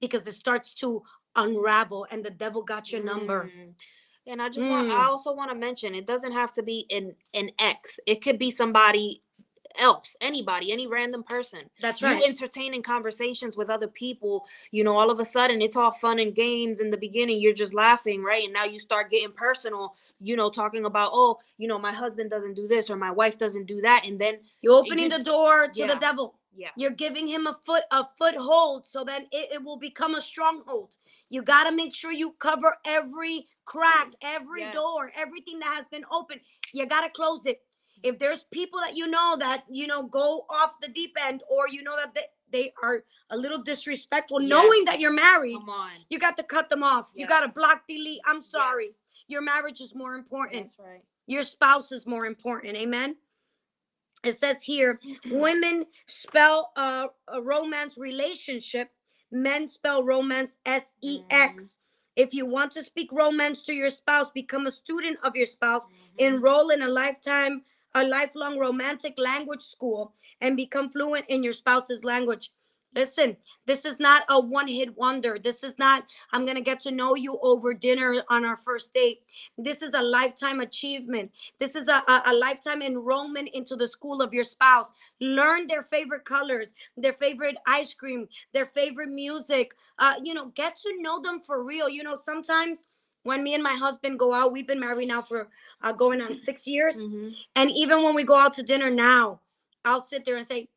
because 0.00 0.26
it 0.26 0.34
starts 0.34 0.74
to 0.74 1.02
unravel, 1.36 2.06
and 2.10 2.24
the 2.24 2.30
devil 2.30 2.62
got 2.62 2.92
your 2.92 3.02
number. 3.02 3.50
Mm. 3.56 3.74
And 4.26 4.42
I 4.42 4.50
just 4.50 4.68
want 4.68 4.90
I 4.90 5.04
Mm. 5.04 5.06
also 5.06 5.32
want 5.32 5.50
to 5.50 5.54
mention 5.56 5.94
it 5.94 6.06
doesn't 6.06 6.32
have 6.32 6.52
to 6.54 6.62
be 6.62 6.86
an 6.90 7.16
an 7.32 7.50
ex. 7.58 7.98
It 8.06 8.22
could 8.22 8.38
be 8.38 8.50
somebody 8.50 9.22
else, 9.78 10.16
anybody, 10.20 10.72
any 10.72 10.86
random 10.86 11.22
person. 11.22 11.60
That's 11.80 12.00
You 12.00 12.08
right. 12.08 12.22
entertaining 12.24 12.82
conversations 12.82 13.56
with 13.56 13.70
other 13.70 13.88
people, 13.88 14.46
you 14.70 14.84
know, 14.84 14.96
all 14.98 15.10
of 15.10 15.20
a 15.20 15.24
sudden 15.24 15.60
it's 15.62 15.76
all 15.76 15.92
fun 15.92 16.18
and 16.18 16.34
games 16.34 16.80
in 16.80 16.90
the 16.90 16.96
beginning, 16.96 17.40
you're 17.40 17.54
just 17.54 17.74
laughing, 17.74 18.22
right? 18.22 18.44
And 18.44 18.52
now 18.52 18.64
you 18.64 18.78
start 18.78 19.10
getting 19.10 19.32
personal, 19.32 19.94
you 20.20 20.36
know, 20.36 20.50
talking 20.50 20.84
about, 20.84 21.10
oh, 21.12 21.38
you 21.58 21.68
know, 21.68 21.78
my 21.78 21.92
husband 21.92 22.30
doesn't 22.30 22.54
do 22.54 22.66
this 22.68 22.90
or 22.90 22.96
my 22.96 23.10
wife 23.10 23.38
doesn't 23.38 23.66
do 23.66 23.80
that. 23.82 24.04
And 24.06 24.18
then 24.18 24.38
You're 24.62 24.74
opening 24.74 25.10
you- 25.10 25.18
the 25.18 25.24
door 25.24 25.68
to 25.68 25.86
the 25.86 25.96
devil. 25.96 26.34
yeah. 26.56 26.70
You're 26.76 26.90
giving 26.90 27.26
him 27.28 27.46
a 27.46 27.54
foot 27.64 27.84
a 27.90 28.04
foothold 28.18 28.86
so 28.86 29.04
then 29.04 29.22
it, 29.32 29.52
it 29.52 29.62
will 29.62 29.76
become 29.78 30.14
a 30.16 30.20
stronghold. 30.20 30.96
You 31.30 31.42
got 31.42 31.64
to 31.68 31.72
make 31.74 31.94
sure 31.94 32.10
you 32.12 32.32
cover 32.38 32.76
every 32.84 33.46
crack, 33.64 34.12
every 34.22 34.62
door, 34.72 35.12
everything 35.16 35.58
that 35.60 35.74
has 35.76 35.86
been 35.88 36.04
open. 36.10 36.40
You 36.72 36.86
got 36.86 37.02
to 37.02 37.10
close 37.10 37.46
it. 37.46 37.60
If 38.02 38.18
there's 38.18 38.44
people 38.50 38.80
that 38.80 38.96
you 38.96 39.06
know 39.06 39.36
that 39.38 39.64
you 39.70 39.86
know 39.86 40.02
go 40.04 40.46
off 40.50 40.72
the 40.80 40.88
deep 40.88 41.16
end 41.20 41.42
or 41.50 41.68
you 41.68 41.82
know 41.82 41.96
that 41.96 42.14
they, 42.14 42.26
they 42.50 42.72
are 42.82 43.04
a 43.30 43.36
little 43.36 43.62
disrespectful 43.62 44.40
knowing 44.40 44.84
that 44.86 45.00
you're 45.00 45.12
married, 45.12 45.54
Come 45.56 45.68
on. 45.70 45.90
you 46.10 46.18
got 46.18 46.36
to 46.38 46.42
cut 46.42 46.70
them 46.70 46.82
off. 46.82 47.10
You 47.14 47.26
got 47.26 47.40
to 47.40 47.46
Yes. 47.46 47.54
block 47.54 47.82
delete. 47.88 48.20
I'm 48.26 48.42
sorry. 48.42 48.86
Yes. 48.86 49.02
Your 49.28 49.42
marriage 49.42 49.80
is 49.80 49.94
more 49.94 50.14
important 50.14 50.62
That's 50.66 50.78
right. 50.78 51.02
your 51.26 51.42
spouse 51.42 51.92
is 51.92 52.06
more 52.06 52.24
important 52.24 52.76
amen 52.76 53.16
it 54.24 54.32
says 54.38 54.62
here 54.62 54.98
women 55.30 55.84
spell 56.06 56.72
uh, 56.76 57.08
a 57.28 57.40
romance 57.42 57.98
relationship 57.98 58.90
men 59.30 59.68
spell 59.68 60.02
romance 60.02 60.56
s-e-x 60.64 61.76
if 62.16 62.32
you 62.32 62.46
want 62.46 62.72
to 62.72 62.82
speak 62.82 63.12
romance 63.12 63.62
to 63.64 63.74
your 63.74 63.90
spouse 63.90 64.30
become 64.34 64.66
a 64.66 64.70
student 64.70 65.18
of 65.22 65.36
your 65.36 65.46
spouse 65.46 65.82
Mhm. 65.86 66.18
enroll 66.28 66.70
in 66.70 66.80
a 66.82 66.88
lifetime 66.88 67.62
a 67.94 68.04
lifelong 68.04 68.58
romantic 68.58 69.14
language 69.16 69.62
school 69.62 70.14
and 70.40 70.56
become 70.56 70.90
fluent 70.90 71.24
in 71.28 71.42
your 71.42 71.52
spouse's 71.52 72.04
language. 72.04 72.50
Listen 72.94 73.36
this 73.66 73.84
is 73.84 74.00
not 74.00 74.22
a 74.30 74.40
one-hit 74.40 74.96
wonder. 74.96 75.38
This 75.38 75.62
is 75.62 75.78
not 75.78 76.04
i'm 76.32 76.46
gonna 76.46 76.62
get 76.62 76.80
to 76.80 76.90
know 76.90 77.14
you 77.14 77.38
over 77.42 77.74
dinner 77.74 78.22
on 78.30 78.44
our 78.46 78.56
first 78.56 78.94
date. 78.94 79.20
This 79.58 79.82
is 79.82 79.92
a 79.92 80.00
lifetime 80.00 80.60
achievement. 80.60 81.30
This 81.60 81.76
is 81.76 81.86
a, 81.86 82.02
a, 82.08 82.22
a 82.28 82.34
lifetime 82.34 82.80
enrollment 82.80 83.50
into 83.52 83.76
the 83.76 83.88
school 83.88 84.22
of 84.22 84.32
your 84.32 84.42
spouse. 84.42 84.90
Learn 85.20 85.66
their 85.66 85.82
favorite 85.82 86.24
colors 86.24 86.72
their 86.96 87.12
favorite 87.12 87.56
ice 87.66 87.92
cream 87.92 88.26
their 88.54 88.66
favorite 88.66 89.10
music. 89.10 89.72
Uh, 89.98 90.14
you 90.22 90.32
know 90.32 90.46
get 90.54 90.76
to 90.80 91.02
know 91.02 91.20
them 91.20 91.40
for 91.40 91.62
real. 91.62 91.90
You 91.90 92.02
know 92.02 92.16
sometimes 92.16 92.86
when 93.22 93.42
me 93.42 93.54
and 93.54 93.62
my 93.62 93.74
husband 93.74 94.18
go 94.18 94.32
out 94.32 94.52
we've 94.52 94.66
been 94.66 94.80
married 94.80 95.08
now 95.08 95.20
for 95.22 95.48
uh, 95.82 95.92
going 95.92 96.20
on 96.22 96.34
six 96.36 96.66
years 96.66 96.96
Mhm. 97.04 97.34
and 97.56 97.70
even 97.72 98.02
when 98.02 98.14
we 98.14 98.22
go 98.24 98.36
out 98.36 98.52
to 98.54 98.62
dinner 98.62 98.90
now, 98.90 99.40
I'll 99.84 100.00
sit 100.00 100.24
there 100.24 100.36
and 100.36 100.46
say, 100.46 100.68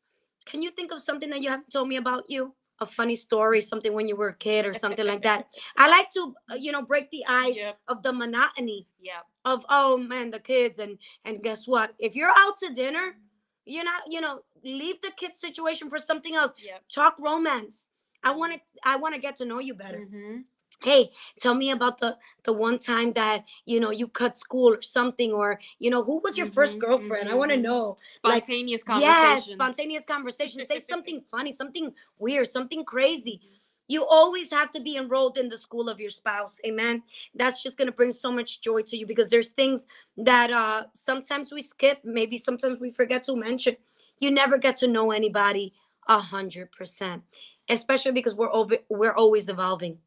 Can 0.44 0.60
you 0.62 0.70
think 0.72 0.90
of 0.92 1.00
something 1.00 1.30
that 1.30 1.40
you 1.42 1.48
haven't 1.50 1.70
told 1.72 1.88
me 1.88 1.96
about 1.96 2.24
you? 2.28 2.54
A 2.80 2.86
funny 2.86 3.14
story, 3.14 3.60
something 3.60 3.92
when 3.92 4.08
you 4.08 4.16
were 4.16 4.28
a 4.30 4.34
kid 4.34 4.66
or 4.66 4.74
something 4.74 5.06
like 5.06 5.22
that. 5.22 5.46
I 5.76 5.88
like 5.88 6.10
to, 6.14 6.34
uh, 6.50 6.54
you 6.56 6.72
know, 6.72 6.82
break 6.82 7.10
the 7.10 7.24
ice 7.28 7.56
Yep. 7.56 7.78
of 7.86 8.02
the 8.02 8.12
monotony 8.12 8.88
Yeah. 9.00 9.20
of, 9.44 9.64
oh 9.68 9.96
man, 9.96 10.30
the 10.32 10.40
kids. 10.40 10.78
And 10.80 10.98
and 11.24 11.42
guess 11.44 11.68
what? 11.68 11.94
If 11.98 12.16
you're 12.16 12.34
out 12.36 12.56
to 12.58 12.74
dinner, 12.74 13.18
you're 13.66 13.84
not, 13.84 14.02
you 14.10 14.20
know, 14.20 14.42
leave 14.64 15.00
the 15.00 15.12
kid 15.16 15.36
situation 15.36 15.88
for 15.88 15.98
something 15.98 16.34
else. 16.34 16.52
Yep. 16.58 16.82
Talk 16.92 17.14
romance. 17.20 17.86
I 18.24 18.30
want 18.32 18.52
to, 18.54 18.60
I 18.84 18.96
want 18.96 19.14
to 19.14 19.20
get 19.20 19.36
to 19.36 19.44
know 19.44 19.60
you 19.60 19.74
better 19.74 19.98
Mhm. 20.00 20.44
Hey 20.84 21.10
tell 21.40 21.54
me 21.54 21.70
about 21.70 21.98
the 21.98 22.16
the 22.44 22.52
one 22.52 22.78
time 22.78 23.12
that 23.12 23.44
you 23.66 23.80
know 23.80 23.90
you 23.90 24.08
cut 24.08 24.36
school 24.36 24.74
or 24.74 24.82
something 24.82 25.32
or 25.32 25.58
you 25.78 25.90
know 25.90 26.02
who 26.02 26.20
was 26.24 26.36
your 26.36 26.46
first 26.46 26.76
Mhm, 26.76 26.80
girlfriend? 26.80 27.28
I 27.28 27.34
mhm, 27.34 27.38
want 27.38 27.50
to 27.52 27.56
know 27.56 27.98
Like, 28.24 28.44
Spontaneous 28.44 28.82
yes 28.82 29.42
conversations. 29.44 29.52
spontaneous 29.54 30.04
conversation 30.04 30.66
say 30.66 30.80
something 30.90 31.22
funny 31.30 31.52
something 31.52 31.92
weird 32.18 32.48
something 32.50 32.84
crazy. 32.84 33.40
You 33.88 34.06
always 34.06 34.50
have 34.52 34.70
to 34.72 34.80
be 34.80 34.96
enrolled 34.96 35.36
in 35.36 35.48
the 35.48 35.58
school 35.58 35.88
of 35.88 36.00
your 36.00 36.10
spouse 36.10 36.58
amen? 36.66 37.02
That's 37.34 37.62
just 37.62 37.76
going 37.78 37.86
to 37.86 37.92
bring 37.92 38.12
so 38.12 38.32
much 38.32 38.60
joy 38.60 38.82
to 38.82 38.96
you 38.96 39.06
because 39.06 39.28
there's 39.28 39.50
things 39.50 39.86
that 40.16 40.50
uh 40.52 40.84
sometimes 40.94 41.52
we 41.52 41.62
skip 41.62 41.98
maybe 42.04 42.38
sometimes 42.38 42.78
we 42.80 42.90
forget 42.90 43.24
to 43.24 43.36
mention. 43.36 43.76
You 44.20 44.30
never 44.30 44.56
get 44.58 44.78
to 44.78 44.86
know 44.88 45.10
anybody 45.10 45.74
a 46.08 46.18
hundred 46.20 46.72
percent 46.72 47.22
especially 47.68 48.12
because 48.12 48.34
we're 48.34 48.52
over 48.52 48.76
we're 48.88 49.14
always 49.14 49.48
evolving 49.48 49.98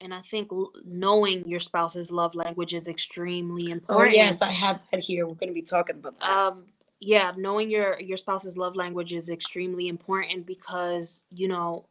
And 0.00 0.14
I 0.14 0.20
think 0.22 0.50
knowing 0.84 1.48
your 1.48 1.60
spouse's 1.60 2.10
love 2.10 2.34
language 2.34 2.74
is 2.74 2.88
extremely 2.88 3.70
important. 3.70 3.84
Oh 3.88 3.92
important. 3.94 4.16
yes, 4.16 4.42
I 4.42 4.50
have 4.50 4.80
that 4.92 5.00
here. 5.00 5.26
We're 5.26 5.34
going 5.34 5.48
to 5.48 5.54
be 5.54 5.62
talking 5.62 5.96
about 5.96 6.18
that. 6.20 6.30
Um, 6.30 6.64
yeah, 7.00 7.32
knowing 7.36 7.70
your 7.70 7.98
your 8.00 8.16
spouse's 8.16 8.56
love 8.56 8.76
language 8.76 9.12
is 9.12 9.28
extremely 9.28 9.88
important 9.88 10.46
because 10.46 11.24
you 11.32 11.48
know, 11.48 11.86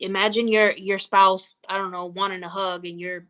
imagine 0.00 0.48
your 0.48 0.72
your 0.72 0.98
spouse, 0.98 1.54
I 1.68 1.78
don't 1.78 1.92
know, 1.92 2.06
wanting 2.06 2.42
a 2.42 2.48
hug 2.48 2.86
and 2.86 2.98
you're, 3.00 3.26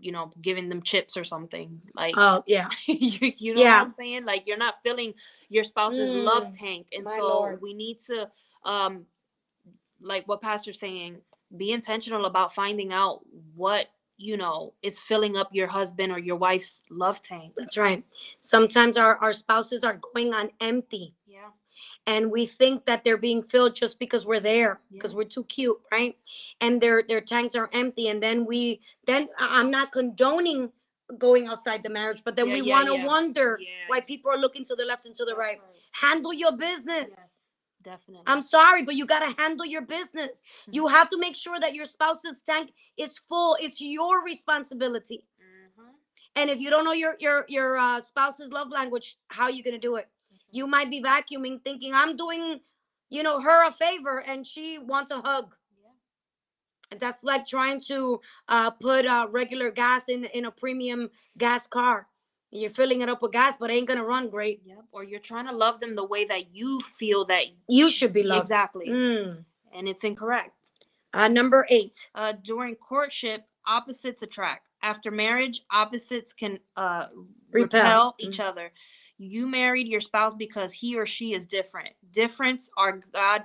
you 0.00 0.12
know, 0.12 0.30
giving 0.40 0.68
them 0.68 0.82
chips 0.82 1.16
or 1.16 1.24
something 1.24 1.80
like. 1.94 2.14
Oh 2.16 2.44
yeah. 2.46 2.68
you, 2.86 3.32
you 3.36 3.54
know 3.54 3.60
Yeah. 3.60 3.76
what 3.76 3.84
I'm 3.84 3.90
saying? 3.90 4.24
Like 4.24 4.44
you're 4.46 4.56
not 4.58 4.82
filling 4.82 5.14
your 5.50 5.64
spouse's 5.64 6.10
love 6.10 6.48
Mm, 6.50 6.58
tank, 6.58 6.86
and 6.92 7.06
so 7.08 7.22
Lord. 7.28 7.60
we 7.62 7.74
need 7.74 7.98
to, 8.06 8.28
um, 8.64 9.06
like 10.00 10.26
what 10.28 10.40
Pastor's 10.42 10.78
saying, 10.80 11.18
be 11.56 11.72
intentional 11.72 12.26
about 12.26 12.54
finding 12.54 12.92
out 12.92 13.20
what 13.54 13.88
you 14.16 14.36
know 14.36 14.74
is 14.82 14.98
filling 15.00 15.36
up 15.36 15.48
your 15.52 15.68
husband 15.68 16.12
or 16.12 16.18
your 16.18 16.36
wife's 16.36 16.82
love 16.90 17.22
tank. 17.22 17.52
That's 17.56 17.76
right. 17.78 18.02
Sometimes 18.40 18.96
our, 18.96 19.16
our 19.16 19.32
spouses 19.32 19.84
are 19.84 19.98
going 20.12 20.34
on 20.34 20.50
empty 20.60 21.14
Yeah. 21.26 21.50
and 22.06 22.30
we 22.30 22.44
think 22.46 22.84
that 22.86 23.04
they're 23.04 23.16
being 23.16 23.42
filled 23.42 23.74
just 23.76 23.98
because 23.98 24.26
we're 24.26 24.40
there 24.40 24.80
because 24.92 25.12
Yeah. 25.12 25.18
we're 25.18 25.24
too 25.36 25.44
cute, 25.44 25.78
right? 25.92 26.18
And 26.60 26.80
their 26.80 27.02
their 27.02 27.20
tanks 27.20 27.54
are 27.54 27.70
empty 27.72 28.08
and 28.08 28.20
then 28.22 28.44
we 28.44 28.80
then 29.06 29.28
I'm 29.38 29.70
not 29.70 29.92
condoning 29.92 30.72
going 31.16 31.46
outside 31.46 31.82
the 31.82 31.88
marriage, 31.90 32.22
but 32.24 32.36
then 32.36 32.48
Yeah, 32.48 32.54
we 32.54 32.62
yeah, 32.62 32.74
want 32.74 32.88
to 32.88 33.06
wonder 33.06 33.58
why 33.86 34.00
people 34.00 34.30
are 34.32 34.36
looking 34.38 34.64
to 34.66 34.74
the 34.74 34.84
left 34.84 35.06
and 35.06 35.14
to 35.16 35.24
the 35.24 35.30
That's 35.30 35.38
right. 35.38 35.60
Handle 35.92 36.34
your 36.34 36.52
business. 36.52 37.14
Yes, 37.16 37.34
definitely. 37.90 38.24
I'm 38.26 38.42
sorry, 38.42 38.82
but 38.84 38.94
you 38.94 39.06
got 39.06 39.20
to 39.20 39.34
handle 39.42 39.66
your 39.66 39.82
business. 39.82 40.42
You 40.70 40.84
Mm-hmm. 40.84 40.94
have 40.96 41.08
to 41.10 41.18
make 41.18 41.36
sure 41.36 41.58
that 41.60 41.74
your 41.74 41.86
spouse's 41.86 42.40
tank 42.48 42.72
is 42.96 43.18
full. 43.28 43.56
It's 43.60 43.80
your 43.80 44.22
responsibility. 44.24 45.24
Mhm. 45.40 45.94
And 46.36 46.50
if 46.50 46.58
you 46.60 46.70
don't 46.70 46.84
know 46.84 46.92
your 47.04 47.14
your 47.20 47.44
your 47.48 47.78
uh, 47.78 48.00
spouse's 48.00 48.50
love 48.52 48.70
language, 48.70 49.16
how 49.28 49.44
are 49.44 49.50
you 49.50 49.62
gonna 49.62 49.78
do 49.90 49.96
it? 49.96 50.08
You 50.50 50.66
might 50.66 50.90
be 50.90 51.00
vacuuming, 51.02 51.62
thinking 51.64 51.92
I'm 51.94 52.16
doing, 52.16 52.60
you 53.10 53.22
know, 53.22 53.40
her 53.40 53.66
a 53.68 53.72
favor, 53.72 54.16
and 54.30 54.46
she 54.46 54.78
wants 54.78 55.10
a 55.10 55.20
hug. 55.20 55.46
Yeah. 55.82 55.90
And 56.90 57.00
that's 57.00 57.22
like 57.24 57.46
trying 57.46 57.80
to 57.92 58.20
uh, 58.48 58.70
put 58.70 59.06
uh, 59.06 59.26
regular 59.30 59.70
gas 59.70 60.08
in 60.08 60.24
in 60.38 60.44
a 60.44 60.50
premium 60.50 61.10
gas 61.36 61.66
car. 61.66 62.06
You're 62.50 62.70
filling 62.70 63.02
it 63.02 63.08
up 63.08 63.20
with 63.20 63.32
gas, 63.32 63.54
but 63.60 63.70
it 63.70 63.74
ain't 63.74 63.88
gonna 63.88 64.04
run 64.04 64.30
great. 64.30 64.62
Yep. 64.64 64.78
Or 64.92 65.04
you're 65.04 65.20
trying 65.20 65.46
to 65.46 65.52
love 65.52 65.80
them 65.80 65.94
the 65.94 66.04
way 66.04 66.24
that 66.24 66.54
you 66.54 66.80
feel 66.80 67.24
that 67.26 67.44
You 67.68 67.90
should 67.90 68.12
be 68.12 68.22
loved. 68.22 68.40
exactly, 68.42 68.88
Mm. 68.88 69.44
and 69.72 69.88
it's 69.88 70.04
incorrect. 70.04 70.52
Uh, 71.12 71.28
number 71.28 71.66
eight. 71.70 72.08
Uh, 72.14 72.32
during 72.42 72.74
courtship, 72.76 73.44
opposites 73.66 74.22
attract. 74.22 74.66
After 74.82 75.10
marriage, 75.10 75.60
opposites 75.70 76.32
can 76.32 76.58
uh, 76.76 77.06
Repel. 77.50 77.80
repel, 77.80 78.14
each 78.18 78.40
other. 78.40 78.72
You 79.18 79.48
married 79.48 79.88
your 79.88 80.00
spouse 80.00 80.32
because 80.34 80.72
he 80.72 80.96
or 80.96 81.04
she 81.06 81.32
is 81.34 81.46
different. 81.46 81.94
Difference 82.12 82.70
are 82.76 83.00
God 83.12 83.42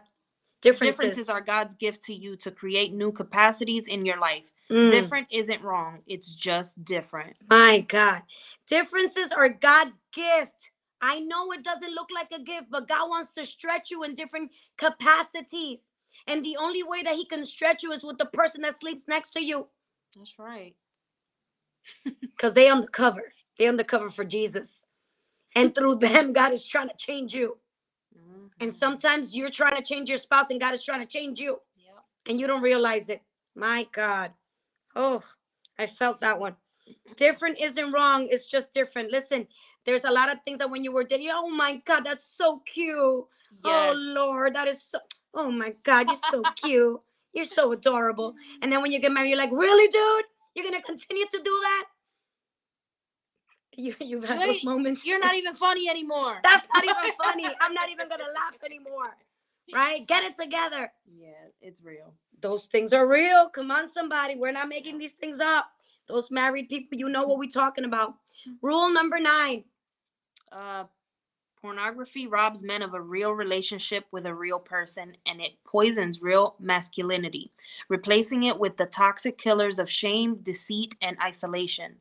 Differences. 0.62 0.98
differences 0.98 1.30
are 1.30 1.42
God's 1.42 1.74
gift 1.74 2.04
to 2.04 2.14
you 2.14 2.38
to 2.38 2.52
create 2.52 2.94
new 2.94 3.12
capacities 3.12 3.88
in 3.88 4.06
your 4.06 4.18
life. 4.20 4.44
Mm. 4.70 4.90
Different 4.90 5.28
isn't 5.32 5.62
wrong. 5.62 6.04
It's 6.08 6.32
just 6.32 6.86
different. 6.86 7.36
My 7.50 7.80
God. 7.80 8.22
Differences 8.68 9.32
are 9.32 9.50
God's 9.50 10.00
gift. 10.14 10.72
I 11.02 11.20
know 11.20 11.52
it 11.52 11.64
doesn't 11.64 11.94
look 11.96 12.10
like 12.14 12.32
a 12.34 12.42
gift, 12.44 12.68
but 12.72 12.88
God 12.88 13.10
wants 13.10 13.34
to 13.34 13.46
stretch 13.46 13.92
you 13.92 14.04
in 14.04 14.16
different 14.16 14.52
capacities. 14.78 15.92
And 16.28 16.46
the 16.46 16.58
only 16.60 16.84
way 16.84 17.04
that 17.04 17.16
He 17.16 17.26
can 17.26 17.46
stretch 17.46 17.84
you 17.84 17.92
is 17.94 18.04
with 18.04 18.18
the 18.20 18.26
person 18.26 18.62
that 18.62 18.80
sleeps 18.82 19.08
next 19.08 19.32
to 19.32 19.44
you 19.44 19.68
That's 20.16 20.40
right. 20.40 20.76
because 22.22 22.54
they 22.54 22.70
undercover. 22.70 23.34
They 23.60 23.68
undercover 23.68 24.12
for 24.12 24.26
Jesus. 24.26 24.84
And 25.56 25.76
through 25.76 25.98
them, 25.98 26.34
God 26.34 26.54
is 26.54 26.66
trying 26.66 26.90
to 26.90 26.96
change 26.98 27.34
you. 27.36 27.58
And 28.60 28.72
Mhm. 28.72 28.76
sometimes 28.76 29.36
you're 29.36 29.52
trying 29.52 29.76
to 29.78 29.84
change 29.84 30.10
your 30.10 30.20
spouse, 30.20 30.50
and 30.52 30.60
God 30.62 30.74
is 30.76 30.84
trying 30.84 31.02
to 31.02 31.08
change 31.08 31.40
you, 31.40 31.62
Yep. 31.78 32.06
and 32.28 32.40
you 32.40 32.48
don't 32.48 32.62
realize 32.64 33.10
it. 33.10 33.24
My 33.56 33.86
God. 33.92 34.34
Oh, 34.96 35.24
I 35.80 35.88
felt 35.88 36.22
that 36.22 36.40
one. 36.40 36.58
Different 37.16 37.60
isn't 37.62 37.92
wrong. 37.92 38.28
It's 38.30 38.50
just 38.50 38.74
different. 38.74 39.12
Listen, 39.12 39.48
there's 39.86 40.04
a 40.04 40.12
lot 40.12 40.32
of 40.32 40.40
things 40.44 40.60
that 40.60 40.70
when 40.70 40.84
you 40.84 40.92
were 40.92 41.04
dating, 41.04 41.30
oh 41.32 41.50
my 41.50 41.82
God, 41.86 42.02
that's 42.02 42.26
so 42.26 42.62
cute. 42.66 43.26
Oh 43.64 43.94
Lord, 43.98 44.56
that 44.56 44.68
is 44.68 44.82
so. 44.82 45.00
Oh 45.34 45.52
my 45.52 45.74
God, 45.84 46.08
you're 46.08 46.16
so 46.30 46.44
cute. 46.56 47.00
You're 47.34 47.46
so 47.46 47.72
adorable. 47.72 48.36
And 48.62 48.72
then 48.72 48.82
when 48.82 48.92
you 48.92 49.00
get 49.00 49.12
married, 49.12 49.30
you're 49.30 49.38
like, 49.38 49.52
really, 49.52 49.92
dude? 49.92 50.26
You're 50.56 50.66
gonna 50.66 50.84
continue 50.84 51.26
to 51.26 51.38
do 51.38 51.52
that? 51.52 51.86
You 53.76 53.96
you've 54.00 54.24
had 54.24 54.42
those 54.42 54.64
moments. 54.64 55.06
You're 55.06 55.20
not 55.20 55.36
even 55.36 55.56
funny 55.56 55.90
anymore. 55.90 56.40
That's 56.44 56.66
not 56.74 56.84
even 56.84 57.12
funny. 57.24 57.48
I'm 57.62 57.74
not 57.74 57.90
even 57.90 58.08
gonna 58.08 58.26
laugh 58.36 58.58
anymore. 58.64 59.16
Right? 59.74 60.06
Get 60.06 60.24
it 60.24 60.38
together. 60.38 60.92
Yeah, 61.08 61.32
it's 61.62 61.82
real. 61.82 62.14
Those 62.42 62.66
things 62.66 62.94
are 62.94 63.08
real. 63.08 63.50
Come 63.50 63.72
on, 63.72 63.88
somebody. 63.88 64.36
We're 64.36 64.52
not 64.52 64.68
making 64.68 64.98
these 64.98 65.14
things 65.14 65.40
up. 65.40 65.72
Those 66.08 66.30
married 66.30 66.70
people, 66.70 66.98
you 66.98 67.10
know 67.10 67.24
what 67.24 67.40
we're 67.40 67.50
talking 67.50 67.86
about. 67.86 68.16
Rule 68.62 68.92
number 68.92 69.20
nine. 69.20 69.64
Uh, 70.52 70.86
pornography 71.64 72.28
robs 72.28 72.62
men 72.62 72.82
of 72.82 72.94
a 72.94 73.00
real 73.02 73.32
relationship 73.32 74.06
with 74.12 74.26
a 74.26 74.34
real 74.36 74.60
person 74.60 75.14
and 75.26 75.40
it 75.42 75.54
poisons 75.64 76.22
real 76.22 76.56
masculinity, 76.60 77.52
replacing 77.88 78.44
it 78.44 78.60
with 78.60 78.76
the 78.76 78.86
toxic 78.86 79.38
killers 79.38 79.80
of 79.80 79.90
shame, 79.90 80.36
deceit, 80.44 80.94
and 81.02 81.18
isolation. 81.24 81.96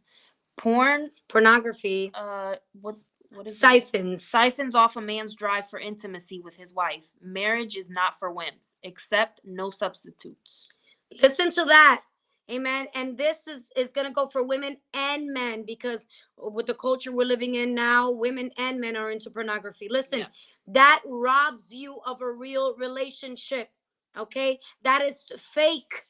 Porn, 0.59 1.11
Pornography 1.29 2.11
uh, 2.15 2.57
what 2.81 2.97
what 3.31 3.47
is 3.47 3.59
siphons. 3.59 4.25
siphons 4.25 4.75
off 4.75 4.97
a 4.97 5.01
man's 5.01 5.35
drive 5.35 5.71
for 5.71 5.79
intimacy 5.79 6.41
with 6.41 6.57
his 6.57 6.73
wife. 6.73 7.05
Marriage 7.23 7.77
is 7.77 7.89
not 7.89 8.19
for 8.19 8.35
wimps. 8.35 8.75
Accept 8.85 9.41
no 9.45 9.71
substitutes. 9.71 10.69
Listen 11.23 11.51
to 11.53 11.65
that. 11.67 12.03
Amen. 12.53 12.87
And 12.95 13.17
this 13.17 13.47
is 13.49 13.69
is 13.77 13.93
going 13.93 14.07
to 14.07 14.13
go 14.13 14.29
for 14.29 14.43
women 14.43 14.77
and 14.93 15.33
men 15.33 15.65
because 15.65 16.07
with 16.37 16.67
the 16.67 16.75
culture 16.75 17.11
we're 17.11 17.27
living 17.27 17.55
in 17.55 17.75
now, 17.75 18.11
women 18.11 18.51
and 18.59 18.79
men 18.81 18.97
are 18.97 19.11
into 19.11 19.31
pornography. 19.31 19.89
Listen, 19.89 20.21
Yeah. 20.21 20.27
that 20.69 21.03
robs 21.07 21.71
you 21.71 22.01
of 22.05 22.21
a 22.21 22.31
real 22.31 22.77
relationship. 22.77 23.71
Okay? 24.19 24.61
That 24.83 25.01
is 25.03 25.33
fake. 25.55 26.07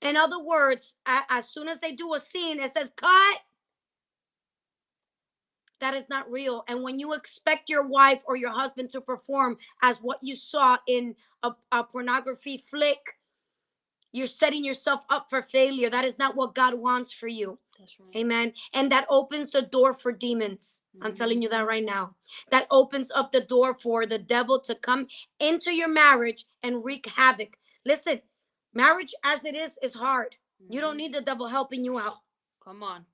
In 0.00 0.16
other 0.16 0.38
words, 0.42 0.94
as 1.06 1.48
soon 1.50 1.68
as 1.68 1.78
they 1.80 1.92
do 1.92 2.14
a 2.14 2.18
scene, 2.18 2.58
it 2.58 2.70
says 2.72 2.90
cut. 2.96 3.40
That 5.80 5.94
is 5.94 6.08
not 6.08 6.30
real. 6.30 6.64
And 6.68 6.82
when 6.82 6.98
you 6.98 7.12
expect 7.12 7.68
your 7.68 7.86
wife 7.86 8.22
or 8.26 8.36
your 8.36 8.52
husband 8.52 8.90
to 8.92 9.00
perform 9.00 9.58
as 9.82 9.98
what 9.98 10.18
you 10.22 10.36
saw 10.36 10.78
in 10.86 11.14
a, 11.42 11.50
a 11.72 11.84
pornography 11.84 12.64
flick, 12.70 13.18
you're 14.12 14.26
setting 14.26 14.64
yourself 14.64 15.02
up 15.10 15.28
for 15.30 15.42
failure. 15.42 15.90
That 15.90 16.04
is 16.04 16.18
not 16.18 16.36
what 16.36 16.54
God 16.54 16.74
wants 16.74 17.12
for 17.12 17.28
you. 17.28 17.58
That's 17.78 17.96
right. 17.98 18.16
Amen. 18.16 18.52
And 18.74 18.92
that 18.92 19.06
opens 19.10 19.50
the 19.50 19.62
door 19.62 19.94
for 19.94 20.12
demons. 20.12 20.82
I'm 21.00 21.14
telling 21.14 21.42
you 21.42 21.48
that 21.48 21.66
right 21.66 21.84
now. 21.84 22.14
That 22.50 22.66
opens 22.70 23.10
up 23.10 23.32
the 23.32 23.40
door 23.40 23.76
for 23.82 24.06
the 24.06 24.18
devil 24.18 24.60
to 24.60 24.74
come 24.74 25.08
into 25.40 25.72
your 25.72 25.88
marriage 25.88 26.44
and 26.62 26.84
wreak 26.84 27.06
havoc. 27.16 27.56
Listen, 27.84 28.20
marriage 28.74 29.14
as 29.24 29.44
it 29.44 29.54
is 29.56 29.78
is 29.82 29.94
hard. 29.94 30.36
You 30.68 30.80
don't 30.80 30.94
Mhm. 30.94 30.98
need 30.98 31.14
the 31.14 31.20
devil 31.22 31.48
helping 31.48 31.84
you 31.84 31.98
out. 31.98 32.18
Come 32.62 32.82
on. 32.82 33.06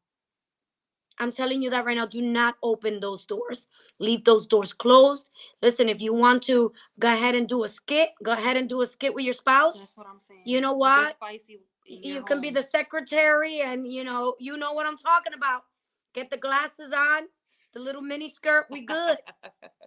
I'm 1.19 1.33
telling 1.33 1.63
you 1.63 1.71
that 1.71 1.85
right 1.85 1.97
now. 1.97 2.07
Do 2.07 2.23
not 2.23 2.57
open 2.63 3.01
those 3.01 3.25
doors. 3.25 3.67
Leave 3.99 4.25
those 4.25 4.47
doors 4.47 4.73
closed. 4.73 5.31
Listen, 5.63 5.89
if 5.89 6.01
you 6.01 6.15
want 6.15 6.43
to 6.45 6.73
go 6.99 7.13
ahead 7.13 7.35
and 7.35 7.49
do 7.49 7.65
a 7.65 7.69
skit, 7.69 8.11
go 8.23 8.33
ahead 8.33 8.57
and 8.57 8.69
do 8.69 8.83
a 8.83 8.87
skit 8.87 9.15
with 9.15 9.25
your 9.25 9.35
spouse. 9.35 9.79
That's 9.79 9.97
what 9.97 10.07
I'm 10.07 10.21
saying. 10.21 10.43
You 10.45 10.61
know 10.61 10.73
what? 10.75 11.17
Spicy. 11.17 11.61
you 11.85 12.15
your 12.15 12.23
can 12.23 12.41
be 12.41 12.51
the 12.51 12.63
secretary 12.63 13.61
and 13.63 13.91
you 13.91 14.05
know 14.05 14.35
you 14.39 14.57
know 14.57 14.73
what 14.73 14.87
i'm 14.87 14.99
talking 14.99 15.33
about 15.33 15.63
get 16.15 16.31
the 16.31 16.37
glasses 16.37 16.93
on 16.93 17.23
the 17.75 17.81
little 17.81 18.03
mini 18.03 18.29
skirt 18.29 18.67
we 18.71 18.83
good 18.85 19.17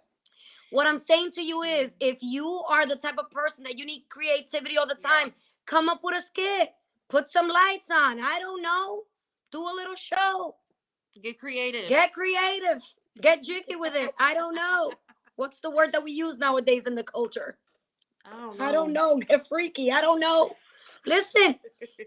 what 0.70 0.86
i'm 0.86 0.98
saying 0.98 1.30
to 1.30 1.42
you 1.42 1.62
is 1.62 1.92
mm. 1.92 1.96
if 2.00 2.18
you 2.22 2.46
are 2.68 2.86
the 2.86 2.96
type 2.96 3.18
of 3.18 3.30
person 3.30 3.62
that 3.64 3.78
you 3.78 3.86
need 3.86 4.04
creativity 4.08 4.76
all 4.76 4.86
the 4.86 4.96
Yeah. 5.00 5.08
time 5.08 5.32
come 5.66 5.88
up 5.88 6.00
with 6.02 6.16
a 6.16 6.22
skit 6.22 6.70
put 7.08 7.28
some 7.28 7.48
lights 7.48 7.90
on 7.90 8.20
i 8.20 8.38
don't 8.40 8.62
know 8.62 9.02
do 9.52 9.62
a 9.62 9.74
little 9.74 9.94
show 9.96 10.56
Get 11.20 11.38
creative. 11.38 11.88
get 11.88 12.12
creative 12.12 12.82
get 13.20 13.42
jiggy 13.42 13.76
with 13.76 13.94
it 13.94 14.12
i 14.18 14.32
don't 14.34 14.54
know 14.54 14.92
what's 15.36 15.60
the 15.60 15.70
word 15.70 15.92
that 15.92 16.02
we 16.02 16.10
use 16.12 16.38
nowadays 16.38 16.86
in 16.86 16.94
the 16.94 17.02
culture 17.02 17.58
I 18.24 18.30
don't 18.40 18.58
know. 18.58 18.64
i 18.64 18.72
don't 18.72 18.92
know 18.92 19.16
get 19.18 19.46
freaky 19.46 19.92
i 19.92 20.00
don't 20.00 20.20
know 20.20 20.56
listen 21.06 21.56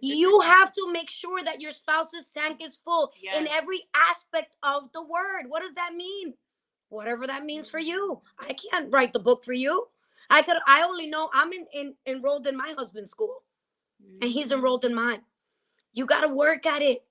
you 0.02 0.42
have 0.46 0.74
to 0.74 0.92
make 0.92 1.10
sure 1.10 1.44
that 1.44 1.62
your 1.62 1.72
spouse's 1.72 2.28
tank 2.28 2.62
is 2.64 2.80
full 2.84 3.12
in 3.38 3.48
every 3.48 3.84
aspect 3.96 4.56
of 4.64 4.92
the 4.94 5.02
word. 5.02 5.44
What 5.48 5.62
does 5.62 5.74
that 5.76 5.94
mean? 5.94 6.34
Whatever 6.90 7.28
that 7.28 7.46
means 7.46 7.70
for 7.70 7.80
you. 7.80 8.22
I 8.40 8.54
can't 8.54 8.92
write 8.92 9.14
the 9.14 9.20
book 9.20 9.44
for 9.44 9.54
you. 9.54 9.88
I 10.30 10.42
could 10.42 10.58
I 10.68 10.82
only 10.84 11.08
know 11.08 11.30
I'm 11.34 11.52
in, 11.54 11.66
in 11.74 11.94
enrolled 12.06 12.48
in 12.48 12.58
my 12.58 12.74
husband's 12.78 13.12
school 13.12 13.44
and 14.22 14.30
he's 14.30 14.50
Mhm. 14.50 14.56
enrolled 14.58 14.86
in 14.86 14.94
mine. 14.94 15.22
You 15.94 16.06
got 16.06 16.22
to 16.22 16.28
work 16.30 16.66
at 16.66 16.82
it. 16.82 17.04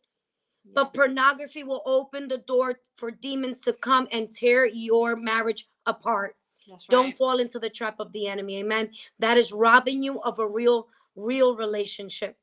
But 0.73 0.95
pornography 0.95 1.63
will 1.63 1.83
open 1.85 2.29
the 2.29 2.39
door 2.39 2.81
for 2.97 3.11
demons 3.11 3.61
to 3.61 3.73
come 3.73 4.09
and 4.13 4.31
tear 4.31 4.67
your 4.67 5.17
marriage 5.17 5.67
apart. 5.87 6.37
That's 6.69 6.87
Don't 6.87 7.17
fall 7.17 7.39
into 7.39 7.59
the 7.59 7.69
trap 7.69 8.01
of 8.01 8.13
the 8.13 8.27
enemy. 8.27 8.59
Amen. 8.59 8.91
That 9.19 9.37
is 9.37 9.53
robbing 9.53 10.03
you 10.03 10.21
of 10.23 10.39
a 10.39 10.49
real, 10.49 10.89
real 11.15 11.57
relationship. 11.57 12.37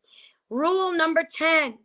Rule 0.50 0.92
number 0.94 1.24
10. 1.24 1.80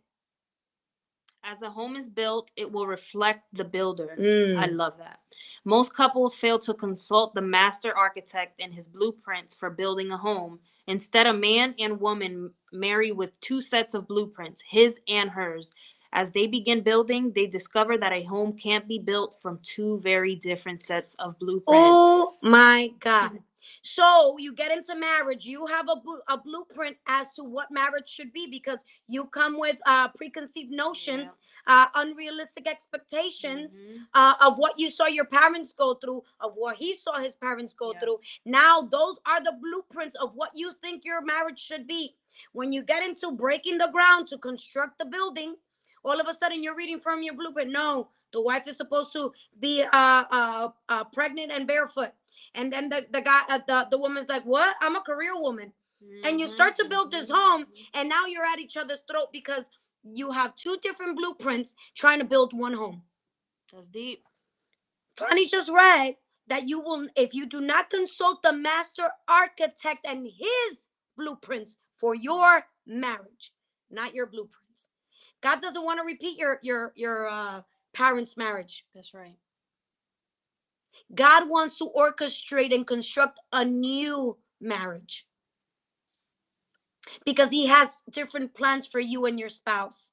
As 1.43 1.61
a 1.61 1.69
home 1.69 1.95
is 1.95 2.09
built, 2.09 2.51
it 2.55 2.71
will 2.71 2.85
reflect 2.85 3.45
the 3.53 3.63
builder. 3.63 4.15
Mm. 4.19 4.59
I 4.61 4.65
love 4.65 4.97
that. 4.99 5.19
Most 5.63 5.95
couples 5.95 6.35
fail 6.35 6.59
to 6.59 6.73
consult 6.73 7.33
the 7.33 7.41
master 7.41 7.95
architect 7.97 8.59
and 8.59 8.73
his 8.73 8.87
blueprints 8.87 9.53
for 9.53 9.69
building 9.69 10.11
a 10.11 10.17
home. 10.17 10.59
Instead, 10.87 11.27
a 11.27 11.33
man 11.33 11.75
and 11.79 11.99
woman 11.99 12.51
marry 12.71 13.11
with 13.11 13.39
two 13.41 13.61
sets 13.61 13.93
of 13.93 14.07
blueprints, 14.07 14.63
his 14.69 14.99
and 15.07 15.29
hers. 15.29 15.71
As 16.13 16.31
they 16.31 16.47
begin 16.47 16.81
building, 16.81 17.31
they 17.33 17.47
discover 17.47 17.97
that 17.97 18.13
a 18.13 18.23
home 18.23 18.53
can't 18.53 18.87
be 18.87 18.99
built 18.99 19.35
from 19.41 19.59
two 19.63 19.99
very 19.99 20.35
different 20.35 20.81
sets 20.81 21.15
of 21.15 21.37
blueprints. 21.39 21.67
Oh 21.69 22.33
my 22.43 22.91
God. 22.99 23.39
So 23.81 24.37
you 24.37 24.53
get 24.53 24.71
into 24.75 24.95
marriage, 24.95 25.45
you 25.45 25.65
have 25.65 25.87
a, 25.89 26.33
a 26.33 26.37
blueprint 26.37 26.97
as 27.07 27.27
to 27.35 27.43
what 27.43 27.69
marriage 27.69 28.07
should 28.07 28.31
be 28.33 28.47
because 28.49 28.79
you 29.07 29.25
come 29.25 29.59
with 29.59 29.77
uh, 29.85 30.07
preconceived 30.09 30.71
notions, 30.71 31.37
uh, 31.67 31.87
unrealistic 31.95 32.67
expectations 32.67 33.83
Mhm. 33.83 34.07
uh, 34.13 34.35
of 34.41 34.57
what 34.57 34.79
you 34.79 34.89
saw 34.89 35.05
your 35.07 35.25
parents 35.25 35.73
go 35.73 35.93
through, 35.95 36.23
of 36.39 36.53
what 36.55 36.77
he 36.77 36.93
saw 36.95 37.19
his 37.19 37.35
parents 37.35 37.73
go 37.73 37.93
through. 37.93 38.17
Now, 38.45 38.81
those 38.81 39.17
are 39.25 39.43
the 39.43 39.53
blueprints 39.61 40.15
of 40.15 40.33
what 40.35 40.51
you 40.53 40.71
think 40.81 41.03
your 41.05 41.21
marriage 41.21 41.59
should 41.59 41.87
be. 41.87 42.15
When 42.53 42.71
you 42.71 42.83
get 42.83 43.03
into 43.03 43.31
breaking 43.31 43.79
the 43.79 43.89
ground 43.91 44.27
to 44.29 44.37
construct 44.37 44.97
the 44.97 45.05
building, 45.05 45.55
all 46.07 46.19
of 46.19 46.27
a 46.27 46.33
sudden 46.33 46.63
you're 46.63 46.75
reading 46.75 46.99
from 46.99 47.23
your 47.23 47.35
blueprint. 47.35 47.71
No, 47.71 48.09
the 48.33 48.41
wife 48.41 48.67
is 48.67 48.77
supposed 48.77 49.13
to 49.13 49.33
be 49.59 49.83
uh, 49.83 50.23
uh, 50.31 50.69
uh, 50.89 51.03
pregnant 51.05 51.51
and 51.51 51.67
barefoot. 51.67 52.11
And 52.55 52.71
then 52.71 52.89
the, 52.89 53.05
the 53.11 53.21
guy, 53.21 53.41
uh, 53.49 53.59
the, 53.67 53.87
the 53.91 53.97
woman's 53.97 54.29
like, 54.29 54.43
What? 54.43 54.75
I'm 54.81 54.95
a 54.95 55.01
career 55.01 55.39
woman. 55.39 55.73
And 56.23 56.39
you 56.39 56.47
start 56.47 56.75
to 56.77 56.85
build 56.85 57.11
this 57.11 57.29
mhm, 57.29 57.35
home, 57.35 57.65
and 57.93 58.07
now 58.07 58.27
you're 58.27 58.45
at 58.45 58.59
each 58.59 58.77
other's 58.77 58.99
throat 59.09 59.29
because 59.33 59.69
you 60.03 60.31
have 60.31 60.55
two 60.55 60.77
different 60.81 61.17
blueprints 61.17 61.75
trying 61.95 62.19
to 62.19 62.25
build 62.25 62.53
one 62.53 62.73
home. 62.73 63.01
That's 63.73 63.89
deep. 63.89 64.23
Fanny 65.17 65.47
just 65.47 65.71
read 65.71 66.15
that 66.47 66.67
you 66.67 66.79
will, 66.79 67.07
if 67.15 67.33
you 67.33 67.47
do 67.47 67.59
not 67.61 67.89
consult 67.89 68.43
the 68.43 68.53
master 68.53 69.09
architect 69.27 70.05
and 70.05 70.27
his 70.27 70.85
blueprints 71.17 71.77
for 71.97 72.15
your 72.15 72.65
marriage, 72.85 73.51
not 73.89 74.13
your 74.13 74.27
blueprints. 74.27 74.66
God 75.41 75.61
doesn't 75.61 75.83
want 75.83 75.99
to 75.99 76.05
repeat 76.05 76.37
your 76.37 76.59
your 76.61 76.93
your 76.95 77.27
uh, 77.29 77.61
parents' 77.93 78.37
marriage. 78.37 78.85
That's 78.95 79.13
right. 79.13 79.37
God 81.15 81.49
wants 81.49 81.77
to 81.79 81.89
orchestrate 81.95 82.73
and 82.73 82.85
construct 82.87 83.39
a 83.53 83.65
new 83.65 84.37
marriage 84.61 85.27
because 87.25 87.51
He 87.51 87.67
has 87.67 87.89
different 88.11 88.53
plans 88.55 88.87
for 88.87 88.99
you 88.99 89.25
and 89.25 89.39
your 89.39 89.49
spouse 89.49 90.11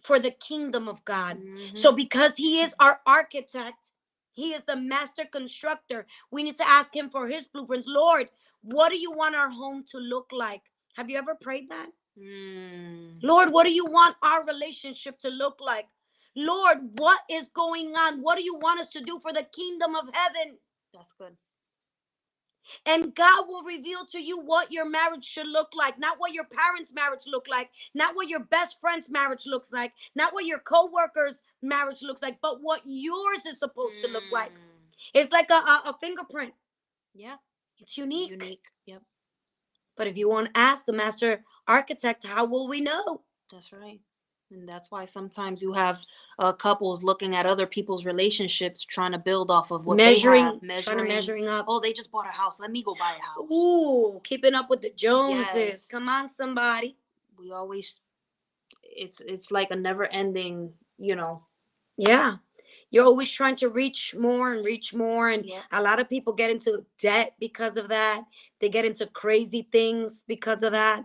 for 0.00 0.20
the 0.20 0.30
kingdom 0.30 0.88
of 0.88 1.04
God. 1.04 1.38
So, 1.74 1.92
Mhm. 1.92 1.96
because 1.96 2.36
he 2.36 2.60
is 2.60 2.74
our 2.78 3.00
architect, 3.06 3.92
he 4.32 4.52
is 4.52 4.64
the 4.64 4.76
master 4.76 5.24
constructor, 5.24 6.06
we 6.30 6.42
need 6.42 6.56
to 6.58 6.68
ask 6.68 6.94
him 6.94 7.10
for 7.10 7.28
his 7.28 7.48
blueprints. 7.48 7.88
Lord, 7.88 8.30
what 8.62 8.90
do 8.90 8.98
you 8.98 9.10
want 9.12 9.34
our 9.36 9.50
home 9.50 9.84
to 9.86 9.98
look 9.98 10.30
like? 10.32 10.62
Have 10.96 11.10
you 11.10 11.18
ever 11.18 11.34
prayed 11.34 11.70
that? 11.70 11.90
Mm. 12.18 13.18
Lord, 13.22 13.52
what 13.52 13.64
do 13.64 13.72
you 13.72 13.86
want 13.86 14.16
our 14.22 14.44
relationship 14.44 15.18
to 15.20 15.28
look 15.28 15.58
like? 15.60 15.86
Lord, 16.36 16.78
what 16.98 17.20
is 17.30 17.48
going 17.54 17.94
on? 17.96 18.20
What 18.22 18.36
do 18.36 18.44
you 18.44 18.56
want 18.56 18.80
us 18.80 18.88
to 18.88 19.00
do 19.00 19.18
for 19.20 19.32
the 19.32 19.44
kingdom 19.44 19.94
of 19.94 20.06
heaven? 20.12 20.58
That's 20.92 21.12
good. 21.18 21.36
And 22.86 23.14
God 23.14 23.46
will 23.46 23.62
reveal 23.62 24.06
to 24.06 24.20
you 24.20 24.40
what 24.40 24.72
your 24.72 24.88
marriage 24.88 25.24
should 25.24 25.48
look 25.48 25.68
like, 25.76 25.98
not 25.98 26.18
what 26.18 26.32
your 26.32 26.44
parents' 26.44 26.92
marriage 26.94 27.24
look 27.26 27.46
like, 27.48 27.68
not 27.94 28.16
what 28.16 28.28
your 28.28 28.40
best 28.40 28.80
friend's 28.80 29.10
marriage 29.10 29.44
looks 29.46 29.70
like, 29.70 29.92
not 30.14 30.32
what 30.32 30.46
your 30.46 30.60
co-worker's 30.60 31.42
marriage 31.62 32.02
looks 32.02 32.22
like, 32.22 32.38
but 32.40 32.62
what 32.62 32.80
yours 32.86 33.44
is 33.46 33.58
supposed 33.58 34.00
to 34.02 34.10
look 34.10 34.24
like. 34.32 34.50
Mm. 34.50 35.10
It's 35.12 35.32
like 35.32 35.50
a, 35.50 35.54
a, 35.54 35.82
a 35.86 35.96
fingerprint. 36.00 36.54
Yeah. 37.14 37.36
It's 37.78 37.98
unique. 37.98 38.30
Unique. 38.30 38.62
Yep. 38.86 39.02
But 39.96 40.06
if 40.06 40.16
you 40.16 40.28
won't 40.28 40.50
ask 40.54 40.86
the 40.86 40.92
master 40.92 41.44
architect, 41.66 42.26
how 42.26 42.44
will 42.44 42.68
we 42.68 42.80
know? 42.80 43.22
That's 43.50 43.72
right. 43.72 44.00
And 44.50 44.68
that's 44.68 44.90
why 44.90 45.04
sometimes 45.06 45.62
you 45.62 45.72
have 45.72 46.02
uh, 46.38 46.52
couples 46.52 47.02
looking 47.02 47.34
at 47.34 47.46
other 47.46 47.66
people's 47.66 48.04
relationships, 48.04 48.84
trying 48.84 49.12
to 49.12 49.18
build 49.18 49.50
off 49.50 49.70
of 49.70 49.86
what 49.86 49.96
measuring, 49.96 50.60
they 50.62 50.74
have, 50.74 50.84
trying 50.84 50.98
to 50.98 51.04
measuring. 51.04 51.44
measuring 51.44 51.48
up. 51.48 51.64
Oh, 51.66 51.80
they 51.80 51.92
just 51.92 52.12
bought 52.12 52.28
a 52.28 52.30
house. 52.30 52.60
Let 52.60 52.70
me 52.70 52.82
go 52.82 52.94
buy 52.94 53.16
a 53.18 53.22
house. 53.22 53.50
Ooh, 53.50 54.20
keeping 54.22 54.54
up 54.54 54.70
with 54.70 54.82
the 54.82 54.90
Joneses. 54.94 55.54
Yes. 55.56 55.86
Come 55.86 56.08
on, 56.08 56.28
somebody. 56.28 56.96
We 57.38 57.52
always, 57.52 58.00
it's 58.82 59.20
it's 59.20 59.50
like 59.50 59.70
a 59.70 59.76
never-ending, 59.76 60.72
you 60.98 61.16
know. 61.16 61.42
Yeah. 61.96 62.36
You're 62.90 63.06
always 63.06 63.30
trying 63.30 63.56
to 63.56 63.70
reach 63.70 64.14
more 64.14 64.52
and 64.52 64.64
reach 64.64 64.94
more. 64.94 65.30
And 65.30 65.44
Yeah. 65.44 65.62
a 65.72 65.82
lot 65.82 65.98
of 65.98 66.08
people 66.08 66.32
get 66.32 66.50
into 66.50 66.84
debt 67.00 67.34
because 67.40 67.76
of 67.76 67.88
that. 67.88 68.22
They 68.60 68.68
get 68.68 68.84
into 68.84 69.06
crazy 69.06 69.66
things 69.72 70.22
because 70.28 70.62
of 70.62 70.72
that. 70.72 71.04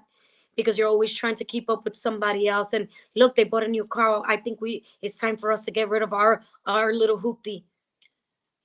Because 0.56 0.78
you're 0.78 0.90
always 0.90 1.14
trying 1.14 1.36
to 1.36 1.46
keep 1.46 1.70
up 1.70 1.86
with 1.86 1.96
somebody 1.96 2.48
else. 2.48 2.74
And 2.74 2.88
look, 3.16 3.36
they 3.36 3.46
bought 3.46 3.64
a 3.64 3.68
new 3.68 3.86
car. 3.86 4.22
I 4.28 4.38
think 4.38 4.60
we 4.62 4.84
it's 5.02 5.18
time 5.18 5.38
for 5.38 5.52
us 5.52 5.64
to 5.66 5.72
get 5.72 5.90
rid 5.90 6.04
of 6.04 6.14
our 6.14 6.44
our 6.66 6.94
little 6.94 7.20
hoopty. 7.20 7.64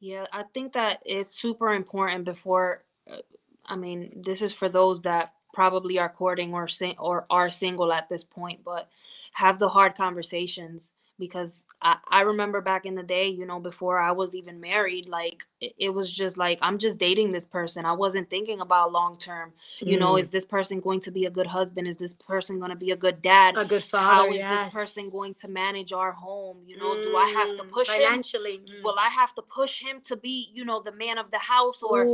Yeah, 0.01 0.27
I 0.32 0.43
think 0.55 0.73
that 0.73 1.01
it's 1.05 1.35
super 1.35 1.73
important 1.73 2.24
before. 2.24 2.85
uh, 3.11 3.19
I 3.66 3.77
mean, 3.77 4.23
this 4.24 4.43
is 4.43 4.52
for 4.52 4.69
those 4.69 5.02
that 5.02 5.32
probably 5.55 5.98
are 5.98 6.11
courting 6.11 6.52
or 6.52 6.69
sing 6.69 6.97
or 6.98 7.27
are 7.31 7.48
single 7.51 7.93
at 7.93 8.09
this 8.09 8.24
point, 8.24 8.62
but 8.65 8.89
have 9.32 9.59
the 9.59 9.69
hard 9.69 9.94
conversations 9.94 10.93
because 11.19 11.65
I, 11.81 11.97
I 12.11 12.20
remember 12.23 12.61
back 12.61 12.86
in 12.86 12.95
the 12.95 13.03
day, 13.03 13.28
you 13.28 13.47
know, 13.47 13.61
before 13.61 13.99
I 13.99 14.12
was 14.12 14.35
even 14.35 14.61
married, 14.61 15.07
like 15.09 15.45
it, 15.61 15.74
it 15.78 15.91
was 15.95 16.12
just 16.12 16.36
like 16.36 16.59
I'm 16.62 16.78
just 16.78 16.99
dating 16.99 17.32
this 17.32 17.45
person. 17.45 17.85
I 17.85 17.93
wasn't 17.93 18.31
thinking 18.31 18.61
about 18.61 18.93
long 18.93 19.16
term. 19.19 19.53
You 19.81 19.99
know, 19.99 20.15
Mm. 20.15 20.20
is 20.20 20.31
this 20.31 20.45
person 20.45 20.81
going 20.81 21.01
to 21.01 21.11
be 21.11 21.24
a 21.27 21.31
good 21.31 21.47
husband? 21.47 21.86
Is 21.89 21.97
this 21.97 22.15
person 22.15 22.59
going 22.59 22.70
to 22.70 22.77
be 22.77 22.91
a 22.91 22.97
good 22.97 23.23
dad? 23.23 23.57
a 23.57 23.65
good 23.65 23.85
father. 23.85 24.07
How 24.15 24.32
is 24.32 24.39
yes. 24.41 24.65
this 24.65 24.74
person 24.74 25.11
going 25.11 25.35
to 25.41 25.49
manage 25.49 25.93
our 25.93 26.12
home? 26.12 26.59
You 26.66 26.77
know, 26.78 27.01
do 27.03 27.16
I 27.16 27.27
have 27.28 27.57
to 27.57 27.62
Mm, 27.62 27.70
push 27.70 27.89
him? 27.89 28.03
financially? 28.03 28.59
mm. 28.59 28.82
will 28.82 28.97
I 28.99 29.09
have 29.09 29.35
to 29.36 29.43
push 29.43 29.81
him 29.81 30.01
to 30.07 30.16
be, 30.16 30.51
you 30.53 30.65
know, 30.65 30.82
the 30.82 30.93
man 30.93 31.19
of 31.19 31.31
the 31.31 31.39
house 31.39 31.82
or 31.82 32.03
eh, 32.03 32.07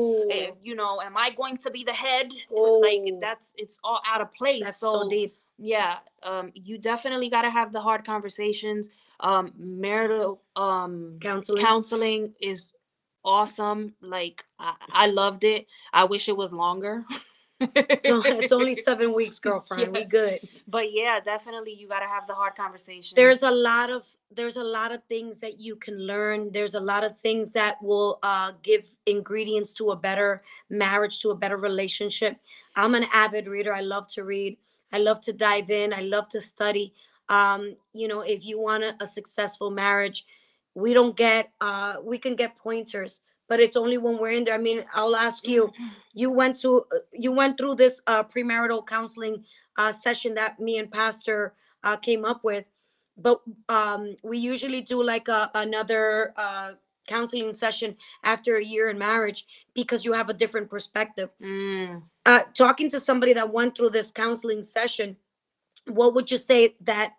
Ooh, 0.50 0.56
you 0.62 0.74
know, 0.74 1.00
am 1.00 1.16
I 1.16 1.30
going 1.30 1.56
to 1.58 1.70
be 1.70 1.84
the 1.84 1.92
head? 1.94 2.28
Ooh. 2.52 2.80
Like 2.82 3.20
that's 3.20 3.54
it's 3.56 3.78
all 3.82 4.00
out 4.06 4.20
of 4.20 4.32
place. 4.34 4.62
that's 4.64 4.78
so 4.78 5.04
so 5.04 5.08
deep. 5.10 5.34
Yeah, 5.60 5.98
um 6.22 6.50
you 6.54 6.78
definitely 6.78 7.28
got 7.28 7.42
to 7.42 7.50
have 7.50 7.72
the 7.72 7.80
hard 7.80 8.04
conversations. 8.04 8.88
Um 9.20 9.52
marital 9.56 10.42
um 10.56 11.18
Counseling. 11.20 11.62
counseling 11.62 12.32
is 12.40 12.72
awesome. 13.24 13.94
Like 14.00 14.44
I, 14.58 14.74
I 14.90 15.06
loved 15.06 15.44
it. 15.44 15.66
I 15.92 16.04
wish 16.04 16.28
it 16.28 16.36
was 16.36 16.52
longer. 16.52 17.04
so 17.60 18.22
it's 18.24 18.52
only 18.52 18.72
seven 18.88 19.12
weeks, 19.12 19.38
girlfriend. 19.38 19.92
We 19.92 20.04
good. 20.04 20.40
But 20.66 20.92
yeah, 20.94 21.20
definitely 21.20 21.74
you 21.74 21.88
got 21.88 22.00
to 22.00 22.06
have 22.06 22.26
the 22.26 22.32
hard 22.32 22.56
conversations. 22.56 23.14
there's 23.14 23.42
a 23.42 23.50
lot 23.50 23.90
of 23.90 24.06
there's 24.34 24.56
a 24.56 24.62
lot 24.64 24.92
of 24.92 25.04
things 25.10 25.40
that 25.40 25.60
you 25.60 25.76
can 25.76 25.98
learn 25.98 26.50
there's 26.52 26.74
a 26.74 26.80
lot 26.80 27.04
of 27.04 27.18
things 27.18 27.52
that 27.52 27.76
will 27.82 28.18
uh, 28.22 28.52
give 28.62 28.88
ingredients 29.04 29.74
to 29.74 29.90
a 29.90 29.96
better 29.96 30.42
marriage 30.70 31.20
to 31.20 31.30
a 31.30 31.34
better 31.34 31.56
relationship 31.56 32.36
i'm 32.76 32.94
an 32.94 33.04
avid 33.12 33.46
reader 33.48 33.74
i 33.74 33.80
love 33.80 34.06
to 34.08 34.22
read 34.24 34.56
i 34.92 34.98
love 34.98 35.20
to 35.20 35.32
dive 35.32 35.70
in 35.70 35.92
i 35.92 36.00
love 36.00 36.28
to 36.28 36.40
study 36.40 36.92
um, 37.28 37.76
you 37.92 38.08
know 38.08 38.22
if 38.22 38.44
you 38.44 38.60
want 38.60 38.82
a, 38.82 38.94
a 39.00 39.06
successful 39.06 39.70
marriage 39.70 40.24
we 40.74 40.94
don't 40.94 41.16
get 41.16 41.50
uh, 41.60 41.96
we 42.02 42.18
can 42.18 42.34
get 42.36 42.56
pointers 42.56 43.20
but 43.48 43.58
it's 43.58 43.76
only 43.76 43.98
when 43.98 44.16
we're 44.18 44.30
in 44.30 44.44
there. 44.44 44.54
I 44.54 44.58
mean 44.58 44.84
i'll 44.94 45.16
ask 45.16 45.46
you 45.46 45.72
you 46.12 46.30
went 46.30 46.60
to 46.60 46.84
uh, 46.92 46.98
you 47.12 47.32
went 47.32 47.58
through 47.58 47.76
this 47.76 48.00
uh, 48.06 48.24
premarital 48.24 48.86
counseling 48.86 49.44
uh, 49.78 49.92
session 49.92 50.34
that 50.34 50.60
me 50.60 50.78
and 50.78 50.90
pastor 50.90 51.54
uh, 51.84 51.96
came 51.96 52.24
up 52.24 52.44
with 52.44 52.64
but 53.16 53.40
um, 53.68 54.16
we 54.22 54.38
usually 54.38 54.80
do 54.80 55.02
like 55.02 55.28
a, 55.28 55.50
another 55.54 56.32
uh, 56.36 56.72
counseling 57.06 57.54
session 57.54 57.96
after 58.24 58.56
a 58.56 58.64
year 58.64 58.88
in 58.88 58.98
marriage 58.98 59.46
because 59.74 60.04
you 60.04 60.12
have 60.12 60.28
a 60.30 60.34
different 60.34 60.70
perspective. 60.70 61.30
Mm, 61.42 62.02
uh, 62.26 62.40
talking 62.54 62.90
to 62.90 63.00
somebody 63.00 63.32
that 63.32 63.52
went 63.52 63.76
through 63.76 63.90
this 63.90 64.10
counseling 64.10 64.62
session 64.62 65.16
what 65.86 66.14
would 66.14 66.30
you 66.30 66.38
say 66.38 66.74
that 66.80 67.12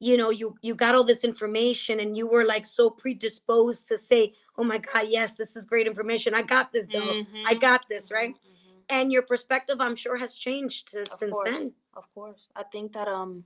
you 0.00 0.16
know 0.16 0.30
you 0.30 0.54
you 0.62 0.74
got 0.74 0.94
all 0.94 1.04
this 1.04 1.24
information 1.24 2.00
and 2.00 2.16
you 2.16 2.26
were 2.26 2.44
like 2.44 2.66
so 2.66 2.90
predisposed 2.90 3.88
to 3.88 3.98
say 3.98 4.32
oh 4.58 4.64
my 4.64 4.78
god 4.78 5.04
yes 5.08 5.34
this 5.36 5.56
is 5.56 5.64
great 5.64 5.86
information. 5.86 6.34
I 6.34 6.42
got 6.42 6.72
this 6.72 6.86
though 6.86 7.10
i 7.46 7.54
mhm, 7.54 7.60
got 7.60 7.82
this 7.88 8.10
right? 8.12 8.30
Mhm, 8.30 8.34
mhm. 8.34 8.82
and 8.88 9.12
your 9.12 9.22
perspective 9.22 9.80
i'm 9.80 9.96
sure 9.96 10.16
has 10.16 10.34
changed 10.34 10.96
Of 10.96 11.08
since 11.10 11.32
course, 11.32 11.50
then. 11.50 11.72
Of 11.96 12.12
course. 12.14 12.50
I 12.56 12.64
think 12.64 12.92
that 12.92 13.08
um 13.08 13.44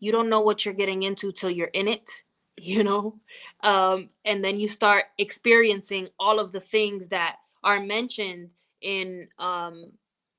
you 0.00 0.12
don't 0.12 0.28
know 0.28 0.40
what 0.40 0.64
you're 0.64 0.74
getting 0.74 1.02
into 1.04 1.30
till 1.32 1.50
you're 1.50 1.68
in 1.68 1.88
it 1.88 2.10
you 2.58 2.84
know? 2.84 3.18
Um 3.62 4.10
and 4.24 4.44
then 4.44 4.58
you 4.58 4.68
start 4.68 5.04
experiencing 5.18 6.08
all 6.18 6.38
of 6.38 6.52
the 6.52 6.60
things 6.60 7.08
that 7.08 7.36
are 7.64 7.80
mentioned 7.80 8.50
in 8.80 9.28
um 9.38 9.92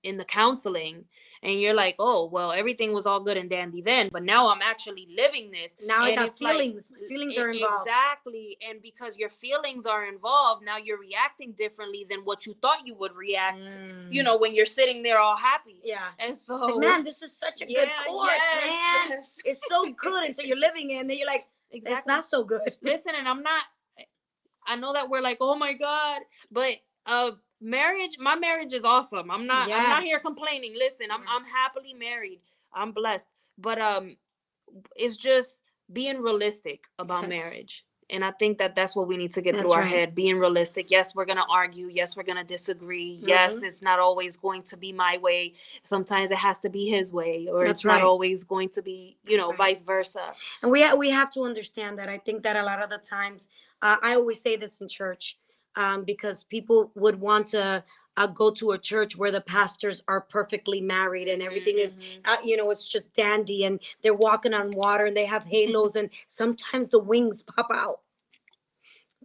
in 0.03 0.17
the 0.17 0.25
counseling 0.25 1.05
and 1.41 1.59
you're 1.59 1.73
like 1.73 1.95
oh 1.99 2.25
well 2.25 2.51
everything 2.51 2.93
was 2.93 3.05
all 3.05 3.19
good 3.19 3.37
and 3.37 3.49
dandy 3.49 3.81
then 3.81 4.09
but 4.11 4.23
now 4.23 4.49
i'm 4.49 4.61
actually 4.61 5.07
living 5.17 5.51
this 5.51 5.75
Now 5.85 6.03
I 6.03 6.15
got 6.15 6.27
it's 6.27 6.41
like- 6.41 6.55
feelings. 6.55 6.91
Feelings 7.09 7.37
are 7.37 7.49
involved. 7.51 7.87
Exactly. 7.87 8.57
And 8.67 8.81
because 8.81 9.17
your 9.17 9.29
feelings 9.29 9.85
are 9.85 10.05
involved, 10.05 10.63
now 10.63 10.77
you're 10.77 10.99
reacting 10.99 11.51
differently 11.63 12.05
than 12.09 12.19
what 12.21 12.45
you 12.45 12.53
thought 12.61 12.85
you 12.87 12.95
would 12.95 13.13
react, 13.15 13.57
you 14.09 14.21
Mm. 14.21 14.25
know, 14.25 14.37
when 14.37 14.53
you're 14.55 14.65
sitting 14.79 15.03
there 15.03 15.19
all 15.19 15.35
happy. 15.35 15.79
Yeah. 15.83 16.07
And 16.19 16.35
so 16.37 16.55
like, 16.55 16.77
man, 16.77 17.03
this 17.03 17.21
is 17.21 17.31
such 17.45 17.61
a 17.61 17.65
good 17.65 17.89
course, 18.07 18.31
yes, 18.31 18.63
man. 18.65 19.09
yes. 19.17 19.37
It's 19.49 19.61
so 19.67 19.79
good 20.05 20.21
until 20.29 20.45
you're 20.45 20.57
living 20.67 20.91
it, 20.91 20.97
and 21.01 21.09
then 21.09 21.17
you're 21.17 21.27
like, 21.35 21.45
exactly. 21.71 21.97
it's 21.97 22.07
not 22.07 22.25
so 22.25 22.43
good. 22.43 22.71
Listen, 22.81 23.13
and 23.19 23.27
I'm 23.27 23.43
not 23.43 23.63
I 24.65 24.75
know 24.77 24.93
that 24.93 25.09
we're 25.09 25.21
like, 25.29 25.37
oh 25.41 25.55
my 25.55 25.73
God, 25.73 26.21
but 26.51 26.73
uh 27.05 27.31
marriage, 27.63 28.17
my 28.19 28.35
marriage 28.35 28.73
is 28.73 28.83
awesome. 28.85 29.31
I'm 29.31 29.47
not 29.47 29.71
I'm 29.71 29.89
not 29.89 30.03
here 30.03 30.19
complaining. 30.19 30.73
Listen, 30.77 31.07
I'm 31.11 31.21
I'm 31.27 31.43
happily 31.45 31.93
married. 31.93 32.39
I'm 32.73 32.91
blessed. 32.91 33.25
But 33.57 33.79
um 33.79 34.15
it's 34.95 35.17
just 35.17 35.63
being 35.91 36.19
realistic 36.21 36.85
about 36.99 37.23
Yes. 37.23 37.29
marriage. 37.29 37.85
And 38.09 38.23
I 38.23 38.31
think 38.31 38.57
that 38.57 38.75
that's 38.75 38.95
what 38.95 39.07
we 39.07 39.17
need 39.17 39.31
to 39.31 39.41
get 39.41 39.53
That's 39.53 39.63
through 39.63 39.73
our 39.73 39.81
right. 39.81 39.89
head. 39.89 40.13
Being 40.15 40.37
realistic. 40.37 40.91
Yes, 40.91 41.15
we're 41.15 41.25
gonna 41.25 41.45
argue. 41.49 41.87
Yes, 41.91 42.15
we're 42.17 42.23
gonna 42.23 42.43
disagree. 42.43 43.17
Yes, 43.21 43.55
Mhm. 43.57 43.63
it's 43.63 43.81
not 43.81 43.99
always 43.99 44.35
going 44.37 44.63
to 44.63 44.77
be 44.77 44.91
my 44.91 45.17
way. 45.19 45.53
Sometimes 45.83 46.29
it 46.29 46.37
has 46.37 46.59
to 46.59 46.69
be 46.69 46.87
his 46.89 47.11
way, 47.13 47.47
or 47.49 47.65
That's 47.65 47.79
it's 47.79 47.85
not 47.85 48.01
always 48.01 48.43
going 48.43 48.69
to 48.69 48.81
be, 48.81 49.17
you 49.25 49.37
That's 49.37 49.43
know, 49.43 49.49
right. 49.51 49.57
vice 49.57 49.81
versa. 49.81 50.33
And 50.61 50.69
we 50.71 50.83
ha- 50.83 50.95
we 50.95 51.09
have 51.11 51.31
to 51.33 51.43
understand 51.43 51.97
that. 51.99 52.09
I 52.09 52.17
think 52.17 52.43
that 52.43 52.55
a 52.57 52.63
lot 52.63 52.83
of 52.83 52.89
the 52.89 52.97
times, 52.99 53.49
uh, 53.81 53.97
I 54.01 54.15
always 54.15 54.41
say 54.41 54.57
this 54.57 54.81
in 54.81 54.89
church, 54.89 55.37
um, 55.75 56.03
because 56.03 56.43
people 56.43 56.91
would 56.95 57.19
want 57.19 57.47
to 57.47 57.83
uh, 58.17 58.27
go 58.27 58.51
to 58.51 58.71
a 58.71 58.77
church 58.77 59.17
where 59.17 59.31
the 59.31 59.41
pastors 59.41 60.01
are 60.07 60.21
perfectly 60.21 60.79
married 60.79 61.27
and 61.27 61.41
everything 61.41 61.79
is, 61.79 61.97
Mhm. 61.97 62.21
uh, 62.25 62.37
you 62.43 62.55
know, 62.57 62.69
it's 62.69 62.87
just 62.87 63.11
dandy 63.13 63.63
and 63.65 63.79
they're 64.03 64.13
walking 64.13 64.53
on 64.53 64.69
water 64.71 65.05
and 65.05 65.17
they 65.17 65.25
have 65.25 65.45
halos 65.45 65.95
and 65.95 66.09
sometimes 66.27 66.89
the 66.89 66.99
wings 66.99 67.41
pop 67.43 67.67
out. 67.71 68.01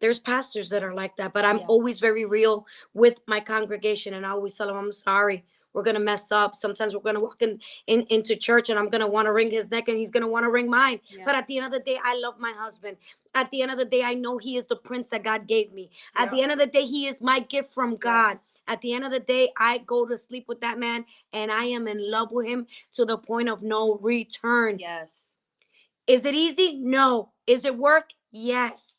There's 0.00 0.20
pastors 0.20 0.68
that 0.70 0.84
are 0.84 0.94
like 0.94 1.16
that, 1.16 1.32
but 1.32 1.44
I'm 1.44 1.58
Yeah. 1.58 1.64
always 1.66 1.98
very 2.00 2.24
real 2.24 2.66
with 2.94 3.20
my 3.26 3.40
congregation 3.40 4.14
and 4.14 4.24
I 4.24 4.30
always 4.30 4.56
tell 4.56 4.68
them, 4.68 4.76
I'm 4.76 4.92
sorry. 4.92 5.44
We're 5.72 5.82
gonna 5.82 6.00
mess 6.00 6.32
up. 6.32 6.54
Sometimes 6.54 6.94
we're 6.94 7.00
gonna 7.00 7.20
walk 7.20 7.40
in, 7.40 7.60
in 7.86 8.02
into 8.10 8.36
church 8.36 8.70
and 8.70 8.78
I'm 8.78 8.88
gonna 8.88 9.06
want 9.06 9.26
to 9.26 9.32
wring 9.32 9.50
his 9.50 9.70
neck 9.70 9.88
and 9.88 9.98
he's 9.98 10.10
gonna 10.10 10.28
want 10.28 10.44
to 10.44 10.50
wring 10.50 10.68
mine. 10.70 11.00
Yeah. 11.08 11.24
But 11.24 11.34
at 11.34 11.46
the 11.46 11.58
end 11.58 11.66
of 11.66 11.72
the 11.72 11.80
day, 11.80 11.98
I 12.02 12.16
love 12.18 12.38
my 12.38 12.52
husband. 12.56 12.96
At 13.34 13.50
the 13.50 13.62
end 13.62 13.70
of 13.70 13.78
the 13.78 13.84
day, 13.84 14.02
I 14.02 14.14
know 14.14 14.38
he 14.38 14.56
is 14.56 14.66
the 14.66 14.76
prince 14.76 15.08
that 15.08 15.22
God 15.22 15.46
gave 15.46 15.72
me. 15.72 15.90
At 16.16 16.30
the 16.30 16.42
end 16.42 16.52
of 16.52 16.58
the 16.58 16.66
day, 16.66 16.86
he 16.86 17.06
is 17.06 17.20
my 17.20 17.40
gift 17.40 17.72
from 17.72 17.96
God. 17.96 18.30
Yes. 18.30 18.50
At 18.66 18.82
the 18.82 18.92
end 18.92 19.04
of 19.04 19.10
the 19.10 19.20
day, 19.20 19.50
I 19.56 19.78
go 19.78 20.04
to 20.06 20.18
sleep 20.18 20.44
with 20.46 20.60
that 20.60 20.78
man 20.78 21.06
and 21.32 21.50
I 21.50 21.64
am 21.64 21.88
in 21.88 22.10
love 22.10 22.32
with 22.32 22.46
him 22.46 22.66
to 22.94 23.04
the 23.04 23.16
point 23.16 23.48
of 23.48 23.62
no 23.62 23.96
return. 23.96 24.78
Yes. 24.78 25.26
Is 26.06 26.24
it 26.24 26.34
easy? 26.34 26.78
No. 26.78 27.32
Is 27.46 27.64
it 27.64 27.76
work? 27.76 28.10
Yes. 28.30 28.98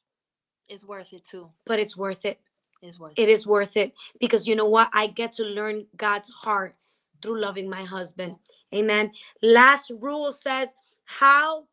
It's 0.68 0.86
worth 0.86 1.14
it 1.14 1.26
too. 1.26 1.52
But 1.66 1.80
it's 1.80 1.98
worth 1.98 2.26
it. 2.26 2.40
It's 2.82 3.00
worth 3.00 3.14
it. 3.18 3.22
It 3.22 3.30
is 3.30 3.46
worth 3.46 3.76
it 3.78 3.94
because 4.20 4.48
you 4.48 4.56
know 4.56 4.66
what? 4.66 4.90
I 4.94 5.08
get 5.08 5.34
to 5.34 5.44
learn 5.44 5.86
God's 5.98 6.30
heart 6.30 6.76
through 7.22 7.42
loving 7.42 7.70
my 7.70 7.84
husband. 7.84 8.36
Amen. 8.74 9.12
Last 9.42 9.92
rule 10.00 10.32
says 10.32 10.76
how 11.06 11.66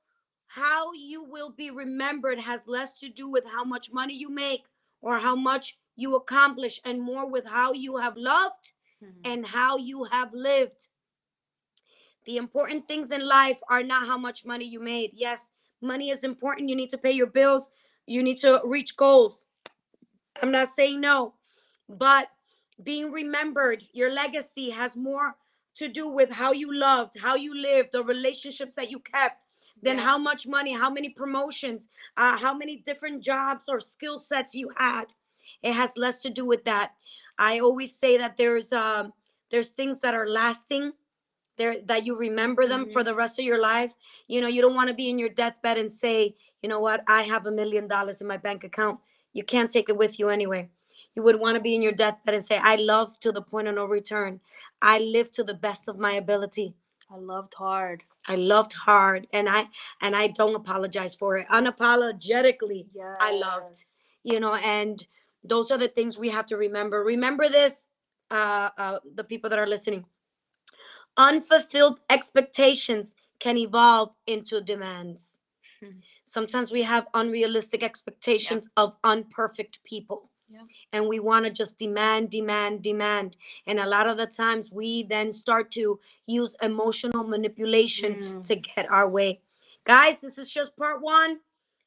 how 0.49 0.93
you 0.93 1.23
will 1.23 1.51
be 1.51 1.70
remembered 1.70 2.39
has 2.39 2.66
less 2.66 2.95
to 2.95 3.09
do 3.09 3.28
with 3.28 3.45
how 3.45 3.62
much 3.65 3.93
money 3.93 4.15
you 4.15 4.31
make 4.31 4.62
or 5.03 5.19
how 5.19 5.37
much 5.37 5.78
you 5.97 6.16
accomplish 6.16 6.81
and 6.85 7.01
more 7.01 7.28
with 7.28 7.45
how 7.45 7.73
you 7.73 7.97
have 7.99 8.16
loved 8.16 8.73
Mhm. 9.03 9.20
and 9.24 9.47
how 9.47 9.77
you 9.77 10.05
have 10.05 10.33
lived. 10.33 10.89
The 12.24 12.39
important 12.39 12.89
things 12.89 13.11
in 13.11 13.27
life 13.27 13.61
are 13.69 13.83
not 13.83 14.07
how 14.07 14.19
much 14.19 14.45
money 14.45 14.65
you 14.65 14.81
made. 14.81 15.12
Yes, 15.15 15.49
money 15.81 16.11
is 16.11 16.24
important. 16.24 16.69
You 16.69 16.77
need 16.77 16.91
to 16.91 16.99
pay 16.99 17.12
your 17.12 17.27
bills, 17.28 17.70
you 18.07 18.23
need 18.23 18.39
to 18.41 18.61
reach 18.65 18.97
goals. 18.97 19.45
I'm 20.42 20.50
not 20.50 20.68
saying 20.68 21.00
no, 21.00 21.34
but 21.88 22.28
being 22.82 23.10
remembered, 23.10 23.84
your 23.92 24.10
legacy 24.10 24.70
has 24.70 24.96
more 24.96 25.36
to 25.76 25.88
do 25.88 26.08
with 26.08 26.30
how 26.30 26.52
you 26.52 26.72
loved, 26.72 27.18
how 27.20 27.34
you 27.34 27.54
lived, 27.54 27.92
the 27.92 28.02
relationships 28.02 28.74
that 28.76 28.90
you 28.90 28.98
kept, 29.00 29.42
than 29.82 29.98
Yeah. 29.98 30.04
how 30.04 30.18
much 30.18 30.46
money, 30.46 30.72
how 30.72 30.90
many 30.90 31.10
promotions, 31.10 31.88
uh, 32.16 32.36
how 32.38 32.54
many 32.54 32.76
different 32.76 33.22
jobs 33.22 33.68
or 33.68 33.78
skill 33.80 34.18
sets 34.18 34.54
you 34.54 34.70
had. 34.76 35.12
It 35.62 35.74
has 35.74 35.96
less 35.96 36.22
to 36.22 36.30
do 36.30 36.44
with 36.44 36.64
that. 36.64 36.94
I 37.38 37.60
always 37.60 37.94
say 37.94 38.16
that 38.16 38.36
there's 38.36 38.72
um 38.72 39.12
there's 39.50 39.70
things 39.70 40.00
that 40.00 40.14
are 40.14 40.26
lasting 40.28 40.92
there 41.56 41.80
that 41.86 42.04
you 42.04 42.16
remember 42.16 42.66
them 42.66 42.90
for 42.90 43.04
the 43.04 43.14
rest 43.14 43.38
of 43.38 43.44
your 43.44 43.60
life. 43.60 43.92
You 44.28 44.40
know, 44.40 44.48
you 44.48 44.60
don't 44.60 44.74
want 44.74 44.88
to 44.88 44.94
be 44.94 45.08
in 45.08 45.18
your 45.18 45.28
deathbed 45.28 45.78
and 45.78 45.90
say, 45.90 46.34
you 46.62 46.68
know 46.68 46.80
what, 46.80 47.02
I 47.06 47.22
have 47.22 47.46
a 47.46 47.50
million 47.52 47.86
dollars 47.86 48.20
in 48.20 48.26
my 48.26 48.36
bank 48.36 48.64
account. 48.64 48.98
You 49.36 49.44
can't 49.44 49.70
take 49.70 49.90
it 49.90 49.98
with 49.98 50.18
you 50.18 50.30
anyway. 50.30 50.70
You 51.14 51.22
would 51.22 51.38
want 51.38 51.56
to 51.56 51.60
be 51.60 51.74
in 51.74 51.82
your 51.82 51.92
deathbed 51.92 52.34
and 52.34 52.44
say, 52.44 52.56
I 52.56 52.76
love 52.76 53.20
to 53.20 53.32
the 53.32 53.42
point 53.42 53.68
of 53.68 53.74
no 53.74 53.84
return. 53.84 54.40
I 54.80 54.98
live 54.98 55.30
to 55.32 55.44
the 55.44 55.54
best 55.54 55.88
of 55.88 55.98
my 55.98 56.12
ability. 56.14 56.74
I 57.10 57.16
loved 57.18 57.52
hard. 57.54 58.02
I 58.26 58.36
loved 58.36 58.72
hard 58.72 59.26
and 59.34 59.48
I 59.48 59.66
and 60.00 60.16
I 60.16 60.28
don't 60.28 60.56
apologize 60.56 61.14
for 61.14 61.36
it. 61.36 61.46
Unapologetically, 61.52 62.86
Yeah. 62.94 63.16
I 63.20 63.38
loved. 63.38 63.76
you 64.24 64.40
know, 64.40 64.54
and 64.54 65.06
those 65.44 65.70
are 65.70 65.78
the 65.78 65.88
things 65.88 66.18
we 66.18 66.30
have 66.30 66.46
to 66.46 66.56
remember. 66.56 67.04
Remember 67.04 67.48
this, 67.48 67.86
uh, 68.30 68.70
uh 68.78 68.98
the 69.14 69.24
people 69.24 69.50
that 69.50 69.58
are 69.58 69.66
listening. 69.68 70.06
Unfulfilled 71.18 72.00
expectations 72.10 73.14
can 73.38 73.56
evolve 73.58 74.14
into 74.26 74.60
demands. 74.62 75.40
Hmm. 75.80 76.00
Sometimes 76.27 76.73
we 76.73 76.82
have 76.82 77.07
unrealistic 77.15 77.82
expectations 77.82 78.69
of 78.77 78.97
unperfect 79.05 79.82
people. 79.85 80.31
Yeah. 80.48 80.62
And 80.93 81.09
we 81.09 81.19
want 81.20 81.44
to 81.47 81.51
just 81.51 81.78
demand, 81.78 82.31
demand, 82.31 82.82
demand. 82.82 83.36
And 83.66 83.78
a 83.81 83.86
lot 83.86 84.07
of 84.09 84.16
the 84.16 84.27
times 84.27 84.70
we 84.70 85.03
then 85.05 85.32
start 85.32 85.70
to 85.73 85.98
use 86.27 86.55
emotional 86.61 87.24
manipulation 87.24 88.15
Mm. 88.15 88.47
to 88.48 88.57
get 88.57 88.90
our 88.90 89.09
way. 89.09 89.40
Guys, 89.85 90.20
this 90.20 90.36
is 90.36 90.51
just 90.51 90.77
part 90.77 91.01
one. 91.01 91.40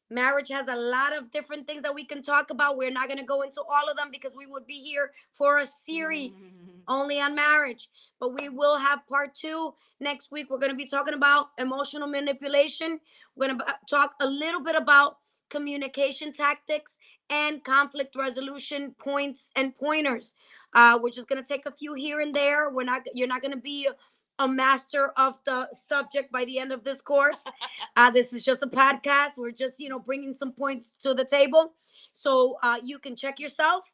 Marriage 0.10 0.50
has 0.50 0.68
a 0.68 0.76
lot 0.76 1.16
of 1.16 1.32
different 1.32 1.68
things 1.68 1.84
that 1.84 1.94
we 1.94 2.04
can 2.04 2.24
talk 2.24 2.50
about. 2.50 2.78
We're 2.78 2.92
not 2.92 3.08
going 3.08 3.20
to 3.20 3.26
go 3.26 3.44
into 3.44 3.62
all 3.62 3.90
of 3.90 3.98
them 3.98 4.10
because 4.12 4.32
we 4.36 4.48
would 4.48 4.66
be 4.66 4.82
here 4.82 5.12
for 5.34 5.60
a 5.60 5.68
series 5.68 6.64
only 6.88 7.20
on 7.20 7.36
marriage. 7.36 7.90
But 8.20 8.34
we 8.34 8.50
will 8.50 8.80
have 8.80 9.08
part 9.08 9.36
two 9.36 9.74
next 10.00 10.32
week. 10.32 10.48
We're 10.50 10.58
going 10.58 10.72
to 10.72 10.76
be 10.76 10.88
talking 10.88 11.14
about 11.14 11.50
emotional 11.58 12.08
manipulation. 12.08 13.00
We're 13.36 13.48
going 13.48 13.60
to 13.60 13.66
talk 13.90 14.14
a 14.20 14.26
little 14.26 14.64
bit 14.64 14.76
about 14.76 15.18
communication 15.50 16.34
tactics 16.34 16.98
and 17.30 17.64
conflict 17.64 18.16
resolution 18.16 18.96
points 19.00 19.52
and 19.56 19.76
pointers. 19.76 20.36
Uh, 20.74 20.98
we're 21.02 21.10
just 21.12 21.28
going 21.28 21.42
to 21.42 21.48
take 21.48 21.66
a 21.66 21.72
few 21.72 21.94
here 21.94 22.20
and 22.20 22.34
there. 22.34 22.70
We're 22.70 22.84
not. 22.84 23.04
You're 23.14 23.28
not 23.28 23.42
going 23.42 23.54
to 23.54 23.58
be 23.58 23.90
a 24.40 24.48
master 24.48 25.10
of 25.18 25.40
the 25.46 25.70
subject 25.74 26.32
by 26.32 26.46
the 26.46 26.58
end 26.58 26.72
of 26.72 26.84
this 26.84 27.02
course. 27.02 27.44
Uh, 27.98 28.10
this 28.10 28.32
is 28.32 28.46
just 28.46 28.64
a 28.64 28.68
podcast. 28.68 29.32
We're 29.36 29.52
just, 29.52 29.78
you 29.80 29.90
know, 29.90 30.00
bringing 30.00 30.32
some 30.32 30.54
points 30.54 30.96
to 31.04 31.14
the 31.14 31.26
table, 31.26 31.74
so 32.14 32.58
uh, 32.64 32.78
you 32.82 32.98
can 32.98 33.16
check 33.16 33.40
yourself. 33.40 33.92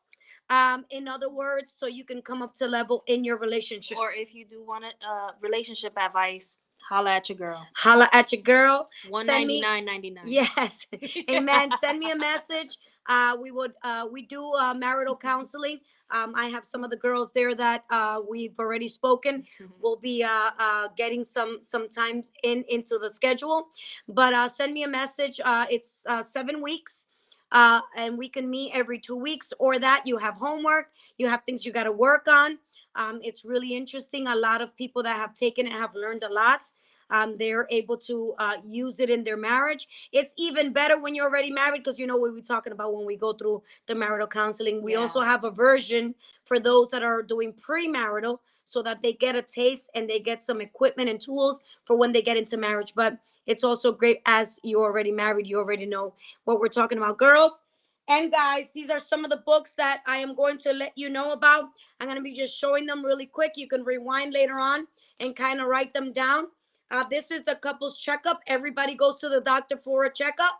Um, 0.50 0.86
in 0.92 1.08
other 1.08 1.30
words, 1.30 1.74
so 1.76 1.88
you 1.88 2.04
can 2.04 2.22
come 2.22 2.44
up 2.44 2.56
to 2.58 2.68
level 2.68 3.04
in 3.08 3.24
your 3.24 3.38
relationship. 3.38 3.98
Or 3.98 4.12
if 4.12 4.36
you 4.36 4.46
do 4.46 4.64
want 4.64 4.86
a 4.86 5.10
uh, 5.10 5.32
relationship 5.42 5.94
advice, 5.98 6.58
holla 6.88 7.16
at 7.16 7.30
your 7.30 7.38
girl. 7.38 7.66
Holla 7.76 8.08
at 8.14 8.32
your 8.32 8.44
girl. 8.44 8.88
One 9.10 9.26
ninety 9.26 9.60
nine 9.60 9.86
ninety 9.86 10.12
nine. 10.12 10.28
Yes, 10.28 10.86
amen. 11.30 11.72
Send 11.82 11.98
me 11.98 12.12
a 12.12 12.18
message. 12.18 12.78
Uh, 13.08 13.38
we 13.42 13.50
would 13.50 13.74
uh, 13.84 14.06
we 14.12 14.22
do 14.22 14.54
uh, 14.54 14.74
marital 14.76 15.18
counseling. 15.32 15.80
Um, 16.12 16.34
I 16.36 16.48
have 16.48 16.64
some 16.64 16.84
of 16.84 16.90
the 16.90 16.98
girls 16.98 17.32
there 17.34 17.56
that 17.56 17.84
uh, 17.90 18.22
we've 18.28 18.58
already 18.60 18.88
spoken. 18.88 19.44
We'll 19.82 19.96
be 19.96 20.24
uh, 20.24 20.52
uh, 20.60 20.88
getting 20.96 21.24
some 21.24 21.60
sometimes 21.62 22.32
in 22.44 22.64
into 22.70 22.98
the 23.00 23.10
schedule, 23.10 23.68
but 24.08 24.34
uh, 24.34 24.48
send 24.48 24.74
me 24.74 24.84
a 24.84 24.88
message. 24.88 25.42
Uh, 25.44 25.66
it's 25.70 26.04
uh, 26.08 26.24
seven 26.24 26.62
weeks, 26.62 27.08
uh, 27.52 27.82
and 27.96 28.18
we 28.18 28.30
can 28.30 28.50
meet 28.50 28.72
every 28.74 29.00
two 29.00 29.16
weeks. 29.16 29.52
Or 29.60 29.80
that 29.80 30.04
you 30.06 30.18
have 30.18 30.36
homework, 30.36 30.92
you 31.18 31.28
have 31.28 31.44
things 31.46 31.66
you 31.66 31.74
got 31.74 31.86
to 31.86 31.92
work 31.92 32.28
on. 32.28 32.60
Um, 32.96 33.20
it's 33.24 33.44
really 33.44 33.76
interesting. 33.76 34.28
A 34.28 34.36
lot 34.36 34.62
of 34.62 34.76
people 34.76 35.04
that 35.04 35.18
have 35.18 35.34
taken 35.34 35.66
it 35.68 35.74
have 35.74 35.94
learned 35.96 36.24
a 36.24 36.32
lot. 36.32 36.62
Um, 37.10 37.38
they're 37.38 37.68
able 37.70 37.98
to 37.98 38.34
uh, 38.40 38.58
use 38.68 39.00
it 39.00 39.10
in 39.10 39.24
their 39.24 39.38
marriage. 39.38 39.88
It's 40.12 40.34
even 40.38 40.74
better 40.74 41.00
when 41.00 41.16
you're 41.16 41.26
already 41.28 41.52
married 41.52 41.84
because 41.84 42.00
you 42.00 42.08
know 42.08 42.18
what 42.18 42.34
we're 42.34 42.42
talking 42.42 42.74
about 42.74 42.94
when 42.96 43.06
we 43.06 43.16
go 43.16 43.34
through 43.34 43.64
the 43.88 43.96
marital 43.96 44.28
counseling. 44.28 44.82
We 44.82 44.94
Yeah. 44.94 45.00
also 45.00 45.22
have 45.22 45.44
a 45.44 45.52
version 45.52 46.16
for 46.44 46.60
those 46.60 46.90
that 46.90 47.04
are 47.04 47.22
doing 47.22 47.54
premarital 47.54 48.40
so 48.66 48.82
that 48.82 49.02
they 49.04 49.14
get 49.14 49.36
a 49.36 49.42
taste 49.42 49.90
and 49.94 50.10
they 50.10 50.20
get 50.20 50.42
some 50.42 50.62
equipment 50.62 51.10
and 51.10 51.22
tools 51.22 51.62
for 51.86 51.96
when 51.96 52.12
they 52.12 52.22
get 52.22 52.38
into 52.38 52.58
marriage. 52.58 52.94
But 52.96 53.18
it's 53.46 53.64
also 53.64 53.92
great 53.92 54.22
as 54.26 54.60
you're 54.64 54.84
already 54.84 55.12
married. 55.12 55.46
You 55.48 55.60
already 55.60 55.86
know 55.86 56.14
what 56.46 56.60
we're 56.60 56.68
talking 56.70 56.98
about, 56.98 57.18
girls. 57.20 57.62
And 58.08 58.32
guys, 58.32 58.70
these 58.72 58.90
are 58.90 59.00
some 59.00 59.24
of 59.24 59.32
the 59.32 59.38
books 59.38 59.74
that 59.78 60.02
I 60.06 60.18
am 60.18 60.36
going 60.36 60.60
to 60.60 60.72
let 60.74 60.94
you 60.96 61.10
know 61.10 61.32
about. 61.32 61.66
I'm 62.00 62.08
going 62.08 62.18
to 62.18 62.24
be 62.24 62.34
just 62.36 62.58
showing 62.60 62.86
them 62.86 63.04
really 63.06 63.26
quick. 63.26 63.54
You 63.56 63.68
can 63.68 63.84
rewind 63.84 64.34
later 64.34 64.60
on 64.60 64.88
and 65.20 65.36
kind 65.36 65.60
of 65.60 65.68
write 65.68 65.94
them 65.94 66.12
down. 66.12 66.48
Uh, 66.92 67.04
this 67.10 67.32
is 67.32 67.44
the 67.44 67.56
couples 67.56 67.98
checkup. 67.98 68.42
Everybody 68.48 68.96
goes 68.96 69.20
to 69.20 69.30
the 69.30 69.42
doctor 69.42 69.78
for 69.78 70.06
a 70.06 70.14
checkup. 70.14 70.60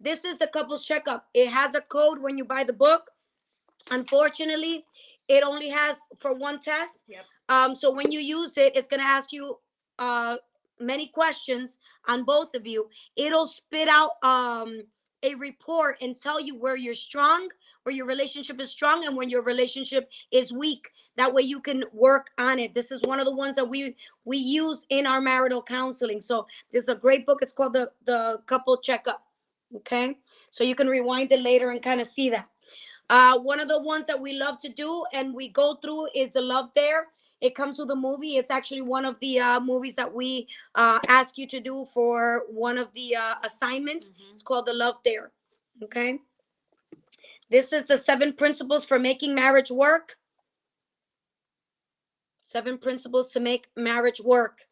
This 0.00 0.24
is 0.24 0.38
the 0.38 0.46
couples 0.46 0.84
checkup. 0.84 1.26
It 1.34 1.48
has 1.48 1.74
a 1.74 1.80
code 1.80 2.20
when 2.20 2.38
you 2.38 2.44
buy 2.44 2.64
the 2.64 2.72
book. 2.72 3.10
Unfortunately, 3.90 4.84
it 5.28 5.42
only 5.44 5.68
has 5.68 5.96
for 6.18 6.34
one 6.34 6.60
test. 6.60 7.04
Yep. 7.08 7.24
Um, 7.48 7.76
so 7.76 7.92
when 7.92 8.10
you 8.10 8.20
use 8.20 8.56
it, 8.56 8.74
it's 8.74 8.88
gonna 8.88 9.02
ask 9.02 9.32
you 9.32 9.58
uh 9.98 10.36
many 10.78 11.08
questions 11.08 11.78
on 12.08 12.24
both 12.24 12.54
of 12.54 12.66
you. 12.66 12.88
It'll 13.16 13.46
spit 13.46 13.88
out 13.88 14.12
um 14.22 14.84
a 15.22 15.34
report 15.34 15.96
and 16.00 16.18
tell 16.18 16.40
you 16.40 16.56
where 16.56 16.76
you're 16.76 16.94
strong, 16.94 17.48
where 17.82 17.94
your 17.94 18.06
relationship 18.06 18.60
is 18.60 18.70
strong, 18.70 19.06
and 19.06 19.16
when 19.16 19.30
your 19.30 19.42
relationship 19.42 20.10
is 20.30 20.52
weak. 20.52 20.90
That 21.16 21.34
way 21.34 21.42
you 21.42 21.60
can 21.60 21.84
work 21.92 22.30
on 22.38 22.58
it. 22.58 22.74
This 22.74 22.90
is 22.90 23.00
one 23.02 23.20
of 23.20 23.26
the 23.26 23.34
ones 23.34 23.56
that 23.56 23.68
we 23.68 23.96
we 24.24 24.38
use 24.38 24.86
in 24.88 25.06
our 25.06 25.20
marital 25.20 25.62
counseling. 25.62 26.20
So 26.20 26.46
this 26.70 26.84
is 26.84 26.88
a 26.88 26.94
great 26.94 27.26
book. 27.26 27.40
It's 27.42 27.52
called 27.52 27.74
the 27.74 27.90
the 28.04 28.40
couple 28.46 28.76
checkup. 28.78 29.22
Okay, 29.76 30.18
so 30.50 30.64
you 30.64 30.74
can 30.74 30.88
rewind 30.88 31.30
it 31.30 31.42
later 31.42 31.70
and 31.70 31.82
kind 31.82 32.00
of 32.00 32.06
see 32.06 32.30
that. 32.30 32.48
Uh, 33.10 33.36
one 33.38 33.58
of 33.58 33.66
the 33.66 33.78
ones 33.78 34.06
that 34.06 34.20
we 34.20 34.32
love 34.34 34.56
to 34.60 34.68
do 34.68 35.04
and 35.12 35.34
we 35.34 35.48
go 35.48 35.74
through 35.74 36.08
is 36.14 36.30
the 36.30 36.40
Love 36.40 36.72
Dare. 36.74 37.08
It 37.40 37.54
comes 37.54 37.78
with 37.78 37.90
a 37.90 37.96
movie. 37.96 38.36
It's 38.36 38.50
actually 38.50 38.82
one 38.82 39.04
of 39.04 39.18
the 39.20 39.40
uh, 39.40 39.60
movies 39.60 39.96
that 39.96 40.12
we 40.14 40.46
uh, 40.74 40.98
ask 41.08 41.38
you 41.38 41.46
to 41.48 41.60
do 41.60 41.86
for 41.94 42.44
one 42.48 42.76
of 42.78 42.88
the 42.94 43.16
uh, 43.16 43.34
assignments. 43.44 44.10
Mhm. 44.10 44.34
It's 44.34 44.42
called 44.42 44.66
the 44.66 44.74
Love 44.74 44.96
Dare. 45.04 45.32
Okay. 45.82 46.18
This 47.48 47.72
is 47.72 47.86
the 47.86 47.98
seven 47.98 48.32
principles 48.32 48.84
for 48.84 48.98
making 48.98 49.34
marriage 49.34 49.70
work. 49.70 50.16
Seven 52.46 52.78
principles 52.78 53.32
to 53.32 53.40
make 53.40 53.68
marriage 53.76 54.20
work. 54.20 54.66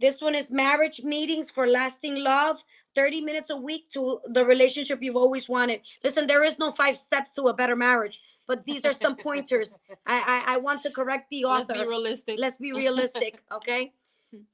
This 0.00 0.20
one 0.20 0.34
is 0.34 0.50
marriage 0.50 1.02
meetings 1.02 1.50
for 1.50 1.66
lasting 1.66 2.16
love. 2.16 2.62
30 2.96 3.20
minutes 3.20 3.50
a 3.50 3.56
week 3.56 3.88
to 3.90 4.20
the 4.26 4.44
relationship 4.44 5.00
you've 5.02 5.16
always 5.16 5.48
wanted. 5.48 5.80
Listen, 6.02 6.26
there 6.26 6.42
is 6.42 6.58
no 6.58 6.72
five 6.72 6.96
steps 6.96 7.34
to 7.34 7.42
a 7.44 7.54
better 7.54 7.76
marriage, 7.76 8.20
but 8.50 8.64
these 8.64 8.84
are 8.84 8.92
some 8.92 9.14
pointers. 9.14 9.78
I, 10.06 10.18
I 10.34 10.54
I 10.54 10.56
want 10.66 10.82
to 10.82 10.90
correct 10.90 11.30
the 11.30 11.44
author. 11.44 11.74
Let's 11.74 11.80
be 11.82 11.86
realistic. 11.94 12.34
let's 12.44 12.58
be 12.66 12.72
realistic 12.84 13.42
okay? 13.58 13.92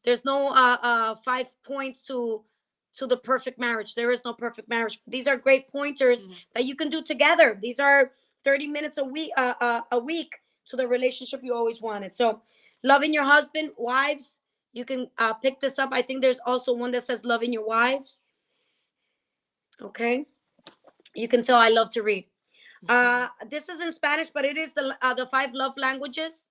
There's 0.05 0.25
no 0.25 0.39
uh 0.53 0.77
uh 0.91 1.15
five 1.25 1.49
points 1.65 2.05
to 2.09 2.45
to 2.99 3.07
the 3.07 3.17
perfect 3.17 3.59
marriage. 3.59 3.95
There 3.95 4.13
is 4.13 4.21
no 4.29 4.35
perfect 4.35 4.69
marriage. 4.69 5.01
These 5.07 5.27
are 5.31 5.37
great 5.47 5.65
pointers 5.73 6.27
Mhm. 6.27 6.37
that 6.55 6.65
you 6.69 6.77
can 6.77 6.91
do 6.91 7.01
together. 7.03 7.59
These 7.67 7.81
are 7.81 8.13
30 8.45 8.69
minutes 8.69 8.99
a 8.99 9.05
week 9.05 9.33
uh, 9.37 9.55
uh 9.61 9.81
a 9.91 9.99
week 9.99 10.33
to 10.69 10.77
the 10.77 10.87
relationship 10.97 11.41
you 11.43 11.55
always 11.55 11.81
wanted. 11.81 12.15
So 12.15 12.43
loving 12.83 13.15
your 13.15 13.25
husband 13.25 13.71
wives 13.79 14.41
you 14.79 14.85
can 14.85 15.11
uh 15.17 15.33
pick 15.45 15.61
this 15.61 15.79
up. 15.79 15.91
I 15.93 16.03
think 16.03 16.21
there's 16.21 16.43
also 16.45 16.71
one 16.75 16.93
that 16.93 17.05
says 17.05 17.25
loving 17.25 17.53
your 17.57 17.67
wives 17.67 18.21
okay? 19.81 20.27
You 21.15 21.29
can 21.29 21.43
tell 21.43 21.59
i 21.59 21.71
love 21.71 21.91
to 21.97 22.03
read 22.03 22.25
uh 22.89 23.29
this 23.51 23.69
is 23.69 23.81
in 23.81 23.93
spanish 23.93 24.29
but 24.31 24.45
it 24.45 24.57
is 24.57 24.73
the 24.73 24.97
uh, 25.03 25.15
the 25.15 25.27
five 25.27 25.51
love 25.55 25.73
languages 25.77 26.49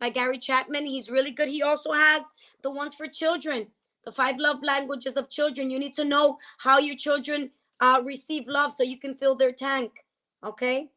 by 0.00 0.10
Gary 0.10 0.38
Chapman. 0.38 0.86
He's 0.86 1.10
really 1.10 1.30
good. 1.30 1.48
He 1.48 1.62
also 1.62 1.92
has 1.92 2.24
the 2.62 2.70
ones 2.70 2.94
for 2.94 3.06
children, 3.06 3.68
the 4.04 4.12
five 4.12 4.36
love 4.38 4.62
languages 4.62 5.16
of 5.16 5.30
children. 5.30 5.70
You 5.70 5.78
need 5.78 5.94
to 5.94 6.04
know 6.04 6.38
how 6.58 6.78
your 6.78 6.96
children 6.96 7.50
uh, 7.80 8.00
receive 8.04 8.46
love 8.46 8.72
so 8.72 8.82
you 8.82 8.98
can 8.98 9.14
fill 9.14 9.34
their 9.34 9.52
tank. 9.52 10.04
Okay. 10.44 10.88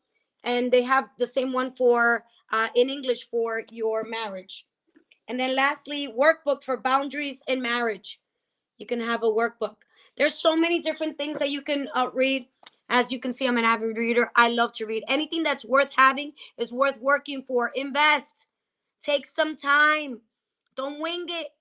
And 0.43 0.71
they 0.71 0.83
have 0.83 1.09
the 1.17 1.27
same 1.27 1.51
one 1.51 1.71
for 1.71 2.23
uh, 2.51 2.67
in 2.75 2.89
English 2.89 3.29
for 3.29 3.63
your 3.71 4.03
marriage. 4.03 4.65
And 5.27 5.39
then 5.39 5.55
lastly, 5.55 6.07
workbook 6.07 6.63
for 6.63 6.77
boundaries 6.77 7.41
in 7.47 7.61
marriage. 7.61 8.19
You 8.77 8.85
can 8.85 9.01
have 9.01 9.21
a 9.21 9.27
workbook. 9.27 9.75
There's 10.17 10.33
so 10.33 10.55
many 10.55 10.79
different 10.79 11.17
things 11.17 11.39
that 11.39 11.49
you 11.49 11.61
can 11.61 11.87
uh, 11.93 12.09
read. 12.13 12.47
As 12.89 13.11
you 13.11 13.19
can 13.19 13.33
see, 13.33 13.47
I'm 13.47 13.57
an 13.57 13.65
avid 13.65 13.97
reader. 13.97 14.31
I 14.35 14.49
love 14.49 14.73
to 14.73 14.85
read. 14.85 15.03
Anything 15.07 15.43
that's 15.43 15.65
worth 15.65 15.91
having 15.95 16.33
is 16.57 16.73
worth 16.73 16.97
working 16.99 17.43
for. 17.47 17.71
Invest. 17.75 18.47
Take 19.01 19.25
some 19.27 19.55
time. 19.55 20.21
Don't 20.75 20.99
wing 20.99 21.25
it. 21.29 21.53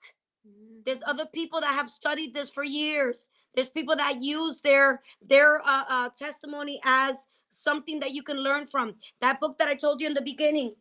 There's 0.87 1.03
other 1.07 1.27
people 1.27 1.61
that 1.61 1.75
have 1.75 1.89
studied 1.89 2.33
this 2.33 2.49
for 2.51 2.65
years. 2.65 3.29
There's 3.55 3.69
people 3.69 3.97
that 3.97 4.23
use 4.23 4.61
their 4.61 5.03
their 5.21 5.61
uh, 5.61 5.85
uh, 5.89 6.09
testimony 6.19 6.81
as 6.85 7.17
something 7.51 8.01
that 8.01 8.13
you 8.13 8.23
can 8.23 8.39
learn 8.39 8.67
from. 8.67 8.95
That 9.21 9.41
book 9.41 9.59
that 9.59 9.69
I 9.69 9.75
told 9.75 10.01
you 10.01 10.07
in 10.07 10.15
the 10.15 10.23
beginning 10.23 10.75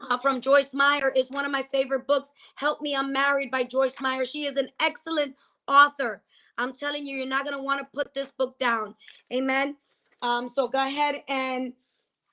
uh, 0.00 0.18
from 0.18 0.40
Joyce 0.40 0.74
Meyer 0.74 1.10
is 1.10 1.30
one 1.30 1.44
of 1.44 1.52
my 1.52 1.62
favorite 1.70 2.06
books. 2.06 2.32
Help 2.56 2.80
Me, 2.80 2.94
I'm 2.94 3.12
Married 3.12 3.50
by 3.50 3.64
Joyce 3.64 3.96
Meyer. 4.00 4.24
She 4.24 4.44
is 4.44 4.56
an 4.56 4.70
excellent 4.80 5.34
author. 5.66 6.22
I'm 6.58 6.72
telling 6.72 7.06
you, 7.06 7.16
you're 7.16 7.26
not 7.26 7.44
going 7.44 7.56
to 7.56 7.62
want 7.62 7.80
to 7.80 7.86
put 7.94 8.14
this 8.14 8.30
book 8.30 8.58
down. 8.58 8.94
Amen. 9.32 9.76
Um, 10.22 10.48
so 10.48 10.68
go 10.68 10.84
ahead 10.84 11.16
and 11.28 11.72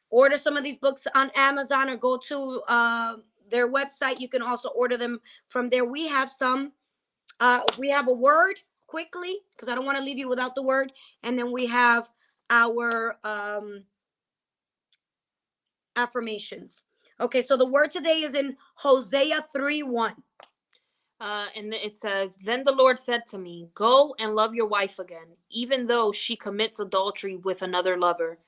order 0.10 0.38
some 0.38 0.57
of 0.57 0.64
these 0.64 0.77
books 0.77 1.07
on 1.15 1.31
Amazon 1.35 1.89
or 1.89 1.98
go 1.98 2.18
to 2.27 2.61
uh, 2.68 3.15
their 3.49 3.69
website. 3.69 4.19
You 4.19 4.30
can 4.30 4.41
also 4.41 4.69
order 4.69 4.98
them 4.98 5.19
from 5.49 5.69
there. 5.69 5.85
We 5.85 6.07
have 6.07 6.30
some. 6.30 6.73
Uh, 7.39 7.61
we 7.77 7.89
have 7.89 8.07
a 8.07 8.14
word 8.14 8.57
quickly 8.88 9.39
because 9.56 9.69
I 9.69 9.76
don't 9.76 9.85
want 9.85 9.98
to 9.98 10.03
leave 10.03 10.18
you 10.18 10.30
without 10.30 10.53
the 10.53 10.61
word, 10.61 10.91
and 11.23 11.38
then 11.38 11.52
we 11.52 11.65
have 11.68 12.10
our 12.49 13.18
um, 13.23 13.84
affirmations. 15.95 16.84
Okay, 17.19 17.41
so 17.41 17.56
the 17.56 17.65
word 17.65 17.91
today 17.91 18.22
is 18.22 18.35
in 18.35 18.57
Hosea 18.76 19.45
3 19.53 19.84
1. 19.84 20.15
Uh, 21.22 21.45
and 21.56 21.72
it 21.72 21.95
says, 21.95 22.35
Then 22.43 22.64
the 22.64 22.72
Lord 22.72 22.98
said 22.98 23.27
to 23.27 23.38
me, 23.38 23.69
Go 23.76 24.15
and 24.19 24.34
love 24.34 24.56
your 24.56 24.65
wife 24.65 24.98
again, 24.98 25.27
even 25.52 25.85
though 25.85 26.11
she 26.11 26.35
commits 26.35 26.80
adultery 26.80 27.35
with 27.35 27.61
another 27.61 27.95
lover. 27.95 28.39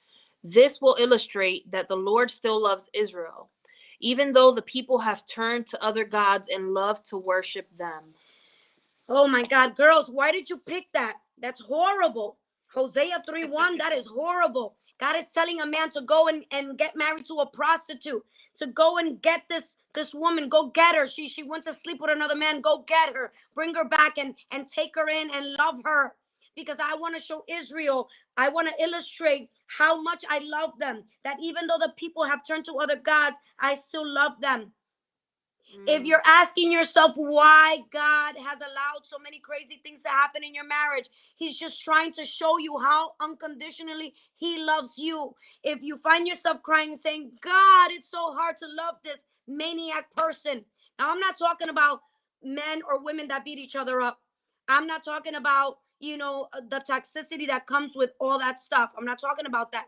This 0.43 0.81
will 0.81 0.97
illustrate 0.99 1.69
that 1.69 1.87
the 1.87 1.95
Lord 1.95 2.31
still 2.31 2.61
loves 2.61 2.89
Israel, 2.91 3.51
even 3.99 4.31
though 4.31 4.51
the 4.51 4.63
people 4.63 4.97
have 4.97 5.23
turned 5.27 5.67
to 5.67 5.83
other 5.83 6.03
gods 6.03 6.49
and 6.51 6.73
love 6.73 7.03
to 7.05 7.17
worship 7.17 7.67
them. 7.77 8.15
Oh 9.07 9.27
my 9.27 9.43
God, 9.43 9.75
girls, 9.75 10.09
why 10.09 10.31
did 10.31 10.49
you 10.49 10.57
pick 10.57 10.85
that? 10.93 11.17
That's 11.39 11.61
horrible. 11.61 12.37
Hosea 12.73 13.21
3 13.23 13.45
1, 13.45 13.77
that 13.77 13.93
is 13.93 14.07
horrible. 14.07 14.77
God 14.99 15.15
is 15.15 15.29
telling 15.31 15.61
a 15.61 15.67
man 15.67 15.91
to 15.91 16.01
go 16.01 16.27
and, 16.27 16.43
and 16.51 16.75
get 16.75 16.95
married 16.95 17.27
to 17.27 17.35
a 17.35 17.45
prostitute, 17.45 18.25
to 18.57 18.67
go 18.67 18.97
and 18.97 19.21
get 19.21 19.43
this 19.49 19.75
this 19.95 20.13
woman, 20.13 20.49
go 20.49 20.67
get 20.69 20.95
her. 20.95 21.07
She 21.07 21.27
she 21.27 21.43
went 21.43 21.65
to 21.65 21.73
sleep 21.73 21.99
with 22.01 22.11
another 22.11 22.35
man, 22.35 22.61
go 22.61 22.84
get 22.88 23.13
her, 23.15 23.34
bring 23.55 23.75
her 23.75 23.85
back 23.85 24.17
and 24.17 24.35
and 24.51 24.69
take 24.69 24.95
her 24.95 25.09
in 25.09 25.30
and 25.34 25.53
love 25.53 25.77
her. 25.85 26.15
Because 26.55 26.77
I 26.81 26.95
want 26.95 27.15
to 27.17 27.23
show 27.23 27.43
Israel, 27.49 28.09
I 28.38 28.49
want 28.49 28.69
to 28.69 28.84
illustrate 28.84 29.49
how 29.80 30.01
much 30.01 30.23
I 30.30 30.39
love 30.39 30.71
them. 30.80 31.05
That 31.23 31.38
even 31.41 31.67
though 31.67 31.80
the 31.80 31.93
people 31.97 32.25
have 32.25 32.45
turned 32.47 32.65
to 32.65 32.77
other 32.80 32.97
gods, 32.97 33.38
I 33.59 33.75
still 33.75 34.07
love 34.07 34.34
them. 34.41 34.73
If 35.87 36.03
Mm. 36.03 36.07
you're 36.07 36.23
asking 36.25 36.71
yourself 36.71 37.13
why 37.17 37.79
God 37.91 38.37
has 38.37 38.61
allowed 38.61 39.05
so 39.05 39.19
many 39.19 39.39
crazy 39.39 39.77
things 39.83 40.01
to 40.03 40.09
happen 40.09 40.43
in 40.43 40.55
your 40.55 40.65
marriage, 40.65 41.09
He's 41.35 41.57
just 41.57 41.83
trying 41.83 42.13
to 42.13 42.25
show 42.25 42.57
you 42.59 42.79
how 42.79 43.15
unconditionally 43.21 44.15
He 44.35 44.57
loves 44.63 44.97
you. 44.97 45.35
If 45.63 45.83
you 45.83 45.97
find 45.99 46.27
yourself 46.27 46.63
crying 46.63 46.91
and 46.91 46.99
saying, 46.99 47.33
God, 47.41 47.91
it's 47.91 48.09
so 48.09 48.33
hard 48.33 48.57
to 48.59 48.67
love 48.67 48.95
this 49.03 49.25
maniac 49.47 50.13
person. 50.15 50.65
Now, 50.99 51.11
I'm 51.11 51.19
not 51.19 51.37
talking 51.37 51.69
about 51.69 52.01
men 52.43 52.81
or 52.87 52.99
women 53.03 53.27
that 53.29 53.45
beat 53.45 53.59
each 53.59 53.75
other 53.75 54.01
up. 54.01 54.21
I'm 54.69 54.87
not 54.87 55.05
talking 55.05 55.35
about, 55.35 55.79
you 55.99 56.17
know, 56.17 56.49
uh, 56.53 56.61
the 56.69 56.81
toxicity 56.89 57.47
that 57.47 57.67
comes 57.67 57.93
with 57.95 58.11
all 58.19 58.39
that 58.39 58.61
stuff. 58.61 58.91
I'm 58.97 59.05
not 59.05 59.19
talking 59.21 59.45
about 59.47 59.71
that. 59.73 59.87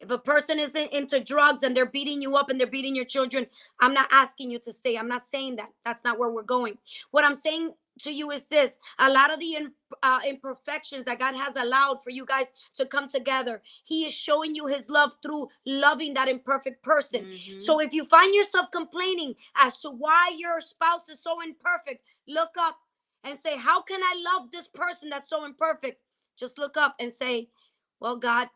If 0.00 0.10
a 0.10 0.18
person 0.18 0.58
isn't 0.58 0.92
into 0.92 1.20
drugs 1.20 1.62
and 1.62 1.76
they're 1.76 1.86
beating 1.86 2.22
you 2.22 2.36
up 2.36 2.48
and 2.48 2.58
they're 2.58 2.66
beating 2.66 2.96
your 2.96 3.04
children, 3.04 3.46
I'm 3.80 3.92
not 3.94 4.08
asking 4.10 4.50
you 4.50 4.58
to 4.60 4.72
stay. 4.72 4.96
I'm 4.96 5.08
not 5.08 5.24
saying 5.24 5.56
that. 5.56 5.70
That's 5.84 6.02
not 6.04 6.18
where 6.18 6.30
we're 6.30 6.42
going. 6.42 6.78
What 7.10 7.24
I'm 7.24 7.34
saying 7.34 7.74
to 8.02 8.10
you 8.10 8.30
is 8.30 8.46
this 8.46 8.78
a 8.98 9.10
lot 9.10 9.30
of 9.30 9.38
the 9.40 9.56
in, 9.56 9.72
uh, 10.02 10.20
imperfections 10.26 11.04
that 11.04 11.18
God 11.18 11.34
has 11.34 11.54
allowed 11.56 12.02
for 12.02 12.08
you 12.08 12.24
guys 12.24 12.46
to 12.76 12.86
come 12.86 13.10
together, 13.10 13.60
He 13.84 14.06
is 14.06 14.14
showing 14.14 14.54
you 14.54 14.66
His 14.68 14.88
love 14.88 15.12
through 15.22 15.50
loving 15.66 16.14
that 16.14 16.28
imperfect 16.28 16.82
person. 16.82 17.26
Mhm. 17.26 17.60
So 17.60 17.78
if 17.78 17.92
you 17.92 18.06
find 18.06 18.34
yourself 18.34 18.70
complaining 18.70 19.36
as 19.54 19.76
to 19.80 19.90
why 19.90 20.30
your 20.34 20.62
spouse 20.62 21.10
is 21.10 21.22
so 21.22 21.42
imperfect, 21.42 22.02
look 22.26 22.56
up 22.58 22.78
and 23.22 23.38
say, 23.38 23.58
How 23.58 23.82
can 23.82 24.00
I 24.02 24.14
love 24.24 24.50
this 24.50 24.68
person 24.68 25.10
that's 25.10 25.28
so 25.28 25.44
imperfect? 25.44 26.00
Just 26.38 26.56
look 26.58 26.78
up 26.78 26.94
and 26.98 27.12
say, 27.12 27.50
Well, 27.98 28.16
God, 28.16 28.48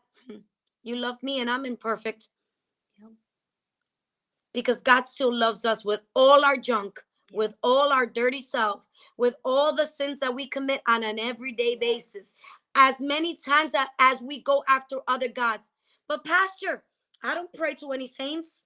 you 0.85 0.95
love 0.95 1.21
me 1.21 1.41
and 1.41 1.49
I'm 1.49 1.65
imperfect. 1.65 2.29
Because 4.53 4.81
God 4.81 5.07
still 5.07 5.33
loves 5.33 5.65
us 5.65 5.83
with 5.83 5.99
all 6.15 6.45
our 6.45 6.55
junk, 6.55 7.01
with 7.33 7.53
all 7.61 7.91
our 7.91 8.05
dirty 8.05 8.41
self, 8.41 8.81
with 9.17 9.33
all 9.43 9.75
the 9.75 9.85
sins 9.85 10.19
that 10.19 10.33
we 10.33 10.47
commit 10.47 10.81
on 10.87 11.03
an 11.03 11.19
everyday 11.19 11.75
basis, 11.75 12.33
as 12.75 13.01
many 13.01 13.35
times 13.35 13.73
as 13.99 14.21
we 14.21 14.41
go 14.41 14.63
after 14.69 14.97
other 15.07 15.27
gods. 15.27 15.71
But, 16.07 16.23
Pastor, 16.23 16.83
I 17.23 17.33
don't 17.33 17.51
pray 17.53 17.73
to 17.75 17.91
any 17.91 18.07
saints. 18.07 18.65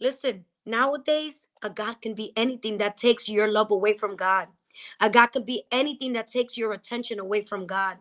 Listen, 0.00 0.44
nowadays, 0.66 1.46
a 1.62 1.70
God 1.70 2.02
can 2.02 2.14
be 2.14 2.32
anything 2.36 2.78
that 2.78 2.98
takes 2.98 3.28
your 3.28 3.48
love 3.48 3.70
away 3.70 3.96
from 3.96 4.16
God. 4.16 4.48
A 5.00 5.08
God 5.08 5.28
can 5.28 5.44
be 5.44 5.64
anything 5.70 6.12
that 6.14 6.30
takes 6.30 6.58
your 6.58 6.72
attention 6.72 7.18
away 7.18 7.42
from 7.42 7.66
God. 7.66 7.96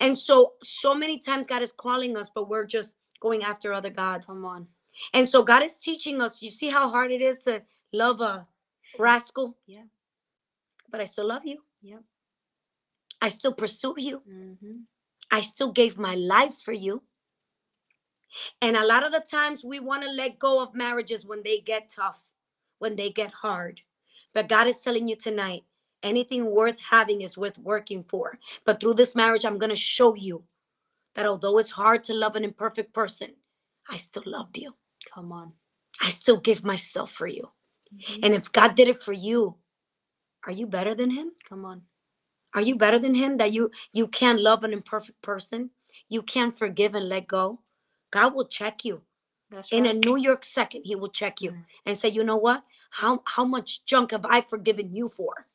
And 0.00 0.16
so, 0.16 0.54
so 0.62 0.94
many 0.94 1.18
times 1.18 1.46
God 1.46 1.62
is 1.62 1.72
calling 1.72 2.16
us, 2.16 2.30
but 2.34 2.48
we're 2.48 2.66
just 2.66 2.96
going 3.20 3.42
after 3.42 3.72
other 3.72 3.90
gods. 3.90 4.26
Come 4.26 4.44
on. 4.44 4.66
And 5.14 5.28
so 5.28 5.42
God 5.42 5.62
is 5.62 5.78
teaching 5.78 6.20
us. 6.20 6.42
You 6.42 6.50
see 6.50 6.68
how 6.68 6.90
hard 6.90 7.12
it 7.12 7.22
is 7.22 7.38
to 7.40 7.62
love 7.92 8.20
a 8.20 8.46
rascal? 8.98 9.56
Yeah. 9.66 9.84
But 10.90 11.00
I 11.00 11.04
still 11.04 11.28
love 11.28 11.42
you. 11.44 11.58
Yep. 11.82 12.02
I 13.22 13.28
still 13.28 13.52
pursue 13.52 13.94
you. 13.98 14.22
Mm-hmm. 14.28 14.76
I 15.30 15.40
still 15.42 15.70
gave 15.70 15.98
my 15.98 16.14
life 16.14 16.56
for 16.64 16.72
you. 16.72 17.02
And 18.60 18.76
a 18.76 18.86
lot 18.86 19.04
of 19.04 19.12
the 19.12 19.20
times 19.20 19.64
we 19.64 19.80
want 19.80 20.02
to 20.04 20.10
let 20.10 20.38
go 20.38 20.62
of 20.62 20.74
marriages 20.74 21.24
when 21.24 21.42
they 21.44 21.60
get 21.60 21.90
tough, 21.90 22.22
when 22.78 22.96
they 22.96 23.10
get 23.10 23.32
hard. 23.32 23.80
But 24.32 24.48
God 24.48 24.66
is 24.66 24.80
telling 24.80 25.08
you 25.08 25.16
tonight 25.16 25.64
anything 26.02 26.46
worth 26.50 26.78
having 26.90 27.22
is 27.22 27.38
worth 27.38 27.58
working 27.58 28.04
for. 28.04 28.38
But 28.66 28.80
through 28.80 28.94
this 28.94 29.14
marriage, 29.14 29.44
I'm 29.44 29.58
going 29.58 29.70
to 29.70 29.76
show 29.76 30.14
you 30.16 30.44
that 31.14 31.26
although 31.26 31.58
it's 31.58 31.72
hard 31.72 32.04
to 32.04 32.14
love 32.14 32.36
an 32.36 32.44
imperfect 32.44 32.94
person, 32.94 33.30
I 33.88 33.98
still 33.98 34.24
loved 34.26 34.58
you. 34.58 34.74
Come 35.14 35.32
on. 35.32 35.54
I 36.00 36.10
still 36.10 36.38
give 36.38 36.64
myself 36.64 37.12
for 37.12 37.26
you. 37.28 37.50
Mhm. 37.94 38.20
And 38.24 38.34
if 38.34 38.52
God 38.52 38.74
did 38.76 38.88
it 38.88 39.02
for 39.02 39.12
you, 39.14 39.56
are 40.46 40.52
you 40.52 40.66
better 40.66 40.94
than 40.94 41.10
him? 41.10 41.32
Come 41.48 41.64
on. 41.64 41.82
Are 42.54 42.60
you 42.62 42.76
better 42.76 42.98
than 42.98 43.14
him 43.14 43.36
that 43.38 43.52
you 43.52 43.70
you 43.92 44.08
can't 44.08 44.40
love 44.40 44.64
an 44.64 44.72
imperfect 44.72 45.22
person? 45.22 45.70
You 46.08 46.22
can't 46.22 46.56
forgive 46.58 46.94
and 46.94 47.08
let 47.08 47.28
go? 47.28 47.60
God 48.10 48.34
will 48.34 48.46
check 48.48 48.84
you. 48.84 49.02
That's 49.50 49.70
In 49.72 49.86
a. 49.86 49.94
New 49.94 50.16
York 50.16 50.44
second, 50.44 50.84
he 50.84 50.96
will 50.96 51.10
check 51.10 51.40
you 51.40 51.52
Mm. 51.52 51.64
and 51.86 51.98
say, 51.98 52.08
"You 52.08 52.24
know 52.24 52.36
what? 52.36 52.64
How 52.90 53.22
how 53.26 53.44
much 53.44 53.84
junk 53.84 54.12
have 54.12 54.26
I 54.26 54.40
forgiven 54.42 54.94
you 54.94 55.08
for?" 55.08 55.46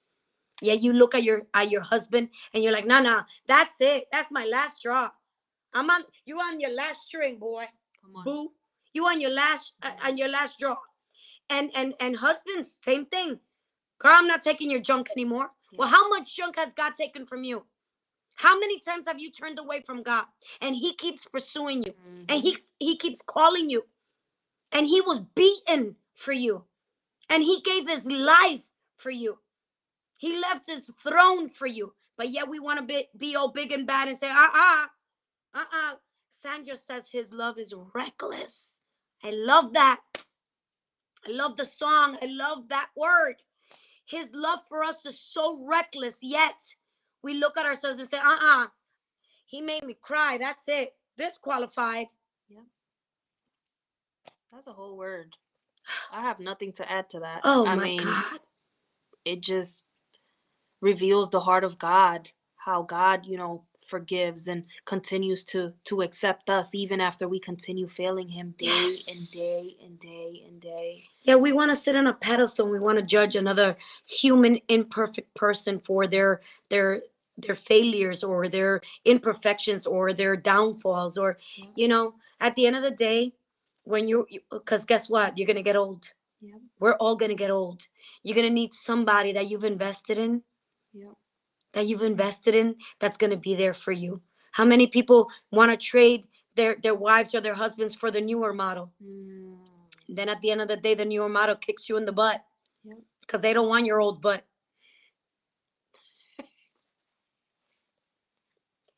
Yeah, 0.62 0.74
you 0.74 0.94
look 0.94 1.16
at 1.16 1.24
your 1.24 1.48
at 1.54 1.70
your 1.70 1.82
husband 1.82 2.30
and 2.54 2.64
you're 2.64 2.74
like, 2.74 2.86
"No, 2.88 3.00
no, 3.02 3.22
that's 3.48 3.76
it. 3.82 4.08
That's 4.12 4.32
my 4.32 4.46
last 4.46 4.78
straw. 4.78 5.10
I'm 5.74 5.90
on 5.90 6.04
you 6.26 6.40
on 6.40 6.60
your 6.60 6.74
last 6.74 7.08
string, 7.08 7.38
boy." 7.40 7.66
Come 8.02 8.16
on. 8.16 8.24
boo. 8.24 8.52
You 8.94 9.06
on 9.08 9.20
your 9.20 9.32
last 9.32 9.74
uh, 9.84 9.92
on 10.04 10.18
your 10.18 10.30
last 10.30 10.60
draw 10.60 10.78
and 11.50 11.70
and 11.76 11.94
and 12.00 12.16
husbands 12.18 12.80
same 12.84 13.06
thing. 13.06 13.40
Girl 14.00 14.14
i'm 14.16 14.28
not 14.28 14.42
taking 14.42 14.72
your 14.72 14.80
junk 14.80 15.10
anymore. 15.12 15.52
Well 15.78 15.90
how 15.90 16.08
much 16.10 16.36
junk 16.36 16.56
has 16.56 16.74
god 16.74 16.94
taken 16.96 17.26
from 17.26 17.44
you? 17.44 17.66
How 18.36 18.58
many 18.60 18.80
times 18.80 19.08
have 19.08 19.20
you 19.20 19.32
turned 19.32 19.60
away 19.60 19.82
from 19.82 20.04
god? 20.04 20.26
And 20.62 20.76
he 20.76 20.94
keeps 20.94 21.26
pursuing 21.26 21.84
you. 21.84 21.94
And 22.30 22.42
Mhm. 22.42 22.44
he 22.44 22.58
he 22.80 22.98
keeps 22.98 23.22
calling 23.22 23.70
you. 23.70 23.86
And 24.72 24.88
he 24.88 25.02
was 25.02 25.20
beaten 25.36 25.98
for 26.14 26.34
you. 26.34 26.66
And 27.30 27.44
he 27.44 27.62
gave 27.62 27.88
his 27.88 28.06
life 28.06 28.70
for 28.98 29.12
you 29.12 29.40
he 30.18 30.40
left 30.40 30.68
his 30.68 30.90
throne 31.04 31.50
for 31.50 31.68
you 31.68 31.94
but 32.18 32.30
yet 32.30 32.48
we 32.50 32.60
want 32.60 32.80
to 32.80 32.86
be, 32.86 33.08
be 33.18 33.36
all 33.36 33.52
big 33.52 33.72
and 33.72 33.86
bad 33.88 34.08
and 34.08 34.18
say 34.18 34.30
uh-uh 34.30 34.86
uh-uh. 35.56 35.96
Sandra 36.30 36.78
says 36.78 37.08
his 37.12 37.32
love 37.32 37.58
is 37.58 37.74
reckless. 37.94 38.78
I 39.24 39.32
love 39.32 39.74
that. 39.74 40.02
I 41.28 41.32
love 41.32 41.58
the 41.58 41.66
song. 41.66 42.18
I 42.22 42.26
love 42.28 42.68
that 42.70 42.90
word. 42.96 43.38
His 44.06 44.32
love 44.34 44.60
for 44.70 44.84
us 44.84 45.06
is 45.06 45.20
so 45.20 45.58
reckless 45.66 46.20
yet 46.22 46.76
we 47.24 47.34
look 47.34 47.58
at 47.58 47.66
ourselves 47.66 48.00
and 48.00 48.08
say 48.10 48.18
uh-uh. 48.18 48.68
He 49.48 49.62
made 49.62 49.84
me 49.86 49.98
cry. 50.00 50.38
That's 50.38 50.64
it. 50.68 50.94
Disqualified 51.18 52.08
Yeah. 52.50 52.60
That's 54.52 54.68
a 54.68 54.74
whole 54.74 54.98
word. 54.98 55.34
I 56.12 56.22
have 56.22 56.40
nothing 56.40 56.74
to 56.74 56.92
add 56.92 57.10
to 57.12 57.20
that. 57.22 57.42
oh 57.44 57.66
I 57.66 57.76
my 57.76 57.84
mean, 57.84 58.04
god. 58.04 58.40
it 59.24 59.42
just 59.42 59.82
reveals 60.90 61.30
the 61.30 61.40
heart 61.48 61.64
of 61.64 61.78
God, 61.80 62.30
how 62.68 62.84
God, 62.84 63.26
you 63.26 63.38
know, 63.38 63.64
forgives 63.86 64.48
and 64.48 64.64
continues 64.86 65.44
to 65.52 65.60
to 65.90 66.02
accept 66.02 66.50
us 66.50 66.74
even 66.74 67.00
after 67.00 67.28
we 67.28 67.40
continue 67.40 67.88
failing 67.88 68.30
him 68.38 68.48
day 68.58 68.66
Yes. 68.66 69.08
and 69.12 69.24
day 69.42 69.86
and 69.86 70.00
day 70.00 70.44
and 70.48 70.60
day. 70.62 71.04
Yeah, 71.28 71.36
we 71.46 71.52
want 71.52 71.70
to 71.72 71.76
sit 71.76 71.96
on 71.96 72.08
a 72.08 72.14
pedestal 72.14 72.66
and 72.66 72.74
we 72.74 72.80
want 72.88 72.98
to 72.98 73.06
judge 73.18 73.36
another 73.36 73.78
human 74.22 74.60
imperfect 74.70 75.32
person 75.36 75.80
for 75.88 76.08
their 76.08 76.42
their 76.70 76.90
their 77.38 77.54
failures 77.72 78.24
or 78.24 78.48
their 78.48 78.82
imperfections 79.06 79.86
or 79.86 80.14
their 80.14 80.36
downfalls 80.52 81.16
or 81.24 81.38
Yeah. 81.56 81.66
you 81.76 81.88
know, 81.88 82.06
at 82.40 82.56
the 82.56 82.66
end 82.68 82.76
of 82.80 82.84
the 82.88 82.96
day, 83.10 83.34
when 83.84 84.08
you 84.08 84.18
cuz 84.70 84.86
guess 84.86 85.06
what? 85.10 85.38
You're 85.38 85.48
going 85.52 85.64
to 85.64 85.70
get 85.72 85.76
old. 85.86 86.04
yeah. 86.42 86.58
We're 86.82 86.98
all 87.04 87.16
going 87.22 87.34
to 87.38 87.44
get 87.46 87.52
old. 87.52 87.80
You're 88.24 88.36
going 88.40 88.48
to 88.52 88.60
need 88.62 88.74
somebody 88.74 89.32
that 89.34 89.48
you've 89.50 89.64
invested 89.76 90.18
in, 90.18 90.34
That 91.74 91.88
you've 91.88 92.02
invested 92.04 92.56
in 92.56 92.76
that's 93.00 93.18
going 93.18 93.32
to 93.32 93.38
be 93.38 93.56
there 93.56 93.74
for 93.74 93.92
you. 93.92 94.22
How 94.52 94.66
many 94.66 94.88
people 94.88 95.30
want 95.52 95.72
to 95.72 95.78
trade 95.78 96.28
their 96.56 96.78
their 96.82 96.96
wives 96.96 97.36
or 97.36 97.42
their 97.42 97.56
husbands 97.56 97.96
for 97.96 98.12
the 98.12 98.22
newer 98.22 98.54
model? 98.54 98.92
Mm, 99.04 99.58
Then 100.10 100.30
at 100.30 100.42
the 100.42 100.52
end 100.52 100.62
of 100.62 100.68
the 100.70 100.78
day, 100.78 100.96
the 100.96 101.06
newer 101.06 101.30
model 101.30 101.56
kicks 101.56 101.90
you 101.90 101.98
in 101.98 102.06
the 102.06 102.14
butt 102.14 102.44
because 103.22 103.42
they 103.42 103.54
don't 103.54 103.68
want 103.70 103.86
your 103.86 104.00
old 104.00 104.22
butt. 104.22 104.46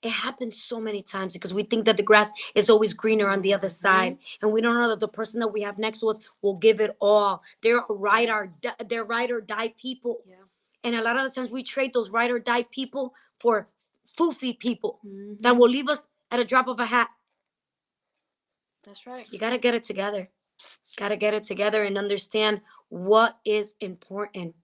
it 0.04 0.12
happens 0.12 0.62
so 0.64 0.80
many 0.80 1.02
times 1.04 1.34
because 1.34 1.54
we 1.54 1.64
think 1.64 1.86
that 1.86 1.98
the 1.98 2.04
grass 2.04 2.32
is 2.56 2.70
always 2.70 2.94
greener 2.94 3.30
on 3.30 3.42
the 3.42 3.54
other 3.54 3.70
side, 3.70 4.18
and 4.42 4.52
we 4.52 4.62
don't 4.62 4.76
know 4.76 4.90
that 4.90 5.00
the 5.02 5.08
person 5.08 5.40
that 5.42 5.50
we 5.50 5.62
have 5.62 5.78
next 5.78 6.00
to 6.00 6.10
us 6.10 6.20
will 6.42 6.56
give 6.56 6.80
it 6.80 6.96
all. 7.02 7.44
They're 7.62 7.84
or 8.32 8.46
Yes. 8.46 8.62
di- 8.62 8.86
they're 8.88 9.04
ride 9.04 9.32
or 9.32 9.42
die 9.42 9.74
people, 9.78 10.24
yeah. 10.28 10.47
And 10.84 10.96
a 10.96 11.02
lot 11.02 11.18
of 11.18 11.24
the 11.24 11.30
times 11.30 11.52
we 11.52 11.64
trade 11.64 11.92
those 11.94 12.10
ride 12.10 12.32
or 12.32 12.40
die 12.40 12.64
people 12.64 13.14
for 13.40 13.70
foofy 14.18 14.58
people 14.58 15.00
Mhm. 15.06 15.42
that 15.42 15.58
will 15.58 15.70
leave 15.70 15.90
us 15.90 16.10
at 16.32 16.40
a 16.40 16.46
drop 16.46 16.68
of 16.68 16.80
a 16.80 16.86
hat. 16.86 17.10
That's 18.84 19.06
right. 19.06 19.28
You 19.32 19.40
got 19.40 19.50
to 19.52 19.58
get 19.58 19.76
it 19.76 19.84
together. 19.84 20.30
Got 20.96 21.10
to 21.10 21.18
get 21.18 21.34
it 21.34 21.44
together 21.44 21.84
and 21.84 21.98
understand 21.98 22.62
what 22.90 23.38
is 23.46 23.76
important. 23.82 24.56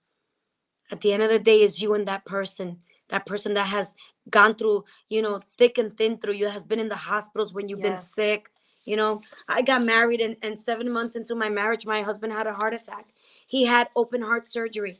At 0.91 1.01
the 1.01 1.13
end 1.13 1.23
of 1.23 1.29
the 1.29 1.39
day, 1.39 1.61
is 1.61 1.81
you 1.81 1.93
and 1.93 2.07
that 2.07 2.25
person. 2.25 2.81
That 3.09 3.25
person 3.25 3.53
that 3.55 3.67
has 3.67 3.95
gone 4.29 4.55
through, 4.55 4.85
you 5.09 5.21
know, 5.21 5.41
thick 5.57 5.77
and 5.77 5.95
thin 5.97 6.17
through 6.17 6.33
you, 6.33 6.47
has 6.47 6.63
been 6.65 6.79
in 6.79 6.89
the 6.89 6.95
hospitals 6.95 7.53
when 7.53 7.67
you've 7.67 7.81
been 7.81 7.97
sick. 7.97 8.49
You 8.85 8.95
know, 8.95 9.21
I 9.47 9.61
got 9.61 9.83
married 9.83 10.19
and, 10.21 10.35
and 10.41 10.59
seven 10.59 10.91
months 10.91 11.15
into 11.15 11.35
my 11.35 11.49
marriage, 11.49 11.85
my 11.85 12.01
husband 12.01 12.33
had 12.33 12.47
a 12.47 12.53
heart 12.53 12.73
attack. 12.73 13.13
He 13.47 13.65
had 13.65 13.89
open 13.95 14.21
heart 14.21 14.47
surgery. 14.47 14.97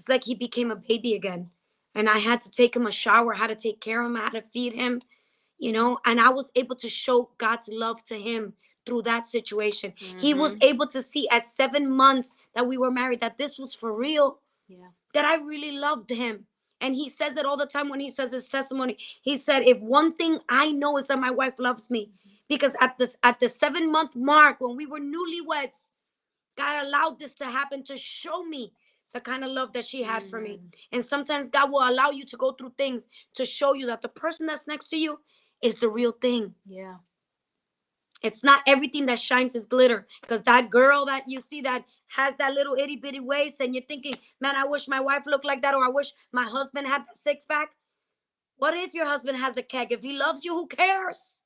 It's 0.00 0.08
like 0.08 0.24
he 0.24 0.34
became 0.34 0.70
a 0.70 0.76
baby 0.76 1.14
again. 1.14 1.50
And 1.94 2.08
I 2.08 2.18
had 2.18 2.40
to 2.42 2.50
take 2.50 2.74
him 2.74 2.86
a 2.86 2.90
shower, 2.90 3.34
how 3.34 3.46
to 3.46 3.54
take 3.54 3.82
care 3.82 4.00
of 4.00 4.06
him, 4.06 4.16
how 4.16 4.30
to 4.30 4.40
feed 4.40 4.72
him, 4.72 5.02
you 5.58 5.72
know, 5.72 5.98
and 6.06 6.18
I 6.18 6.30
was 6.30 6.50
able 6.56 6.76
to 6.76 6.88
show 6.88 7.28
God's 7.36 7.68
love 7.68 8.02
to 8.04 8.18
him 8.18 8.54
through 8.86 9.02
that 9.02 9.28
situation. 9.28 9.92
He 10.22 10.32
was 10.32 10.56
Mhm. 10.56 10.64
able 10.64 10.86
to 10.86 11.02
see 11.02 11.28
at 11.28 11.46
seven 11.46 11.90
months 11.90 12.34
that 12.54 12.66
we 12.66 12.78
were 12.78 12.90
married 12.90 13.20
that 13.20 13.36
this 13.36 13.58
was 13.58 13.74
for 13.74 13.92
real, 13.92 14.40
Yeah. 14.68 14.88
that 15.12 15.26
I 15.26 15.34
really 15.34 15.72
loved 15.72 16.08
him. 16.08 16.46
And 16.80 16.94
he 16.94 17.10
says 17.10 17.36
it 17.36 17.44
all 17.44 17.58
the 17.58 17.66
time 17.66 17.90
when 17.90 18.00
he 18.00 18.08
says 18.08 18.32
his 18.32 18.48
testimony. 18.48 18.96
He 19.20 19.36
said, 19.36 19.64
if 19.64 19.78
one 19.80 20.14
thing 20.14 20.40
I 20.48 20.72
know 20.72 20.96
is 20.96 21.08
that 21.08 21.18
my 21.18 21.30
wife 21.30 21.58
loves 21.58 21.90
me, 21.90 22.10
because 22.48 22.74
at 22.80 22.96
this 22.96 23.16
at 23.22 23.38
the 23.38 23.50
seven 23.50 23.92
month 23.92 24.16
mark 24.16 24.62
when 24.62 24.76
we 24.76 24.86
were 24.86 24.98
newlyweds, 24.98 25.90
God 26.56 26.86
allowed 26.86 27.18
this 27.18 27.34
to 27.34 27.44
happen 27.46 27.84
to 27.84 27.98
show 27.98 28.44
me 28.44 28.72
the 29.12 29.20
kind 29.20 29.44
of 29.44 29.50
love 29.50 29.72
that 29.72 29.86
she 29.86 30.02
had 30.02 30.28
for 30.28 30.40
me. 30.40 30.60
Mm, 30.62 30.74
And 30.92 31.04
sometimes 31.04 31.48
God 31.50 31.70
will 31.70 31.88
allow 31.88 32.10
you 32.10 32.24
to 32.26 32.36
go 32.36 32.52
through 32.52 32.74
things 32.78 33.08
to 33.34 33.44
show 33.44 33.74
you 33.74 33.86
that 33.86 34.02
the 34.02 34.08
person 34.08 34.46
that's 34.46 34.66
next 34.66 34.88
to 34.90 34.96
you 34.96 35.20
is 35.62 35.80
the 35.80 35.88
real 35.88 36.12
thing. 36.12 36.54
Yeah. 36.66 36.96
It's 38.22 38.44
not 38.44 38.62
everything 38.66 39.06
that 39.06 39.18
shines 39.18 39.56
is 39.56 39.66
glitter. 39.66 40.06
Because 40.20 40.42
that 40.42 40.70
girl 40.70 41.06
that 41.06 41.24
you 41.28 41.40
see 41.40 41.62
that 41.62 41.84
has 42.08 42.34
that 42.36 42.54
little 42.54 42.74
itty 42.74 42.96
bitty 42.96 43.20
waist, 43.20 43.56
and 43.60 43.74
you're 43.74 43.84
thinking, 43.84 44.16
man, 44.40 44.56
I 44.56 44.64
wish 44.64 44.88
my 44.88 45.00
wife 45.00 45.22
looked 45.26 45.44
like 45.46 45.62
that, 45.62 45.74
or 45.74 45.84
I 45.84 45.88
wish 45.90 46.12
my 46.32 46.44
husband 46.44 46.86
had 46.86 47.02
that 47.06 47.16
six 47.16 47.44
pack. 47.46 47.70
What 48.58 48.74
if 48.74 48.92
your 48.94 49.06
husband 49.06 49.38
has 49.38 49.56
a 49.56 49.62
keg? 49.62 49.90
If 49.90 50.02
he 50.02 50.12
loves 50.12 50.44
you, 50.44 50.54
who 50.54 50.66
cares? 50.66 51.42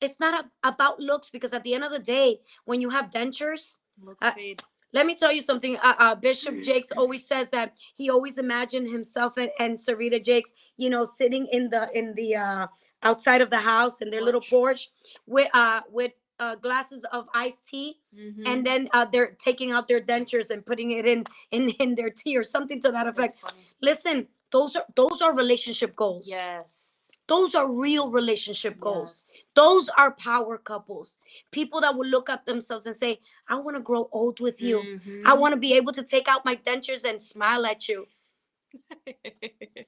It's 0.00 0.20
not 0.20 0.44
a- 0.46 0.68
about 0.68 1.00
looks 1.00 1.30
because 1.30 1.52
at 1.52 1.64
the 1.64 1.74
end 1.74 1.84
of 1.84 1.90
the 1.90 1.98
day, 1.98 2.40
when 2.64 2.80
you 2.80 2.90
have 2.90 3.10
dentures, 3.10 3.80
Looks 4.02 4.18
Uh, 4.24 4.32
fade. 4.32 4.62
Let 4.94 5.04
me 5.06 5.14
tell 5.16 5.32
you 5.32 5.40
something. 5.40 5.76
Uh, 5.78 5.94
uh, 5.98 6.14
Bishop 6.14 6.54
Jakes 6.62 6.90
always 6.92 7.26
says 7.26 7.50
that 7.50 7.74
he 7.96 8.08
always 8.10 8.38
imagined 8.38 8.88
himself 8.90 9.36
and, 9.36 9.50
and 9.58 9.76
Serita 9.76 10.22
Jakes, 10.24 10.52
you 10.76 10.88
know, 10.88 11.04
sitting 11.04 11.48
in 11.50 11.68
the 11.70 11.88
in 11.92 12.14
the 12.14 12.36
uh, 12.36 12.66
outside 13.02 13.40
of 13.42 13.50
the 13.50 13.60
house 13.60 14.00
in 14.00 14.10
their 14.10 14.22
little 14.22 14.40
porch 14.40 14.88
with 15.26 15.48
uh 15.52 15.80
with 15.90 16.12
uh, 16.40 16.54
glasses 16.56 17.04
of 17.12 17.28
iced 17.34 17.62
tea 17.68 17.98
Mhm. 18.14 18.42
and 18.46 18.66
then 18.66 18.88
uh, 18.94 19.04
they're 19.12 19.32
taking 19.38 19.70
out 19.72 19.86
their 19.88 20.00
dentures 20.00 20.50
and 20.50 20.64
putting 20.64 20.90
it 20.92 21.04
in 21.06 21.24
in 21.50 21.70
in 21.84 21.94
their 21.96 22.10
tea 22.10 22.36
or 22.36 22.42
something 22.44 22.80
to 22.82 22.90
that 22.92 23.06
effect. 23.06 23.34
Listen, 23.82 24.28
those 24.50 24.76
are 24.76 24.86
those 24.96 25.20
are 25.22 25.34
relationship 25.34 25.94
goals. 25.96 26.26
Yes. 26.28 26.93
Those 27.28 27.54
are 27.54 27.68
real 27.70 28.10
relationship 28.10 28.78
goals. 28.80 29.30
Yes. 29.32 29.42
Those 29.54 29.88
are 29.96 30.10
power 30.12 30.58
couples. 30.58 31.18
People 31.52 31.80
that 31.82 31.96
will 31.96 32.06
look 32.06 32.28
at 32.28 32.44
themselves 32.46 32.86
and 32.86 32.96
say, 32.96 33.20
"I 33.48 33.56
want 33.56 33.76
to 33.76 33.82
grow 33.82 34.08
old 34.12 34.40
with 34.40 34.60
you. 34.60 34.80
I 34.80 35.32
Mhm. 35.34 35.38
want 35.40 35.52
to 35.52 35.56
be 35.60 35.74
able 35.74 35.92
to 35.94 36.02
take 36.02 36.28
out 36.28 36.44
my 36.44 36.56
dentures 36.56 37.04
and 37.04 37.22
smile 37.22 37.64
at 37.66 37.88
you." 37.88 38.08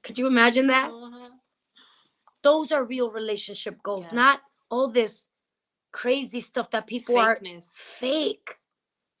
Could 0.03 0.17
you 0.19 0.27
imagine 0.27 0.67
that? 0.75 0.91
Uh-huh. 0.91 1.29
Those 2.43 2.71
are 2.71 2.83
real 2.83 3.11
relationship 3.11 3.83
goals, 3.83 4.07
not 4.11 4.39
all 4.69 4.89
this 4.89 5.27
crazy 5.91 6.41
stuff 6.41 6.71
that 6.71 6.87
people 6.87 7.17
are 7.17 7.35
fake. 7.99 8.57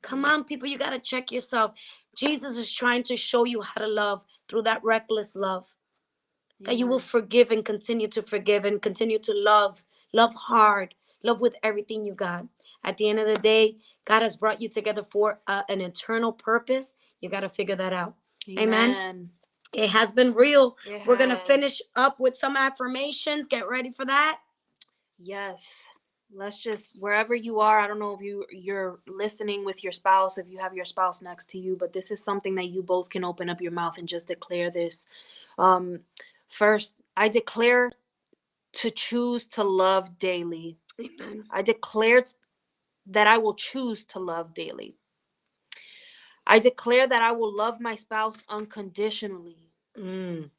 Come 0.01 0.23
Mhm. 0.23 0.29
on, 0.29 0.43
people, 0.45 0.67
you 0.69 0.77
got 0.77 0.91
to 0.91 0.99
check 0.99 1.31
yourself. 1.31 1.75
Jesus 2.15 2.57
is 2.57 2.73
trying 2.73 3.03
to 3.03 3.17
show 3.17 3.43
you 3.45 3.61
how 3.61 3.81
to 3.81 3.87
love 3.87 4.25
through 4.49 4.63
that 4.63 4.83
reckless 4.83 5.35
love. 5.35 5.75
That 6.61 6.77
you 6.77 6.87
will 6.87 6.99
forgive 6.99 7.51
and 7.51 7.63
continue 7.63 8.07
to 8.07 8.21
forgive 8.21 8.65
and 8.65 8.81
continue 8.81 9.19
to 9.19 9.33
love. 9.33 9.83
Love 10.13 10.33
hard. 10.33 10.95
Love 11.23 11.39
with 11.39 11.55
everything 11.61 12.05
you 12.05 12.13
got. 12.13 12.45
At 12.83 12.97
the 12.97 13.09
end 13.09 13.19
of 13.19 13.27
the 13.27 13.41
day, 13.41 13.77
God 14.05 14.21
has 14.21 14.37
brought 14.37 14.61
you 14.61 14.69
together 14.69 15.03
for 15.03 15.39
uh, 15.47 15.63
an 15.69 15.81
eternal 15.81 16.31
purpose. 16.31 16.95
You 17.21 17.29
got 17.29 17.41
to 17.41 17.49
figure 17.49 17.75
that 17.75 17.93
out. 17.93 18.15
Amen. 18.49 18.91
Amen. 18.91 19.29
It 19.73 19.89
has 19.89 20.11
been 20.11 20.33
real. 20.33 20.77
It 20.87 21.05
We're 21.05 21.17
going 21.17 21.29
to 21.29 21.35
finish 21.35 21.81
up 21.95 22.19
with 22.19 22.37
some 22.37 22.55
affirmations. 22.55 23.47
Get 23.47 23.67
ready 23.67 23.91
for 23.91 24.05
that. 24.05 24.39
Yes. 25.19 25.85
Let's 26.33 26.61
just 26.61 26.95
wherever 26.99 27.35
you 27.35 27.59
are. 27.59 27.79
I 27.79 27.87
don't 27.87 27.99
know 27.99 28.13
if 28.13 28.21
you 28.21 28.45
you're 28.51 28.99
listening 29.07 29.63
with 29.63 29.83
your 29.83 29.93
spouse, 29.93 30.37
if 30.37 30.47
you 30.49 30.57
have 30.57 30.73
your 30.73 30.83
spouse 30.83 31.21
next 31.21 31.49
to 31.51 31.57
you, 31.57 31.77
but 31.79 31.93
this 31.93 32.11
is 32.11 32.23
something 32.23 32.55
that 32.55 32.67
you 32.67 32.83
both 32.83 33.09
can 33.09 33.23
open 33.23 33.49
up 33.49 33.61
your 33.61 33.71
mouth 33.71 33.97
and 33.97 34.09
just 34.09 34.27
declare 34.27 34.69
this. 34.69 35.05
Um, 35.57 36.01
first, 36.49 36.93
I 37.15 37.29
declare 37.29 37.91
to 38.73 38.91
choose 38.91 39.47
to 39.47 39.63
love 39.63 40.19
daily. 40.19 40.77
Amen. 40.99 41.45
I 41.51 41.61
declare 41.61 42.23
that 43.07 43.27
I 43.27 43.37
will 43.37 43.53
choose 43.55 44.05
to 44.05 44.19
love 44.19 44.53
daily. 44.53 44.95
I 46.45 46.59
declare 46.59 47.07
that 47.07 47.21
I 47.21 47.31
will 47.31 47.55
love 47.55 47.79
my 47.81 47.95
spouse 47.95 48.41
unconditionally. 48.49 49.71
Mm. 49.97 50.49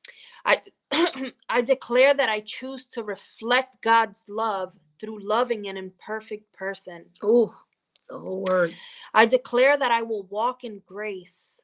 I 0.44 0.60
I 1.48 1.62
declare 1.62 2.14
that 2.14 2.28
I 2.28 2.40
choose 2.40 2.86
to 2.86 3.02
reflect 3.02 3.82
God's 3.82 4.24
love 4.28 4.78
through 5.00 5.20
loving 5.26 5.66
an 5.68 5.76
imperfect 5.76 6.52
person. 6.52 7.06
Oh, 7.22 7.54
it's 7.96 8.10
a 8.10 8.18
whole 8.18 8.42
word. 8.42 8.74
I 9.14 9.26
declare 9.26 9.76
that 9.78 9.90
I 9.90 10.02
will 10.02 10.24
walk 10.24 10.64
in 10.64 10.82
grace 10.86 11.62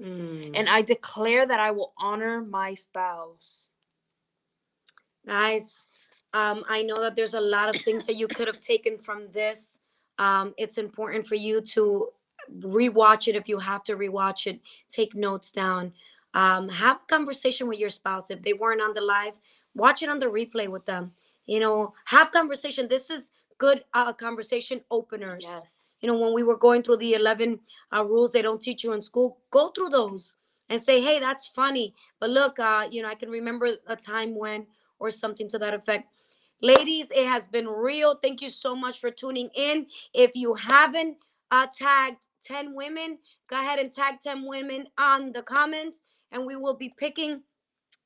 Mm. 0.00 0.52
and 0.54 0.68
I 0.68 0.82
declare 0.82 1.44
that 1.44 1.58
I 1.58 1.72
will 1.72 1.92
honor 1.98 2.40
my 2.40 2.74
spouse. 2.74 3.68
Guys, 5.26 5.84
um, 6.32 6.62
I 6.68 6.82
know 6.82 7.00
that 7.00 7.16
there's 7.16 7.34
a 7.34 7.40
lot 7.40 7.74
of 7.74 7.82
things 7.82 8.06
that 8.06 8.16
you 8.16 8.28
could 8.28 8.46
have 8.46 8.60
taken 8.60 8.98
from 8.98 9.28
this. 9.32 9.80
Um, 10.18 10.54
it's 10.56 10.78
important 10.78 11.26
for 11.26 11.34
you 11.34 11.60
to 11.60 12.08
rewatch 12.60 13.28
it 13.28 13.34
if 13.34 13.48
you 13.48 13.58
have 13.58 13.82
to 13.84 13.96
rewatch 13.96 14.46
it. 14.46 14.60
Take 14.88 15.14
notes 15.14 15.50
down. 15.50 15.92
Um, 16.34 16.68
have 16.68 17.02
a 17.02 17.06
conversation 17.06 17.66
with 17.66 17.78
your 17.78 17.88
spouse. 17.88 18.30
If 18.30 18.42
they 18.42 18.52
weren't 18.52 18.80
on 18.80 18.94
the 18.94 19.00
live, 19.00 19.34
watch 19.74 20.02
it 20.02 20.08
on 20.08 20.18
the 20.18 20.26
replay 20.26 20.68
with 20.68 20.84
them. 20.86 21.12
You 21.46 21.60
know, 21.60 21.94
have 22.04 22.30
conversation. 22.30 22.88
This 22.88 23.10
is 23.10 23.30
good 23.56 23.84
uh, 23.94 24.12
conversation 24.12 24.82
openers. 24.90 25.44
Yes. 25.44 25.87
You 26.00 26.08
know 26.08 26.18
when 26.18 26.32
we 26.34 26.42
were 26.42 26.56
going 26.56 26.82
through 26.82 26.96
the 26.98 27.14
11 27.14 27.60
uh, 27.94 28.04
rules 28.04 28.32
they 28.32 28.42
don't 28.42 28.62
teach 28.62 28.84
you 28.84 28.92
in 28.92 29.02
school 29.02 29.38
go 29.50 29.70
through 29.70 29.88
those 29.88 30.34
and 30.68 30.80
say 30.80 31.00
hey 31.00 31.18
that's 31.18 31.48
funny. 31.48 31.94
But 32.20 32.30
look 32.30 32.58
uh 32.58 32.88
you 32.90 33.02
know 33.02 33.08
i 33.08 33.14
can 33.14 33.30
remember 33.30 33.76
a 33.86 33.96
time 33.96 34.36
when 34.36 34.66
or 34.98 35.10
something 35.10 35.48
to 35.50 35.58
that 35.58 35.74
effect. 35.74 36.08
Ladies 36.60 37.08
it 37.10 37.26
has 37.26 37.46
been 37.46 37.68
real. 37.68 38.16
Thank 38.20 38.40
you 38.42 38.50
so 38.50 38.74
much 38.74 39.00
for 39.00 39.10
tuning 39.10 39.50
in. 39.54 39.86
If 40.12 40.32
you 40.34 40.54
haven't 40.54 41.16
uh 41.50 41.66
tagged 41.76 42.24
10 42.44 42.74
women 42.74 43.18
go 43.48 43.56
ahead 43.58 43.78
and 43.78 43.92
tag 43.92 44.14
10 44.22 44.46
women 44.46 44.86
on 44.96 45.32
the 45.32 45.42
comments 45.42 46.02
and 46.30 46.46
we 46.46 46.56
will 46.56 46.74
be 46.74 46.94
picking 46.98 47.42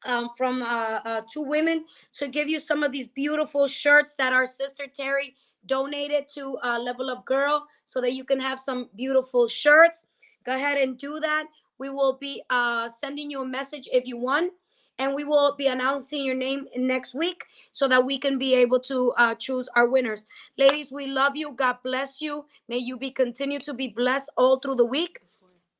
um, 0.04 0.30
from 0.36 0.62
uh, 0.62 1.00
uh, 1.04 1.20
two 1.32 1.42
women 1.42 1.84
to 2.18 2.28
give 2.28 2.48
you 2.48 2.58
some 2.58 2.82
of 2.82 2.92
these 2.92 3.06
beautiful 3.14 3.66
shirts 3.66 4.14
that 4.16 4.32
our 4.32 4.46
sister 4.46 4.84
Terry 4.92 5.34
donated 5.66 6.28
to 6.34 6.58
uh, 6.62 6.78
Level 6.78 7.10
Up 7.10 7.24
Girl 7.24 7.66
so 7.86 8.00
that 8.00 8.12
you 8.12 8.24
can 8.24 8.40
have 8.40 8.58
some 8.58 8.88
beautiful 8.96 9.48
shirts. 9.48 10.04
Go 10.44 10.54
ahead 10.54 10.78
and 10.78 10.98
do 10.98 11.20
that. 11.20 11.46
We 11.78 11.88
will 11.90 12.14
be 12.14 12.42
uh, 12.50 12.88
sending 12.88 13.30
you 13.30 13.42
a 13.42 13.46
message 13.46 13.88
if 13.92 14.06
you 14.06 14.16
want, 14.16 14.52
and 14.98 15.14
we 15.14 15.24
will 15.24 15.56
be 15.56 15.66
announcing 15.66 16.24
your 16.24 16.34
name 16.34 16.66
next 16.76 17.14
week 17.14 17.44
so 17.72 17.88
that 17.88 18.04
we 18.04 18.18
can 18.18 18.38
be 18.38 18.54
able 18.54 18.80
to 18.80 19.12
uh, 19.18 19.34
choose 19.34 19.68
our 19.74 19.88
winners. 19.88 20.26
Ladies, 20.56 20.92
we 20.92 21.06
love 21.06 21.34
you. 21.36 21.52
God 21.52 21.78
bless 21.82 22.20
you. 22.20 22.44
May 22.68 22.78
you 22.78 22.96
be 22.96 23.10
continue 23.10 23.58
to 23.60 23.74
be 23.74 23.88
blessed 23.88 24.30
all 24.36 24.58
through 24.60 24.76
the 24.76 24.84
week. 24.84 25.20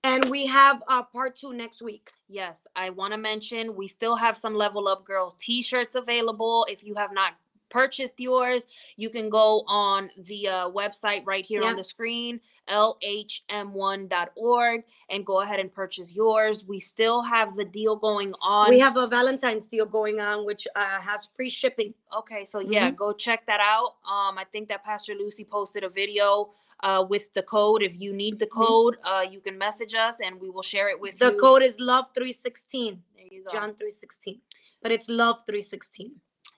And 0.04 0.24
we 0.24 0.46
have 0.46 0.82
uh, 0.88 1.04
part 1.04 1.36
two 1.36 1.52
next 1.52 1.80
week. 1.80 2.10
Yes, 2.28 2.66
I 2.74 2.90
want 2.90 3.12
to 3.12 3.18
mention 3.18 3.76
we 3.76 3.86
still 3.86 4.16
have 4.16 4.36
some 4.36 4.54
Level 4.54 4.88
Up 4.88 5.04
Girl 5.04 5.36
t 5.38 5.62
shirts 5.62 5.94
available. 5.94 6.66
If 6.68 6.82
you 6.82 6.96
have 6.96 7.12
not 7.12 7.34
purchased 7.72 8.14
yours, 8.18 8.62
you 8.96 9.08
can 9.16 9.28
go 9.30 9.64
on 9.66 10.10
the 10.30 10.40
uh, 10.48 10.70
website 10.70 11.22
right 11.32 11.44
here 11.52 11.62
Yeah. 11.62 11.70
on 11.70 11.76
the 11.76 11.84
screen, 11.94 12.40
lhm1.org, 12.68 14.84
and 15.10 15.26
go 15.26 15.40
ahead 15.40 15.60
and 15.60 15.72
purchase 15.72 16.14
yours. 16.14 16.64
We 16.64 16.80
still 16.80 17.22
have 17.22 17.56
the 17.56 17.64
deal 17.64 17.96
going 17.96 18.34
on. 18.40 18.68
we 18.68 18.78
have 18.78 18.96
a 18.96 19.06
Valentine's 19.06 19.68
deal 19.68 19.86
going 19.86 20.20
on, 20.20 20.44
which 20.46 20.66
uh, 20.76 21.00
has 21.00 21.28
free 21.34 21.48
shipping. 21.50 21.94
Okay, 22.20 22.44
so 22.44 22.60
yeah, 22.60 22.88
Mm-hmm. 22.88 22.96
go 22.96 23.12
check 23.12 23.46
that 23.46 23.60
out. 23.60 23.90
Um, 24.14 24.38
I 24.38 24.44
think 24.52 24.68
that 24.68 24.84
Pastor 24.84 25.14
Lucy 25.14 25.44
posted 25.44 25.84
a 25.84 25.88
video 25.88 26.50
uh 26.88 27.04
with 27.08 27.32
the 27.34 27.42
code. 27.42 27.80
If 27.82 27.94
you 28.04 28.12
need 28.12 28.38
the 28.40 28.48
code, 28.62 28.96
uh, 29.04 29.24
you 29.34 29.40
can 29.40 29.56
message 29.56 29.94
us 29.94 30.18
and 30.24 30.40
we 30.40 30.50
will 30.50 30.66
share 30.74 30.88
it 30.92 30.98
with 30.98 31.14
Mm-hmm. 31.18 31.36
The 31.36 31.40
code 31.46 31.62
is 31.62 31.78
love 31.78 32.06
316, 32.14 33.02
There 33.16 33.26
you 33.30 33.44
go. 33.44 33.50
John 33.54 33.70
316, 33.78 34.40
but 34.82 34.90
it's 34.90 35.08
love 35.08 35.36
316. 35.46 36.10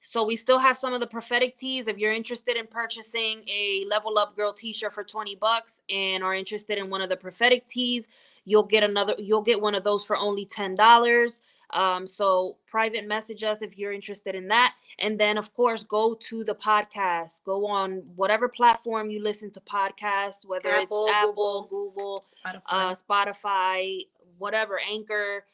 So 0.06 0.22
we 0.22 0.36
still 0.36 0.58
have 0.58 0.76
some 0.76 0.92
of 0.92 1.00
the 1.00 1.06
prophetic 1.06 1.56
tees. 1.56 1.88
If 1.88 1.98
you're 1.98 2.12
interested 2.12 2.56
in 2.58 2.66
purchasing 2.66 3.42
a 3.48 3.84
Level 3.88 4.18
Up 4.18 4.36
Girl 4.36 4.52
T-shirt 4.52 4.92
for 4.92 5.02
20 5.02 5.34
bucks 5.36 5.80
and 5.88 6.22
are 6.22 6.34
interested 6.34 6.76
in 6.76 6.90
one 6.90 7.00
of 7.00 7.08
the 7.08 7.16
prophetic 7.16 7.66
tees, 7.66 8.06
you'll 8.44 8.64
get 8.64 8.82
another. 8.84 9.14
You'll 9.18 9.42
get 9.42 9.60
one 9.60 9.74
of 9.74 9.82
those 9.82 10.04
for 10.04 10.16
only 10.16 10.44
ten 10.44 10.74
dollars. 10.74 11.40
Um, 11.70 12.06
so 12.06 12.56
private 12.66 13.08
message 13.08 13.42
us 13.42 13.62
if 13.62 13.78
you're 13.78 13.92
interested 13.92 14.34
in 14.34 14.46
that, 14.48 14.74
and 14.98 15.18
then 15.18 15.38
of 15.38 15.52
course 15.54 15.82
go 15.84 16.14
to 16.14 16.44
the 16.44 16.54
podcast. 16.54 17.42
Go 17.44 17.66
on 17.66 18.02
whatever 18.14 18.48
platform 18.48 19.10
you 19.10 19.22
listen 19.22 19.50
to 19.52 19.60
podcasts, 19.60 20.44
whether 20.44 20.68
Apple, 20.68 21.06
it's 21.06 21.14
Apple, 21.16 21.66
Google, 21.70 22.24
Spotify. 22.44 22.60
uh, 22.68 22.94
Spotify, 22.94 24.00
whatever, 24.38 24.78
Anchor. 24.86 25.44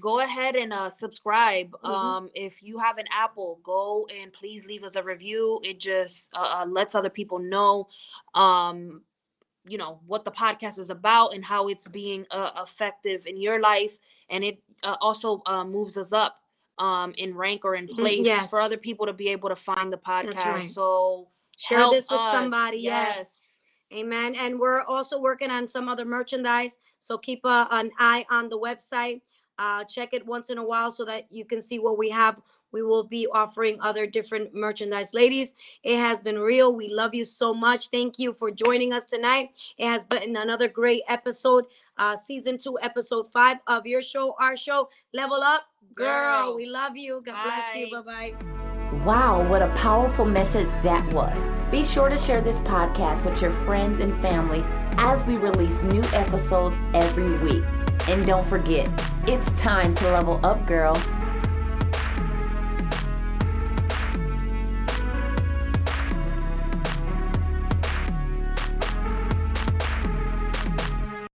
Go 0.00 0.20
ahead 0.20 0.56
and 0.56 0.72
uh, 0.72 0.90
subscribe. 0.90 1.70
Mhm. 1.82 1.88
Um, 1.88 2.30
if 2.34 2.62
you 2.62 2.78
have 2.78 2.98
an 2.98 3.06
Apple, 3.10 3.60
go 3.62 4.06
and 4.14 4.32
please 4.32 4.66
leave 4.66 4.84
us 4.84 4.96
a 4.96 5.02
review. 5.02 5.60
It 5.64 5.80
just 5.80 6.30
uh, 6.34 6.62
uh, 6.62 6.66
lets 6.66 6.94
other 6.94 7.10
people 7.10 7.38
know, 7.38 7.88
um, 8.34 9.02
you 9.66 9.78
know, 9.78 10.00
what 10.06 10.24
the 10.24 10.30
podcast 10.30 10.78
is 10.78 10.90
about 10.90 11.34
and 11.34 11.44
how 11.44 11.68
it's 11.68 11.86
being 11.88 12.26
uh, 12.30 12.50
effective 12.62 13.26
in 13.26 13.36
your 13.40 13.60
life, 13.60 13.98
and 14.30 14.44
it 14.44 14.62
uh, 14.82 14.96
also 15.00 15.42
uh, 15.46 15.64
moves 15.64 15.96
us 15.96 16.12
up 16.12 16.38
um, 16.78 17.12
in 17.18 17.34
rank 17.34 17.64
or 17.64 17.74
in 17.74 17.86
Mhm, 17.88 17.96
place 17.96 18.24
yes. 18.26 18.48
for 18.50 18.60
other 18.60 18.76
people 18.78 19.06
to 19.06 19.12
be 19.12 19.28
able 19.28 19.48
to 19.48 19.56
find 19.56 19.92
the 19.92 19.98
podcast. 19.98 20.44
right. 20.44 20.62
So 20.62 21.28
Share 21.56 21.90
this 21.90 22.06
with 22.08 22.20
us. 22.20 22.32
somebody. 22.32 22.78
Yes. 22.78 23.58
Amen. 23.92 24.36
And 24.36 24.60
we're 24.60 24.82
also 24.82 25.18
working 25.18 25.50
on 25.50 25.66
some 25.66 25.88
other 25.88 26.04
merchandise. 26.04 26.78
So 27.00 27.18
keep 27.18 27.44
a, 27.44 27.66
an 27.70 27.90
eye 27.98 28.24
on 28.30 28.48
the 28.48 28.58
website. 28.58 29.22
Uh, 29.58 29.84
check 29.84 30.10
it 30.12 30.26
once 30.26 30.50
in 30.50 30.58
a 30.58 30.64
while 30.64 30.92
so 30.92 31.04
that 31.04 31.26
you 31.30 31.44
can 31.44 31.60
see 31.60 31.78
what 31.78 31.98
we 31.98 32.10
have. 32.10 32.40
We 32.70 32.82
will 32.82 33.04
be 33.04 33.26
offering 33.26 33.80
other 33.80 34.06
different 34.06 34.54
merchandise. 34.54 35.14
Ladies, 35.14 35.54
it 35.82 35.96
has 35.96 36.20
been 36.20 36.38
real. 36.38 36.72
We 36.72 36.88
love 36.88 37.14
you 37.14 37.24
so 37.24 37.54
much. 37.54 37.88
Thank 37.88 38.18
you 38.18 38.34
for 38.34 38.50
joining 38.50 38.92
us 38.92 39.04
tonight. 39.04 39.50
It 39.78 39.86
has 39.86 40.04
been 40.04 40.36
another 40.36 40.68
great 40.68 41.02
episode, 41.08 41.64
uh, 41.96 42.16
season 42.16 42.58
two, 42.58 42.78
episode 42.82 43.32
five 43.32 43.56
of 43.66 43.86
your 43.86 44.02
show, 44.02 44.34
our 44.38 44.56
show, 44.56 44.90
Level 45.14 45.42
Up. 45.42 45.62
Girl, 45.94 46.44
Girl. 46.44 46.56
we 46.56 46.66
love 46.66 46.96
you. 46.96 47.22
God 47.24 47.42
bless 47.42 47.74
you. 47.74 47.90
Bye. 47.90 48.02
Bye 48.02 48.32
bye. 48.32 48.68
Wow, 49.04 49.48
what 49.48 49.62
a 49.62 49.68
powerful 49.70 50.24
message 50.24 50.68
that 50.82 51.06
was. 51.12 51.46
Be 51.70 51.84
sure 51.84 52.08
to 52.08 52.16
share 52.16 52.40
this 52.40 52.58
podcast 52.60 53.24
with 53.24 53.40
your 53.40 53.52
friends 53.64 54.00
and 54.00 54.10
family 54.22 54.64
as 54.98 55.24
we 55.24 55.36
release 55.36 55.82
new 55.82 56.02
episodes 56.12 56.76
every 56.94 57.36
week. 57.38 57.64
And 58.08 58.24
don't 58.24 58.48
forget, 58.48 58.88
it's 59.26 59.52
time 59.60 59.94
to 59.96 60.04
level 60.10 60.40
up, 60.42 60.66
girl. 60.66 60.94